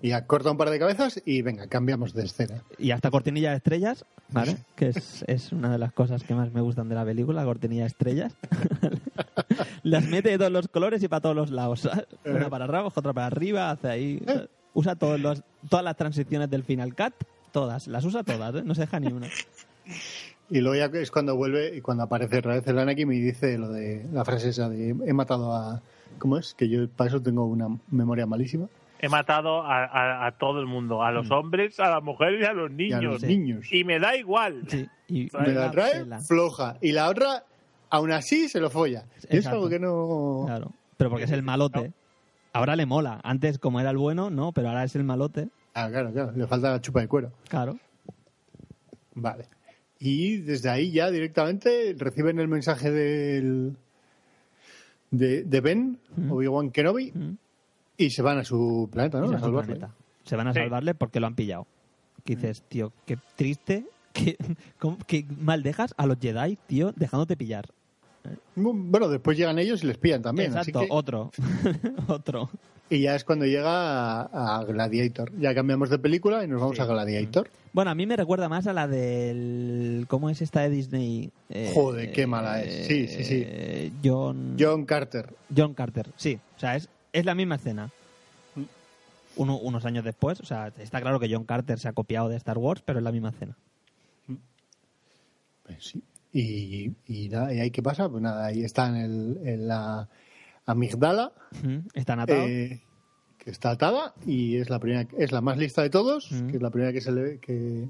Y 0.01 0.11
corta 0.27 0.51
un 0.51 0.57
par 0.57 0.69
de 0.69 0.79
cabezas 0.79 1.21
y 1.25 1.41
venga, 1.41 1.67
cambiamos 1.67 2.13
de 2.13 2.25
escena. 2.25 2.61
Y 2.77 2.91
hasta 2.91 3.09
cortinilla 3.09 3.51
de 3.51 3.57
estrellas, 3.57 4.05
¿vale? 4.29 4.57
que 4.75 4.89
es, 4.89 5.23
es 5.27 5.51
una 5.51 5.71
de 5.71 5.77
las 5.77 5.93
cosas 5.93 6.23
que 6.23 6.35
más 6.35 6.51
me 6.51 6.61
gustan 6.61 6.89
de 6.89 6.95
la 6.95 7.05
película, 7.05 7.41
la 7.41 7.45
cortinilla 7.45 7.83
de 7.83 7.87
estrellas. 7.87 8.33
las 9.83 10.05
mete 10.05 10.29
de 10.29 10.37
todos 10.37 10.51
los 10.51 10.67
colores 10.67 11.01
y 11.03 11.07
para 11.07 11.21
todos 11.21 11.35
los 11.35 11.51
lados. 11.51 11.81
¿sabes? 11.81 12.05
Una 12.25 12.49
para 12.49 12.65
abajo, 12.65 12.91
otra 12.93 13.13
para 13.13 13.27
arriba, 13.27 13.71
hace 13.71 13.87
ahí. 13.87 14.21
sea, 14.25 14.47
usa 14.75 14.95
todos 14.95 15.19
los, 15.19 15.41
todas 15.69 15.83
las 15.83 15.95
transiciones 15.95 16.49
del 16.49 16.63
Final 16.63 16.95
Cut, 16.95 17.13
todas, 17.51 17.87
las 17.87 18.05
usa 18.05 18.23
todas, 18.23 18.53
¿eh? 18.55 18.61
no 18.63 18.75
se 18.75 18.81
deja 18.81 18.99
ni 18.99 19.11
una. 19.11 19.27
Y 20.49 20.59
luego 20.59 20.75
ya 20.75 20.99
es 20.99 21.09
cuando 21.09 21.35
vuelve 21.35 21.75
y 21.75 21.81
cuando 21.81 22.03
aparece 22.03 22.37
otra 22.37 22.53
vez 22.53 22.67
el 22.67 22.77
Anakin 22.77 23.11
y 23.11 23.19
dice 23.19 23.57
lo 23.57 23.69
de 23.69 24.05
la 24.13 24.23
frase 24.23 24.49
esa 24.49 24.69
de 24.69 24.89
he 24.89 25.13
matado 25.13 25.53
a... 25.53 25.81
¿Cómo 26.19 26.37
es? 26.37 26.53
Que 26.53 26.69
yo 26.69 26.87
para 26.87 27.09
eso 27.09 27.21
tengo 27.21 27.45
una 27.45 27.67
memoria 27.89 28.25
malísima. 28.25 28.67
He 29.05 29.09
matado 29.09 29.61
a, 29.61 29.85
a- 29.85 30.25
a 30.27 30.31
todo 30.37 30.59
el 30.59 30.65
mundo, 30.65 31.03
a 31.03 31.11
los 31.11 31.29
hombres, 31.31 31.79
a 31.79 31.89
las 31.89 32.01
mujeres 32.03 32.41
y 32.41 32.45
a 32.45 32.53
los 32.53 32.71
Y 32.71 32.73
a 32.73 32.97
niños. 32.99 33.03
los 33.13 33.21
Sí. 33.21 33.27
niños. 33.27 33.71
Y 33.71 33.83
me 33.83 33.99
da 33.99 34.15
igual. 34.15 34.63
Sí, 34.67 34.87
y, 35.07 35.27
Me 35.39 35.53
la 35.53 35.69
trae 35.71 35.99
pela. 36.03 36.19
floja. 36.21 36.77
Y 36.81 36.91
la 36.91 37.09
otra, 37.09 37.43
aún 37.89 38.11
así, 38.11 38.49
se 38.49 38.59
lo 38.59 38.69
folla. 38.69 39.05
Y 39.29 39.37
es 39.37 39.45
algo 39.47 39.69
que 39.69 39.79
no... 39.79 40.43
Claro, 40.47 40.71
pero 40.97 41.09
porque 41.09 41.25
es 41.25 41.31
el 41.31 41.43
malote. 41.43 41.91
Ahora 42.53 42.75
le 42.75 42.85
mola. 42.85 43.19
Antes, 43.23 43.59
como 43.59 43.79
era 43.79 43.89
el 43.91 43.97
bueno, 43.97 44.29
no, 44.29 44.51
pero 44.53 44.69
ahora 44.69 44.83
es 44.85 44.95
el 44.95 45.03
malote. 45.03 45.49
Ah, 45.73 45.89
claro, 45.89 46.11
claro. 46.13 46.31
Le 46.35 46.47
falta 46.47 46.71
la 46.71 46.79
chupa 46.81 47.01
de 47.01 47.07
cuero. 47.07 47.31
Claro. 47.49 47.77
Vale. 49.13 49.45
Y 49.99 50.37
desde 50.37 50.69
ahí 50.69 50.91
ya 50.91 51.11
directamente 51.11 51.93
reciben 51.97 52.39
el 52.39 52.47
mensaje 52.47 52.91
del 52.91 53.75
de, 55.11 55.43
de 55.43 55.61
Ben, 55.61 55.99
Mm. 56.15 56.31
Obi-Wan 56.31 56.71
Kenobi, 56.71 57.11
Mm. 57.13 57.37
Y 57.97 58.09
se 58.09 58.21
van 58.21 58.37
a 58.39 58.43
su 58.43 58.89
planeta, 58.91 59.19
¿no? 59.19 59.31
A 59.35 59.39
su 59.39 59.51
planeta. 59.51 59.91
Se 60.23 60.35
van 60.35 60.47
a 60.47 60.53
Sí. 60.53 60.59
salvarle 60.59 60.95
porque 60.95 61.19
lo 61.19 61.27
han 61.27 61.35
pillado. 61.35 61.67
Que 62.23 62.35
dices, 62.35 62.63
tío, 62.67 62.91
qué 63.05 63.17
triste, 63.35 63.85
qué, 64.13 64.35
cómo- 64.79 64.97
qué 65.05 65.25
mal 65.39 65.61
dejas 65.63 65.93
a 65.97 66.05
los 66.07 66.17
Jedi, 66.19 66.57
tío, 66.67 66.91
dejándote 66.95 67.37
pillar. 67.37 67.65
Bueno, 68.55 69.07
después 69.07 69.37
llegan 69.37 69.59
ellos 69.59 69.83
y 69.83 69.87
les 69.87 69.97
pillan 69.97 70.21
también. 70.23 70.57
así 70.57 70.71
Exacto, 70.71 70.79
que- 70.81 70.87
otro. 70.89 71.31
otro. 72.07 72.49
y 72.89 73.01
ya 73.01 73.15
es 73.15 73.23
cuando 73.23 73.45
llega 73.45 74.21
a, 74.21 74.57
a 74.59 74.63
Gladiator. 74.63 75.31
Ya 75.39 75.53
cambiamos 75.53 75.89
de 75.91 75.99
película 75.99 76.43
y 76.43 76.47
nos 76.47 76.59
vamos 76.61 76.75
Sí. 76.75 76.81
a 76.81 76.85
Gladiator. 76.85 77.49
Bueno, 77.73 77.91
a 77.91 77.95
mí 77.95 78.05
me 78.07 78.15
recuerda 78.15 78.47
más 78.49 78.65
a 78.67 78.73
la 78.73 78.87
del... 78.87 80.05
¿Cómo 80.07 80.29
es 80.29 80.41
esta 80.41 80.61
de 80.61 80.69
Disney? 80.69 81.29
Eh, 81.49 81.71
Joder, 81.75 82.11
qué 82.13 82.25
mala 82.25 82.61
es. 82.63 82.87
Sí, 82.87 83.07
sí, 83.07 83.23
sí. 83.25 83.91
John... 84.03 84.55
John 84.57 84.85
Carter. 84.85 85.33
John 85.55 85.73
Carter, 85.73 86.09
sí. 86.15 86.39
O 86.55 86.59
sea, 86.59 86.77
es, 86.77 86.87
es 87.19 87.25
la 87.25 87.35
misma 87.35 87.55
escena. 87.55 87.91
Uno- 89.37 89.57
unos 89.57 89.83
años 89.85 90.05
después, 90.05 90.39
o 90.39 90.45
sea, 90.45 90.67
está 90.77 91.01
claro 91.01 91.19
que 91.19 91.27
John 91.33 91.43
Carter 91.43 91.77
se 91.79 91.87
ha 91.89 91.93
copiado 91.93 92.29
de 92.29 92.37
Star 92.37 92.57
Wars, 92.57 92.81
pero 92.85 92.99
es 92.99 93.03
la 93.03 93.11
misma 93.11 93.29
escena. 93.29 93.57
Pues 95.63 95.83
sí. 95.85 96.03
Y, 96.31 96.91
y 97.07 97.29
nada, 97.29 97.53
¿y 97.53 97.59
ahí 97.59 97.71
qué 97.71 97.81
pasa? 97.81 98.09
Pues 98.09 98.21
nada, 98.21 98.45
ahí 98.45 98.63
está 98.63 98.87
en, 98.89 98.95
el, 98.95 99.39
en 99.47 99.67
la 99.67 100.07
amigdala. 100.65 101.31
Están 101.93 102.19
atados. 102.19 102.49
eh, 102.49 102.81
que 103.39 103.51
está 103.51 103.71
atada 103.71 104.13
y 104.25 104.57
es 104.57 104.69
la 104.69 104.79
primera 104.79 105.07
es 105.17 105.31
la 105.31 105.39
más 105.41 105.57
lista 105.57 105.81
de 105.83 105.89
todos 105.91 106.31
Mm. 106.31 106.47
que 106.49 106.55
es 106.57 106.61
la 106.63 106.71
primera 106.71 106.91
que 106.93 107.01
se 107.01 107.11
le- 107.11 107.39
que, 107.39 107.89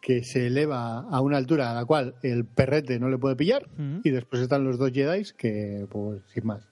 que 0.00 0.24
se 0.24 0.46
eleva 0.46 1.00
a 1.00 1.20
una 1.20 1.36
altura 1.36 1.70
a 1.70 1.74
la 1.74 1.84
cual 1.84 2.14
el 2.22 2.44
perrete 2.46 2.98
no 2.98 3.08
le 3.10 3.18
puede 3.18 3.36
pillar 3.36 3.68
Mm. 3.76 4.00
y 4.04 4.10
después 4.10 4.40
están 4.42 4.64
los 4.64 4.78
dos 4.78 4.90
Jedi 4.92 5.22
que 5.36 5.86
pues 5.90 6.22
sin 6.32 6.46
más 6.46 6.66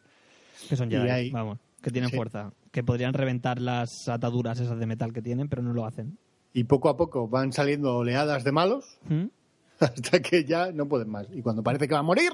Que 0.69 0.77
son 0.77 0.91
Y 0.91 0.97
Jedi, 0.97 1.11
ahí- 1.11 1.31
vamos, 1.31 1.59
que 1.83 1.91
tienen 1.91 2.11
Sí. 2.11 2.17
fuerza. 2.17 2.53
Que 2.71 2.83
podrían 2.83 3.13
reventar 3.15 3.61
las 3.61 4.09
ataduras 4.09 4.59
esas 4.61 4.79
de 4.79 4.87
metal 4.87 5.13
que 5.13 5.23
tienen, 5.23 5.49
pero 5.49 5.63
no 5.63 5.73
lo 5.73 5.85
hacen. 5.87 6.19
y 6.55 6.65
poco 6.65 6.91
a 6.91 6.97
poco 6.99 7.29
van 7.29 7.51
saliendo 7.53 7.97
oleadas 7.97 8.45
de 8.45 8.53
malos 8.53 8.99
¿Mm? 9.09 9.25
hasta 9.81 10.21
que 10.21 10.45
ya 10.45 10.71
no 10.71 10.87
pueden 10.87 11.09
más 11.09 11.27
y 11.33 11.41
cuando 11.41 11.63
parece 11.63 11.89
que 11.89 11.95
va 11.95 12.01
a 12.01 12.03
morir 12.05 12.31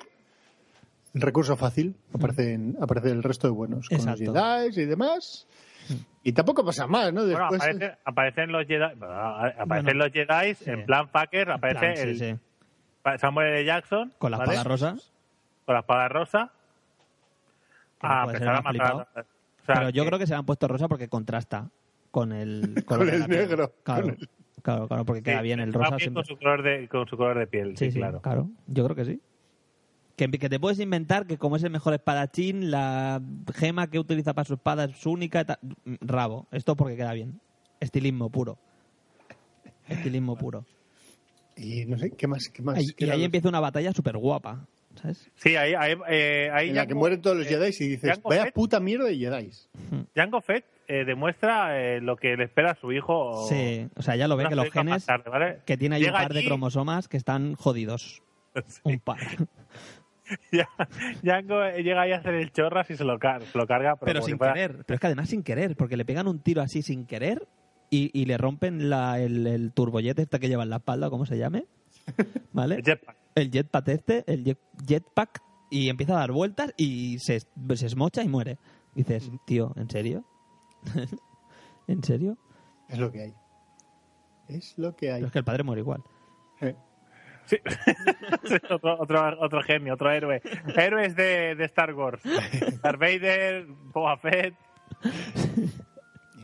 el 1.15 1.21
recurso 1.21 1.57
fácil, 1.57 1.95
aparecen, 2.13 2.77
aparece 2.81 3.11
el 3.13 3.23
resto 3.23 3.47
de 3.47 3.53
buenos, 3.53 3.89
con 3.89 3.97
Exacto. 3.99 4.25
los 4.33 4.35
Jedi 4.35 4.83
y 4.83 4.87
demás. 4.87 5.47
Y 6.23 6.33
tampoco 6.33 6.65
pasa 6.65 6.87
más, 6.87 7.13
¿no? 7.15 7.23
Bueno, 7.23 7.29
Después, 7.39 7.61
aparecen, 7.63 7.93
aparecen 8.05 8.53
los 8.53 8.67
Jedi, 8.67 8.95
bueno, 8.99 9.15
aparecen 9.15 9.67
Bueno, 9.69 10.05
los 10.05 10.13
Jedi 10.13 10.55
sí. 10.55 10.65
en 10.71 10.85
plan 10.85 11.09
fucker, 11.09 11.51
aparece 11.51 11.79
plan, 11.81 11.97
sí, 11.97 12.03
el 12.03 12.19
sí. 12.19 13.19
Samuel 13.21 13.49
L. 13.55 13.65
Jackson 13.65 14.13
Con 14.19 14.33
la 14.33 14.39
¿vale? 14.39 14.51
espada 14.53 14.69
rosa. 14.69 14.97
con 15.65 15.75
la 15.75 15.81
espada 15.81 16.09
rosa 16.09 16.53
Que 18.01 18.07
no 18.07 18.13
a 18.13 18.25
puede 18.25 18.39
ser 18.39 18.47
empezar 18.49 18.67
a 18.67 18.73
matar. 18.73 18.93
O 18.95 19.67
sea, 19.67 19.75
Pero 19.75 19.91
yo 19.91 20.05
creo 20.07 20.19
que 20.19 20.27
se 20.27 20.35
han 20.35 20.45
puesto 20.47 20.69
rosa 20.69 20.89
porque 20.89 21.09
contrasta 21.09 21.71
con 22.11 22.33
el, 22.33 22.83
Con 22.87 23.01
lo 23.01 23.05
de 23.07 23.13
el 23.15 23.21
la 23.21 23.27
piel. 23.27 23.39
negro, 23.41 23.73
Claro, 23.83 24.03
con 24.03 24.11
el- 24.19 24.29
claro, 24.63 24.89
claro, 24.89 25.05
porque 25.05 25.21
sí, 25.21 25.25
queda 25.25 25.43
bien 25.43 25.61
el 25.61 25.73
rosa 25.73 25.91
bien 25.97 26.01
siempre. 26.01 26.23
con 26.23 26.25
su 26.27 26.37
color 26.39 26.63
de 26.63 26.89
con 26.89 27.07
su 27.07 27.17
color 27.17 27.39
de 27.39 27.47
piel, 27.47 27.77
sí, 27.77 27.87
Sí, 27.87 27.93
sí, 27.93 27.99
claro. 27.99 28.21
claro. 28.21 28.49
Yo 28.67 28.85
creo 28.85 28.97
que 28.97 29.05
sí. 29.05 29.21
Que, 30.17 30.29
que 30.31 30.49
te 30.49 30.59
puedes 30.59 30.81
inventar 30.81 31.27
que 31.27 31.39
como 31.39 31.55
es 31.57 31.63
el 31.63 31.71
mejor 31.71 31.95
espadachín, 31.95 32.71
la 32.73 33.23
gema 33.55 33.87
que 33.89 34.01
utiliza 34.01 34.35
para 34.35 34.45
su 34.47 34.55
espada 34.55 34.85
es 34.85 35.07
única. 35.07 35.43
y 35.43 35.45
tal. 35.45 35.59
Mm, 35.85 35.95
Rabo. 36.01 36.47
Esto 36.51 36.75
porque 36.77 36.97
queda 36.97 37.13
bien. 37.13 37.41
Estilismo 37.79 38.29
puro. 38.31 38.59
Estilismo 39.89 40.37
puro. 40.37 40.65
Y 41.57 41.85
no 41.87 41.99
sé, 41.99 42.11
¿qué 42.11 42.27
más? 42.27 42.49
Qué 42.49 42.63
más 42.63 42.83
Y, 42.83 42.95
¿Qué 42.95 43.07
y 43.07 43.11
ahí 43.11 43.25
empieza 43.25 43.49
una 43.49 43.61
batalla 43.61 43.93
súper 43.93 44.17
guapa. 44.17 44.67
¿Sabes? 45.01 45.31
Sí, 45.37 45.55
ahí 45.57 45.75
ahí, 45.75 45.95
eh, 46.09 46.51
ahí 46.53 46.71
en 46.71 46.75
la 46.77 46.87
que 46.87 46.95
Jango- 46.95 46.99
mueren 46.99 47.23
todos 47.23 47.37
los 47.37 47.47
eh, 47.47 47.51
Jedi 47.51 47.67
y 47.85 47.89
dices, 47.89 48.11
Jango 48.11 48.29
vaya 48.31 48.45
Fett- 48.47 48.53
puta 48.53 48.81
mierda 48.81 49.05
de 49.07 49.17
Jedi. 49.17 49.51
Jango 50.15 50.41
Fett 50.41 50.65
eh, 50.89 51.05
demuestra 51.05 51.81
eh, 51.81 52.01
lo 52.01 52.17
que 52.17 52.37
le 52.37 52.45
espera 52.45 52.73
a 52.73 52.75
su 52.75 52.91
hijo. 52.93 53.47
Sí. 53.49 53.87
O 53.97 54.03
sea, 54.03 54.17
ya 54.17 54.27
lo 54.29 54.37
ve 54.37 54.47
que 54.49 54.57
los 54.57 54.71
genes. 54.71 55.05
tarde, 55.07 55.31
¿vale? 55.31 55.59
Que 55.67 55.77
tiene 55.77 55.97
ahí 55.97 56.03
Llega 56.03 56.17
un 56.19 56.23
par 56.25 56.33
de 56.33 56.39
allí- 56.41 56.49
cromosomas 56.49 57.09
que 57.09 57.17
están 57.17 57.55
jodidos. 57.55 58.23
Sí. 58.67 58.81
Un 58.85 58.99
par. 59.01 59.19
Ya- 60.53 60.69
Jango 61.25 61.63
eh, 61.65 61.83
llega 61.83 62.03
ahí 62.03 62.13
a 62.13 62.19
hacer 62.19 62.35
el 62.35 62.53
chorras 62.53 62.91
y 62.91 62.97
se 62.97 63.05
lo, 63.05 63.19
car- 63.19 63.43
se 63.43 63.57
lo 63.57 63.67
carga. 63.67 63.97
Pero, 63.97 64.07
Pero 64.13 64.23
sin 64.23 64.37
fuera- 64.37 64.53
querer. 64.53 64.85
Pero 64.87 64.95
es 64.97 65.01
que 65.01 65.07
además 65.07 65.29
sin 65.31 65.43
querer, 65.43 65.75
porque 65.77 65.97
le 65.97 66.05
pegan 66.05 66.29
un 66.29 66.41
tiro 66.41 66.61
así 66.61 66.83
sin 66.83 67.07
querer 67.07 67.47
y, 67.89 68.11
y 68.13 68.27
le 68.27 68.37
rompen 68.37 68.91
la, 68.91 69.19
el, 69.21 69.47
el 69.47 69.73
turbojet 69.73 70.19
este 70.19 70.39
que 70.39 70.49
lleva 70.49 70.65
en 70.65 70.71
la 70.71 70.77
espalda, 70.77 71.09
¿cómo 71.09 71.25
se 71.25 71.39
llame? 71.39 71.65
¿Vale? 72.53 72.75
El 72.77 72.83
jetpack. 72.85 73.17
El 73.39 73.51
jetpack 73.51 73.89
este, 73.89 74.25
el 74.27 74.45
jet- 74.45 74.59
jetpack, 74.87 75.43
y 75.71 75.89
empieza 75.91 76.15
a 76.15 76.21
dar 76.21 76.33
vueltas 76.33 76.73
y 76.77 77.19
se, 77.19 77.41
se 77.41 77.87
esmocha 77.87 78.23
y 78.23 78.29
muere. 78.29 78.59
Dices, 78.95 79.31
tío, 79.47 79.73
¿en 79.77 79.89
serio? 79.91 80.25
¿En 81.87 82.03
serio? 82.03 82.37
Es 82.89 82.99
lo 82.99 83.13
que 83.13 83.23
hay. 83.23 83.35
Es 84.49 84.75
lo 84.79 84.97
que 84.97 85.13
hay. 85.13 85.17
Pero 85.21 85.27
es 85.27 85.33
que 85.33 85.39
el 85.39 85.45
padre 85.45 85.63
muere 85.63 85.81
igual. 85.83 86.03
Eh. 86.61 86.75
Sí. 87.47 87.57
Sí, 88.45 88.55
otro, 88.71 88.99
otro, 89.01 89.41
otro 89.41 89.63
genio, 89.63 89.95
otro 89.95 90.11
héroe. 90.11 90.41
Héroes 90.77 91.15
de, 91.17 91.55
de 91.55 91.65
Star 91.67 91.93
Wars. 91.95 92.23
Darth 92.83 92.99
Vader, 93.01 93.67
Boba 93.93 94.17
Fett. 94.19 94.55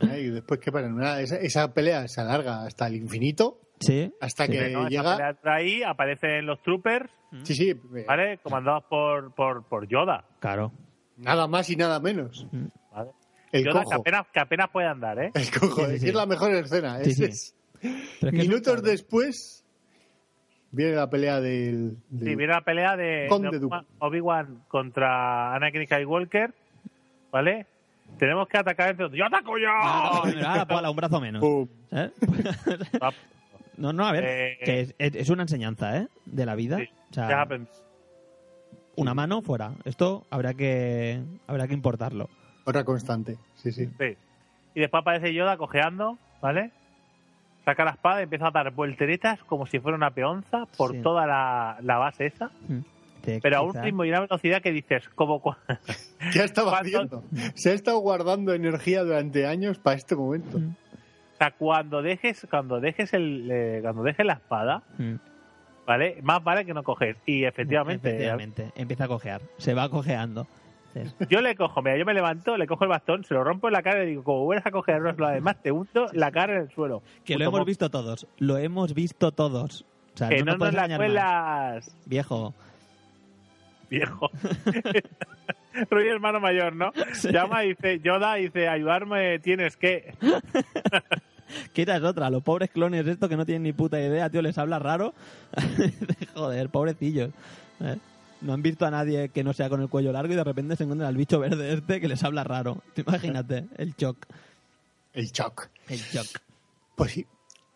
Y 0.01 0.28
después, 0.28 0.61
¿qué 0.61 0.70
pasa? 0.72 0.88
Nada, 0.88 1.20
esa, 1.22 1.36
esa 1.36 1.72
pelea 1.72 2.07
se 2.09 2.20
alarga 2.20 2.64
hasta 2.64 2.86
el 2.86 2.97
infinito, 2.97 3.61
Sí. 3.81 4.12
hasta 4.20 4.47
Sí. 4.47 4.53
que 4.53 4.70
¿no? 4.70 4.89
Llega... 4.89 5.37
ahí 5.45 5.83
aparecen 5.83 6.47
los 6.47 6.62
troopers, 6.62 7.11
Sí, 7.43 7.55
sí, 7.55 7.70
eh, 7.70 8.05
¿vale? 8.07 8.39
Comandados 8.39 8.85
por, 8.85 9.35
por, 9.35 9.64
por 9.64 9.89
Yoda. 9.89 10.25
Claro. 10.39 10.72
nada 11.16 11.47
más 11.49 11.68
y 11.70 11.77
nada 11.77 11.99
menos. 12.01 12.47
¿vale? 12.93 13.11
El 13.53 13.64
Yoda 13.64 13.81
que 13.81 13.85
cojo. 13.87 14.01
apenas, 14.01 14.27
que 14.33 14.41
apenas 14.41 14.70
puede 14.70 14.87
andar, 14.89 15.18
¿eh? 15.18 15.31
El 15.35 15.51
cojo, 15.51 15.81
Sí, 15.83 15.87
sí, 15.87 15.93
es 15.95 16.01
sí. 16.01 16.05
que 16.07 16.11
es 16.11 16.14
la 16.16 16.27
mejor 16.27 16.53
escena. 16.55 17.01
Es- 17.01 17.20
es- 17.20 17.55
es 17.83 18.20
que 18.20 18.31
Minutos 18.33 18.83
después 18.83 19.64
viene 20.70 20.95
la 20.97 21.11
pelea 21.11 21.41
del... 21.41 21.97
del- 22.09 22.29
Sí, 22.29 22.37
viene 22.37 22.53
la 22.53 22.61
pelea 22.62 22.97
de. 22.97 23.29
Obi-Wan 23.99 24.64
contra 24.68 25.55
Anakin 25.55 25.85
Skywalker, 25.87 26.55
¿vale? 27.31 27.66
Tenemos 28.18 28.49
que 28.49 28.59
atacar 28.59 28.91
entre. 28.91 29.09
¡Yo 29.16 29.25
ataco 29.27 29.59
yo! 29.59 29.68
Ah, 29.70 30.22
ahora, 30.25 30.66
pala, 30.66 30.91
un 30.91 30.97
brazo 30.97 31.20
menos. 31.20 31.43
¿Eh? 31.91 32.11
No, 33.77 33.93
no, 33.93 34.07
a 34.07 34.12
ver, 34.12 34.25
Eh, 34.25 34.59
que 34.64 34.81
es, 34.81 34.95
es- 34.99 35.14
es 35.16 35.29
una 35.31 35.43
enseñanza, 35.43 35.97
¿eh? 35.99 36.09
De 36.27 36.47
la 36.47 36.55
vida. 36.55 36.79
sí, 36.79 36.89
O 37.11 37.14
sea, 37.14 37.29
ya 37.29 37.43
aprendí. 37.43 37.68
una 38.97 39.14
mano 39.14 39.43
fuera. 39.43 39.72
Esto 39.85 40.25
habrá 40.31 40.55
que 40.55 41.20
habrá 41.47 41.66
que 41.66 41.75
importarlo. 41.75 42.29
Otra 42.64 42.85
constante, 42.85 43.37
sí, 43.57 43.72
sí. 43.72 43.87
Sí. 43.99 44.16
Y 44.75 44.81
después 44.81 45.01
aparece 45.03 45.35
Yoda 45.35 45.57
cojeando, 45.57 46.18
¿vale? 46.41 46.70
Saca 47.64 47.85
la 47.85 47.93
espada 47.93 48.20
y 48.20 48.25
empieza 48.25 48.49
a 48.49 48.51
dar 48.51 48.70
volteretas 48.72 49.39
como 49.45 49.66
si 49.66 49.79
fuera 49.81 49.97
una 49.97 50.11
peonza 50.11 50.66
por 50.77 50.93
Sí. 50.93 51.01
toda 51.03 51.27
la, 51.27 51.79
la 51.83 51.97
base 51.99 52.27
esa, 52.27 52.51
Te- 53.22 53.41
pero 53.41 53.57
a 53.59 53.62
un 53.62 53.75
ritmo 53.75 54.05
y 54.05 54.11
una 54.11 54.20
velocidad 54.20 54.61
que 54.61 54.70
dices, 54.70 55.09
como 55.14 55.41
¿Qué 56.33 56.41
ha 56.41 56.45
estado 56.45 56.70
¿Cuánto- 56.70 56.87
haciendo? 57.22 57.25
Se 57.55 57.70
ha 57.70 57.75
estado 57.75 57.99
guardando 57.99 58.53
energía 58.53 59.03
durante 59.03 59.47
años 59.47 59.79
para 59.79 59.97
este 59.97 60.14
momento. 60.14 60.59
Mm. 60.59 60.75
O 61.35 61.37
sea, 61.39 61.51
cuando 61.53 62.01
dejes, 62.03 62.47
cuando 62.49 62.80
dejes 62.80 63.12
el, 63.14 63.49
eh, 63.51 63.78
cuando 63.82 64.03
dejes 64.03 64.24
la 64.24 64.35
espada, 64.35 64.82
Mm. 64.99 65.14
¿vale? 65.87 66.18
Más 66.22 66.43
vale 66.43 66.64
que 66.64 66.72
no 66.74 66.82
coges. 66.82 67.16
Y 67.26 67.45
efectivamente, 67.45 68.09
Efectivamente, 68.09 68.72
empieza 68.76 69.05
a 69.05 69.09
cojear. 69.09 69.41
Se 69.59 69.74
va 69.74 69.89
cojeando. 69.89 70.47
Yo 71.28 71.41
le 71.41 71.57
cojo, 71.57 71.82
mira, 71.82 71.97
yo 71.97 72.05
me 72.05 72.14
levanto, 72.14 72.57
le 72.57 72.68
cojo 72.68 72.85
el 72.85 72.91
bastón, 72.91 73.24
se 73.24 73.35
lo 73.35 73.43
rompo 73.43 73.66
en 73.66 73.72
la 73.72 73.82
cara 73.82 73.97
y 73.99 74.05
le 74.05 74.11
digo, 74.11 74.22
como 74.22 74.45
vuelves 74.45 74.64
a 74.64 74.70
coger 74.70 75.03
lo 75.03 75.28
demás, 75.28 75.57
te 75.61 75.72
hundo 75.72 76.07
la 76.12 76.30
cara 76.30 76.55
en 76.55 76.61
el 76.62 76.70
suelo. 76.70 77.03
Que 77.24 77.37
lo 77.37 77.45
hemos 77.47 77.59
mo- 77.59 77.64
visto 77.66 77.91
todos. 77.91 78.28
Lo 78.39 78.59
hemos 78.59 78.95
visto 78.95 79.32
todos. 79.32 79.85
O 80.14 80.16
sea, 80.16 80.28
Que 80.28 80.45
no, 80.45 80.53
no, 80.53 80.59
nos 80.59 80.72
nos 80.72 80.89
la 80.89 80.97
cuelas, 80.97 81.97
Viejo. 82.07 82.55
viejo. 83.91 84.30
Soy 85.89 86.09
hermano 86.09 86.41
mayor, 86.41 86.75
¿no? 86.77 86.93
Llama 87.31 87.64
y 87.64 87.68
dice, 87.70 88.01
Yoda 88.01 88.35
dice, 88.35 88.68
ayudarme 88.68 89.39
tienes 89.41 89.77
que. 89.77 90.14
¿Qué 91.72 91.83
es 91.83 92.03
otra? 92.03 92.31
Los 92.31 92.43
pobres 92.43 92.70
clones 92.70 93.07
estos 93.07 93.29
que 93.29 93.37
no 93.37 93.45
tienen 93.47 93.62
ni 93.64 93.72
puta 93.72 94.01
idea, 94.01 94.29
tío, 94.31 94.43
les 94.43 94.59
habla 94.59 94.79
raro. 94.79 95.14
Joder, 96.35 96.68
pobrecillos. 96.68 97.31
¿eh? 97.81 97.97
No 98.41 98.53
han 98.53 98.62
visto 98.62 98.85
a 98.87 98.91
nadie 98.91 99.29
que 99.29 99.45
no 99.45 99.53
sea 99.53 99.68
con 99.68 99.81
el 99.81 99.89
cuello 99.89 100.12
largo 100.12 100.33
y 100.33 100.37
de 100.37 100.45
repente 100.45 100.77
se 100.77 100.85
encuentran 100.85 101.09
al 101.09 101.16
bicho 101.16 101.39
verde 101.39 101.75
este 101.75 102.01
que 102.01 102.09
les 102.09 102.22
habla 102.25 102.45
raro. 102.45 102.83
Tú 102.95 103.03
Imagínate, 103.07 103.66
el 103.77 103.95
shock. 103.95 104.27
El 105.12 105.27
shock. 105.31 105.68
El 105.89 105.99
shock. 105.99 106.27
Pues 106.97 107.12
sí. 107.12 107.27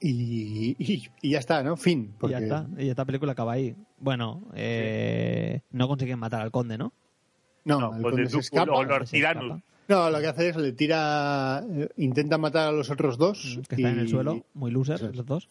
Y, 0.00 0.76
y- 0.78 1.08
y 1.22 1.30
ya 1.30 1.38
está, 1.38 1.62
¿no? 1.62 1.76
Fin. 1.76 2.14
Y 2.22 2.28
ya 2.28 2.38
está. 2.38 2.66
Y 2.78 2.88
esta 2.88 3.04
película 3.04 3.32
acaba 3.32 3.52
ahí. 3.52 3.74
Bueno, 3.98 4.42
eh, 4.54 5.60
no 5.70 5.88
consiguen 5.88 6.18
matar 6.18 6.40
al 6.42 6.50
conde, 6.50 6.78
¿no? 6.78 6.92
No, 7.68 7.80
No, 7.80 7.94
el 7.94 8.02
pues 8.02 8.12
conde 8.12 8.22
de 8.24 8.30
se 8.30 8.38
escapa. 8.38 8.72
Tyrannus. 9.04 9.12
escapa, 9.12 9.62
No, 9.88 10.10
lo 10.10 10.20
que 10.20 10.26
hace 10.26 10.48
es 10.48 10.56
le 10.56 10.72
tira. 10.72 11.62
eh, 11.70 11.88
intenta 11.98 12.38
matar 12.38 12.68
a 12.68 12.72
los 12.72 12.90
otros 12.90 13.16
dos. 13.18 13.58
Que 13.68 13.76
están 13.76 13.92
en 13.92 13.98
el 14.00 14.06
y- 14.06 14.10
suelo, 14.10 14.44
muy 14.54 14.70
losers 14.70 15.02
los 15.14 15.24
dos. 15.26 15.48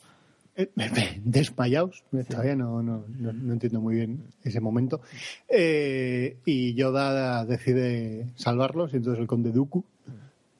eh, 0.55 0.69
desmayados. 1.23 2.03
Todavía 2.27 2.55
no, 2.55 2.81
no, 2.81 3.03
no, 3.07 3.31
no 3.33 3.53
entiendo 3.53 3.79
muy 3.79 3.95
bien 3.95 4.23
ese 4.43 4.59
momento. 4.59 5.01
Eh, 5.47 6.37
y 6.45 6.73
Yoda 6.73 7.45
decide 7.45 8.27
salvarlos 8.35 8.93
y 8.93 8.97
entonces 8.97 9.21
el 9.21 9.27
conde 9.27 9.51
Dooku 9.51 9.83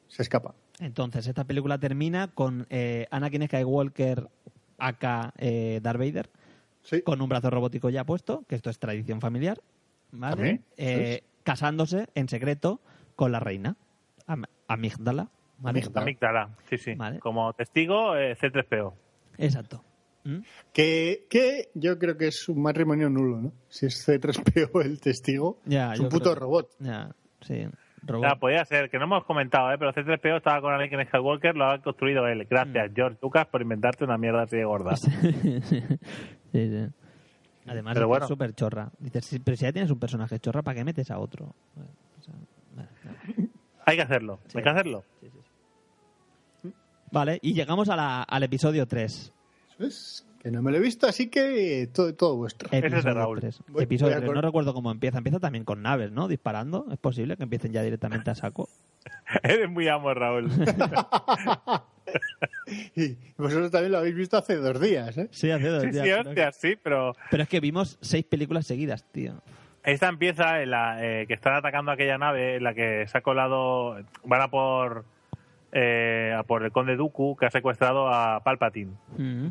se 0.08 0.22
escapa. 0.22 0.53
Entonces, 0.80 1.26
esta 1.28 1.43
película 1.43 1.80
termina 1.80 2.28
con 2.28 2.68
eh, 2.70 3.08
Anakin 3.10 3.47
Skywalker 3.47 4.28
acá 4.78 5.34
eh, 5.38 5.80
Darth 5.82 5.99
Vader 5.99 6.30
Sí. 6.84 7.01
con 7.01 7.20
un 7.22 7.28
brazo 7.28 7.49
robótico 7.49 7.89
ya 7.89 8.05
puesto, 8.05 8.43
que 8.47 8.55
esto 8.55 8.70
es 8.70 8.80
tradición 8.80 9.20
familiar, 9.20 9.60
¿vale? 10.12 10.36
También, 10.36 10.62
Eh, 10.78 11.22
casándose 11.48 12.10
en 12.14 12.28
secreto 12.28 12.82
con 13.16 13.32
la 13.32 13.39
reina, 13.39 13.78
Am- 14.26 14.43
Amígdala. 14.68 15.30
¿vale? 15.60 15.80
Amígdala. 15.80 16.02
Amígdala, 16.02 16.50
sí, 16.70 16.78
sí. 16.78 16.93
Vale. 16.95 17.20
Como 17.20 17.54
testigo, 17.54 18.18
eh, 18.18 18.36
C3PO. 18.36 18.93
Exacto. 19.38 19.82
¿Mm? 20.26 20.39
Que, 20.74 21.26
que 21.30 21.70
yo 21.74 21.98
creo 21.98 22.18
que 22.18 22.28
es 22.28 22.50
un 22.50 22.62
matrimonio 22.62 23.10
nulo, 23.10 23.38
¿no? 23.39 23.54
Si 23.70 23.86
es 23.86 24.06
C3PO 24.06 24.84
el 24.84 25.00
testigo, 25.00 25.62
Ya, 25.64 25.93
es 25.93 26.02
un 26.02 26.10
puto 26.10 26.32
creo- 26.32 26.36
robot. 26.36 26.70
Ya, 26.80 27.12
sí. 27.39 27.66
Robot. 28.04 28.24
Ya, 28.30 28.36
podía 28.36 28.66
ser, 28.66 28.89
que 28.89 28.98
no 29.00 29.06
hemos 29.06 29.24
comentado, 29.24 29.72
¿eh? 29.72 29.78
pero 29.80 29.93
C3PO 29.93 30.38
estaba 30.38 30.60
con 30.60 30.74
Anakin 30.74 31.06
Skywalker, 31.08 31.56
lo 31.56 31.66
ha 31.72 31.82
construido 31.82 32.28
él. 32.28 32.39
Mm. 32.43 32.48
Gracias, 32.50 32.91
George 32.93 33.18
Lucas, 33.22 33.48
por 33.48 33.62
inventarte 33.62 34.04
una 34.04 34.18
mierda 34.18 34.41
así 34.43 34.58
de 34.58 34.66
gorda. 34.66 34.95
sí, 34.98 35.62
sí. 36.52 36.88
Además, 37.68 37.93
Pero 37.93 38.05
es 38.05 38.09
bueno. 38.09 38.28
súper 38.28 38.53
chorra. 38.53 38.89
Dices, 38.99 39.26
sí, 39.26 39.39
pero 39.39 39.57
si 39.57 39.63
ya 39.65 39.72
tienes 39.74 39.91
un 39.91 39.99
personaje 39.99 40.39
chorra, 40.39 40.61
¿para 40.61 40.76
qué 40.76 40.84
metes 40.84 41.11
a 41.11 41.20
otro? 41.20 41.53
Bueno, 41.76 41.89
o 42.20 42.22
sea, 42.24 42.34
vale, 42.76 42.89
vale. 43.03 43.49
Hay 43.86 43.95
que 43.95 44.01
hacerlo, 44.03 44.39
Sí. 44.47 44.57
hay 44.57 44.63
que 44.63 44.70
hacerlo. 44.70 45.03
Vale, 47.11 47.39
y 47.41 47.53
llegamos 47.53 47.88
a 47.89 47.95
la- 47.95 48.24
al 48.24 48.43
episodio 48.43 48.86
3. 48.86 49.32
Eso 49.72 49.86
es, 49.86 50.28
que 50.41 50.51
no 50.51 50.61
me 50.61 50.72
lo 50.72 50.78
he 50.78 50.82
visto, 50.82 51.07
así 51.07 51.28
que 51.30 51.89
todo, 51.93 52.13
todo 52.13 52.36
vuestro. 52.36 52.68
es 52.72 52.82
de 52.82 52.88
Episodio 52.88 53.13
Raúl. 53.15 53.39
3. 53.39 53.61
Voy- 53.70 53.84
Episodio 53.84 54.11
voy 54.11 54.18
a 54.18 54.20
3. 54.20 54.28
cor- 54.28 54.36
No 54.36 54.41
recuerdo 54.41 54.74
cómo 54.74 54.91
empieza. 54.91 55.18
Empieza 55.20 55.39
también 55.39 55.63
con 55.63 55.82
naves, 55.82 56.11
¿no? 56.11 56.28
Disparando. 56.28 56.86
Es 56.91 56.97
posible 56.97 57.38
que 57.38 57.43
empiecen 57.43 57.72
ya 57.72 57.82
directamente 57.82 58.30
a 58.30 58.36
saco. 58.36 58.68
Eres 59.43 59.70
muy 59.70 59.88
amo, 59.88 60.13
Raúl. 60.13 60.49
Y 62.95 63.16
vosotros 63.38 63.72
también 63.72 63.91
lo 63.93 63.99
habéis 63.99 64.16
visto 64.16 64.38
hace 64.38 64.55
dos 64.58 64.80
días, 64.82 65.18
¿eh? 65.18 65.28
Sí, 65.32 65.51
hace 65.51 65.68
dos 65.70 65.84
sí, 65.84 65.89
días, 65.89 66.05
sí, 66.05 66.12
pero- 66.34 66.51
sí, 66.53 66.76
pero 66.84 67.16
Pero 67.32 67.43
es 67.43 67.49
que 67.49 67.60
vimos 67.60 67.97
seis 68.01 68.26
películas 68.26 68.66
seguidas, 68.68 69.03
tío. 69.12 69.34
Esta 69.84 70.10
empieza 70.10 70.62
en 70.62 70.72
la 70.72 70.97
eh, 71.05 71.28
que 71.28 71.34
están 71.34 71.53
atacando 71.55 71.91
aquella 71.91 72.18
nave 72.18 72.58
en 72.58 72.64
la 72.64 72.74
que 72.74 73.05
se 73.08 73.18
ha 73.18 73.22
colado. 73.22 73.97
Van 74.26 74.41
a 74.41 74.49
por. 74.49 75.05
eh, 75.72 76.34
a 76.38 76.43
por 76.43 76.64
el 76.64 76.72
conde 76.72 76.95
Dooku 76.97 77.38
que 77.38 77.45
ha 77.45 77.51
secuestrado 77.51 78.08
a 78.10 78.43
Palpatine. 78.43 78.91
Mm. 79.18 79.47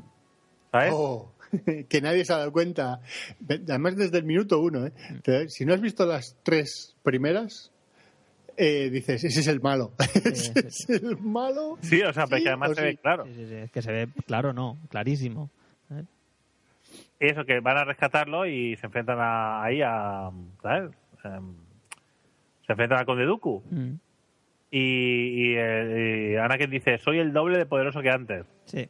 ¿Sabes? 0.72 0.92
Oh, 0.94 1.32
que 1.88 2.00
nadie 2.02 2.24
se 2.26 2.34
ha 2.34 2.38
dado 2.38 2.52
cuenta. 2.52 3.00
Además, 3.48 3.96
desde 3.96 4.18
el 4.18 4.24
minuto 4.24 4.61
uno. 4.61 4.86
¿eh? 4.86 4.92
Te- 5.22 5.48
Si 5.48 5.64
no 5.64 5.72
has 5.72 5.80
visto 5.80 6.04
las 6.04 6.36
tres 6.42 6.94
primeras, 7.02 7.72
eh, 8.57 8.90
dices, 8.90 9.22
ese 9.24 9.40
es 9.40 9.46
el 9.48 9.61
malo. 9.61 9.92
ese 10.24 10.59
es 10.66 10.88
el 10.90 11.16
malo. 11.18 11.78
Sí, 11.80 12.02
o 12.02 12.12
sea, 12.12 12.24
pero 12.26 12.36
es 12.38 12.42
que 12.44 12.48
además 12.48 12.74
se 12.74 12.82
ve 12.82 12.90
sí. 12.92 12.96
claro. 12.98 13.24
Sí, 13.26 13.34
sí, 13.34 13.46
sí, 13.46 13.54
es 13.54 13.70
que 13.70 13.82
se 13.82 13.92
ve, 13.92 14.09
claro, 14.26 14.52
no, 14.52 14.78
clarísimo. 14.88 15.50
¿eh? 15.90 16.04
Y 17.20 17.26
eso, 17.30 17.44
que 17.44 17.61
van 17.61 17.76
a 17.78 17.84
rescatarlo 17.84 18.46
y 18.46 18.76
se 18.76 18.86
enfrentan 18.86 19.18
a- 19.20 19.62
ahí 19.62 19.80
a. 19.82 20.30
¿Sabes? 20.62 20.90
Em, 21.24 21.54
se 22.66 22.72
enfrentan 22.72 22.98
al 22.98 23.07
conde 23.07 23.24
Dooku. 23.24 23.62
Mm. 23.70 23.92
Y, 24.70 24.78
y, 24.80 25.54
eh, 25.57 26.32
y 26.32 26.36
Anakin 26.36 26.70
dice: 26.70 26.98
Soy 26.98 27.18
el 27.18 27.32
doble 27.32 27.59
de 27.59 27.66
poderoso 27.66 28.00
que 28.02 28.11
antes. 28.11 28.44
Sí, 28.64 28.88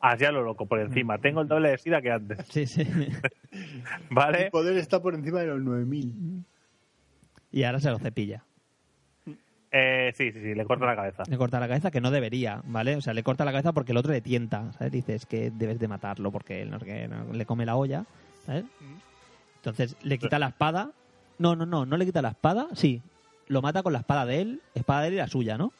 Así 0.00 0.24
a 0.24 0.32
lo 0.32 0.42
loco, 0.42 0.66
por 0.66 0.80
encima. 0.80 1.18
Tengo 1.18 1.42
el 1.42 1.48
doble 1.48 1.70
de 1.70 1.78
sida 1.78 2.00
que 2.02 2.10
antes. 2.10 2.38
sí, 2.48 2.66
sí. 2.66 2.84
¿Vale? 4.10 4.44
El 4.46 4.50
poder 4.50 4.76
está 4.76 5.00
por 5.00 5.14
encima 5.14 5.40
de 5.40 5.46
los 5.46 5.60
9000. 5.60 6.44
y 7.52 7.62
ahora 7.64 7.78
se 7.80 7.90
lo 7.90 7.98
cepilla. 7.98 8.44
Eh, 9.74 10.12
sí, 10.14 10.30
sí, 10.32 10.40
sí, 10.40 10.54
le 10.54 10.64
corta 10.66 10.84
la 10.84 10.94
cabeza. 10.94 11.22
Le 11.28 11.38
corta 11.38 11.58
la 11.58 11.66
cabeza, 11.66 11.90
que 11.90 12.02
no 12.02 12.10
debería, 12.10 12.60
¿vale? 12.66 12.94
O 12.96 13.00
sea, 13.00 13.14
le 13.14 13.22
corta 13.22 13.44
la 13.46 13.52
cabeza 13.52 13.72
porque 13.72 13.92
el 13.92 13.98
otro 13.98 14.12
le 14.12 14.20
tienta, 14.20 14.70
¿sabes? 14.72 14.92
Dice, 14.92 15.14
es 15.14 15.24
que 15.24 15.50
debes 15.50 15.78
de 15.78 15.88
matarlo 15.88 16.30
porque 16.30 16.60
él 16.62 16.70
no 16.70 16.78
no- 16.78 17.32
le 17.32 17.46
come 17.46 17.64
la 17.64 17.76
olla, 17.76 18.04
¿sabes? 18.44 18.64
Entonces 19.56 19.96
le 20.02 20.18
quita 20.18 20.38
la 20.38 20.48
espada. 20.48 20.90
No, 21.38 21.56
no, 21.56 21.64
no, 21.64 21.86
no 21.86 21.96
le 21.96 22.04
quita 22.04 22.20
la 22.20 22.30
espada, 22.30 22.66
sí. 22.74 23.00
Lo 23.48 23.62
mata 23.62 23.82
con 23.82 23.92
la 23.94 24.00
espada 24.00 24.26
de 24.26 24.40
él, 24.42 24.60
espada 24.74 25.02
de 25.02 25.08
él 25.08 25.14
y 25.14 25.16
la 25.16 25.26
suya, 25.28 25.56
¿no? 25.56 25.72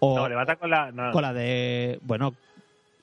O 0.00 0.16
No, 0.16 0.28
le 0.28 0.34
mata 0.34 0.56
con 0.56 0.70
la. 0.70 0.90
no. 0.90 1.12
con 1.12 1.22
la 1.22 1.32
de. 1.32 1.98
Bueno, 2.02 2.34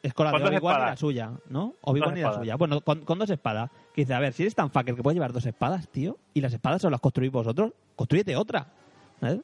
es 0.04 0.14
con 0.14 0.26
la 0.26 0.32
de 0.32 0.38
¿Con 0.40 0.44
dos 0.44 0.52
Obi-Wan 0.60 0.82
y 0.82 0.86
la 0.86 0.98
suya, 0.98 1.32
¿no? 1.50 1.74
Obi-Wan 1.82 2.18
y 2.18 2.22
la 2.22 2.34
suya. 2.34 2.56
Bueno, 2.58 2.82
con, 2.82 3.02
con 3.06 3.18
dos 3.18 3.30
espadas. 3.30 3.70
Que 3.94 4.02
dice, 4.02 4.14
a 4.14 4.20
ver, 4.20 4.34
si 4.34 4.44
eres 4.44 4.56
tan 4.56 4.72
fucker 4.72 4.96
que 4.96 5.04
puedes 5.04 5.16
llevar 5.16 5.32
dos 5.34 5.46
espadas, 5.46 5.88
tío, 5.88 6.18
y 6.34 6.42
las 6.42 6.54
espadas 6.54 6.82
solo 6.82 6.92
las 6.92 7.02
construís 7.02 7.32
vosotros, 7.32 7.72
construyete 7.96 8.36
otra. 8.36 8.68
¿Sabes? 9.22 9.40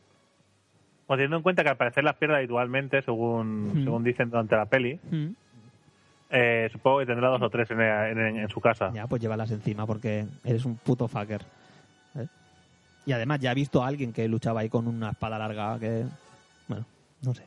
Bueno, 1.07 1.19
teniendo 1.19 1.37
en 1.37 1.43
cuenta 1.43 1.63
que 1.63 1.69
al 1.69 1.77
parecer 1.77 2.03
las 2.03 2.17
pierde 2.17 2.35
habitualmente, 2.35 3.01
según, 3.01 3.69
Mm. 3.81 3.83
según 3.85 4.03
dicen 4.03 4.29
durante 4.29 4.55
la 4.57 4.65
peli, 4.65 4.99
Mm. 5.09 5.27
eh, 6.31 6.67
supongo 6.73 6.99
que 6.99 7.05
tendrá 7.05 7.29
dos 7.29 7.41
o 7.41 7.49
tres 7.49 7.71
en, 7.71 7.79
en- 7.79 8.37
en 8.39 8.49
su 8.49 8.59
casa. 8.59 8.91
Ya, 8.93 9.07
pues 9.07 9.21
llévalas 9.21 9.49
encima 9.51 9.85
porque 9.87 10.25
eres 10.43 10.65
un 10.65 10.75
puto 10.75 11.07
fucker. 11.07 11.41
¿sabes? 12.13 12.29
Y 13.05 13.13
además 13.13 13.39
ya 13.39 13.53
he 13.53 13.55
visto 13.55 13.81
a 13.81 13.87
alguien 13.87 14.11
que 14.11 14.27
luchaba 14.27 14.59
ahí 14.59 14.69
con 14.69 14.85
una 14.87 15.11
espada 15.11 15.39
larga 15.39 15.79
que... 15.79 16.03
Bueno, 16.67 16.85
no 17.21 17.33
sé. 17.33 17.43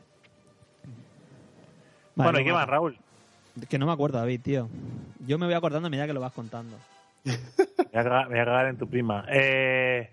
Vale, 2.15 2.31
bueno, 2.31 2.39
¿y 2.39 2.43
qué 2.45 2.53
más, 2.53 2.67
Raúl? 2.67 2.97
Que 3.69 3.77
no 3.77 3.85
me 3.85 3.91
acuerdo, 3.91 4.17
David, 4.17 4.41
tío. 4.41 4.67
Yo 5.27 5.37
me 5.37 5.45
voy 5.45 5.53
acordando 5.55 5.87
a 5.87 5.89
medida 5.89 6.07
que 6.07 6.13
lo 6.13 6.19
vas 6.21 6.33
contando. 6.33 6.77
Me 7.23 7.33
voy 7.77 7.99
a 7.99 8.03
cagar, 8.03 8.25
me 8.27 8.31
voy 8.33 8.39
a 8.39 8.45
cagar 8.45 8.65
en 8.67 8.77
tu 8.77 8.87
prima. 8.87 9.25
Eh, 9.29 10.09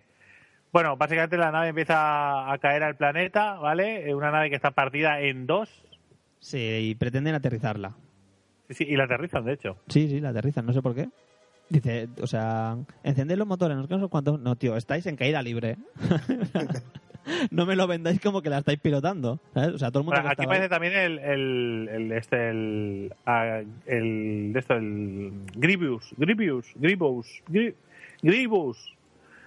bueno, 0.72 0.96
básicamente 0.96 1.36
la 1.36 1.50
nave 1.50 1.68
empieza 1.68 2.50
a 2.52 2.58
caer 2.58 2.82
al 2.82 2.96
planeta, 2.96 3.54
¿vale? 3.54 4.08
Eh, 4.08 4.14
Una 4.14 4.30
nave 4.30 4.50
que 4.50 4.56
está 4.56 4.70
partida 4.72 5.20
en 5.20 5.46
dos. 5.46 5.68
Sí, 6.40 6.58
y 6.58 6.94
pretenden 6.94 7.34
aterrizarla. 7.34 7.92
Sí, 8.68 8.74
sí, 8.74 8.84
y 8.88 8.96
la 8.96 9.04
aterrizan, 9.04 9.44
de 9.44 9.54
hecho. 9.54 9.76
Sí, 9.88 10.08
sí, 10.08 10.20
la 10.20 10.28
aterrizan, 10.28 10.66
no 10.66 10.72
sé 10.72 10.82
por 10.82 10.94
qué. 10.94 11.08
Dice, 11.70 12.08
o 12.22 12.26
sea, 12.26 12.76
encended 13.02 13.36
los 13.36 13.46
motores, 13.46 13.76
no 13.76 13.86
sé 13.86 13.98
sé 13.98 14.08
cuántos. 14.08 14.40
No, 14.40 14.56
tío, 14.56 14.76
estáis 14.76 15.06
en 15.06 15.16
caída 15.16 15.42
libre. 15.42 15.76
no 17.50 17.66
me 17.66 17.76
lo 17.76 17.86
vendáis 17.86 18.20
como 18.20 18.40
que 18.42 18.50
la 18.50 18.58
estáis 18.58 18.78
pilotando. 18.78 19.38
¿sabes? 19.54 19.74
O 19.74 19.78
sea, 19.78 19.90
todo 19.90 20.00
el 20.00 20.04
mundo 20.06 20.20
Bueno, 20.20 20.30
aquí 20.30 20.42
estaba 20.42 20.52
ahí- 20.54 20.58
parece 20.60 20.68
también 20.68 20.94
el, 20.94 21.18
el, 21.18 21.88
el 21.92 22.12
este 22.12 22.50
el, 22.50 23.14
ah, 23.26 23.60
el 23.86 24.52
esto 24.56 24.74
el 24.74 25.32
Grievous, 25.56 26.14
Grievous, 26.16 26.72
Grievous, 26.76 27.42
Gri- 27.48 27.74
Grievous, 28.22 28.94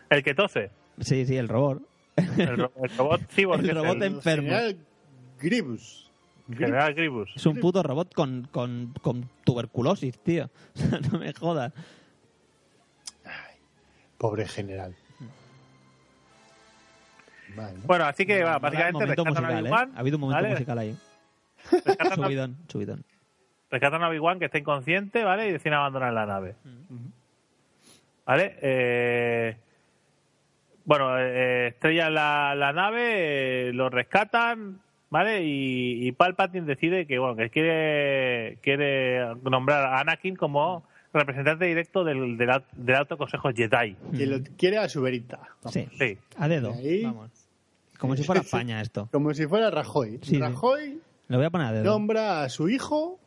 el 0.10 0.24
que 0.24 0.34
tose, 0.36 0.70
Sí, 1.02 1.26
sí, 1.26 1.36
el 1.38 1.48
robot. 1.50 1.82
el, 2.16 2.58
ro- 2.58 2.72
el 2.84 2.98
robot 2.98 3.22
cyborg, 3.30 3.62
El 3.66 3.76
robot 3.76 3.98
el 3.98 4.04
enfermo. 4.04 4.48
General 4.50 4.78
Grievous. 5.40 6.10
general 6.56 6.94
Grievous. 6.94 7.32
Es 7.36 7.46
un 7.46 7.60
puto 7.60 7.82
robot 7.84 8.14
con, 8.14 8.48
con, 8.52 8.94
con 9.02 9.30
tuberculosis, 9.44 10.18
tío. 10.20 10.50
No 11.12 11.20
me 11.20 11.34
jodas. 11.34 11.74
Pobre 14.18 14.48
general. 14.48 14.96
Vale, 17.56 17.80
¿no? 17.80 17.84
Bueno, 17.86 18.06
así 18.06 18.26
que 18.26 18.44
va, 18.44 18.60
básicamente 18.60 18.94
momento 18.94 19.24
rescatan 19.24 19.46
a 19.46 19.48
musical, 19.48 19.66
¿eh? 19.66 19.70
Obi-Wan, 19.70 19.92
Ha 19.96 20.00
habido 20.00 20.18
un 20.18 20.22
momento 20.22 20.42
¿vale? 20.44 20.54
musical 20.54 20.78
ahí. 20.80 20.98
rescatan, 21.72 22.12
a, 22.12 22.16
Subidón, 22.16 22.58
subidón. 22.70 23.04
rescatan 23.70 24.04
a 24.04 24.10
Obi-Wan 24.10 24.40
que 24.40 24.46
está 24.46 24.58
inconsciente, 24.58 25.24
¿vale? 25.24 25.50
Y 25.50 25.52
deciden 25.52 25.74
abandonar 25.74 26.14
la 26.14 26.26
nave. 26.26 26.56
¿Vale? 28.26 28.58
Eh, 28.62 29.58
bueno, 30.86 31.18
eh, 31.20 31.68
estrellan 31.68 32.14
la, 32.14 32.56
la 32.56 32.74
nave, 32.74 33.70
eh, 33.70 33.74
lo 33.74 33.90
rescatan, 33.90 34.80
¿vale? 35.10 35.44
Y, 35.44 36.08
y 36.08 36.12
Palpatine 36.14 36.66
decide 36.66 37.06
que, 37.06 37.20
bueno, 37.20 37.36
que 37.36 37.50
quiere, 37.50 38.58
quiere 38.62 39.36
nombrar 39.44 39.86
a 39.86 40.00
Anakin 40.00 40.36
como 40.36 40.84
representante 41.14 41.66
directo 41.66 42.04
del, 42.04 42.38
del, 42.38 42.50
al- 42.50 42.66
del 42.74 42.96
Alto 42.96 43.18
Consejo 43.18 43.50
Jedi. 43.54 43.96
Que 44.18 44.26
lo 44.26 44.40
quiere 44.58 44.78
a 44.78 44.88
su 44.90 45.02
verita. 45.02 45.40
Sí, 45.70 45.88
Sí. 45.98 46.18
a 46.38 46.48
dedo. 46.48 46.74
Ahí. 46.74 47.04
Vamos. 47.04 47.30
Como 48.00 48.16
si 48.16 48.24
fuera 48.24 48.42
España 48.42 48.82
esto. 48.82 49.10
Como 49.12 49.34
si 49.34 49.46
fuera 49.48 49.70
Rajoy. 49.70 50.20
Sí, 50.24 50.36
sí. 50.36 50.40
Rajoy 50.40 51.00
Lo 51.28 51.38
voy 51.38 51.46
a 51.46 51.50
poner 51.50 51.68
a 51.68 51.72
dedo. 51.74 51.84
nombra 51.84 52.44
a 52.44 52.50
su 52.50 52.70
hijo 52.70 53.20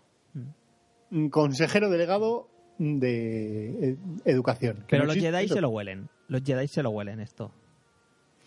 mm, 1.11 1.29
consejero 1.29 1.91
delegado 1.91 2.49
de 2.79 3.91
eh, 3.91 3.97
educación. 4.25 4.85
Pero 4.89 5.05
no 5.05 5.15
los 5.15 5.23
Jedi 5.23 5.47
se 5.49 5.61
lo 5.61 5.69
huelen. 5.69 6.09
Los 6.29 6.43
Jedi 6.43 6.67
se 6.69 6.83
lo 6.83 6.91
huelen 6.91 7.21
esto. 7.21 7.53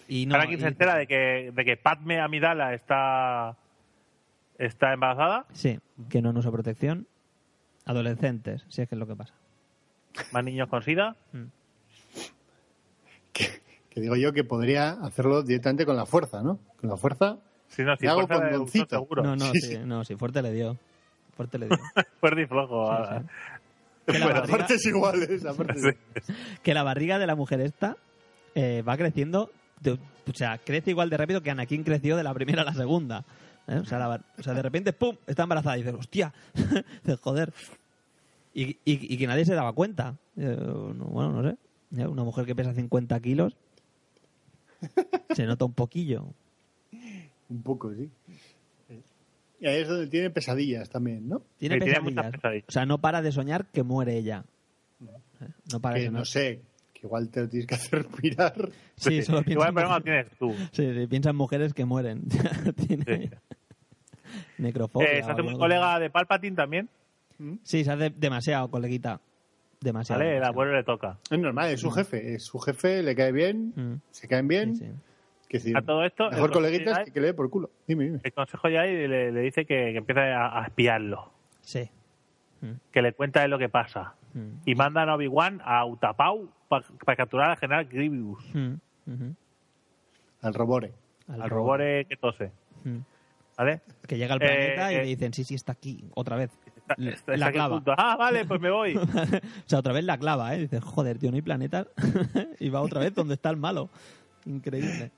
Y 0.08 0.26
no, 0.26 0.42
y- 0.44 0.58
se 0.60 0.68
entera 0.68 0.96
de 0.96 1.06
que, 1.08 1.52
de 1.54 1.66
que 1.66 1.78
Padme 1.78 2.20
Amidala 2.20 2.74
está, 2.74 3.56
está 4.58 4.94
embarazada, 4.94 5.46
Sí, 5.54 5.80
que 6.10 6.22
no 6.22 6.30
usa 6.32 6.52
protección. 6.52 7.08
Adolescentes, 7.86 8.66
si 8.70 8.82
es 8.82 8.90
que 8.90 8.96
es 8.96 9.00
lo 9.00 9.08
que 9.08 9.16
pasa. 9.16 9.34
más 10.32 10.44
niños 10.44 10.68
con 10.70 10.82
SIDA. 10.84 11.16
Que, 13.34 13.46
que 13.90 14.02
digo 14.02 14.16
yo 14.16 14.34
que 14.34 14.44
podría 14.44 14.92
hacerlo 14.92 15.44
directamente 15.44 15.86
con 15.86 15.96
la 15.96 16.06
fuerza, 16.06 16.42
¿no? 16.42 16.60
Con 16.80 16.90
la 16.90 16.98
fuerza. 16.98 17.38
Si 17.68 17.84
no, 17.84 17.96
si 17.98 18.08
hago 18.08 18.28
condoncito. 18.28 18.86
uso 18.86 18.96
seguro. 19.04 19.24
No, 19.24 19.36
no, 19.36 19.46
Sí, 19.52 19.60
sí, 19.62 19.68
sí. 19.76 19.80
no, 19.86 20.04
sí, 20.06 20.16
fuerte 20.16 20.42
le 20.42 20.52
dio. 20.54 20.78
Fuerte 21.36 21.60
le 21.60 21.68
dio. 21.68 21.78
Fuerte 22.20 22.42
y 22.42 22.46
flojo. 22.48 22.88
Sí, 22.92 23.04
ah. 23.10 23.20
sí. 23.22 23.28
Que 24.12 24.20
la 24.20 24.26
Bueno, 24.26 24.42
barriga- 24.42 24.58
Partes 24.58 24.86
iguales. 24.86 25.30
que 26.64 26.74
la 26.74 26.84
barriga 26.84 27.20
de 27.20 27.28
la 27.28 27.36
mujer 27.36 27.60
esta 27.62 27.98
eh, 28.56 28.82
va 28.88 28.96
creciendo, 28.98 29.52
de- 29.82 29.92
o 29.94 30.34
sea, 30.34 30.58
crece 30.58 30.92
igual 30.92 31.10
de 31.10 31.18
rápido 31.18 31.42
que 31.42 31.52
Anakin 31.52 31.84
creció 31.84 32.16
de 32.18 32.24
la 32.24 32.34
primera 32.34 32.62
a 32.62 32.66
la 32.66 32.74
segunda. 32.74 33.26
¿eh? 33.68 33.78
O, 33.80 33.86
sea, 33.86 34.00
la 34.00 34.08
bar- 34.08 34.26
o 34.38 34.44
sea, 34.44 34.54
de 34.54 34.62
repente, 34.62 34.94
¡pum!, 34.94 35.16
está 35.28 35.44
embarazada 35.44 35.78
y 35.78 35.84
dices, 35.84 35.98
¡hostia! 36.00 36.34
joder. 37.22 37.54
Y, 38.54 38.70
y, 38.70 38.78
y 39.14 39.18
que 39.18 39.28
nadie 39.28 39.46
se 39.46 39.54
daba 39.54 39.74
cuenta. 39.74 40.16
Eh, 40.38 40.56
no, 40.58 41.06
bueno, 41.06 41.42
no 41.42 41.50
sé. 41.50 41.58
Una 42.08 42.24
mujer 42.24 42.46
que 42.46 42.56
pesa 42.56 42.74
50 42.74 43.20
kilos 43.20 43.56
se 45.36 45.46
nota 45.46 45.66
un 45.66 45.74
poquillo. 45.74 46.26
Un 47.50 47.62
poco, 47.62 47.94
sí. 47.94 48.10
Y 49.60 49.68
ahí 49.68 49.82
es 49.82 49.88
donde 49.88 50.08
tiene 50.08 50.30
pesadillas 50.30 50.90
también, 50.90 51.28
¿no? 51.28 51.42
Tiene 51.58 51.76
Sí, 51.76 51.80
tiene 51.82 51.86
pesadillas. 51.86 52.04
muchas 52.04 52.32
pesadillas. 52.32 52.66
O 52.68 52.72
sea, 52.72 52.86
no 52.86 53.00
para 53.00 53.22
de 53.22 53.32
soñar 53.32 53.66
que 53.68 53.84
muere 53.84 54.16
ella. 54.18 54.44
¿Eh? 55.02 55.48
No 55.72 55.80
para 55.80 55.96
de 55.96 56.02
Que 56.02 56.06
soñar. 56.08 56.20
no 56.20 56.26
sé, 56.26 56.62
que 56.94 57.02
igual 57.08 57.30
te 57.30 57.42
lo 57.42 57.50
tienes 57.50 57.68
que 57.68 57.76
hacer 57.76 58.06
mirar. 58.22 58.54
Sí, 58.98 59.22
solo 59.24 59.40
piensa 59.44 59.52
Igual 59.54 59.68
el 59.70 59.74
problema 59.74 59.98
lo 59.98 60.04
tienes 60.04 60.28
tú. 60.38 60.54
Sí, 60.72 60.94
sí, 60.94 61.08
piensa 61.08 61.30
en 61.32 61.36
mujeres 61.36 61.74
que 61.74 61.86
mueren. 61.86 62.24
Tiene 62.88 63.32
necrofobia. 64.58 65.08
Eh, 65.12 65.24
se 65.24 65.32
hace 65.32 65.42
muy 65.42 65.50
algo. 65.52 65.60
colega 65.60 66.00
de 66.00 66.10
Palpatine 66.10 66.56
también. 66.56 66.90
Sí, 67.64 67.84
se 67.84 67.92
hace 67.92 68.10
demasiado, 68.10 68.70
coleguita. 68.70 69.22
Demasiado. 69.80 70.20
¿Vale? 70.20 70.30
El 70.32 70.36
demasiado. 70.38 70.54
abuelo 70.54 70.76
le 70.76 70.84
toca. 70.84 71.18
Es 71.30 71.38
normal, 71.40 71.70
es 71.72 71.80
su 71.82 71.92
jefe. 71.92 72.34
Es 72.34 72.44
su 72.44 72.58
jefe, 72.60 73.04
le 73.04 73.16
cae 73.16 73.32
bien, 73.32 73.74
Mm, 73.76 74.02
se 74.12 74.28
caen 74.28 74.48
bien. 74.48 74.76
sí, 74.76 74.86
sí. 74.86 74.92
Que 75.50 75.58
decir, 75.60 75.78
A 75.78 75.82
todo 75.82 76.04
esto, 76.04 76.30
mejor 76.30 76.50
el 76.50 76.54
coleguitas 76.54 76.98
Jedi- 77.00 77.06
que, 77.06 77.12
que 77.12 77.22
le 77.22 77.28
dé 77.28 77.34
por 77.34 77.50
culo. 77.50 77.70
Dime, 77.88 78.04
dime. 78.06 78.20
El 78.24 78.34
consejo 78.34 78.68
ya 78.70 78.84
le, 78.84 79.32
le 79.32 79.42
dice 79.42 79.66
que, 79.66 79.92
que 79.94 79.98
empiece 79.98 80.20
a, 80.22 80.60
a 80.62 80.66
espiarlo. 80.66 81.32
Sí. 81.62 81.90
Que 82.92 83.02
le 83.02 83.14
cuenta 83.14 83.42
de 83.42 83.48
lo 83.48 83.58
que 83.60 83.70
pasa. 83.70 84.16
Mm, 84.34 84.50
Y 84.66 84.76
mandan 84.76 85.08
a 85.10 85.16
Obi-Wan 85.16 85.62
a 85.64 85.86
Utapau 85.86 86.50
para 86.68 87.16
capturar 87.16 87.52
al 87.52 87.58
general 87.58 87.86
Grievous. 87.86 88.44
mm. 88.54 88.74
Al 90.42 90.54
robore. 90.54 90.94
Al 91.30 91.50
robot 91.50 91.80
que 92.08 92.18
tose. 92.20 92.52
Mm. 92.84 92.98
¿Vale? 93.58 93.82
Que 94.08 94.18
llega 94.18 94.34
al 94.36 94.42
Eh, 94.42 94.46
planeta 94.46 94.92
y 94.92 94.96
eh. 94.96 95.00
le 95.00 95.06
dicen, 95.06 95.34
sí, 95.34 95.44
sí, 95.44 95.56
está 95.56 95.72
aquí, 95.74 96.04
otra 96.14 96.36
vez. 96.36 96.52
Está- 96.76 96.96
está 97.10 97.38
la 97.38 97.52
clava. 97.52 97.82
Ah, 97.98 98.16
vale, 98.18 98.46
pues 98.46 98.62
me 98.62 98.70
voy. 98.70 98.96
o 98.98 99.02
sea, 99.66 99.80
otra 99.80 99.94
vez 99.94 100.04
la 100.04 100.18
clava, 100.18 100.56
¿eh? 100.56 100.60
Dices, 100.60 100.84
joder, 100.84 101.18
tío, 101.18 101.32
no 101.32 101.36
hay 101.36 101.42
planetas. 101.42 101.88
y 102.60 102.70
va 102.70 102.82
otra 102.82 103.00
vez 103.02 103.14
donde 103.16 103.34
está 103.34 103.50
el 103.50 103.58
malo. 103.58 103.90
Increíble. 104.46 105.12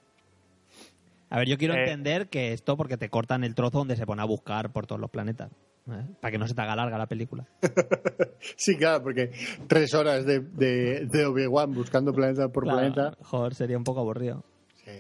A 1.30 1.38
ver, 1.40 1.48
yo 1.48 1.58
quiero 1.58 1.76
Eh. 1.76 1.82
entender 1.84 2.30
que 2.30 2.54
esto 2.54 2.76
porque 2.78 2.98
te 2.98 3.10
cortan 3.10 3.44
el 3.44 3.54
trozo 3.56 3.80
donde 3.80 3.96
se 3.96 4.06
pone 4.06 4.22
a 4.22 4.26
buscar 4.26 4.72
por 4.72 4.88
todos 4.88 5.00
los 5.00 5.10
planetas. 5.12 5.52
¿eh? 5.92 6.06
Para 6.22 6.32
que 6.32 6.38
no 6.38 6.48
se 6.48 6.54
te 6.56 6.62
haga 6.62 6.76
larga 6.76 6.98
la 6.98 7.08
película. 7.08 7.46
Sí, 8.56 8.78
claro, 8.78 9.04
porque 9.04 9.32
tres 9.68 9.94
horas 9.94 10.26
de, 10.26 10.40
de, 10.40 11.06
de 11.08 11.26
Obi-Wan 11.26 11.74
buscando 11.74 12.14
planeta 12.14 12.48
por 12.50 12.64
Claro, 12.64 12.80
planeta. 12.80 13.18
Joder, 13.24 13.54
sería 13.54 13.78
un 13.78 13.84
poco 13.84 14.00
aburrido. 14.00 14.44
Sí. 14.86 14.92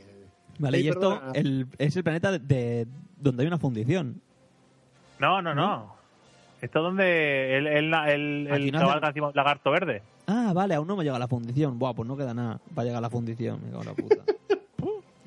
Vale, 0.60 0.80
y 0.81 0.89
esto 0.89 1.22
el- 1.34 1.68
es 1.77 1.95
el 1.95 2.03
planeta 2.03 2.31
de, 2.34 2.39
de- 2.39 2.88
donde 3.18 3.43
hay 3.43 3.47
una 3.47 3.57
fundición. 3.57 4.22
No, 5.19 5.41
no, 5.41 5.56
no. 5.56 5.95
Esto 6.61 6.80
es 6.80 6.84
donde 6.84 7.57
el, 7.57 7.68
el, 7.68 7.93
el, 8.47 8.72
no 8.73 8.80
cabalga 8.80 9.07
hace- 9.10 9.22
lagarto 9.34 9.72
verde. 9.72 10.01
Ah, 10.27 10.51
vale, 10.53 10.76
aún 10.76 10.88
no 10.88 10.97
me 10.97 11.03
llega 11.06 11.18
la 11.18 11.27
fundición. 11.30 11.80
Buah, 11.80 11.93
pues 11.93 12.07
no 12.07 12.18
queda 12.18 12.34
nada 12.34 12.60
para 12.76 12.85
llegar 12.85 12.97
a 12.99 13.01
la 13.01 13.10
fundición. 13.10 13.61
Me 13.64 13.69
cago 13.72 13.81
en 13.84 13.88
la 13.88 13.93
puta. 13.95 14.15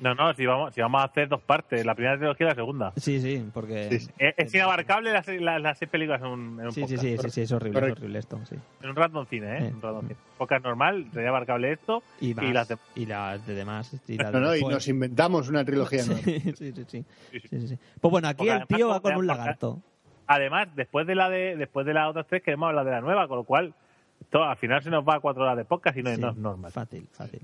No, 0.03 0.13
no, 0.15 0.33
si 0.33 0.45
vamos, 0.45 0.73
si 0.73 0.81
vamos 0.81 1.01
a 1.01 1.05
hacer 1.05 1.29
dos 1.29 1.41
partes, 1.41 1.85
la 1.85 1.95
primera 1.95 2.17
trilogía 2.17 2.45
y 2.45 2.49
la 2.49 2.55
segunda. 2.55 2.93
Sí, 2.97 3.21
sí, 3.21 3.45
porque... 3.53 3.89
Sí, 3.89 3.99
sí. 4.01 4.11
Es, 4.17 4.33
es 4.37 4.53
inabarcable 4.53 5.13
las, 5.13 5.25
las, 5.27 5.61
las 5.61 5.77
seis 5.77 5.89
películas 5.89 6.21
en 6.21 6.27
un, 6.27 6.59
en 6.59 6.65
un 6.65 6.71
Sí, 6.73 6.81
sí, 6.85 6.95
podcast. 6.95 7.01
sí, 7.03 7.17
sí, 7.17 7.29
sí, 7.29 7.41
es 7.41 7.51
horrible, 7.53 7.79
es 7.87 7.91
horrible 7.93 8.19
esto, 8.19 8.39
sí. 8.45 8.55
En 8.81 8.89
un 8.89 8.95
random 8.97 9.25
cine, 9.27 9.55
¿eh? 9.55 9.59
Sí. 9.61 9.65
En 9.67 9.75
un 9.75 9.81
random 9.81 10.07
cine. 10.07 10.19
Podcast 10.37 10.65
normal, 10.65 11.07
sería 11.13 11.29
abarcable 11.29 11.71
esto 11.71 12.03
Y, 12.19 12.33
más, 12.33 12.45
y 12.45 12.51
las 12.53 12.67
de... 12.67 12.77
y 12.95 13.05
las 13.05 13.47
de 13.47 13.53
demás. 13.55 14.01
Y 14.07 14.17
las 14.17 14.31
No, 14.33 14.39
de 14.39 14.45
no, 14.45 14.55
y 14.57 14.61
nos 14.73 14.87
inventamos 14.89 15.47
una 15.47 15.63
trilogía 15.63 16.05
nueva. 16.05 16.21
sí, 16.21 16.39
sí, 16.53 16.53
sí, 16.53 16.73
sí. 16.73 16.83
Sí, 16.85 17.05
sí. 17.39 17.47
Sí, 17.49 17.59
sí, 17.61 17.67
sí. 17.69 17.77
Pues 18.01 18.11
bueno, 18.11 18.27
aquí 18.27 18.39
Porque 18.45 18.51
el 18.53 18.67
tío 18.67 18.89
va 18.89 18.99
con 18.99 19.15
un 19.15 19.25
lagarto. 19.25 19.81
Además, 20.27 20.67
después 20.75 21.07
de 21.07 21.15
la 21.15 21.29
de 21.29 21.55
después 21.55 21.85
de 21.85 21.93
las 21.93 22.09
otras 22.09 22.27
tres 22.27 22.43
queremos 22.43 22.67
hablar 22.67 22.85
de 22.85 22.91
la 22.91 23.01
nueva, 23.01 23.27
con 23.27 23.37
lo 23.37 23.43
cual 23.45 23.73
esto, 24.19 24.43
al 24.43 24.57
final 24.57 24.83
se 24.83 24.89
nos 24.89 25.07
va 25.07 25.15
a 25.15 25.19
cuatro 25.19 25.43
horas 25.43 25.55
de 25.57 25.65
podcast 25.65 25.97
y 25.97 26.03
no, 26.03 26.13
Sí, 26.13 26.19
no 26.21 26.29
es 26.31 26.35
normal. 26.37 26.71
Fácil, 26.71 27.07
fácil. 27.11 27.41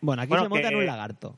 Bueno, 0.00 0.22
aquí 0.22 0.28
Bueno, 0.30 0.44
se 0.44 0.48
monta 0.48 0.68
en 0.68 0.76
un 0.76 0.86
lagarto. 0.86 1.34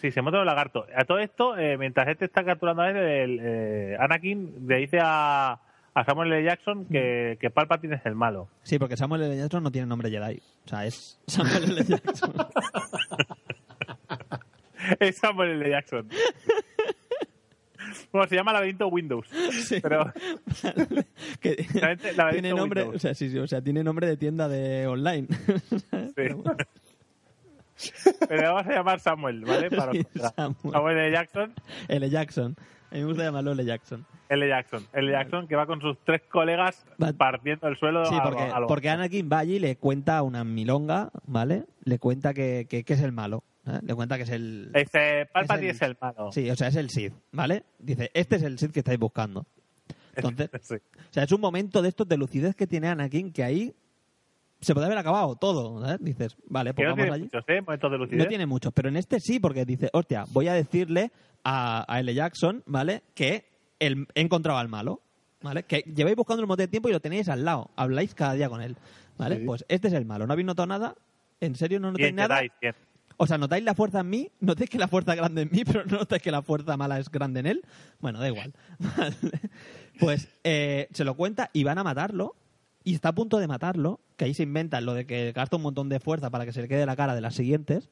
Sí, 0.00 0.10
se 0.12 0.22
monta 0.22 0.38
un 0.40 0.46
lagarto. 0.46 0.86
A 0.94 1.04
todo 1.04 1.18
esto, 1.18 1.56
eh, 1.58 1.76
mientras 1.76 2.06
este 2.08 2.26
está 2.26 2.44
capturando 2.44 2.82
a 2.82 2.90
él, 2.90 2.96
el, 2.96 3.40
eh, 3.42 3.96
Anakin 3.98 4.66
le 4.68 4.76
dice 4.76 4.98
a, 5.02 5.58
a 5.94 6.04
Samuel 6.04 6.32
L. 6.32 6.44
Jackson 6.44 6.84
que, 6.86 7.36
que 7.40 7.50
Palpatine 7.50 7.96
es 7.96 8.06
el 8.06 8.14
malo. 8.14 8.48
Sí, 8.62 8.78
porque 8.78 8.96
Samuel 8.96 9.22
L. 9.22 9.36
Jackson 9.36 9.62
no 9.62 9.72
tiene 9.72 9.86
nombre 9.88 10.10
Jedi. 10.10 10.40
O 10.66 10.68
sea, 10.68 10.86
es 10.86 11.18
Samuel 11.26 11.64
L. 11.72 11.84
Jackson. 11.84 12.32
es 15.00 15.16
Samuel 15.16 15.50
L. 15.62 15.70
Jackson. 15.70 16.08
Bueno, 18.12 18.28
se 18.28 18.36
llama 18.36 18.52
Laberinto 18.52 18.88
Windows. 18.88 19.26
Sí. 19.64 19.80
Pero 19.82 20.06
que 21.40 21.56
Laberinto- 21.74 22.30
tiene 22.30 22.50
nombre, 22.50 22.82
Windows. 22.82 22.96
o 22.96 22.98
sea, 23.00 23.14
sí, 23.14 23.30
sí, 23.30 23.38
o 23.38 23.46
sea, 23.46 23.62
tiene 23.62 23.82
nombre 23.82 24.06
de 24.06 24.16
tienda 24.16 24.48
de 24.48 24.86
online. 24.86 25.26
Sí. 25.90 26.14
Pero 26.14 26.42
le 28.30 28.42
vamos 28.42 28.66
a 28.66 28.70
llamar 28.72 29.00
Samuel, 29.00 29.44
¿vale? 29.44 29.70
Para 29.76 29.92
Samuel. 30.36 30.72
Samuel 30.72 30.98
L. 30.98 31.12
Jackson. 31.12 31.54
L. 31.88 32.10
Jackson. 32.10 32.56
A 32.90 32.94
mí 32.94 33.00
me 33.00 33.06
gusta 33.06 33.24
llamarlo 33.24 33.52
L. 33.52 33.64
Jackson. 33.64 34.06
L. 34.30 34.48
Jackson. 34.48 34.86
L. 34.92 35.10
Jackson 35.10 35.46
que 35.48 35.56
va 35.56 35.66
con 35.66 35.80
sus 35.80 35.96
tres 36.04 36.22
colegas 36.30 36.84
Va- 37.02 37.12
partiendo 37.12 37.68
el 37.68 37.76
suelo 37.76 38.04
Sí, 38.06 38.16
porque, 38.22 38.42
a 38.42 38.60
lo- 38.60 38.66
porque 38.66 38.88
Anakin 38.90 39.28
va 39.30 39.38
allí 39.38 39.56
y 39.56 39.58
le 39.58 39.76
cuenta 39.76 40.22
una 40.22 40.44
milonga, 40.44 41.10
¿vale? 41.26 41.64
Le 41.84 41.98
cuenta 41.98 42.34
que, 42.34 42.66
que, 42.68 42.84
que 42.84 42.92
es 42.94 43.00
el 43.00 43.12
malo. 43.12 43.42
¿eh? 43.66 43.78
Le 43.82 43.94
cuenta 43.94 44.16
que 44.16 44.22
es 44.24 44.30
el... 44.30 44.70
Dice, 44.74 45.26
Palpatine 45.32 45.70
es 45.70 45.76
es 45.76 45.82
el- 45.82 45.90
el, 45.92 45.96
malo. 46.00 46.32
Sí, 46.32 46.50
o 46.50 46.56
sea, 46.56 46.68
es 46.68 46.76
el 46.76 46.90
Sith, 46.90 47.12
¿vale? 47.32 47.64
Dice, 47.78 48.10
este 48.14 48.36
es 48.36 48.42
el 48.42 48.58
Sith 48.58 48.72
que 48.72 48.80
estáis 48.80 48.98
buscando. 48.98 49.46
Entonces, 50.16 50.50
Sí. 50.62 50.74
o 50.74 51.12
sea, 51.12 51.22
es 51.24 51.32
un 51.32 51.40
momento 51.40 51.80
de 51.80 51.88
estos 51.90 52.08
de 52.08 52.16
lucidez 52.16 52.54
que 52.56 52.66
tiene 52.66 52.88
Anakin 52.88 53.32
que 53.32 53.44
ahí 53.44 53.74
se 54.60 54.74
puede 54.74 54.86
haber 54.86 54.98
acabado 54.98 55.36
todo, 55.36 55.80
¿sabes? 55.80 55.98
Dices, 56.00 56.36
vale, 56.46 56.74
pues 56.74 56.84
no 56.86 56.92
vamos 56.92 57.02
tiene 57.04 57.14
allí. 57.14 57.24
muchos, 57.24 57.44
¿eh? 57.48 57.60
Momentos 57.60 57.90
de 57.92 57.98
lucidez. 57.98 58.18
No 58.18 58.26
tiene 58.26 58.46
muchos, 58.46 58.72
pero 58.72 58.88
en 58.88 58.96
este 58.96 59.20
sí, 59.20 59.38
porque 59.40 59.64
dice, 59.64 59.88
hostia, 59.92 60.24
voy 60.32 60.48
a 60.48 60.52
decirle 60.54 61.10
a, 61.44 61.84
a 61.92 62.00
L. 62.00 62.12
Jackson, 62.14 62.62
¿vale? 62.66 63.02
Que 63.14 63.44
el- 63.78 64.06
he 64.14 64.20
encontrado 64.20 64.58
al 64.58 64.68
malo, 64.68 65.00
¿vale? 65.42 65.62
Que 65.62 65.82
lleváis 65.94 66.16
buscando 66.16 66.42
un 66.42 66.48
montón 66.48 66.64
de 66.64 66.68
tiempo 66.68 66.88
y 66.88 66.92
lo 66.92 67.00
tenéis 67.00 67.28
al 67.28 67.44
lado. 67.44 67.70
Habláis 67.76 68.14
cada 68.14 68.32
día 68.34 68.48
con 68.48 68.60
él, 68.60 68.76
¿vale? 69.16 69.38
Sí. 69.38 69.44
Pues 69.44 69.64
este 69.68 69.88
es 69.88 69.94
el 69.94 70.04
malo. 70.04 70.26
¿No 70.26 70.32
habéis 70.32 70.46
notado 70.46 70.66
nada? 70.66 70.94
¿En 71.40 71.54
serio 71.54 71.78
no 71.78 71.88
notáis 71.92 72.06
Bien, 72.06 72.16
nada? 72.16 72.36
Jedi, 72.38 72.50
bien. 72.60 72.74
O 73.20 73.26
sea, 73.26 73.36
¿notáis 73.38 73.64
la 73.64 73.74
fuerza 73.74 74.00
en 74.00 74.10
mí? 74.10 74.30
¿Notáis 74.40 74.70
que 74.70 74.78
la 74.78 74.86
fuerza 74.88 75.12
es 75.12 75.18
grande 75.18 75.42
en 75.42 75.50
mí, 75.52 75.64
pero 75.66 75.84
no 75.84 75.98
notáis 75.98 76.22
que 76.22 76.30
la 76.32 76.42
fuerza 76.42 76.76
mala 76.76 76.98
es 76.98 77.10
grande 77.10 77.40
en 77.40 77.46
él? 77.46 77.62
Bueno, 78.00 78.18
da 78.20 78.28
igual. 78.28 78.52
Vale. 78.78 79.14
Pues 80.00 80.28
eh, 80.44 80.88
se 80.92 81.04
lo 81.04 81.14
cuenta 81.14 81.50
y 81.52 81.64
van 81.64 81.78
a 81.78 81.84
matarlo. 81.84 82.34
Y 82.88 82.94
está 82.94 83.10
a 83.10 83.14
punto 83.14 83.38
de 83.38 83.46
matarlo, 83.46 84.00
que 84.16 84.24
ahí 84.24 84.32
se 84.34 84.44
inventan 84.44 84.86
lo 84.86 84.94
de 84.94 85.04
que 85.06 85.32
gasta 85.32 85.56
un 85.56 85.62
montón 85.62 85.88
de 85.88 86.00
fuerza 86.00 86.30
para 86.30 86.46
que 86.46 86.52
se 86.52 86.62
le 86.62 86.68
quede 86.68 86.86
la 86.86 86.96
cara 86.96 87.14
de 87.14 87.20
las 87.20 87.34
siguientes. 87.34 87.90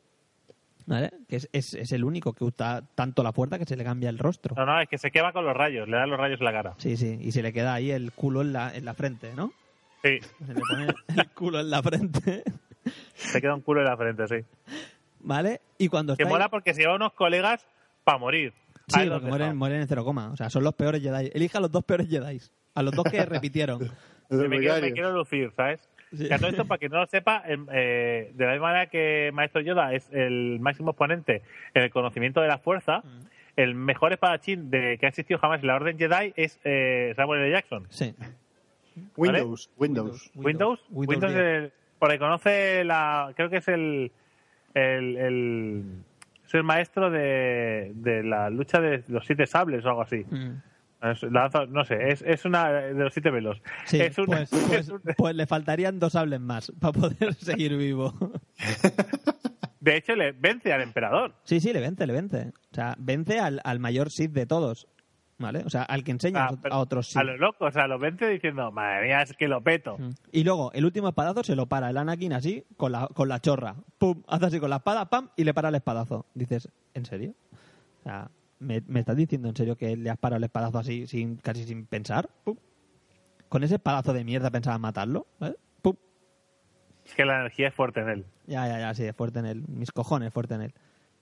¿Vale? 0.87 1.11
Que 1.29 1.37
es, 1.37 1.49
es- 1.53 1.75
es 1.75 1.93
el 1.93 2.05
único 2.05 2.33
que 2.33 2.45
usa 2.45 2.83
tanto 2.95 3.23
la 3.23 3.33
fuerza 3.33 3.59
que 3.59 3.65
se 3.67 3.77
le 3.77 3.83
cambia 3.85 4.09
el 4.09 4.19
rostro. 4.19 4.55
No, 4.57 4.65
no, 4.65 4.81
es 4.81 4.89
que 4.89 4.97
se 4.99 5.11
quema 5.11 5.33
con 5.33 5.45
los 5.45 5.55
rayos, 5.55 5.87
le 5.89 5.97
dan 5.97 6.09
los 6.09 6.19
rayos 6.19 6.39
en 6.41 6.45
la 6.47 6.53
cara. 6.53 6.75
Sí, 6.79 6.97
sí, 6.97 7.19
y 7.21 7.33
se 7.33 7.43
le 7.43 7.53
queda 7.53 7.75
ahí 7.75 7.91
el 7.91 8.13
culo 8.13 8.41
en 8.43 8.53
la, 8.53 8.75
en 8.75 8.85
la 8.85 8.95
frente, 8.95 9.35
¿no? 9.35 9.53
Sí, 10.03 10.19
Se 10.47 10.55
le 10.55 10.61
pone 10.61 10.87
el 11.09 11.29
culo 11.35 11.59
en 11.61 11.71
la 11.71 11.83
frente, 11.83 12.45
se 13.15 13.41
queda 13.41 13.55
un 13.55 13.63
culo 13.63 13.81
en 13.81 13.87
la 13.87 13.97
frente, 13.97 14.27
sí. 14.29 14.37
¿vale? 15.21 15.61
Y 15.77 15.89
cuando 15.89 16.17
Que 16.17 16.23
está 16.23 16.29
ahí- 16.29 16.33
mola 16.35 16.49
porque 16.49 16.73
se 16.73 16.83
lleva 16.83 16.95
unos 16.95 17.13
colegas 17.15 17.67
para 18.05 18.17
morir. 18.19 18.55
Sí, 18.89 19.01
Ahí 19.01 19.11
porque 19.11 19.27
mueren, 19.27 19.57
mueren 19.57 19.81
en 19.83 19.89
cero 19.89 20.05
coma. 20.05 20.31
O 20.31 20.37
sea, 20.37 20.49
son 20.49 20.63
los 20.63 20.75
peores 20.75 21.03
Jedi. 21.03 21.31
Elija 21.35 21.59
a 21.59 21.61
los 21.61 21.73
dos 21.73 21.85
peores 21.85 22.09
Jedi. 22.09 22.41
A 22.75 22.83
los 22.83 22.95
dos 22.95 23.05
que 23.11 23.25
repitieron. 23.27 23.91
Me, 24.31 24.37
quiero, 24.37 24.49
me 24.49 24.59
becarios. 24.59 24.93
quiero 24.93 25.13
lucir, 25.13 25.53
¿sabes? 25.57 25.89
Sí. 26.13 26.29
Que 26.29 26.35
a 26.35 26.39
todo 26.39 26.49
esto, 26.51 26.65
para 26.67 26.79
quien 26.79 26.93
no 26.93 26.99
lo 26.99 27.07
sepa, 27.07 27.43
em, 27.47 27.67
eh, 27.73 28.31
de 28.35 28.45
la 28.47 28.53
misma 28.53 28.69
manera 28.69 28.87
que 28.87 29.31
Maestro 29.35 29.61
Yoda 29.61 29.93
es 29.93 30.09
el 30.13 30.59
máximo 30.61 30.91
exponente 30.93 31.43
en 31.75 31.83
el 31.83 31.91
conocimiento 31.91 32.41
de 32.41 32.49
la 32.49 32.59
fuerza, 32.59 32.99
Mm. 33.05 33.27
el 33.57 33.75
mejor 33.75 34.13
espadachín 34.13 34.71
de, 34.71 34.99
que 34.99 35.07
ha 35.07 35.09
existido 35.09 35.39
jamás 35.41 35.61
en 35.61 35.67
la 35.67 35.75
Orden 35.77 35.99
Jedi 35.99 36.33
es 36.37 36.61
eh, 36.65 37.13
Samuel 37.17 37.41
L. 37.43 37.51
Jackson. 37.51 37.87
Sí. 37.91 38.15
Windows, 39.17 39.71
Windows. 39.77 40.31
Windows, 40.35 40.81
Windows, 40.91 41.33
10. 41.35 41.45
el- 41.45 41.73
por 41.99 42.11
ahí 42.11 42.19
conoce 42.19 42.85
la, 42.85 43.33
creo 43.37 43.49
que 43.51 43.57
es 43.59 43.69
el, 43.69 44.11
el, 44.75 45.17
el 45.17 45.85
es 46.47 46.55
el 46.55 46.63
maestro 46.63 47.11
de, 47.11 47.93
de 47.95 48.23
la 48.23 48.49
lucha 48.51 48.81
de 48.81 49.03
los 49.09 49.25
siete 49.27 49.47
sables 49.47 49.85
o 49.85 49.89
algo 49.89 50.03
así. 50.03 50.25
Mm. 50.31 50.63
Lanza- 51.15 51.67
no 51.67 51.85
sé, 51.85 51.97
es, 52.11 52.23
es 52.23 52.45
una 52.45 52.71
de 52.71 52.95
los 52.95 53.13
siete 53.13 53.31
velos. 53.31 53.61
Sí, 53.85 54.01
es 54.01 54.17
una- 54.19 54.39
pues, 54.39 54.51
pues- 54.69 54.89
es 54.89 55.15
pues 55.17 55.35
le 55.37 55.47
faltarían 55.47 55.99
dos 55.99 56.13
sables 56.13 56.41
más 56.41 56.73
para 56.81 56.93
poder 56.93 57.35
seguir 57.39 57.77
vivo. 57.77 58.13
de 59.81 59.97
hecho, 59.97 60.15
le 60.17 60.33
vence 60.33 60.73
al 60.73 60.83
emperador. 60.83 61.35
Sí, 61.45 61.61
sí, 61.61 61.73
le 61.73 61.81
vence, 61.81 62.07
le 62.07 62.13
vence. 62.13 62.53
O 62.73 62.75
sea, 62.75 62.95
vence 62.99 63.39
al, 63.39 63.61
al 63.65 63.79
mayor 63.79 64.11
Sith 64.11 64.33
de 64.33 64.47
todos. 64.47 64.89
¿Vale? 65.39 65.65
O 65.67 65.69
sea, 65.71 65.83
al 65.83 66.03
que 66.03 66.13
enseña 66.13 66.47
Ah, 66.47 66.55
a- 66.71 66.79
otros 66.79 67.09
Sith. 67.09 67.19
A 67.19 67.23
los 67.23 67.39
locos, 67.39 67.69
o 67.69 67.71
sea, 67.71 67.87
lo 67.87 67.99
vence 67.99 68.27
diciendo, 68.27 68.73
madre 68.73 69.07
mía, 69.09 69.21
es 69.21 69.35
que 69.35 69.49
lo 69.49 69.61
peto. 69.63 69.99
Mm. 69.99 70.11
Y 70.33 70.45
luego, 70.45 70.73
el 70.73 70.87
último 70.87 71.09
espadazo 71.09 71.45
se 71.45 71.55
lo 71.55 71.67
para 71.67 71.91
el 71.91 71.99
Anakin 71.99 72.33
así, 72.33 72.65
con 72.79 72.93
la, 72.93 73.07
con 73.09 73.29
la 73.29 73.39
chorra. 73.41 73.75
Pum, 73.99 74.23
hace 74.29 74.47
así 74.47 74.61
con 74.61 74.71
la 74.71 74.77
espada, 74.77 75.11
pam, 75.11 75.29
y 75.37 75.45
le 75.45 75.53
para 75.53 75.69
el 75.69 75.75
espadazo. 75.75 76.25
Dices, 76.33 76.71
¿en 76.95 77.05
serio? 77.05 77.35
O 78.01 78.03
sea, 78.05 78.31
¿me, 78.59 78.83
me 78.87 79.01
estás 79.01 79.17
diciendo 79.17 79.49
en 79.49 79.57
serio 79.57 79.77
que 79.77 79.97
le 79.97 80.11
has 80.11 80.19
parado 80.19 80.39
el 80.39 80.45
espadazo 80.45 80.79
así, 80.79 81.07
sin, 81.07 81.37
casi 81.37 81.65
sin 81.65 81.87
pensar? 81.87 82.29
Pum. 82.45 82.57
Con 83.49 83.63
ese 83.65 83.77
espadazo 83.77 84.13
de 84.13 84.25
mierda 84.25 84.51
pensabas 84.51 84.81
matarlo, 84.81 85.27
¿eh? 85.41 85.55
Pum. 85.83 85.95
Es 87.05 87.15
que 87.15 87.25
la 87.25 87.41
energía 87.41 87.69
es 87.69 87.75
fuerte 87.75 88.01
en 88.01 88.09
él. 88.09 88.27
Ya, 88.47 88.67
ya, 88.67 88.79
ya, 88.79 88.95
sí, 88.95 89.05
es 89.05 89.15
fuerte 89.15 89.39
en 89.39 89.47
él. 89.47 89.65
Mis 89.69 89.93
cojones, 89.93 90.33
fuerte 90.33 90.55
en 90.55 90.63
él. 90.63 90.75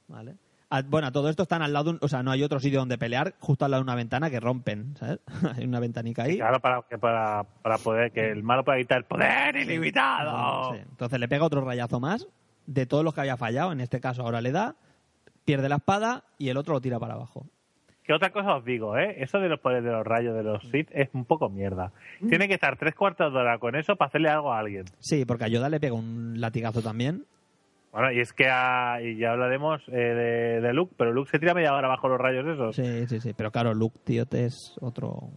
¿Vale? 0.08 0.36
Ah, 0.70 0.82
bueno, 0.84 1.12
todo 1.12 1.28
esto 1.28 1.42
están 1.44 1.62
al 1.62 1.72
lado 1.72 1.84
de 1.84 1.90
un... 1.90 1.98
O 2.00 2.08
sea, 2.08 2.22
no 2.22 2.30
hay 2.30 2.42
otro 2.42 2.58
sitio 2.58 2.80
donde 2.80 2.98
pelear, 2.98 3.34
justo 3.38 3.64
al 3.64 3.70
lado 3.70 3.82
de 3.82 3.84
una 3.84 3.94
ventana 3.94 4.30
que 4.30 4.40
rompen, 4.40 4.96
¿sabes? 4.98 5.20
hay 5.56 5.64
una 5.64 5.78
ventanica 5.80 6.24
ahí. 6.24 6.36
Claro, 6.36 6.60
para, 6.60 6.82
que 6.82 6.98
para, 6.98 7.44
para 7.62 7.78
poder 7.78 8.10
que 8.10 8.30
el 8.30 8.42
malo 8.42 8.64
pueda 8.64 8.78
quitar 8.78 8.98
el 8.98 9.04
poder 9.04 9.56
ilimitado. 9.56 10.74
Sí. 10.74 10.80
Entonces 10.90 11.20
le 11.20 11.28
pega 11.28 11.44
otro 11.44 11.64
rayazo 11.64 12.00
más 12.00 12.26
de 12.66 12.86
todos 12.86 13.04
los 13.04 13.14
que 13.14 13.20
había 13.20 13.36
fallado. 13.36 13.72
En 13.72 13.80
este 13.80 14.00
caso 14.00 14.22
ahora 14.22 14.40
le 14.40 14.52
da, 14.52 14.76
pierde 15.44 15.68
la 15.68 15.76
espada 15.76 16.24
y 16.38 16.48
el 16.48 16.56
otro 16.56 16.74
lo 16.74 16.80
tira 16.80 16.98
para 16.98 17.14
abajo. 17.14 17.46
Que 18.02 18.12
otra 18.12 18.30
cosa 18.30 18.56
os 18.56 18.64
digo, 18.64 18.98
¿eh? 18.98 19.16
Eso 19.22 19.38
de 19.38 19.48
los 19.48 19.60
poderes 19.60 19.82
de 19.84 19.90
los 19.90 20.06
rayos 20.06 20.34
de 20.36 20.42
los 20.42 20.62
Sith 20.70 20.88
es 20.92 21.08
un 21.14 21.24
poco 21.24 21.48
mierda. 21.48 21.90
Mm. 22.20 22.28
Tiene 22.28 22.48
que 22.48 22.54
estar 22.54 22.76
tres 22.76 22.94
cuartos 22.94 23.32
de 23.32 23.38
hora 23.38 23.58
con 23.58 23.74
eso 23.76 23.96
para 23.96 24.08
hacerle 24.08 24.28
algo 24.28 24.52
a 24.52 24.58
alguien. 24.58 24.84
Sí, 24.98 25.24
porque 25.24 25.44
a 25.44 25.48
Yoda 25.48 25.70
le 25.70 25.80
pega 25.80 25.94
un 25.94 26.38
latigazo 26.38 26.82
también. 26.82 27.24
Bueno, 27.92 28.12
y 28.12 28.20
es 28.20 28.32
que 28.34 28.48
a- 28.50 29.00
y 29.00 29.16
ya 29.16 29.32
hablaremos 29.32 29.80
eh, 29.88 29.92
de, 29.92 30.60
de 30.60 30.72
Luke, 30.74 30.92
pero 30.98 31.12
Luke 31.12 31.30
se 31.30 31.38
tira 31.38 31.54
media 31.54 31.72
hora 31.74 31.88
bajo 31.88 32.08
los 32.08 32.18
rayos 32.20 32.44
esos. 32.46 32.76
Sí, 32.76 33.06
sí, 33.06 33.20
sí. 33.20 33.32
Pero 33.34 33.50
claro, 33.50 33.72
Luke, 33.72 33.98
tío, 34.04 34.26
te 34.26 34.44
es 34.46 34.76
otro... 34.80 35.30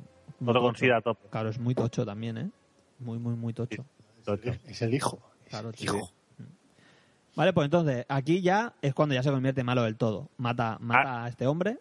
Otro 0.46 0.62
con 0.62 0.76
sida 0.76 0.98
a 0.98 1.02
tope. 1.02 1.30
Claro, 1.30 1.50
es 1.50 1.60
muy 1.60 1.74
tocho 1.74 2.06
también, 2.06 2.38
¿eh? 2.38 2.50
Muy, 3.00 3.18
muy, 3.18 3.36
muy 3.36 3.54
tocho. 3.54 3.86
Tocho. 4.26 4.52
Es 4.68 4.82
el 4.82 4.94
hijo. 4.94 5.20
Claro, 5.50 5.72
tío. 5.72 5.96
hijo. 5.96 6.12
Vale, 7.38 7.54
pues 7.54 7.66
entonces, 7.66 8.06
aquí 8.10 8.42
ya 8.42 8.74
es 8.82 8.94
cuando 8.94 9.16
ya 9.16 9.24
se 9.24 9.32
convierte 9.32 9.64
malo 9.64 9.84
del 9.84 9.96
todo. 9.96 10.28
Mata, 10.38 10.78
mata 10.82 11.24
a 11.24 11.30
este 11.30 11.48
hombre. 11.48 11.78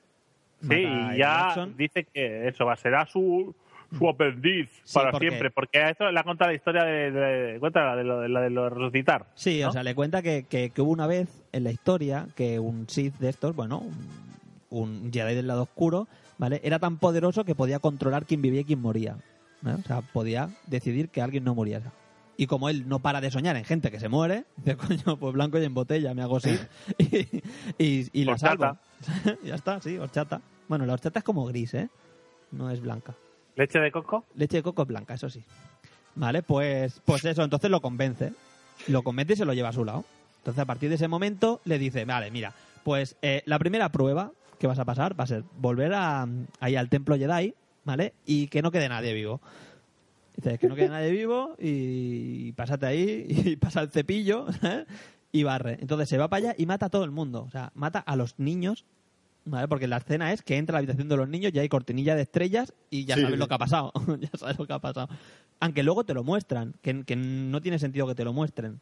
Sí, 0.60 0.74
y 0.74 1.18
ya 1.18 1.48
Jackson. 1.48 1.74
dice 1.76 2.04
que 2.04 2.46
eso 2.46 2.64
va 2.64 2.74
a 2.74 2.76
ser 2.76 2.94
a 2.94 3.06
su 3.06 3.54
su 3.96 4.08
aprendiz 4.08 4.68
Sí, 4.84 4.94
para 4.94 5.10
porque- 5.12 5.28
siempre. 5.28 5.50
Porque 5.50 5.78
a 5.78 5.90
esto 5.90 6.10
le 6.10 6.18
ha 6.20 6.24
contado 6.24 6.50
la 6.50 6.56
historia 6.56 6.84
de, 6.84 7.10
de, 7.10 7.60
cuéntala, 7.60 7.94
de 7.96 8.04
lo 8.04 8.20
de, 8.20 8.28
lo 8.28 8.40
de 8.40 8.50
lo 8.50 8.64
de 8.64 8.70
resucitar. 8.70 9.26
Sí, 9.34 9.60
¿no? 9.62 9.68
o 9.68 9.72
sea, 9.72 9.82
le 9.82 9.94
cuenta 9.94 10.22
que, 10.22 10.44
que- 10.48 10.70
que 10.70 10.82
hubo 10.82 10.90
una 10.90 11.06
vez 11.06 11.28
en 11.52 11.64
la 11.64 11.70
historia 11.70 12.26
que 12.36 12.58
un 12.58 12.88
Sith 12.88 13.14
de 13.18 13.28
estos, 13.28 13.54
bueno, 13.56 13.78
un, 13.78 13.94
un 14.70 15.12
Jedi 15.12 15.34
del 15.36 15.46
lado 15.46 15.62
oscuro, 15.62 16.08
¿vale? 16.36 16.60
Era 16.64 16.78
tan 16.80 16.98
poderoso 16.98 17.44
que 17.44 17.54
podía 17.54 17.78
controlar 17.78 18.26
quién 18.26 18.42
vivía 18.42 18.60
y 18.62 18.64
quién 18.64 18.80
moría. 18.82 19.16
¿no? 19.62 19.74
O 19.76 19.82
sea, 19.82 20.00
podía 20.02 20.50
decidir 20.66 21.08
que 21.08 21.22
alguien 21.22 21.44
no 21.44 21.54
muriera. 21.54 21.92
Y 22.36 22.46
como 22.46 22.68
él 22.68 22.88
no 22.88 22.98
para 22.98 23.20
de 23.20 23.30
soñar 23.30 23.56
en 23.56 23.64
gente 23.64 23.90
que 23.90 24.00
se 24.00 24.08
muere, 24.08 24.44
dice, 24.56 24.76
coño, 24.76 25.18
pues 25.18 25.32
blanco 25.32 25.58
y 25.58 25.64
en 25.64 25.74
botella, 25.74 26.14
me 26.14 26.22
hago 26.22 26.40
Sith 26.40 26.60
y, 26.98 27.42
y, 27.78 28.08
y 28.12 28.24
la 28.24 28.38
salvo. 28.38 28.76
Ya 29.44 29.54
está, 29.54 29.80
sí, 29.80 29.98
horchata. 29.98 30.40
Bueno, 30.68 30.86
la 30.86 30.94
horchata 30.94 31.20
es 31.20 31.24
como 31.24 31.44
gris, 31.46 31.74
¿eh? 31.74 31.88
No 32.52 32.70
es 32.70 32.80
blanca. 32.80 33.14
Leche 33.56 33.78
de 33.78 33.90
coco. 33.90 34.24
Leche 34.34 34.58
de 34.58 34.62
coco 34.62 34.82
es 34.82 34.88
blanca, 34.88 35.14
eso 35.14 35.30
sí. 35.30 35.42
Vale, 36.14 36.42
pues, 36.42 37.00
pues 37.04 37.24
eso, 37.24 37.42
entonces 37.42 37.70
lo 37.70 37.80
convence. 37.80 38.32
Lo 38.88 39.02
convence 39.02 39.34
y 39.34 39.36
se 39.36 39.44
lo 39.44 39.54
lleva 39.54 39.68
a 39.70 39.72
su 39.72 39.84
lado. 39.84 40.04
Entonces, 40.38 40.62
a 40.62 40.66
partir 40.66 40.88
de 40.88 40.94
ese 40.94 41.08
momento, 41.08 41.60
le 41.64 41.78
dice, 41.78 42.04
vale, 42.04 42.30
mira, 42.30 42.52
pues 42.84 43.16
eh, 43.22 43.42
la 43.46 43.58
primera 43.58 43.90
prueba 43.90 44.32
que 44.58 44.66
vas 44.66 44.78
a 44.78 44.84
pasar 44.84 45.18
va 45.18 45.24
a 45.24 45.26
ser 45.26 45.44
volver 45.58 45.92
a, 45.92 46.26
ahí 46.60 46.76
al 46.76 46.88
templo 46.88 47.16
Jedi, 47.16 47.54
¿vale? 47.84 48.14
Y 48.24 48.48
que 48.48 48.62
no 48.62 48.70
quede 48.70 48.88
nadie 48.88 49.12
vivo. 49.12 49.40
Dice, 50.36 50.58
que 50.58 50.68
no 50.68 50.74
quede 50.74 50.88
nadie 50.88 51.10
vivo 51.10 51.54
y 51.58 52.52
pásate 52.52 52.86
ahí 52.86 53.26
y 53.28 53.56
pasa 53.56 53.80
el 53.80 53.90
cepillo 53.90 54.46
¿sabes? 54.60 54.86
y 55.32 55.42
barre. 55.42 55.78
Entonces 55.80 56.08
se 56.08 56.18
va 56.18 56.28
para 56.28 56.48
allá 56.50 56.54
y 56.58 56.66
mata 56.66 56.86
a 56.86 56.90
todo 56.90 57.04
el 57.04 57.10
mundo. 57.10 57.42
O 57.44 57.50
sea, 57.50 57.72
mata 57.74 57.98
a 58.00 58.16
los 58.16 58.38
niños, 58.38 58.84
¿vale? 59.44 59.66
Porque 59.68 59.88
la 59.88 59.96
escena 59.98 60.32
es 60.32 60.42
que 60.42 60.56
entra 60.58 60.74
a 60.74 60.76
la 60.76 60.78
habitación 60.80 61.08
de 61.08 61.16
los 61.16 61.28
niños 61.28 61.52
y 61.54 61.58
hay 61.58 61.68
cortinilla 61.68 62.14
de 62.14 62.22
estrellas 62.22 62.74
y 62.90 63.04
ya 63.06 63.14
Sí, 63.14 63.22
sabes 63.22 63.38
lo 63.38 63.48
que 63.48 63.54
ha 63.54 63.58
pasado. 63.58 63.92
ya 64.20 64.30
sabes 64.38 64.58
lo 64.58 64.66
que 64.66 64.72
ha 64.74 64.78
pasado. 64.78 65.08
Aunque 65.60 65.82
luego 65.82 66.04
te 66.04 66.12
lo 66.14 66.22
muestran, 66.22 66.74
que, 66.82 67.04
que 67.04 67.16
no 67.16 67.60
tiene 67.62 67.78
sentido 67.78 68.06
que 68.06 68.14
te 68.14 68.24
lo 68.24 68.32
muestren, 68.34 68.80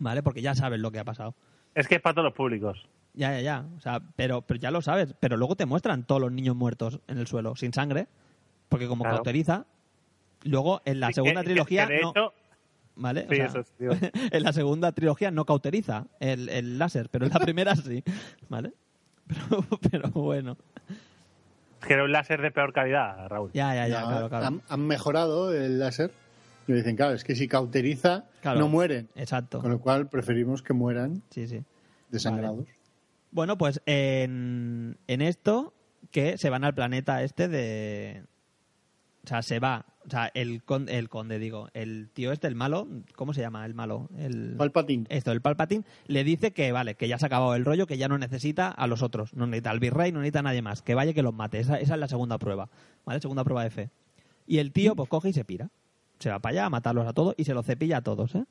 ¿vale? 0.00 0.22
Porque 0.22 0.42
ya 0.42 0.54
sabes 0.56 0.80
lo 0.80 0.90
que 0.90 0.98
ha 0.98 1.04
pasado. 1.04 1.34
Es 1.74 1.86
que 1.88 1.96
es 1.96 2.00
para 2.02 2.14
todos 2.14 2.24
los 2.26 2.34
públicos. 2.34 2.86
Ya, 3.14 3.30
ya, 3.32 3.40
ya. 3.42 3.66
O 3.76 3.80
sea, 3.80 4.00
pero, 4.16 4.42
pero 4.42 4.58
ya 4.58 4.72
lo 4.72 4.82
sabes. 4.82 5.14
Pero 5.20 5.36
luego 5.36 5.54
te 5.54 5.66
muestran 5.66 6.02
todos 6.04 6.20
los 6.20 6.32
niños 6.32 6.56
muertos 6.56 6.98
en 7.06 7.18
el 7.18 7.28
suelo, 7.28 7.54
sin 7.54 7.72
sangre, 7.72 8.08
porque 8.68 8.88
como 8.88 9.04
Claro. 9.04 9.18
cauteriza. 9.18 9.66
Luego, 10.44 10.80
en 10.84 11.00
la 11.00 11.12
segunda 11.12 11.40
que- 11.42 11.46
trilogía, 11.48 11.86
que 11.86 11.94
de 11.94 12.00
no, 12.02 12.10
hecho, 12.10 12.32
¿vale? 12.96 13.24
O 13.26 13.30
Sí, 13.30 13.36
sea, 13.36 13.46
eso 13.46 13.60
es, 13.60 13.72
tío. 13.72 13.90
en 14.30 14.42
la 14.42 14.52
segunda 14.52 14.92
trilogía 14.92 15.30
no 15.30 15.44
cauteriza 15.44 16.06
el, 16.20 16.48
el 16.48 16.78
láser, 16.78 17.08
pero 17.10 17.26
en 17.26 17.32
la 17.32 17.40
primera 17.40 17.74
sí, 17.76 18.02
¿vale? 18.48 18.72
Pero, 19.26 19.64
pero 19.90 20.08
bueno. 20.10 20.56
es 21.80 21.86
que 21.86 21.94
era 21.94 22.04
un 22.04 22.12
láser 22.12 22.40
de 22.42 22.50
peor 22.50 22.72
calidad, 22.72 23.26
Raúl. 23.28 23.50
Ya, 23.54 23.74
ya, 23.74 23.88
ya, 23.88 24.00
No, 24.02 24.06
claro, 24.08 24.28
claro. 24.28 24.46
Han, 24.46 24.62
han 24.68 24.86
mejorado 24.86 25.52
el 25.54 25.78
láser. 25.78 26.10
Y 26.66 26.72
dicen, 26.72 26.96
claro, 26.96 27.12
es 27.14 27.24
que 27.24 27.34
si 27.36 27.46
cauteriza, 27.46 28.24
Claro. 28.40 28.60
no 28.60 28.68
mueren. 28.68 29.08
Exacto. 29.16 29.60
Con 29.60 29.70
lo 29.70 29.80
cual 29.80 30.08
preferimos 30.08 30.62
que 30.62 30.72
mueran 30.72 31.22
Sí, 31.30 31.46
sí. 31.46 31.62
desangrados. 32.10 32.66
Bueno, 33.32 33.58
pues 33.58 33.82
en, 33.84 34.96
en 35.06 35.20
esto 35.20 35.74
que 36.10 36.38
se 36.38 36.48
van 36.50 36.64
al 36.64 36.74
planeta 36.74 37.22
este 37.22 37.48
de... 37.48 38.22
O 39.24 39.26
sea, 39.26 39.42
se 39.42 39.58
va. 39.58 39.86
O 40.06 40.10
sea, 40.10 40.30
el, 40.34 40.62
con- 40.62 40.88
el 40.90 41.08
conde, 41.08 41.38
digo. 41.38 41.68
El 41.72 42.10
tío 42.12 42.30
este, 42.30 42.46
el 42.46 42.54
malo. 42.54 42.86
¿Cómo 43.16 43.32
se 43.32 43.40
llama 43.40 43.64
el 43.64 43.74
malo? 43.74 44.10
El... 44.18 44.54
Palpatine. 44.58 45.06
Esto, 45.08 45.32
el 45.32 45.40
Palpatine, 45.40 45.84
le 46.06 46.24
dice 46.24 46.52
que 46.52 46.72
vale, 46.72 46.94
que 46.94 47.08
ya 47.08 47.18
se 47.18 47.24
ha 47.24 47.28
acabado 47.28 47.54
el 47.54 47.64
rollo, 47.64 47.86
que 47.86 47.96
ya 47.96 48.06
no 48.08 48.18
necesita 48.18 48.68
a 48.68 48.86
los 48.86 49.02
otros. 49.02 49.32
No 49.34 49.46
necesita 49.46 49.70
al 49.70 49.80
virrey, 49.80 50.12
no 50.12 50.20
necesita 50.20 50.40
a 50.40 50.42
nadie 50.42 50.60
más. 50.60 50.82
Que 50.82 50.94
vaya 50.94 51.12
y 51.12 51.14
que 51.14 51.22
los 51.22 51.32
mate. 51.34 51.58
Esa, 51.58 51.80
esa 51.80 51.94
es 51.94 52.00
la 52.00 52.08
segunda 52.08 52.36
prueba. 52.38 52.68
¿Vale? 53.06 53.20
Segunda 53.20 53.44
prueba 53.44 53.64
de 53.64 53.70
fe. 53.70 53.90
Y 54.46 54.58
el 54.58 54.72
tío, 54.72 54.94
pues 54.94 55.08
coge 55.08 55.30
y 55.30 55.32
se 55.32 55.44
pira. 55.44 55.70
Se 56.18 56.28
va 56.30 56.38
para 56.38 56.52
allá 56.52 56.66
a 56.66 56.70
matarlos 56.70 57.06
a 57.06 57.12
todos 57.14 57.34
y 57.38 57.44
se 57.44 57.54
los 57.54 57.64
cepilla 57.64 57.98
a 57.98 58.02
todos, 58.02 58.34
¿eh? 58.34 58.44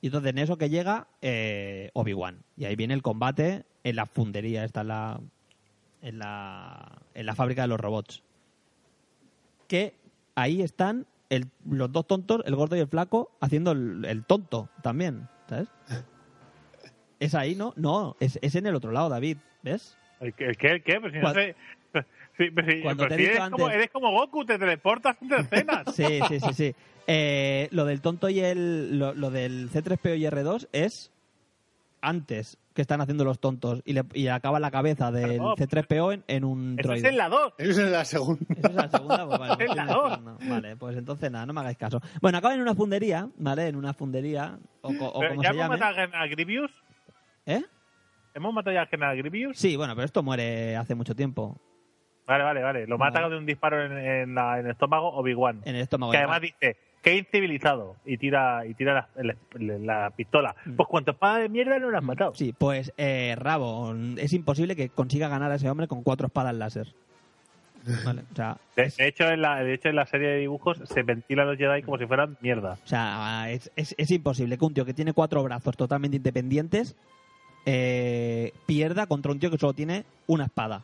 Y 0.00 0.08
entonces 0.08 0.30
en 0.30 0.38
eso 0.38 0.58
que 0.58 0.68
llega 0.68 1.08
eh, 1.22 1.90
Obi-Wan. 1.94 2.38
Y 2.56 2.64
ahí 2.64 2.74
viene 2.76 2.94
el 2.94 3.02
combate 3.02 3.64
en 3.84 3.96
la 3.96 4.06
fundería, 4.06 4.64
está 4.64 4.80
en 4.82 4.88
la, 4.88 5.20
en 6.02 6.18
la, 6.18 7.02
en 7.14 7.26
la 7.26 7.34
fábrica 7.34 7.62
de 7.62 7.68
los 7.68 7.80
robots. 7.80 8.22
Que 9.68 9.94
ahí 10.34 10.62
están 10.62 11.06
el- 11.30 11.46
los 11.68 11.90
dos 11.92 12.06
tontos, 12.06 12.42
el 12.44 12.54
gordo 12.54 12.76
y 12.76 12.80
el 12.80 12.88
flaco, 12.88 13.30
haciendo 13.40 13.72
el, 13.72 14.04
el 14.04 14.24
tonto 14.24 14.68
también, 14.82 15.28
¿sabes? 15.48 15.68
Es 17.20 17.34
ahí, 17.34 17.54
¿no? 17.54 17.72
No, 17.76 18.16
es, 18.20 18.38
es 18.42 18.54
en 18.54 18.66
el 18.66 18.74
otro 18.74 18.90
lado, 18.92 19.08
David, 19.08 19.38
¿ves? 19.62 19.96
¿El 20.20 20.34
qué? 20.34 20.44
¿El 20.46 20.56
qué? 20.56 20.82
qué? 20.82 21.00
Pero 21.00 21.10
si 21.10 21.18
no 21.18 21.32
sé... 21.34 21.56
Sí, 22.36 22.50
pero 22.52 22.68
si, 22.68 22.82
Cuando 22.82 23.04
pero 23.04 23.16
te 23.16 23.22
si 23.22 23.24
eres, 23.30 23.38
como, 23.50 23.64
antes- 23.66 23.74
eres 23.76 23.90
como 23.90 24.10
Goku, 24.10 24.44
te 24.44 24.58
teleportas 24.58 25.16
entre 25.22 25.38
escenas. 25.42 25.94
Sí, 25.94 26.18
sí, 26.28 26.40
sí, 26.40 26.52
sí. 26.52 26.74
Eh, 27.06 27.68
lo 27.70 27.84
del 27.84 28.00
tonto 28.00 28.28
y 28.28 28.40
el. 28.40 28.98
Lo, 28.98 29.14
lo 29.14 29.30
del 29.30 29.70
C3PO 29.70 30.18
y 30.18 30.24
R2 30.24 30.66
es 30.72 31.12
antes 32.00 32.58
que 32.74 32.82
están 32.82 33.00
haciendo 33.00 33.24
los 33.24 33.38
tontos 33.38 33.80
y, 33.84 33.92
le, 33.92 34.02
y 34.12 34.26
acaba 34.28 34.58
la 34.60 34.70
cabeza 34.70 35.10
del 35.12 35.36
Claro, 35.38 35.54
C3PO 35.56 36.12
en, 36.14 36.24
en 36.26 36.44
un 36.44 36.76
Eso 36.78 36.92
es 36.92 37.00
droide. 37.02 37.08
en 37.08 37.16
la 37.16 37.28
2. 37.28 37.52
Eso 37.58 37.82
es 37.84 37.90
la 37.90 38.04
segunda. 38.04 38.44
¿Eso 38.50 38.68
es 38.68 38.74
la 38.74 38.88
segunda? 38.90 39.26
Pues 39.26 39.38
vale, 39.38 39.66
la 39.74 39.84
no. 39.86 40.38
Vale, 40.48 40.76
pues 40.76 40.96
entonces 40.96 41.30
nada, 41.30 41.46
no 41.46 41.52
me 41.52 41.60
hagáis 41.60 41.78
caso. 41.78 42.00
Bueno, 42.20 42.38
acaba 42.38 42.52
en 42.54 42.60
una 42.60 42.74
fundería, 42.74 43.28
¿vale? 43.38 43.68
En 43.68 43.76
una 43.76 43.94
fundería, 43.94 44.58
o, 44.82 44.88
co- 44.92 45.06
o 45.06 45.20
Pero 45.20 45.30
como 45.30 45.42
¿Ya 45.42 45.50
se 45.50 45.54
hemos 45.54 45.64
llame. 45.68 45.76
matado 45.78 45.94
general 45.94 46.28
Grievous? 46.28 46.84
¿Eh? 47.46 47.62
¿Hemos 48.34 48.52
matado 48.52 48.74
ya 48.74 48.80
al 48.82 48.88
general 48.88 49.16
Grievous? 49.16 49.56
Sí, 49.56 49.76
bueno, 49.76 49.94
pero 49.94 50.04
esto 50.06 50.22
muere 50.24 50.76
hace 50.76 50.94
mucho 50.96 51.14
tiempo. 51.14 51.56
Vale, 52.26 52.42
vale, 52.42 52.62
vale. 52.62 52.86
Lo 52.88 52.98
mata 52.98 53.20
Vale. 53.20 53.34
de 53.34 53.38
un 53.38 53.46
disparo 53.46 53.84
en, 53.84 53.92
en 53.98 54.34
la- 54.34 54.58
en 54.58 54.66
el 54.66 54.72
estómago 54.72 55.10
Obi-Wan. 55.14 55.60
En 55.64 55.76
el 55.76 55.82
estómago. 55.82 56.10
Que 56.10 56.18
de 56.18 56.24
además 56.24 56.40
dice, 56.40 56.76
qué 57.04 57.16
incivilizado. 57.16 57.94
Y 58.04 58.16
tira, 58.18 58.66
y 58.66 58.74
tira 58.74 59.08
la, 59.14 59.36
la- 59.58 59.78
la 59.78 60.10
pistola. 60.10 60.56
Pues 60.76 60.88
cuánto 60.88 61.12
espada 61.12 61.38
de 61.38 61.48
mierda 61.48 61.78
no 61.78 61.90
lo 61.90 61.98
has 61.98 62.02
matado. 62.02 62.32
Mm. 62.32 62.36
Sí, 62.36 62.52
pues 62.56 62.92
eh, 62.96 63.36
Rabo, 63.38 63.94
es 64.16 64.32
imposible 64.32 64.74
que 64.74 64.88
consiga 64.88 65.28
ganar 65.28 65.52
a 65.52 65.54
ese 65.56 65.70
hombre 65.70 65.86
con 65.86 66.02
cuatro 66.02 66.26
espadas 66.26 66.54
láser. 66.54 66.88
Vale, 68.02 68.22
o 68.32 68.34
sea, 68.34 68.56
De, 68.76 68.88
de 68.96 69.06
hecho, 69.08 69.28
en 69.28 69.42
la, 69.42 69.62
de 69.62 69.74
hecho, 69.74 69.90
en 69.90 69.96
la 69.96 70.06
serie 70.06 70.28
de 70.28 70.38
dibujos 70.38 70.78
se 70.84 71.02
ventilan 71.02 71.46
los 71.46 71.58
Jedi 71.58 71.82
como 71.82 71.98
si 71.98 72.06
fueran 72.06 72.38
mierda. 72.40 72.78
O 72.82 72.86
sea, 72.88 73.50
es, 73.50 73.70
es, 73.76 73.94
es 73.98 74.10
imposible 74.10 74.56
que 74.56 74.64
un 74.64 74.72
tío 74.72 74.86
que 74.86 74.94
tiene 74.94 75.12
cuatro 75.12 75.42
brazos 75.42 75.76
totalmente 75.76 76.16
independientes 76.16 76.96
eh, 77.66 78.52
pierda 78.66 79.06
contra 79.06 79.32
un 79.32 79.38
tío 79.38 79.50
que 79.50 79.58
solo 79.58 79.74
tiene 79.74 80.04
una 80.26 80.44
espada. 80.46 80.82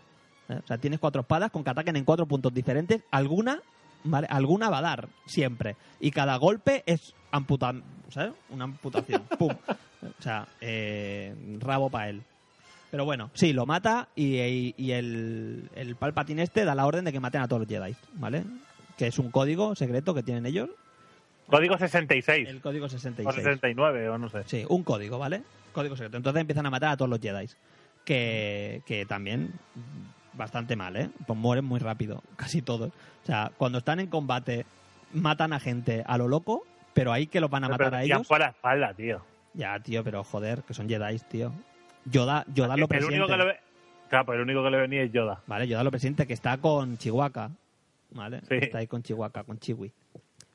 ¿eh? 0.51 0.59
O 0.62 0.66
sea, 0.66 0.76
tienes 0.76 0.98
cuatro 1.01 1.22
espadas 1.22 1.51
con 1.51 1.64
que 1.64 1.70
ataquen 1.70 1.97
en 1.97 2.05
cuatro 2.05 2.26
puntos 2.26 2.52
diferentes. 2.52 3.01
Alguna, 3.10 3.62
¿vale? 4.05 4.27
Alguna 4.31 4.70
va 4.70 4.78
a 4.78 4.82
dar, 4.82 5.09
siempre. 5.27 5.77
Y 6.01 6.10
cada 6.10 6.36
golpe 6.36 6.82
es 6.86 7.14
amputar, 7.31 7.77
¿sabes? 8.09 8.32
Una 8.51 8.64
amputación. 8.64 9.22
¡Pum! 9.39 9.52
O 10.02 10.22
sea, 10.22 10.47
eh, 10.60 11.35
rabo 11.59 11.90
para 11.90 12.09
él. 12.10 12.22
Pero 12.90 13.05
bueno, 13.05 13.31
sí, 13.35 13.52
lo 13.52 13.66
mata 13.66 14.09
y, 14.16 14.39
y- 14.40 14.74
y 14.77 14.93
el, 14.93 15.70
el 15.77 15.94
Palpatine 15.97 16.43
este 16.43 16.64
da 16.64 16.74
la 16.74 16.86
orden 16.86 17.05
de 17.05 17.12
que 17.12 17.20
maten 17.20 17.40
a 17.43 17.47
todos 17.48 17.60
los 17.60 17.68
Jedi, 17.68 17.94
¿vale? 18.14 18.43
Que 18.98 19.06
es 19.06 19.18
un 19.18 19.31
código 19.31 19.74
secreto 19.77 20.12
que 20.14 20.22
tienen 20.22 20.44
ellos 20.47 20.70
Código 21.47 21.77
66. 21.78 22.48
el 22.48 22.60
código 22.60 22.86
o 22.86 22.89
66. 22.89 23.35
69, 23.44 24.09
o 24.09 24.18
no 24.18 24.28
sé. 24.28 24.43
Sí, 24.47 24.64
un 24.68 24.82
código, 24.85 25.18
¿vale? 25.18 25.43
Código 25.72 25.97
secreto. 25.97 26.16
Entonces 26.16 26.40
empiezan 26.40 26.66
a 26.66 26.70
matar 26.70 26.90
a 26.90 26.97
todos 26.97 27.09
los 27.10 27.20
Jedi. 27.20 27.47
Que, 28.05 28.82
que 28.86 29.05
también 29.05 29.52
bastante 30.35 30.77
mal, 30.77 30.97
¿eh? 30.97 31.11
Pues 31.27 31.39
mueren 31.39 31.65
muy 31.65 31.78
rápido, 31.81 32.23
casi 32.36 32.62
todos. 32.62 32.90
O 33.23 33.27
sea, 33.27 33.51
cuando 33.57 33.78
están 33.78 34.01
en 34.01 34.07
combate, 34.09 34.65
matan 35.12 35.52
a 35.52 35.61
gente 35.61 36.02
a 36.07 36.16
lo 36.19 36.28
loco, 36.28 36.65
pero 36.94 37.12
ahí 37.12 37.27
que 37.27 37.40
los 37.40 37.51
van 37.51 37.65
a 37.65 37.69
matar 37.69 37.86
Pero 37.90 37.97
a 37.97 38.02
tiran 38.02 38.19
ellos. 38.19 38.28
por 38.28 38.40
la 38.40 38.48
espalda, 38.48 38.94
tío. 38.94 39.20
Ya, 39.55 39.78
tío, 39.81 40.05
pero 40.05 40.23
joder, 40.24 40.62
que 40.62 40.74
son 40.74 40.89
Jedi, 40.89 41.19
tío. 41.28 41.52
Yoda, 42.05 42.44
Yoda 42.55 42.77
lo 42.77 42.86
el 42.90 43.05
único 43.05 43.27
presente. 43.27 43.27
que 43.27 43.36
le 43.36 43.44
ve... 43.44 43.57
Claro, 44.09 44.27
pues 44.27 44.36
el 44.36 44.43
único 44.43 44.62
que 44.65 44.70
le 44.70 44.77
venía 44.78 45.02
es 45.02 45.12
Yoda. 45.12 45.40
Vale, 45.47 45.69
Yoda 45.69 45.85
lo 45.85 45.90
presente 45.90 46.27
que 46.27 46.32
está 46.32 46.57
con 46.59 46.97
Chihuahua. 46.98 47.51
¿Vale? 48.12 48.40
Sí. 48.48 48.55
Está 48.61 48.78
ahí 48.78 48.86
con 48.89 49.02
Chihuahua, 49.02 49.44
con 49.44 49.59
Chiwi. 49.59 49.93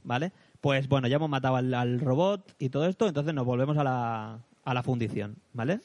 ¿Vale? 0.04 0.32
Pues 0.62 0.88
bueno, 0.90 1.08
ya 1.08 1.16
hemos 1.18 1.30
matado 1.30 1.56
al, 1.56 1.74
al 1.74 2.00
robot 2.00 2.54
y 2.60 2.70
todo 2.70 2.86
esto, 2.88 3.08
entonces 3.08 3.34
nos 3.34 3.46
volvemos 3.46 3.78
a 3.78 3.84
la, 3.84 4.40
a 4.66 4.74
la 4.74 4.84
fundición, 4.84 5.36
¿vale? 5.54 5.80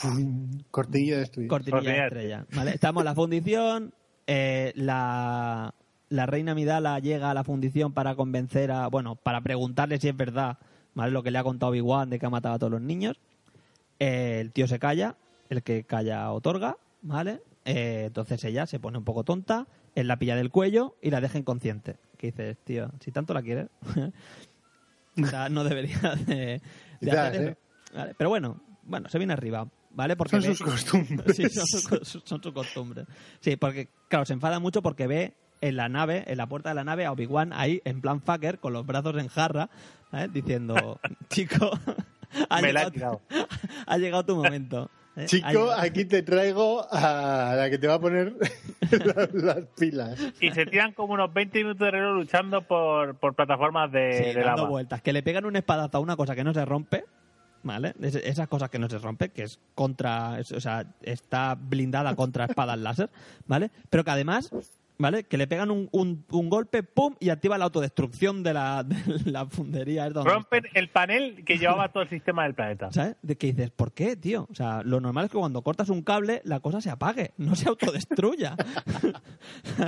Cortilla 1.48 1.80
de 1.80 2.04
estrella. 2.04 2.46
¿vale? 2.54 2.72
Estamos 2.72 3.02
en 3.02 3.04
la 3.04 3.14
fundición, 3.16 3.94
eh, 4.26 4.72
la, 4.76 5.74
la 6.08 6.26
reina 6.26 6.54
Midala 6.54 6.98
llega 6.98 7.30
a 7.30 7.34
la 7.34 7.44
fundición 7.44 7.92
para 7.92 8.14
convencer 8.14 8.70
a, 8.70 8.88
bueno, 8.88 9.16
para 9.16 9.40
preguntarle 9.40 9.98
si 9.98 10.08
es 10.08 10.16
verdad, 10.16 10.58
¿vale? 10.94 11.12
Lo 11.12 11.22
que 11.22 11.30
le 11.30 11.38
ha 11.38 11.44
contado 11.44 11.70
Obi-Wan 11.72 12.10
de 12.10 12.18
que 12.18 12.26
ha 12.26 12.30
matado 12.30 12.54
a 12.54 12.58
todos 12.58 12.72
los 12.72 12.82
niños. 12.82 13.18
Eh, 13.98 14.38
el 14.40 14.52
tío 14.52 14.66
se 14.66 14.78
calla, 14.78 15.16
el 15.48 15.62
que 15.62 15.84
calla 15.84 16.30
otorga, 16.32 16.76
¿vale? 17.02 17.40
Eh, 17.64 18.04
entonces 18.06 18.42
ella 18.44 18.66
se 18.66 18.80
pone 18.80 18.98
un 18.98 19.04
poco 19.04 19.24
tonta, 19.24 19.66
él 19.94 20.08
la 20.08 20.18
pilla 20.18 20.36
del 20.36 20.50
cuello 20.50 20.96
y 21.00 21.10
la 21.10 21.20
deja 21.20 21.38
inconsciente. 21.38 21.96
Que 22.16 22.28
dices, 22.28 22.56
tío, 22.64 22.90
si 23.00 23.10
tanto 23.12 23.34
la 23.34 23.42
quieres, 23.42 23.68
o 25.22 25.26
sea, 25.26 25.48
no 25.48 25.64
debería 25.64 26.14
de, 26.26 26.60
de 27.00 27.10
hacer 27.10 27.42
eso. 27.42 27.56
Vale, 27.94 28.14
Pero 28.16 28.30
bueno, 28.30 28.60
bueno, 28.84 29.08
se 29.08 29.18
viene 29.18 29.32
arriba, 29.32 29.68
¿vale? 29.94 30.16
Porque 30.16 30.30
Son 30.30 30.40
ve- 30.40 30.54
sus 30.54 30.62
costumbres. 30.62 31.36
Sí, 31.36 31.48
son 31.48 31.66
su, 32.04 32.20
son 32.24 32.42
su 32.42 32.52
costumbre. 32.52 33.04
Sí, 33.40 33.56
porque, 33.56 33.88
claro, 34.08 34.24
se 34.24 34.32
enfada 34.32 34.58
mucho 34.60 34.82
porque 34.82 35.06
ve 35.06 35.34
en 35.60 35.76
la 35.76 35.88
nave, 35.88 36.24
en 36.26 36.38
la 36.38 36.46
puerta 36.48 36.70
de 36.70 36.74
la 36.74 36.84
nave, 36.84 37.06
a 37.06 37.12
Obi-Wan 37.12 37.52
ahí, 37.52 37.80
en 37.84 38.00
plan 38.00 38.20
fucker, 38.20 38.58
con 38.58 38.72
los 38.72 38.84
brazos 38.84 39.16
en 39.18 39.28
jarra, 39.28 39.70
¿eh? 40.12 40.28
diciendo, 40.32 40.98
chico, 41.28 41.70
ha, 42.48 42.60
Me 42.60 42.72
la 42.72 42.82
he 42.84 42.90
llegado, 42.90 43.20
ha 43.86 43.98
llegado 43.98 44.24
tu 44.24 44.36
momento. 44.36 44.90
¿eh? 45.16 45.26
Chico, 45.26 45.46
llegado- 45.48 45.72
aquí 45.78 46.04
te 46.04 46.22
traigo 46.22 46.84
a 46.90 47.54
la 47.56 47.70
que 47.70 47.78
te 47.78 47.86
va 47.86 47.94
a 47.94 48.00
poner 48.00 48.34
las, 48.90 49.32
las 49.34 49.58
pilas. 49.78 50.18
Y 50.40 50.50
se 50.50 50.66
tiran 50.66 50.94
como 50.94 51.14
unos 51.14 51.32
20 51.32 51.58
minutos 51.58 51.78
de 51.80 51.90
reloj 51.92 52.14
luchando 52.16 52.62
por, 52.66 53.16
por 53.18 53.34
plataformas 53.36 53.92
de, 53.92 54.12
Sí, 54.14 54.24
de 54.24 54.34
dando 54.42 54.56
lava. 54.62 54.68
vueltas. 54.68 55.00
Que 55.02 55.12
le 55.12 55.22
pegan 55.22 55.44
un 55.44 55.54
espadazo 55.54 55.98
a 55.98 56.00
una 56.00 56.16
cosa 56.16 56.34
que 56.34 56.42
no 56.42 56.52
se 56.54 56.64
rompe, 56.64 57.04
¿vale? 57.62 57.94
Es- 58.00 58.14
esas 58.16 58.48
cosas 58.48 58.70
que 58.70 58.78
no 58.78 58.88
se 58.88 58.98
rompe, 58.98 59.30
que 59.30 59.42
es 59.44 59.58
contra, 59.74 60.38
o 60.54 60.60
sea, 60.60 60.86
está 61.02 61.54
blindada 61.54 62.14
contra 62.16 62.44
espadas 62.46 62.78
láser, 62.78 63.10
¿vale? 63.46 63.70
Pero 63.90 64.04
que 64.04 64.10
además, 64.10 64.50
¿vale? 64.98 65.24
Que 65.24 65.36
le 65.36 65.46
pegan 65.46 65.70
un, 65.70 65.88
un- 65.92 66.24
un 66.30 66.48
golpe, 66.50 66.82
¡pum! 66.82 67.14
y 67.20 67.30
activa 67.30 67.58
la 67.58 67.64
autodestrucción 67.64 68.42
de 68.42 68.54
la, 68.54 68.82
de 68.84 68.96
la 69.30 69.46
fundería. 69.46 70.06
es 70.06 70.12
donde 70.14 70.30
Rompen 70.30 70.64
el 70.74 70.88
panel 70.90 71.44
que 71.44 71.58
llevaba 71.58 71.88
todo 71.90 72.02
el 72.04 72.08
sistema 72.10 72.44
del 72.44 72.54
planeta. 72.54 72.90
¿Sabes? 72.92 73.16
De 73.22 73.36
que 73.36 73.48
dices, 73.48 73.70
¿por 73.70 73.92
qué, 73.92 74.16
tío? 74.16 74.46
O 74.50 74.54
sea, 74.54 74.82
lo 74.84 75.00
normal 75.00 75.24
es 75.26 75.30
que 75.30 75.38
cuando 75.38 75.62
cortas 75.62 75.88
un 75.88 76.02
cable, 76.02 76.40
la 76.44 76.60
cosa 76.60 76.80
se 76.80 76.90
apague, 76.90 77.32
no 77.36 77.54
se 77.56 77.68
autodestruya. 77.68 78.56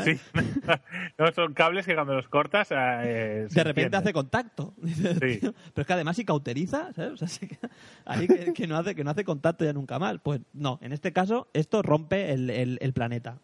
Sí. 0.05 0.19
no, 1.19 1.33
son 1.33 1.55
cables 1.55 1.87
que 1.87 1.95
cuando 1.95 2.15
los 2.15 2.29
cortas. 2.29 2.69
eh, 2.71 3.47
de 3.51 3.65
repente 3.65 3.97
hace 3.97 4.13
contacto. 4.13 4.75
Dices, 4.79 5.19
Sí. 5.21 5.39
tío, 5.41 5.55
pero 5.73 5.83
es 5.83 5.87
que 5.87 5.93
además 5.93 6.17
si 6.17 6.25
cauteriza, 6.25 6.93
¿sabes? 6.93 7.13
O 7.13 7.17
sea, 7.17 7.29
sí 7.29 7.47
que- 7.49 7.59
ahí 8.05 8.27
que, 8.27 8.53
que 8.53 8.67
no 8.67 8.77
hace, 8.77 8.95
que 8.95 9.05
no 9.05 9.11
hace 9.11 9.25
contacto 9.25 9.65
ya 9.65 9.73
nunca 9.73 9.99
más. 9.99 10.17
Pues 10.23 10.41
no, 10.53 10.79
en 10.83 10.93
este 10.93 11.13
caso 11.13 11.49
esto 11.53 11.83
rompe 11.83 12.33
el, 12.33 12.51
el- 12.51 12.79
el 12.81 12.93
planeta. 12.93 13.39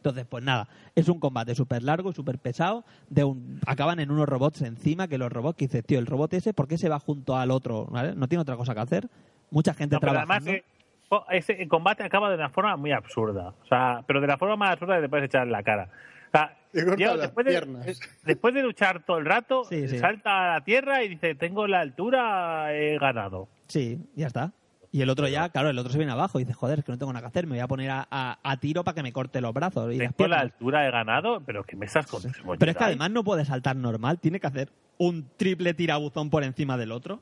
Entonces, 0.00 0.24
pues 0.26 0.42
nada, 0.42 0.66
es 0.94 1.08
un 1.10 1.20
combate 1.20 1.54
súper 1.54 1.82
largo 1.82 2.10
y 2.10 2.14
súper 2.14 2.38
pesado. 2.38 2.84
De 3.10 3.22
un, 3.22 3.60
acaban 3.66 4.00
en 4.00 4.10
unos 4.10 4.26
robots 4.26 4.62
encima, 4.62 5.08
que 5.08 5.18
los 5.18 5.30
robots, 5.30 5.58
que 5.58 5.66
dices, 5.66 5.84
tío, 5.84 5.98
el 5.98 6.06
robot 6.06 6.32
ese, 6.32 6.54
¿por 6.54 6.66
qué 6.68 6.78
se 6.78 6.88
va 6.88 6.98
junto 6.98 7.36
al 7.36 7.50
otro? 7.50 7.84
¿Vale? 7.86 8.14
No 8.14 8.26
tiene 8.26 8.40
otra 8.40 8.56
cosa 8.56 8.72
que 8.74 8.80
hacer. 8.80 9.08
Mucha 9.50 9.74
gente 9.74 9.96
No, 9.96 10.00
pero 10.00 10.12
trabajando. 10.12 10.50
además, 10.50 10.62
eh, 10.62 11.04
oh, 11.10 11.24
ese 11.30 11.68
combate 11.68 12.02
acaba 12.02 12.30
de 12.30 12.36
una 12.36 12.48
forma 12.48 12.76
muy 12.78 12.92
absurda. 12.92 13.48
O 13.62 13.66
sea, 13.68 14.02
pero 14.06 14.22
de 14.22 14.26
la 14.26 14.38
forma 14.38 14.56
más 14.56 14.72
absurda 14.72 14.96
que 14.96 15.02
te 15.02 15.08
puedes 15.10 15.26
echar 15.26 15.42
en 15.46 15.52
la 15.52 15.62
cara. 15.62 15.90
O 16.28 16.30
sea, 16.32 16.56
después, 16.72 17.44
de, 17.44 17.50
piernas. 17.52 18.00
después 18.24 18.54
de 18.54 18.62
luchar 18.62 19.02
todo 19.04 19.18
el 19.18 19.26
rato, 19.26 19.64
Sí, 19.64 19.86
sí. 19.86 19.98
salta 19.98 20.44
a 20.52 20.54
la 20.54 20.64
tierra 20.64 21.02
y 21.02 21.08
dice: 21.08 21.34
Tengo 21.34 21.66
la 21.66 21.80
altura, 21.80 22.72
he 22.74 22.96
ganado. 22.98 23.48
Sí, 23.66 23.98
ya 24.14 24.28
está. 24.28 24.52
Y 24.92 25.02
el 25.02 25.10
otro 25.10 25.28
ya, 25.28 25.48
claro, 25.50 25.70
el 25.70 25.78
otro 25.78 25.92
se 25.92 25.98
viene 25.98 26.12
abajo 26.12 26.40
y 26.40 26.42
dice, 26.44 26.52
joder, 26.52 26.80
es 26.80 26.84
que 26.84 26.90
no 26.90 26.98
tengo 26.98 27.12
nada 27.12 27.22
que 27.22 27.28
hacer, 27.28 27.46
me 27.46 27.52
voy 27.52 27.60
a 27.60 27.68
poner 27.68 27.90
a, 27.90 28.08
a- 28.10 28.38
a 28.42 28.56
tiro 28.56 28.82
para 28.82 28.96
que 28.96 29.02
me 29.04 29.12
corte 29.12 29.40
los 29.40 29.54
brazos 29.54 29.92
y 29.94 29.98
Tengo 29.98 30.26
la 30.26 30.40
altura, 30.40 30.86
he 30.86 30.90
ganado, 30.90 31.40
pero 31.46 31.62
que 31.62 31.76
me 31.76 31.86
estás 31.86 32.06
con 32.08 32.22
Pero 32.58 32.70
es 32.72 32.76
que 32.76 32.84
además 32.84 33.10
no 33.12 33.22
puede 33.22 33.44
saltar 33.44 33.76
normal, 33.76 34.18
tiene 34.18 34.40
que 34.40 34.48
hacer 34.48 34.72
un 34.98 35.28
triple 35.36 35.74
tirabuzón 35.74 36.28
por 36.28 36.42
encima 36.42 36.76
del 36.76 36.90
otro. 36.90 37.20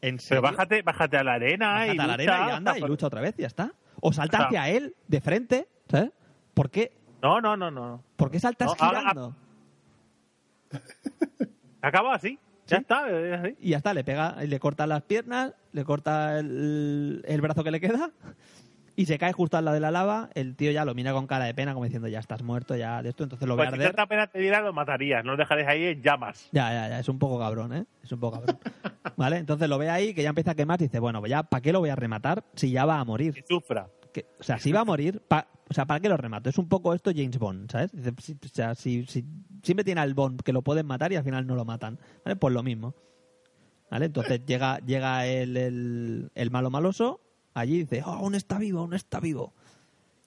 ¿En 0.00 0.16
Pero 0.26 0.40
bájate, 0.40 0.80
bájate 0.80 1.18
a 1.18 1.24
la 1.24 1.34
arena 1.34 1.72
Bájate 1.74 1.86
y 1.94 1.98
a 1.98 2.06
la 2.06 2.16
lucha, 2.16 2.32
arena 2.34 2.48
y 2.52 2.56
anda 2.56 2.78
y 2.78 2.80
lucha 2.80 3.06
otra 3.06 3.20
vez 3.20 3.34
y 3.36 3.42
ya 3.42 3.48
está. 3.48 3.70
O 4.00 4.14
salta 4.14 4.36
O 4.36 4.40
sea- 4.40 4.46
hacia 4.46 4.68
él, 4.70 4.94
de 5.06 5.20
frente, 5.20 5.68
¿sabes? 5.90 6.10
¿Por 6.54 6.70
qué, 6.70 6.92
No, 7.22 7.38
no, 7.42 7.54
no, 7.54 7.70
no. 7.70 8.02
¿Por 8.16 8.30
qué 8.30 8.40
saltas 8.40 8.68
No, 8.68 8.74
ahora- 8.86 9.00
girando? 9.00 9.36
Acaba 11.82 12.14
así. 12.14 12.38
Ya 12.70 12.76
Sí. 12.78 12.82
está. 12.82 13.04
Y 13.60 13.70
ya 13.70 13.76
está, 13.78 13.92
le 13.94 14.04
pega, 14.04 14.36
y 14.42 14.46
le 14.46 14.58
corta 14.60 14.86
las 14.86 15.02
piernas, 15.02 15.52
le 15.72 15.84
corta 15.84 16.38
el, 16.38 17.22
el 17.26 17.40
brazo 17.40 17.64
que 17.64 17.70
le 17.70 17.80
queda 17.80 18.10
y 18.96 19.06
se 19.06 19.18
cae 19.18 19.32
justo 19.32 19.56
al 19.56 19.64
lado 19.64 19.74
de 19.76 19.80
la 19.80 19.90
lava. 19.90 20.28
El 20.34 20.56
tío 20.56 20.70
ya 20.72 20.84
lo 20.84 20.94
mira 20.94 21.12
con 21.12 21.26
cara 21.26 21.46
de 21.46 21.54
pena, 21.54 21.72
como 21.72 21.84
diciendo, 21.84 22.08
ya 22.08 22.18
estás 22.18 22.42
muerto, 22.42 22.76
ya 22.76 23.02
de 23.02 23.08
esto, 23.10 23.22
entonces 23.22 23.48
lo 23.48 23.56
ve 23.56 23.64
Pues 23.64 23.80
si 23.80 23.86
arder. 23.86 24.06
pena 24.08 24.26
te 24.26 24.38
diera, 24.40 24.60
lo 24.60 24.72
matarías. 24.72 25.24
No 25.24 25.32
lo 25.32 25.36
dejarías 25.38 25.68
ahí 25.68 25.84
en 25.84 26.02
llamas. 26.02 26.48
Ya, 26.52 26.70
ya, 26.72 26.88
ya, 26.90 26.98
es 27.00 27.08
un 27.08 27.18
poco 27.18 27.38
cabrón, 27.38 27.72
¿eh? 27.72 27.84
Es 28.02 28.12
un 28.12 28.20
poco 28.20 28.38
cabrón. 28.40 28.58
¿Vale? 29.16 29.36
Entonces 29.38 29.68
lo 29.68 29.78
ve 29.78 29.88
ahí, 29.90 30.12
que 30.14 30.22
ya 30.22 30.28
empieza 30.30 30.50
a 30.50 30.54
quemar 30.54 30.80
y 30.82 30.84
dice, 30.84 30.98
bueno, 30.98 31.20
pues 31.20 31.30
ya, 31.30 31.42
¿para 31.42 31.60
qué 31.62 31.72
lo 31.72 31.80
voy 31.80 31.88
a 31.90 31.96
rematar 31.96 32.44
si 32.54 32.70
ya 32.70 32.84
va 32.84 33.00
a 33.00 33.04
morir? 33.04 33.32
Que 33.34 33.44
sufra. 33.48 33.88
Que- 34.12 34.26
o 34.38 34.42
sea, 34.42 34.58
si 34.58 34.72
va 34.72 34.80
a 34.80 34.84
morir, 34.84 35.20
pa- 35.26 35.48
o 35.68 35.74
sea, 35.74 35.86
¿para 35.86 36.00
qué 36.00 36.08
lo 36.08 36.16
remato? 36.16 36.50
Es 36.50 36.58
un 36.58 36.68
poco 36.68 36.94
esto 36.94 37.10
James 37.14 37.38
Bond, 37.38 37.70
¿sabes? 37.70 37.92
O 37.94 38.48
sea, 38.52 38.74
si, 38.74 39.04
si- 39.06 39.24
siempre 39.62 39.84
tiene 39.84 40.00
al 40.00 40.14
Bond 40.14 40.42
que 40.42 40.52
lo 40.52 40.62
pueden 40.62 40.86
matar 40.86 41.12
y 41.12 41.16
al 41.16 41.24
final 41.24 41.46
no 41.46 41.54
lo 41.54 41.64
matan, 41.64 41.98
¿vale? 42.24 42.36
Pues 42.36 42.52
lo 42.54 42.62
mismo. 42.62 42.94
¿Vale? 43.90 44.06
Entonces 44.06 44.40
llega, 44.46 44.78
llega 44.80 45.26
el, 45.26 45.56
el, 45.56 46.30
el 46.34 46.50
malo 46.50 46.70
maloso 46.70 47.20
allí 47.54 47.74
y 47.76 47.78
dice, 47.80 48.02
oh, 48.04 48.10
aún 48.10 48.34
está 48.34 48.58
vivo, 48.58 48.80
aún 48.80 48.94
está 48.94 49.20
vivo. 49.20 49.52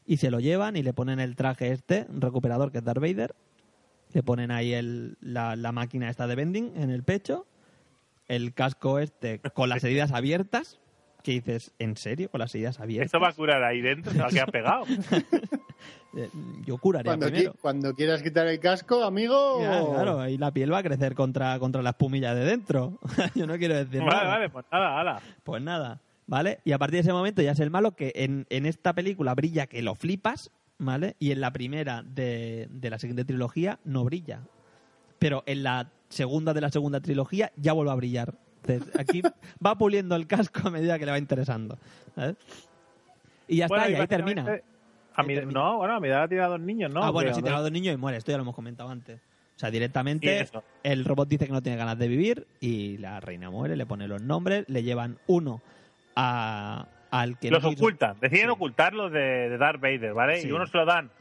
Y 0.05 0.17
se 0.17 0.29
lo 0.31 0.39
llevan 0.39 0.75
y 0.75 0.83
le 0.83 0.93
ponen 0.93 1.19
el 1.21 1.35
traje 1.35 1.71
este, 1.71 2.05
recuperador, 2.09 2.71
que 2.71 2.79
es 2.79 2.83
Darth 2.83 2.99
Vader. 3.01 3.35
Le 4.13 4.21
ponen 4.21 4.51
ahí 4.51 4.73
el, 4.73 5.17
la, 5.21 5.55
la 5.55 5.71
máquina 5.71 6.09
esta 6.09 6.27
de 6.27 6.35
vending 6.35 6.73
en 6.75 6.89
el 6.89 7.03
pecho. 7.03 7.47
El 8.27 8.53
casco 8.53 8.99
este 8.99 9.39
con 9.39 9.69
las 9.69 9.83
heridas 9.83 10.11
abiertas. 10.11 10.79
Que 11.23 11.31
dices, 11.31 11.71
¿en 11.79 11.95
serio? 11.97 12.29
¿Con 12.29 12.39
las 12.39 12.53
heridas 12.53 12.79
abiertas? 12.79 13.07
Eso 13.13 13.19
va 13.19 13.29
a 13.29 13.33
curar 13.33 13.63
ahí 13.63 13.81
dentro, 13.81 14.11
se 14.11 14.19
va 14.19 14.27
a 14.27 14.29
quedar 14.29 14.51
pegado. 14.51 14.85
Eh, 16.15 16.29
Yo 16.65 16.77
curaría 16.77 17.09
Cuando, 17.09 17.25
qui- 17.27 17.31
primero. 17.31 17.55
cuando 17.59 17.93
quieras 17.95 18.21
quitar 18.21 18.45
el 18.45 18.59
casco, 18.59 19.03
amigo. 19.03 19.59
Ya, 19.61 19.83
claro, 19.83 20.19
ahí 20.19 20.37
la 20.37 20.51
piel 20.51 20.71
va 20.71 20.77
a 20.77 20.83
crecer 20.83 21.15
contra, 21.15 21.57
contra 21.57 21.81
la 21.81 21.89
espumilla 21.89 22.35
de 22.35 22.45
dentro. 22.45 22.99
Yo 23.35 23.47
no 23.47 23.57
quiero 23.57 23.73
decir 23.75 23.99
Vale, 24.01 24.11
nada. 24.15 24.27
vale, 24.27 24.49
pues 24.49 24.65
nada, 24.71 24.99
hala. 24.99 25.21
Pues 25.43 25.63
nada, 25.63 26.01
¿vale? 26.27 26.59
Y 26.65 26.71
a 26.71 26.77
partir 26.77 26.97
de 26.97 26.99
ese 27.01 27.13
momento 27.13 27.41
ya 27.41 27.53
es 27.53 27.59
el 27.59 27.71
malo 27.71 27.95
que 27.95 28.11
en, 28.15 28.45
en 28.51 28.67
esta 28.67 28.93
película 28.93 29.33
brilla 29.33 29.65
que 29.65 29.81
lo 29.81 29.95
flipas, 29.95 30.51
¿vale? 30.77 31.15
Y 31.17 31.31
en 31.31 31.41
la 31.41 31.51
primera 31.51 32.03
de, 32.03 32.67
de 32.69 32.89
la 32.91 32.99
siguiente 32.99 33.25
trilogía 33.25 33.79
no 33.83 34.03
brilla. 34.03 34.41
Pero 35.17 35.41
en 35.47 35.63
la 35.63 35.89
segunda 36.09 36.53
de 36.53 36.61
la 36.61 36.69
segunda 36.69 36.99
trilogía 37.01 37.51
ya 37.55 37.73
vuelve 37.73 37.91
a 37.91 37.95
brillar. 37.95 38.35
Entonces, 38.65 38.99
aquí 38.99 39.21
va 39.65 39.75
puliendo 39.75 40.15
el 40.15 40.27
casco 40.27 40.67
a 40.67 40.71
medida 40.71 40.97
que 40.99 41.05
le 41.05 41.11
va 41.11 41.17
interesando. 41.17 41.77
¿sabes? 42.15 42.35
Y 43.47 43.57
ya 43.57 43.67
Bueno, 43.67 43.83
está, 43.85 43.97
y 43.97 44.01
ahí 44.01 44.07
termina. 44.07 44.59
A 45.15 45.23
mi, 45.23 45.35
termina. 45.35 45.59
no, 45.59 45.77
bueno, 45.77 45.95
a 45.95 45.99
mi 45.99 46.07
edad 46.07 46.23
ha 46.23 46.27
tirado 46.27 46.51
dos 46.51 46.61
niños, 46.61 46.91
¿no? 46.91 47.03
ah, 47.03 47.09
bueno, 47.11 47.27
Creo, 47.27 47.35
si 47.35 47.41
te 47.43 47.49
¿no? 47.49 47.55
ha 47.55 47.59
dado 47.59 47.69
niño 47.69 47.91
y 47.91 47.97
muere, 47.97 48.17
esto 48.17 48.31
ya 48.31 48.37
lo 48.37 48.43
hemos 48.43 48.55
comentado 48.55 48.89
antes. 48.89 49.19
O 49.55 49.59
sea, 49.59 49.69
directamente 49.69 50.49
el 50.81 51.05
robot 51.05 51.27
dice 51.29 51.45
que 51.45 51.51
no 51.53 51.61
tiene 51.61 51.77
ganas 51.77 51.99
de 51.99 52.07
vivir 52.07 52.47
y 52.59 52.97
la 52.97 53.19
reina 53.19 53.51
muere, 53.51 53.75
le 53.75 53.85
pone 53.85 54.07
los 54.07 54.21
nombres, 54.23 54.65
le 54.67 54.81
llevan 54.81 55.19
uno 55.27 55.61
a, 56.15 56.87
al 57.11 57.37
que 57.37 57.51
Los 57.51 57.61
no 57.61 57.69
quiso- 57.69 57.83
ocultan, 57.83 58.15
deciden 58.19 58.45
Sí. 58.47 58.51
ocultarlos 58.51 59.11
de, 59.11 59.19
de 59.49 59.57
Darth 59.59 59.79
Vader, 59.79 60.13
¿vale? 60.13 60.41
Sí. 60.41 60.47
Y 60.47 60.51
uno 60.51 60.65
se 60.65 60.75
lo 60.77 60.85
dan 60.85 61.11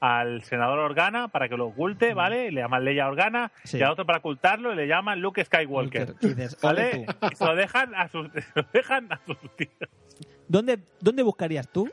al 0.00 0.42
senador 0.42 0.78
Organa 0.78 1.28
para 1.28 1.48
que 1.48 1.56
lo 1.56 1.66
oculte, 1.66 2.14
¿vale? 2.14 2.50
Le 2.50 2.62
llaman 2.62 2.84
Leia 2.84 3.06
Organa, 3.06 3.52
Sí. 3.64 3.78
y 3.78 3.82
al 3.82 3.92
otro 3.92 4.06
para 4.06 4.18
ocultarlo 4.18 4.72
y 4.72 4.76
le 4.76 4.86
llaman 4.86 5.20
Luke 5.20 5.44
Skywalker. 5.44 6.14
Y 6.22 6.28
dices, 6.28 6.56
"Ole 6.62 6.82
¿Vale? 6.82 7.06
tú". 7.20 7.26
Y 7.32 7.36
se 7.36 7.44
lo 7.44 7.54
dejan 7.54 7.94
a 7.94 8.08
sus, 8.08 8.28
se 8.32 8.44
lo 8.54 8.66
dejan 8.72 9.12
a 9.12 9.20
sus 9.26 9.36
tíos. 9.56 9.90
¿Dónde, 10.48 10.78
¿Dónde 11.00 11.22
buscarías 11.22 11.68
tú? 11.68 11.88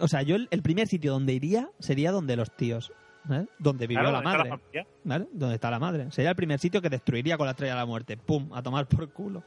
O 0.00 0.08
sea, 0.08 0.22
yo 0.22 0.36
el, 0.36 0.48
el 0.50 0.62
primer 0.62 0.86
sitio 0.86 1.12
donde 1.12 1.32
iría 1.32 1.68
sería 1.80 2.12
donde 2.12 2.36
los 2.36 2.50
tíos, 2.52 2.92
¿eh? 3.30 3.44
Donde 3.58 3.86
vivió 3.86 4.02
Claro, 4.04 4.22
la 4.22 4.22
¿dónde 4.22 4.42
está 4.48 4.56
madre. 4.56 4.86
¿Vale? 5.04 5.26
Donde 5.32 5.54
está 5.56 5.70
la 5.70 5.78
madre. 5.78 6.10
Sería 6.12 6.30
el 6.30 6.36
primer 6.36 6.58
sitio 6.58 6.80
que 6.80 6.88
destruiría 6.88 7.36
con 7.36 7.46
la 7.46 7.50
estrella 7.52 7.74
de 7.74 7.80
la 7.80 7.86
muerte. 7.86 8.16
¡Pum! 8.16 8.48
A 8.54 8.62
tomar 8.62 8.86
por 8.86 9.08
culo. 9.12 9.42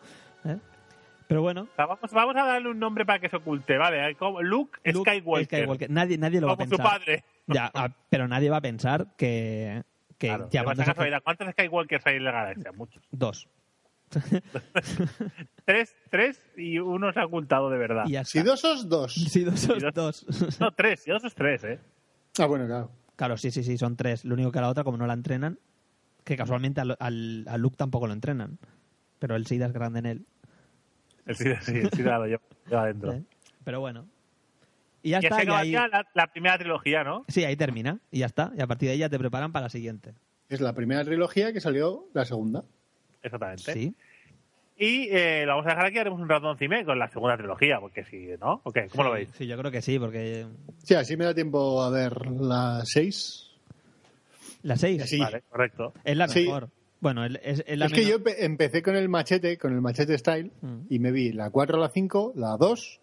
¿eh? 0.46 0.58
Pero 1.28 1.42
bueno, 1.42 1.62
O 1.72 1.76
sea, 1.78 1.86
vamos, 1.86 2.12
vamos 2.12 2.36
a 2.36 2.46
darle 2.46 2.70
un 2.70 2.78
nombre 2.78 3.06
para 3.06 3.20
que 3.20 3.30
se 3.30 3.38
oculte, 3.38 3.78
¿vale? 3.78 4.14
Como 4.16 4.42
Luke, 4.42 4.78
Luke 4.92 5.10
Skywalker. 5.10 5.90
Nadie, 5.90 6.18
nadie 6.18 6.42
lo 6.42 6.48
va 6.48 6.54
a 6.54 6.58
Como 6.58 6.70
su 6.70 6.78
padre. 6.78 7.24
Ya, 7.48 7.72
pero 8.10 8.28
nadie 8.28 8.50
va 8.50 8.58
a 8.58 8.62
pensar 8.62 9.08
que, 9.18 9.84
que 10.18 10.28
Claro, 10.28 10.50
ya 10.52 10.64
de 10.64 10.86
casualidad. 10.86 11.22
¿Cuántos 11.24 11.50
Skywalkers 11.52 12.06
hay 12.08 12.16
en 12.18 12.24
la 12.24 12.32
galaxia? 12.32 12.72
Muchos. 12.72 13.04
Dos. 13.12 13.48
Tres, 15.66 15.96
tres 16.10 16.42
y 16.58 16.80
uno 16.80 17.14
se 17.14 17.20
ha 17.20 17.26
ocultado 17.26 17.70
de 17.70 17.78
verdad. 17.78 18.06
Y 18.08 18.24
Si 18.26 18.42
dos 18.42 18.64
os 18.66 18.90
dos. 18.90 19.14
Sí, 19.14 19.44
dos, 19.44 19.60
sos 19.60 19.78
Y 19.78 19.82
dos. 19.82 19.94
dos. 19.94 20.60
No, 20.60 20.72
tres, 20.72 21.08
y 21.08 21.12
dos 21.12 21.24
es 21.24 21.34
tres, 21.34 21.64
¿eh? 21.64 21.80
Ah, 22.40 22.46
bueno, 22.46 22.66
claro. 22.66 22.92
Claro, 23.16 23.38
sí, 23.38 23.52
sí, 23.52 23.64
sí, 23.64 23.78
son 23.78 23.96
tres. 23.96 24.26
Lo 24.26 24.34
único 24.34 24.52
que 24.52 24.60
a 24.60 24.64
la 24.64 24.70
otra, 24.70 24.84
como 24.84 24.98
no 24.98 25.08
la 25.08 25.14
entrenan, 25.14 25.60
que 26.24 26.36
casualmente 26.36 26.82
al, 26.82 26.98
al, 27.00 27.46
a 27.48 27.58
Luke 27.58 27.78
tampoco 27.78 28.08
lo 28.08 28.14
entrenan. 28.14 28.58
Pero 29.20 29.36
el 29.36 29.46
SIDA 29.46 29.68
es 29.68 29.74
grande 29.74 30.00
en 30.00 30.06
él. 30.08 30.26
El 31.26 31.36
sí, 31.36 31.46
sí, 31.62 31.78
el 31.78 31.90
sí 31.92 32.04
lo 32.04 32.26
lleva, 32.26 32.42
lleva 32.68 32.82
adentro. 32.84 33.14
¿eh? 33.14 33.24
Pero 33.64 33.80
bueno. 33.80 34.08
Y 35.04 35.10
ya 35.12 35.20
Y 35.22 35.26
está. 35.26 35.38
así 35.38 35.48
y 35.48 35.52
ahí- 35.52 35.72
la, 35.72 36.06
la 36.14 36.28
primera 36.28 36.58
trilogía, 36.58 37.04
¿no? 37.04 37.26
Sí, 37.28 37.44
ahí 37.44 37.56
termina. 37.56 38.00
Y 38.12 38.20
ya 38.20 38.26
está. 38.28 38.52
Y 38.58 38.62
a 38.62 38.68
partir 38.68 38.88
de 38.90 38.94
ahí 38.94 39.00
ya 39.00 39.10
te 39.10 39.18
preparan 39.20 39.52
para 39.52 39.66
la 39.66 39.70
siguiente. 39.70 40.14
Es 40.50 40.62
la 40.62 40.74
primera 40.74 41.04
trilogía 41.04 41.52
que 41.54 41.60
salió 41.62 42.06
la 42.14 42.26
segunda. 42.26 42.64
Exactamente. 43.24 43.74
Sí. 43.74 43.96
Y 44.78 45.10
eh, 45.12 45.44
lo 45.46 45.52
vamos 45.54 45.68
a 45.68 45.70
dejar 45.70 45.86
aquí, 45.86 45.98
haremos 46.00 46.20
un 46.20 46.28
ratón 46.28 46.58
cime 46.58 46.84
con 46.86 46.98
la 46.98 47.08
segunda 47.10 47.38
trilogía, 47.38 47.80
porque 47.80 48.04
si, 48.06 48.30
¿no? 48.40 48.62
¿O 48.64 48.72
qué? 48.72 48.88
¿Cómo 48.88 49.04
lo 49.04 49.12
veis? 49.12 49.30
Sí, 49.38 49.46
yo 49.46 49.56
creo 49.58 49.70
que 49.72 49.82
sí, 49.82 50.00
porque 50.00 50.48
Sí, 50.84 50.96
así 50.96 51.16
me 51.18 51.26
da 51.26 51.36
tiempo 51.36 51.84
a 51.84 51.90
ver 51.92 52.26
las 52.32 52.90
seis. 52.90 53.48
la 54.64 54.76
6 54.76 55.04
Sí. 55.10 55.20
Vale, 55.20 55.42
correcto. 55.50 55.94
es 56.04 56.18
la 56.18 56.28
Sí. 56.28 56.46
mejor. 56.46 56.70
Bueno, 57.00 57.24
el- 57.26 57.38
es, 57.44 57.64
es 57.66 57.78
la 57.80 57.88
es 57.88 57.94
que 57.94 58.06
yo 58.06 58.20
empe- 58.20 58.36
empecé 58.40 58.82
con 58.84 58.96
el 58.96 59.10
machete, 59.10 59.58
con 59.58 59.74
el 59.74 59.82
machete 59.82 60.18
style, 60.18 60.52
Mm. 60.62 60.82
y 60.90 61.00
me 61.00 61.12
vi 61.12 61.32
la 61.32 61.50
4, 61.50 61.80
la 61.80 61.90
5, 61.90 62.34
la 62.36 62.58
2 62.58 63.00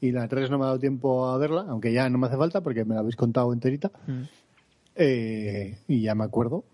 y 0.00 0.12
la 0.12 0.28
3 0.28 0.50
no 0.50 0.58
me 0.58 0.64
ha 0.64 0.68
dado 0.68 0.78
tiempo 0.78 1.26
a 1.28 1.38
verla, 1.38 1.64
aunque 1.68 1.92
ya 1.92 2.08
no 2.08 2.18
me 2.18 2.26
hace 2.26 2.36
falta 2.36 2.60
porque 2.60 2.84
me 2.84 2.94
la 2.94 3.00
habéis 3.00 3.16
contado 3.16 3.52
enterita. 3.52 3.90
Mm. 4.06 4.22
Eh, 4.94 5.78
y 5.88 6.02
ya 6.02 6.14
me 6.14 6.24
acuerdo. 6.24 6.64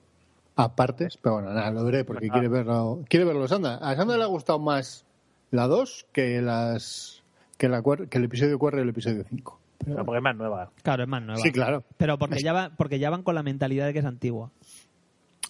A 0.55 0.77
partes, 0.77 1.17
pero 1.17 1.37
bueno, 1.37 1.53
nada, 1.55 1.71
lo 1.71 1.83
veré 1.85 2.05
porque 2.05 2.29
quiere 2.29 2.49
verlo. 2.49 3.01
Quiere 3.09 3.25
verlo 3.25 3.49
Sandra. 3.49 3.77
A 3.77 3.97
Sandra 3.97 4.19
le 4.19 4.25
ha 4.25 4.27
gustado 4.27 4.59
más 4.59 5.05
la 5.51 5.67
2 5.67 6.07
que 6.13 6.43
las 6.43 7.23
que, 7.57 7.69
la, 7.71 7.81
cuar- 7.83 8.09
que 8.09 8.19
el 8.19 8.25
episodio 8.25 8.59
4 8.59 8.81
y 8.81 8.83
el 8.83 8.89
episodio 8.91 9.25
5. 9.29 9.59
Pero- 9.79 9.97
No, 9.97 10.05
porque 10.05 10.19
es 10.19 10.23
más 10.23 10.37
nueva. 10.37 10.71
Claro, 10.83 11.03
es 11.05 11.09
más 11.09 11.23
nueva. 11.23 11.41
sí, 11.41 11.51
claro. 11.53 11.85
Pero 11.97 12.19
porque 12.19 12.41
ya, 12.43 12.53
va- 12.53 12.71
porque 12.77 12.99
ya 12.99 13.09
van 13.09 13.23
con 13.23 13.35
la 13.35 13.43
mentalidad 13.43 13.87
de 13.87 13.93
que 13.95 14.01
es 14.01 14.05
antigua. 14.05 14.51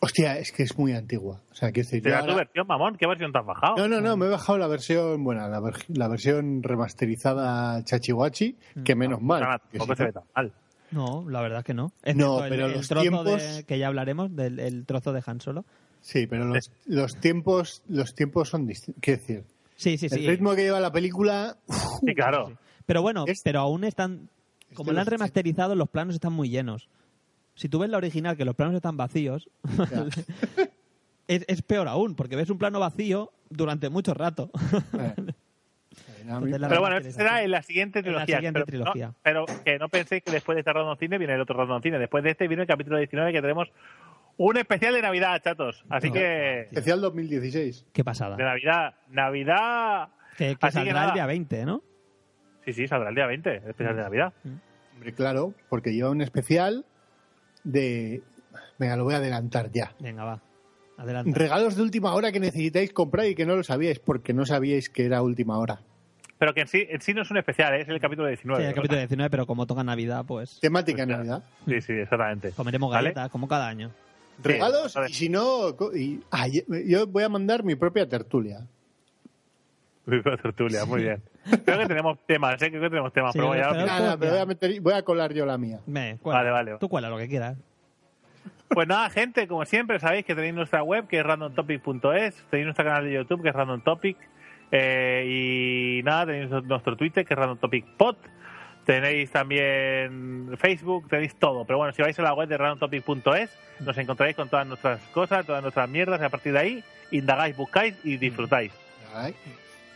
Hostia, 0.05 0.37
es 0.39 0.51
que 0.51 0.65
es 0.65 0.77
muy 0.77 0.93
antigua. 0.95 1.41
O 1.53 1.55
sea, 1.55 1.71
quiero 1.71 1.87
decir, 1.87 2.03
¿Te 2.03 2.13
ahora- 2.13 2.33
tu 2.33 2.37
versión, 2.39 2.67
mamón? 2.67 2.97
¿Qué 2.97 3.07
versión 3.07 3.31
te 3.31 3.39
has 3.39 3.47
bajado? 3.47 3.77
No, 3.77 3.87
no, 3.87 4.01
no, 4.01 4.17
me 4.17 4.27
he 4.27 4.29
bajado 4.29 4.59
la 4.59 4.67
versión, 4.67 5.23
bueno, 5.23 5.49
la, 5.49 5.61
ver- 5.61 5.85
la 5.89 6.09
versión 6.09 6.61
remasterizada 6.63 7.83
Chachihuachi, 7.85 8.57
que 8.85 8.95
menos 8.97 9.23
mal. 9.23 9.61
Que 9.71 9.79
Tampoco 9.79 9.95
si 9.95 9.97
se 9.97 10.03
no- 10.03 10.07
ve 10.09 10.13
tan 10.13 10.23
mal. 10.35 10.53
No, 10.91 11.25
la 11.31 11.41
verdad 11.41 11.61
es 11.61 11.65
que 11.65 11.75
no. 11.75 11.83
No, 11.85 11.93
Excepto 12.03 12.45
el- 12.45 12.51
pero 12.51 12.67
el, 12.67 12.73
los 12.73 12.89
trozo 12.89 13.03
tiempos- 13.03 13.57
de, 13.57 13.65
que 13.65 13.79
ya 13.79 13.87
hablaremos 13.87 14.35
del 14.35 14.59
el 14.61 14.85
trozo 14.87 15.13
de 15.13 15.23
Han 15.25 15.41
Solo. 15.41 15.65
Sí, 16.01 16.27
pero 16.27 16.45
los, 16.47 16.73
los 16.87 17.17
tiempos 17.21 17.83
los 17.89 18.15
tiempos 18.17 18.49
son 18.49 18.67
distintos. 18.67 19.01
Quiero 19.01 19.21
decir, 19.21 19.45
Sí, 19.77 19.97
sí, 19.99 20.09
sí. 20.09 20.17
el 20.17 20.27
ritmo 20.27 20.55
que 20.57 20.63
lleva 20.65 20.81
la 20.81 20.91
película, 20.93 21.57
Sí, 22.05 22.13
claro. 22.15 22.53
Pero 22.87 23.03
bueno, 23.03 23.25
Es- 23.29 23.43
pero 23.45 23.61
aún 23.61 23.85
están. 23.85 24.29
Como 24.75 24.91
la 24.93 25.03
han 25.03 25.07
remasterizado, 25.07 25.75
los 25.77 25.89
planos 25.89 26.15
están 26.17 26.33
muy 26.33 26.49
llenos. 26.49 26.89
Si 27.63 27.69
tú 27.69 27.79
ves 27.79 27.89
la 27.91 27.97
original, 27.99 28.37
que 28.37 28.45
los 28.45 28.57
planos 28.57 28.75
están 28.75 28.97
vacíos, 28.97 29.49
es, 31.29 31.45
es 31.47 31.63
peor 31.63 31.87
aún, 31.87 32.17
porque 32.17 32.35
ves 32.35 32.51
un 32.51 32.59
plano 32.59 32.81
vacío 32.81 33.33
durante 33.51 33.89
mucho 33.89 34.15
rato. 34.15 34.51
eh, 34.99 35.15
Entonces 36.23 36.61
Pero 36.69 36.81
bueno, 36.81 36.97
eso 36.99 37.11
será 37.13 37.43
en 37.45 37.51
la 37.53 37.63
siguiente 37.63 37.99
la 38.01 38.03
trilogía. 38.05 38.37
siguiente 38.37 38.61
pero, 38.61 38.67
trilogía. 38.67 39.07
no- 39.09 39.15
pero 39.23 39.45
que 39.65 39.79
no 39.79 39.89
penséis 39.89 40.23
que 40.25 40.31
después 40.33 40.57
de 40.57 40.61
este 40.61 40.73
Random 40.73 40.97
Cine 40.99 41.19
viene 41.19 41.35
el 41.35 41.41
otro 41.41 41.57
Random 41.57 41.81
Cine. 41.83 41.99
Después 42.01 42.25
de 42.25 42.31
este 42.31 42.49
viene 42.49 42.63
el 42.63 42.69
capítulo 42.69 42.99
19 42.99 43.33
que 43.33 43.41
tenemos 43.41 43.69
un 44.39 44.57
especial 44.57 44.95
de 44.95 45.03
Navidad, 45.03 45.41
chatos. 45.43 45.85
Así 45.89 46.09
No. 46.09 46.15
que... 46.15 46.61
especial 46.63 47.01
2016. 47.01 47.87
Qué 47.93 48.03
pasada. 48.05 48.37
De 48.37 48.45
Navidad. 48.45 48.95
Navidad... 49.09 50.09
Que, 50.39 50.57
que 50.57 50.67
Así 50.67 50.79
que 50.79 50.85
saldrá 50.85 50.93
nada. 50.95 51.07
el 51.09 51.15
día 51.15 51.27
20, 51.27 51.65
¿no? 51.67 51.83
Sí, 52.65 52.73
sí, 52.73 52.89
saldrá 52.89 53.11
el 53.11 53.15
día 53.15 53.27
20, 53.27 53.51
el 53.51 53.57
especial 53.71 53.95
de 53.97 54.03
Navidad. 54.03 54.33
Hombre, 54.95 55.13
claro, 55.15 55.55
porque 55.69 55.93
lleva 55.93 56.11
un 56.11 56.23
especial 56.23 56.87
de... 57.65 58.23
Venga, 58.79 58.97
lo 58.97 59.05
voy 59.05 59.15
a 59.15 59.19
adelantar 59.19 59.71
ya. 59.71 59.93
Venga, 60.01 60.25
va. 60.25 60.41
Regalos 61.25 61.77
de 61.77 61.83
última 61.83 62.15
hora 62.15 62.31
que 62.33 62.41
necesitáis 62.41 62.93
comprar 62.93 63.27
y 63.27 63.35
que 63.35 63.47
no 63.47 63.57
lo 63.57 63.63
sabíais 63.65 63.99
porque 63.99 64.33
no 64.33 64.47
sabíais 64.47 64.89
que 64.89 65.05
era 65.07 65.23
última 65.23 65.59
hora. 65.59 65.81
Pero 66.39 66.55
que 66.55 66.63
en 66.63 66.69
sí, 66.69 66.87
en 66.89 67.01
sí 67.01 67.15
no 67.15 67.23
es 67.23 67.31
un 67.31 67.37
especial, 67.39 67.75
¿eh? 67.75 67.83
es 67.83 67.89
el 67.89 68.01
capítulo 68.01 68.29
19. 68.29 68.63
Sí, 68.63 68.69
el 68.69 68.75
capítulo 68.75 68.99
19, 68.99 69.31
pero 69.31 69.47
como 69.47 69.67
toca 69.67 69.85
Navidad, 69.85 70.25
pues 70.27 70.59
Temática 70.61 71.03
Hostia. 71.03 71.17
Navidad. 71.17 71.45
Sí, 71.67 71.81
sí, 71.81 71.93
exactamente. 71.93 72.51
comeremos 72.53 72.91
¿Vale? 72.91 73.11
galletas, 73.11 73.31
como 73.31 73.47
cada 73.49 73.69
año. 73.69 73.91
Regalos 74.43 74.97
y 75.09 75.13
si 75.13 75.29
no... 75.29 75.71
y- 75.95 76.21
ah, 76.31 76.49
yo 76.49 77.07
voy 77.07 77.23
a 77.23 77.29
mandar 77.29 77.63
mi 77.65 77.75
propia 77.77 78.09
tertulia. 78.09 78.67
Viva 80.07 80.37
tertulia, 80.37 80.85
muy 80.85 81.03
bien. 81.03 81.23
Creo 81.65 81.79
que 81.79 81.87
tenemos 81.87 82.19
temas, 82.27 82.61
¿eh? 82.63 82.71
Creo 82.71 82.83
que 82.83 82.89
tenemos 82.91 83.13
temas, 83.13 83.33
Sí, 83.33 83.39
pero 83.39 83.49
bueno, 83.49 83.63
ya- 83.63 83.71
pero- 83.73 83.87
Nada, 83.87 84.17
pero 84.17 84.33
voy 84.33 84.41
a, 84.41 84.47
meter, 84.47 84.81
voy 84.81 84.93
a 84.95 85.03
colar 85.03 85.33
yo 85.33 85.47
la 85.47 85.59
mía. 85.59 85.79
Me, 85.87 86.19
cuela. 86.19 86.39
Vale, 86.41 86.51
vale. 86.51 86.77
Tú 86.79 86.89
cuela 86.89 87.09
lo 87.09 87.19
que 87.19 87.29
quieras. 87.29 87.57
Pues 88.69 88.89
nada, 88.89 89.11
gente, 89.11 89.47
como 89.47 89.65
siempre, 89.67 90.01
sabéis 90.01 90.25
que 90.25 90.35
tenéis 90.35 90.55
nuestra 90.55 90.83
web, 90.83 91.07
que 91.07 91.19
es 91.21 91.25
randomtopic.es, 91.27 92.43
tenéis 92.51 92.65
nuestro 92.67 92.85
canal 92.85 93.05
de 93.05 93.13
YouTube, 93.13 93.43
que 93.43 93.51
es 93.51 93.55
randomtopic, 93.55 94.17
eh, 94.71 95.99
y 96.01 96.03
nada, 96.05 96.27
tenéis 96.27 96.51
nuestro 96.65 96.97
Twitter, 96.97 97.25
que 97.27 97.35
es 97.35 97.39
randomtopicpod, 97.39 98.17
tenéis 98.87 99.31
también 99.31 100.53
Facebook, 100.59 101.07
tenéis 101.09 101.35
todo. 101.37 101.67
Pero 101.67 101.79
bueno, 101.79 101.93
si 101.93 102.01
vais 102.01 102.19
a 102.19 102.23
la 102.23 102.33
web 102.33 102.49
de 102.49 102.57
randomtopic.es, 102.57 103.51
nos 103.81 103.99
encontraréis 103.99 104.37
con 104.37 104.49
todas 104.49 104.67
nuestras 104.67 105.01
cosas, 105.09 105.45
todas 105.45 105.61
nuestras 105.63 105.89
mierdas, 105.91 106.21
y 106.21 106.25
a 106.25 106.31
partir 106.31 106.55
de 106.55 106.59
ahí, 106.59 106.85
indagáis, 107.11 107.55
buscáis 107.57 107.95
y 108.05 108.17
disfrutáis. 108.17 108.73
Ay, 109.15 109.35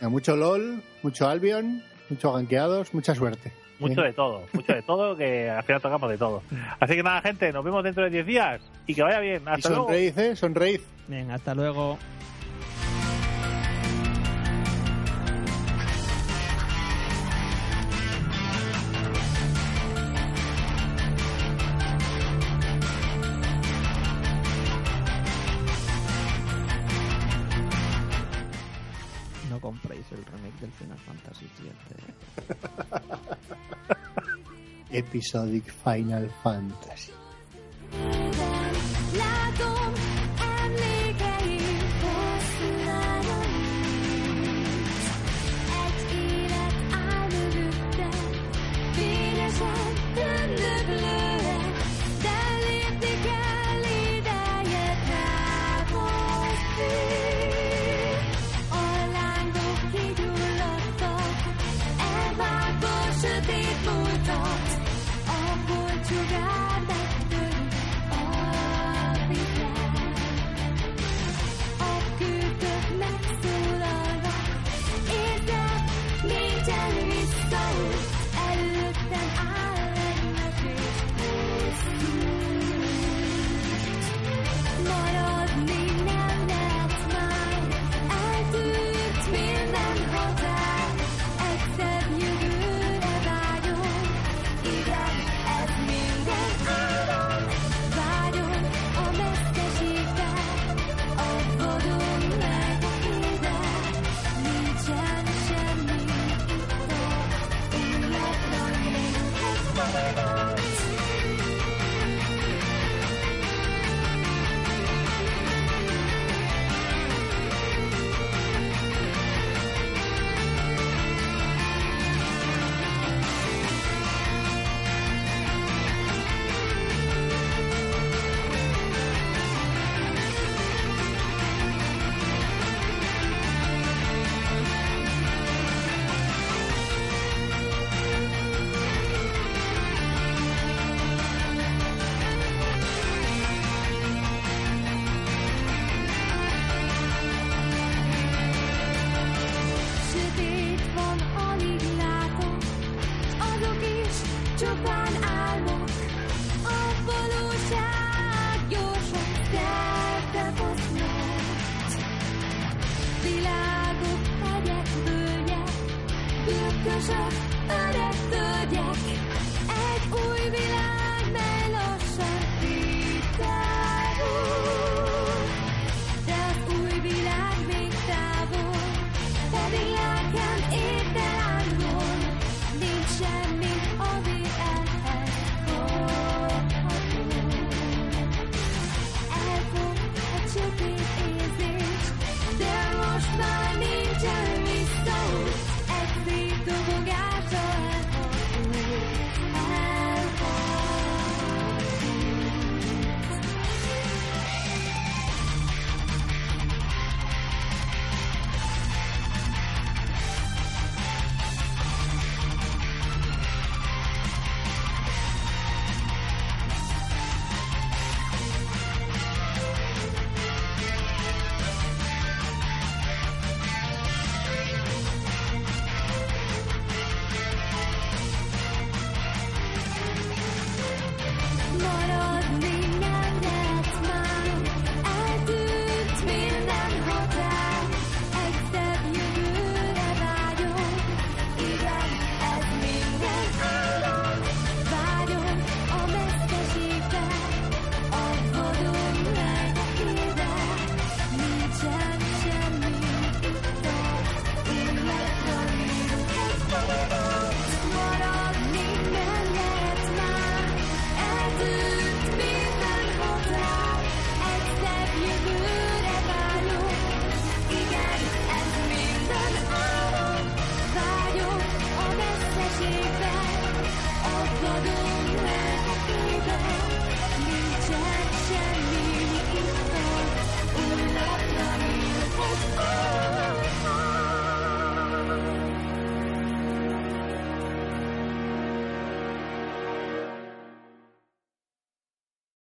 Mucho 0.01 0.35
LOL, 0.35 0.81
mucho 1.03 1.27
Albion, 1.27 1.83
mucho 2.09 2.33
ganqueados, 2.33 2.93
mucha 2.93 3.15
suerte. 3.15 3.51
Mucho 3.79 4.01
de 4.01 4.13
todo, 4.13 4.43
mucho 4.53 4.73
de 4.73 4.81
todo, 4.81 5.15
que 5.15 5.49
al 5.49 5.63
final 5.63 5.81
tocamos 5.81 6.09
de 6.09 6.17
todo. 6.17 6.41
Así 6.79 6.95
que 6.95 7.03
nada, 7.03 7.21
gente, 7.21 7.51
nos 7.53 7.63
vemos 7.63 7.83
dentro 7.83 8.03
de 8.03 8.09
10 8.09 8.25
días 8.25 8.61
y 8.87 8.95
que 8.95 9.03
vaya 9.03 9.19
bien. 9.19 9.43
Y 9.45 9.49
Hasta 9.49 9.69
luego. 9.69 9.85
sonreíz, 9.85 10.17
¿eh? 10.17 10.35
Sonreíz. 10.35 10.81
Venga, 11.07 11.35
hasta 11.35 11.53
luego. 11.53 11.97
Episodic 35.17 35.71
Final 35.71 36.29
Fantasy. 36.43 37.11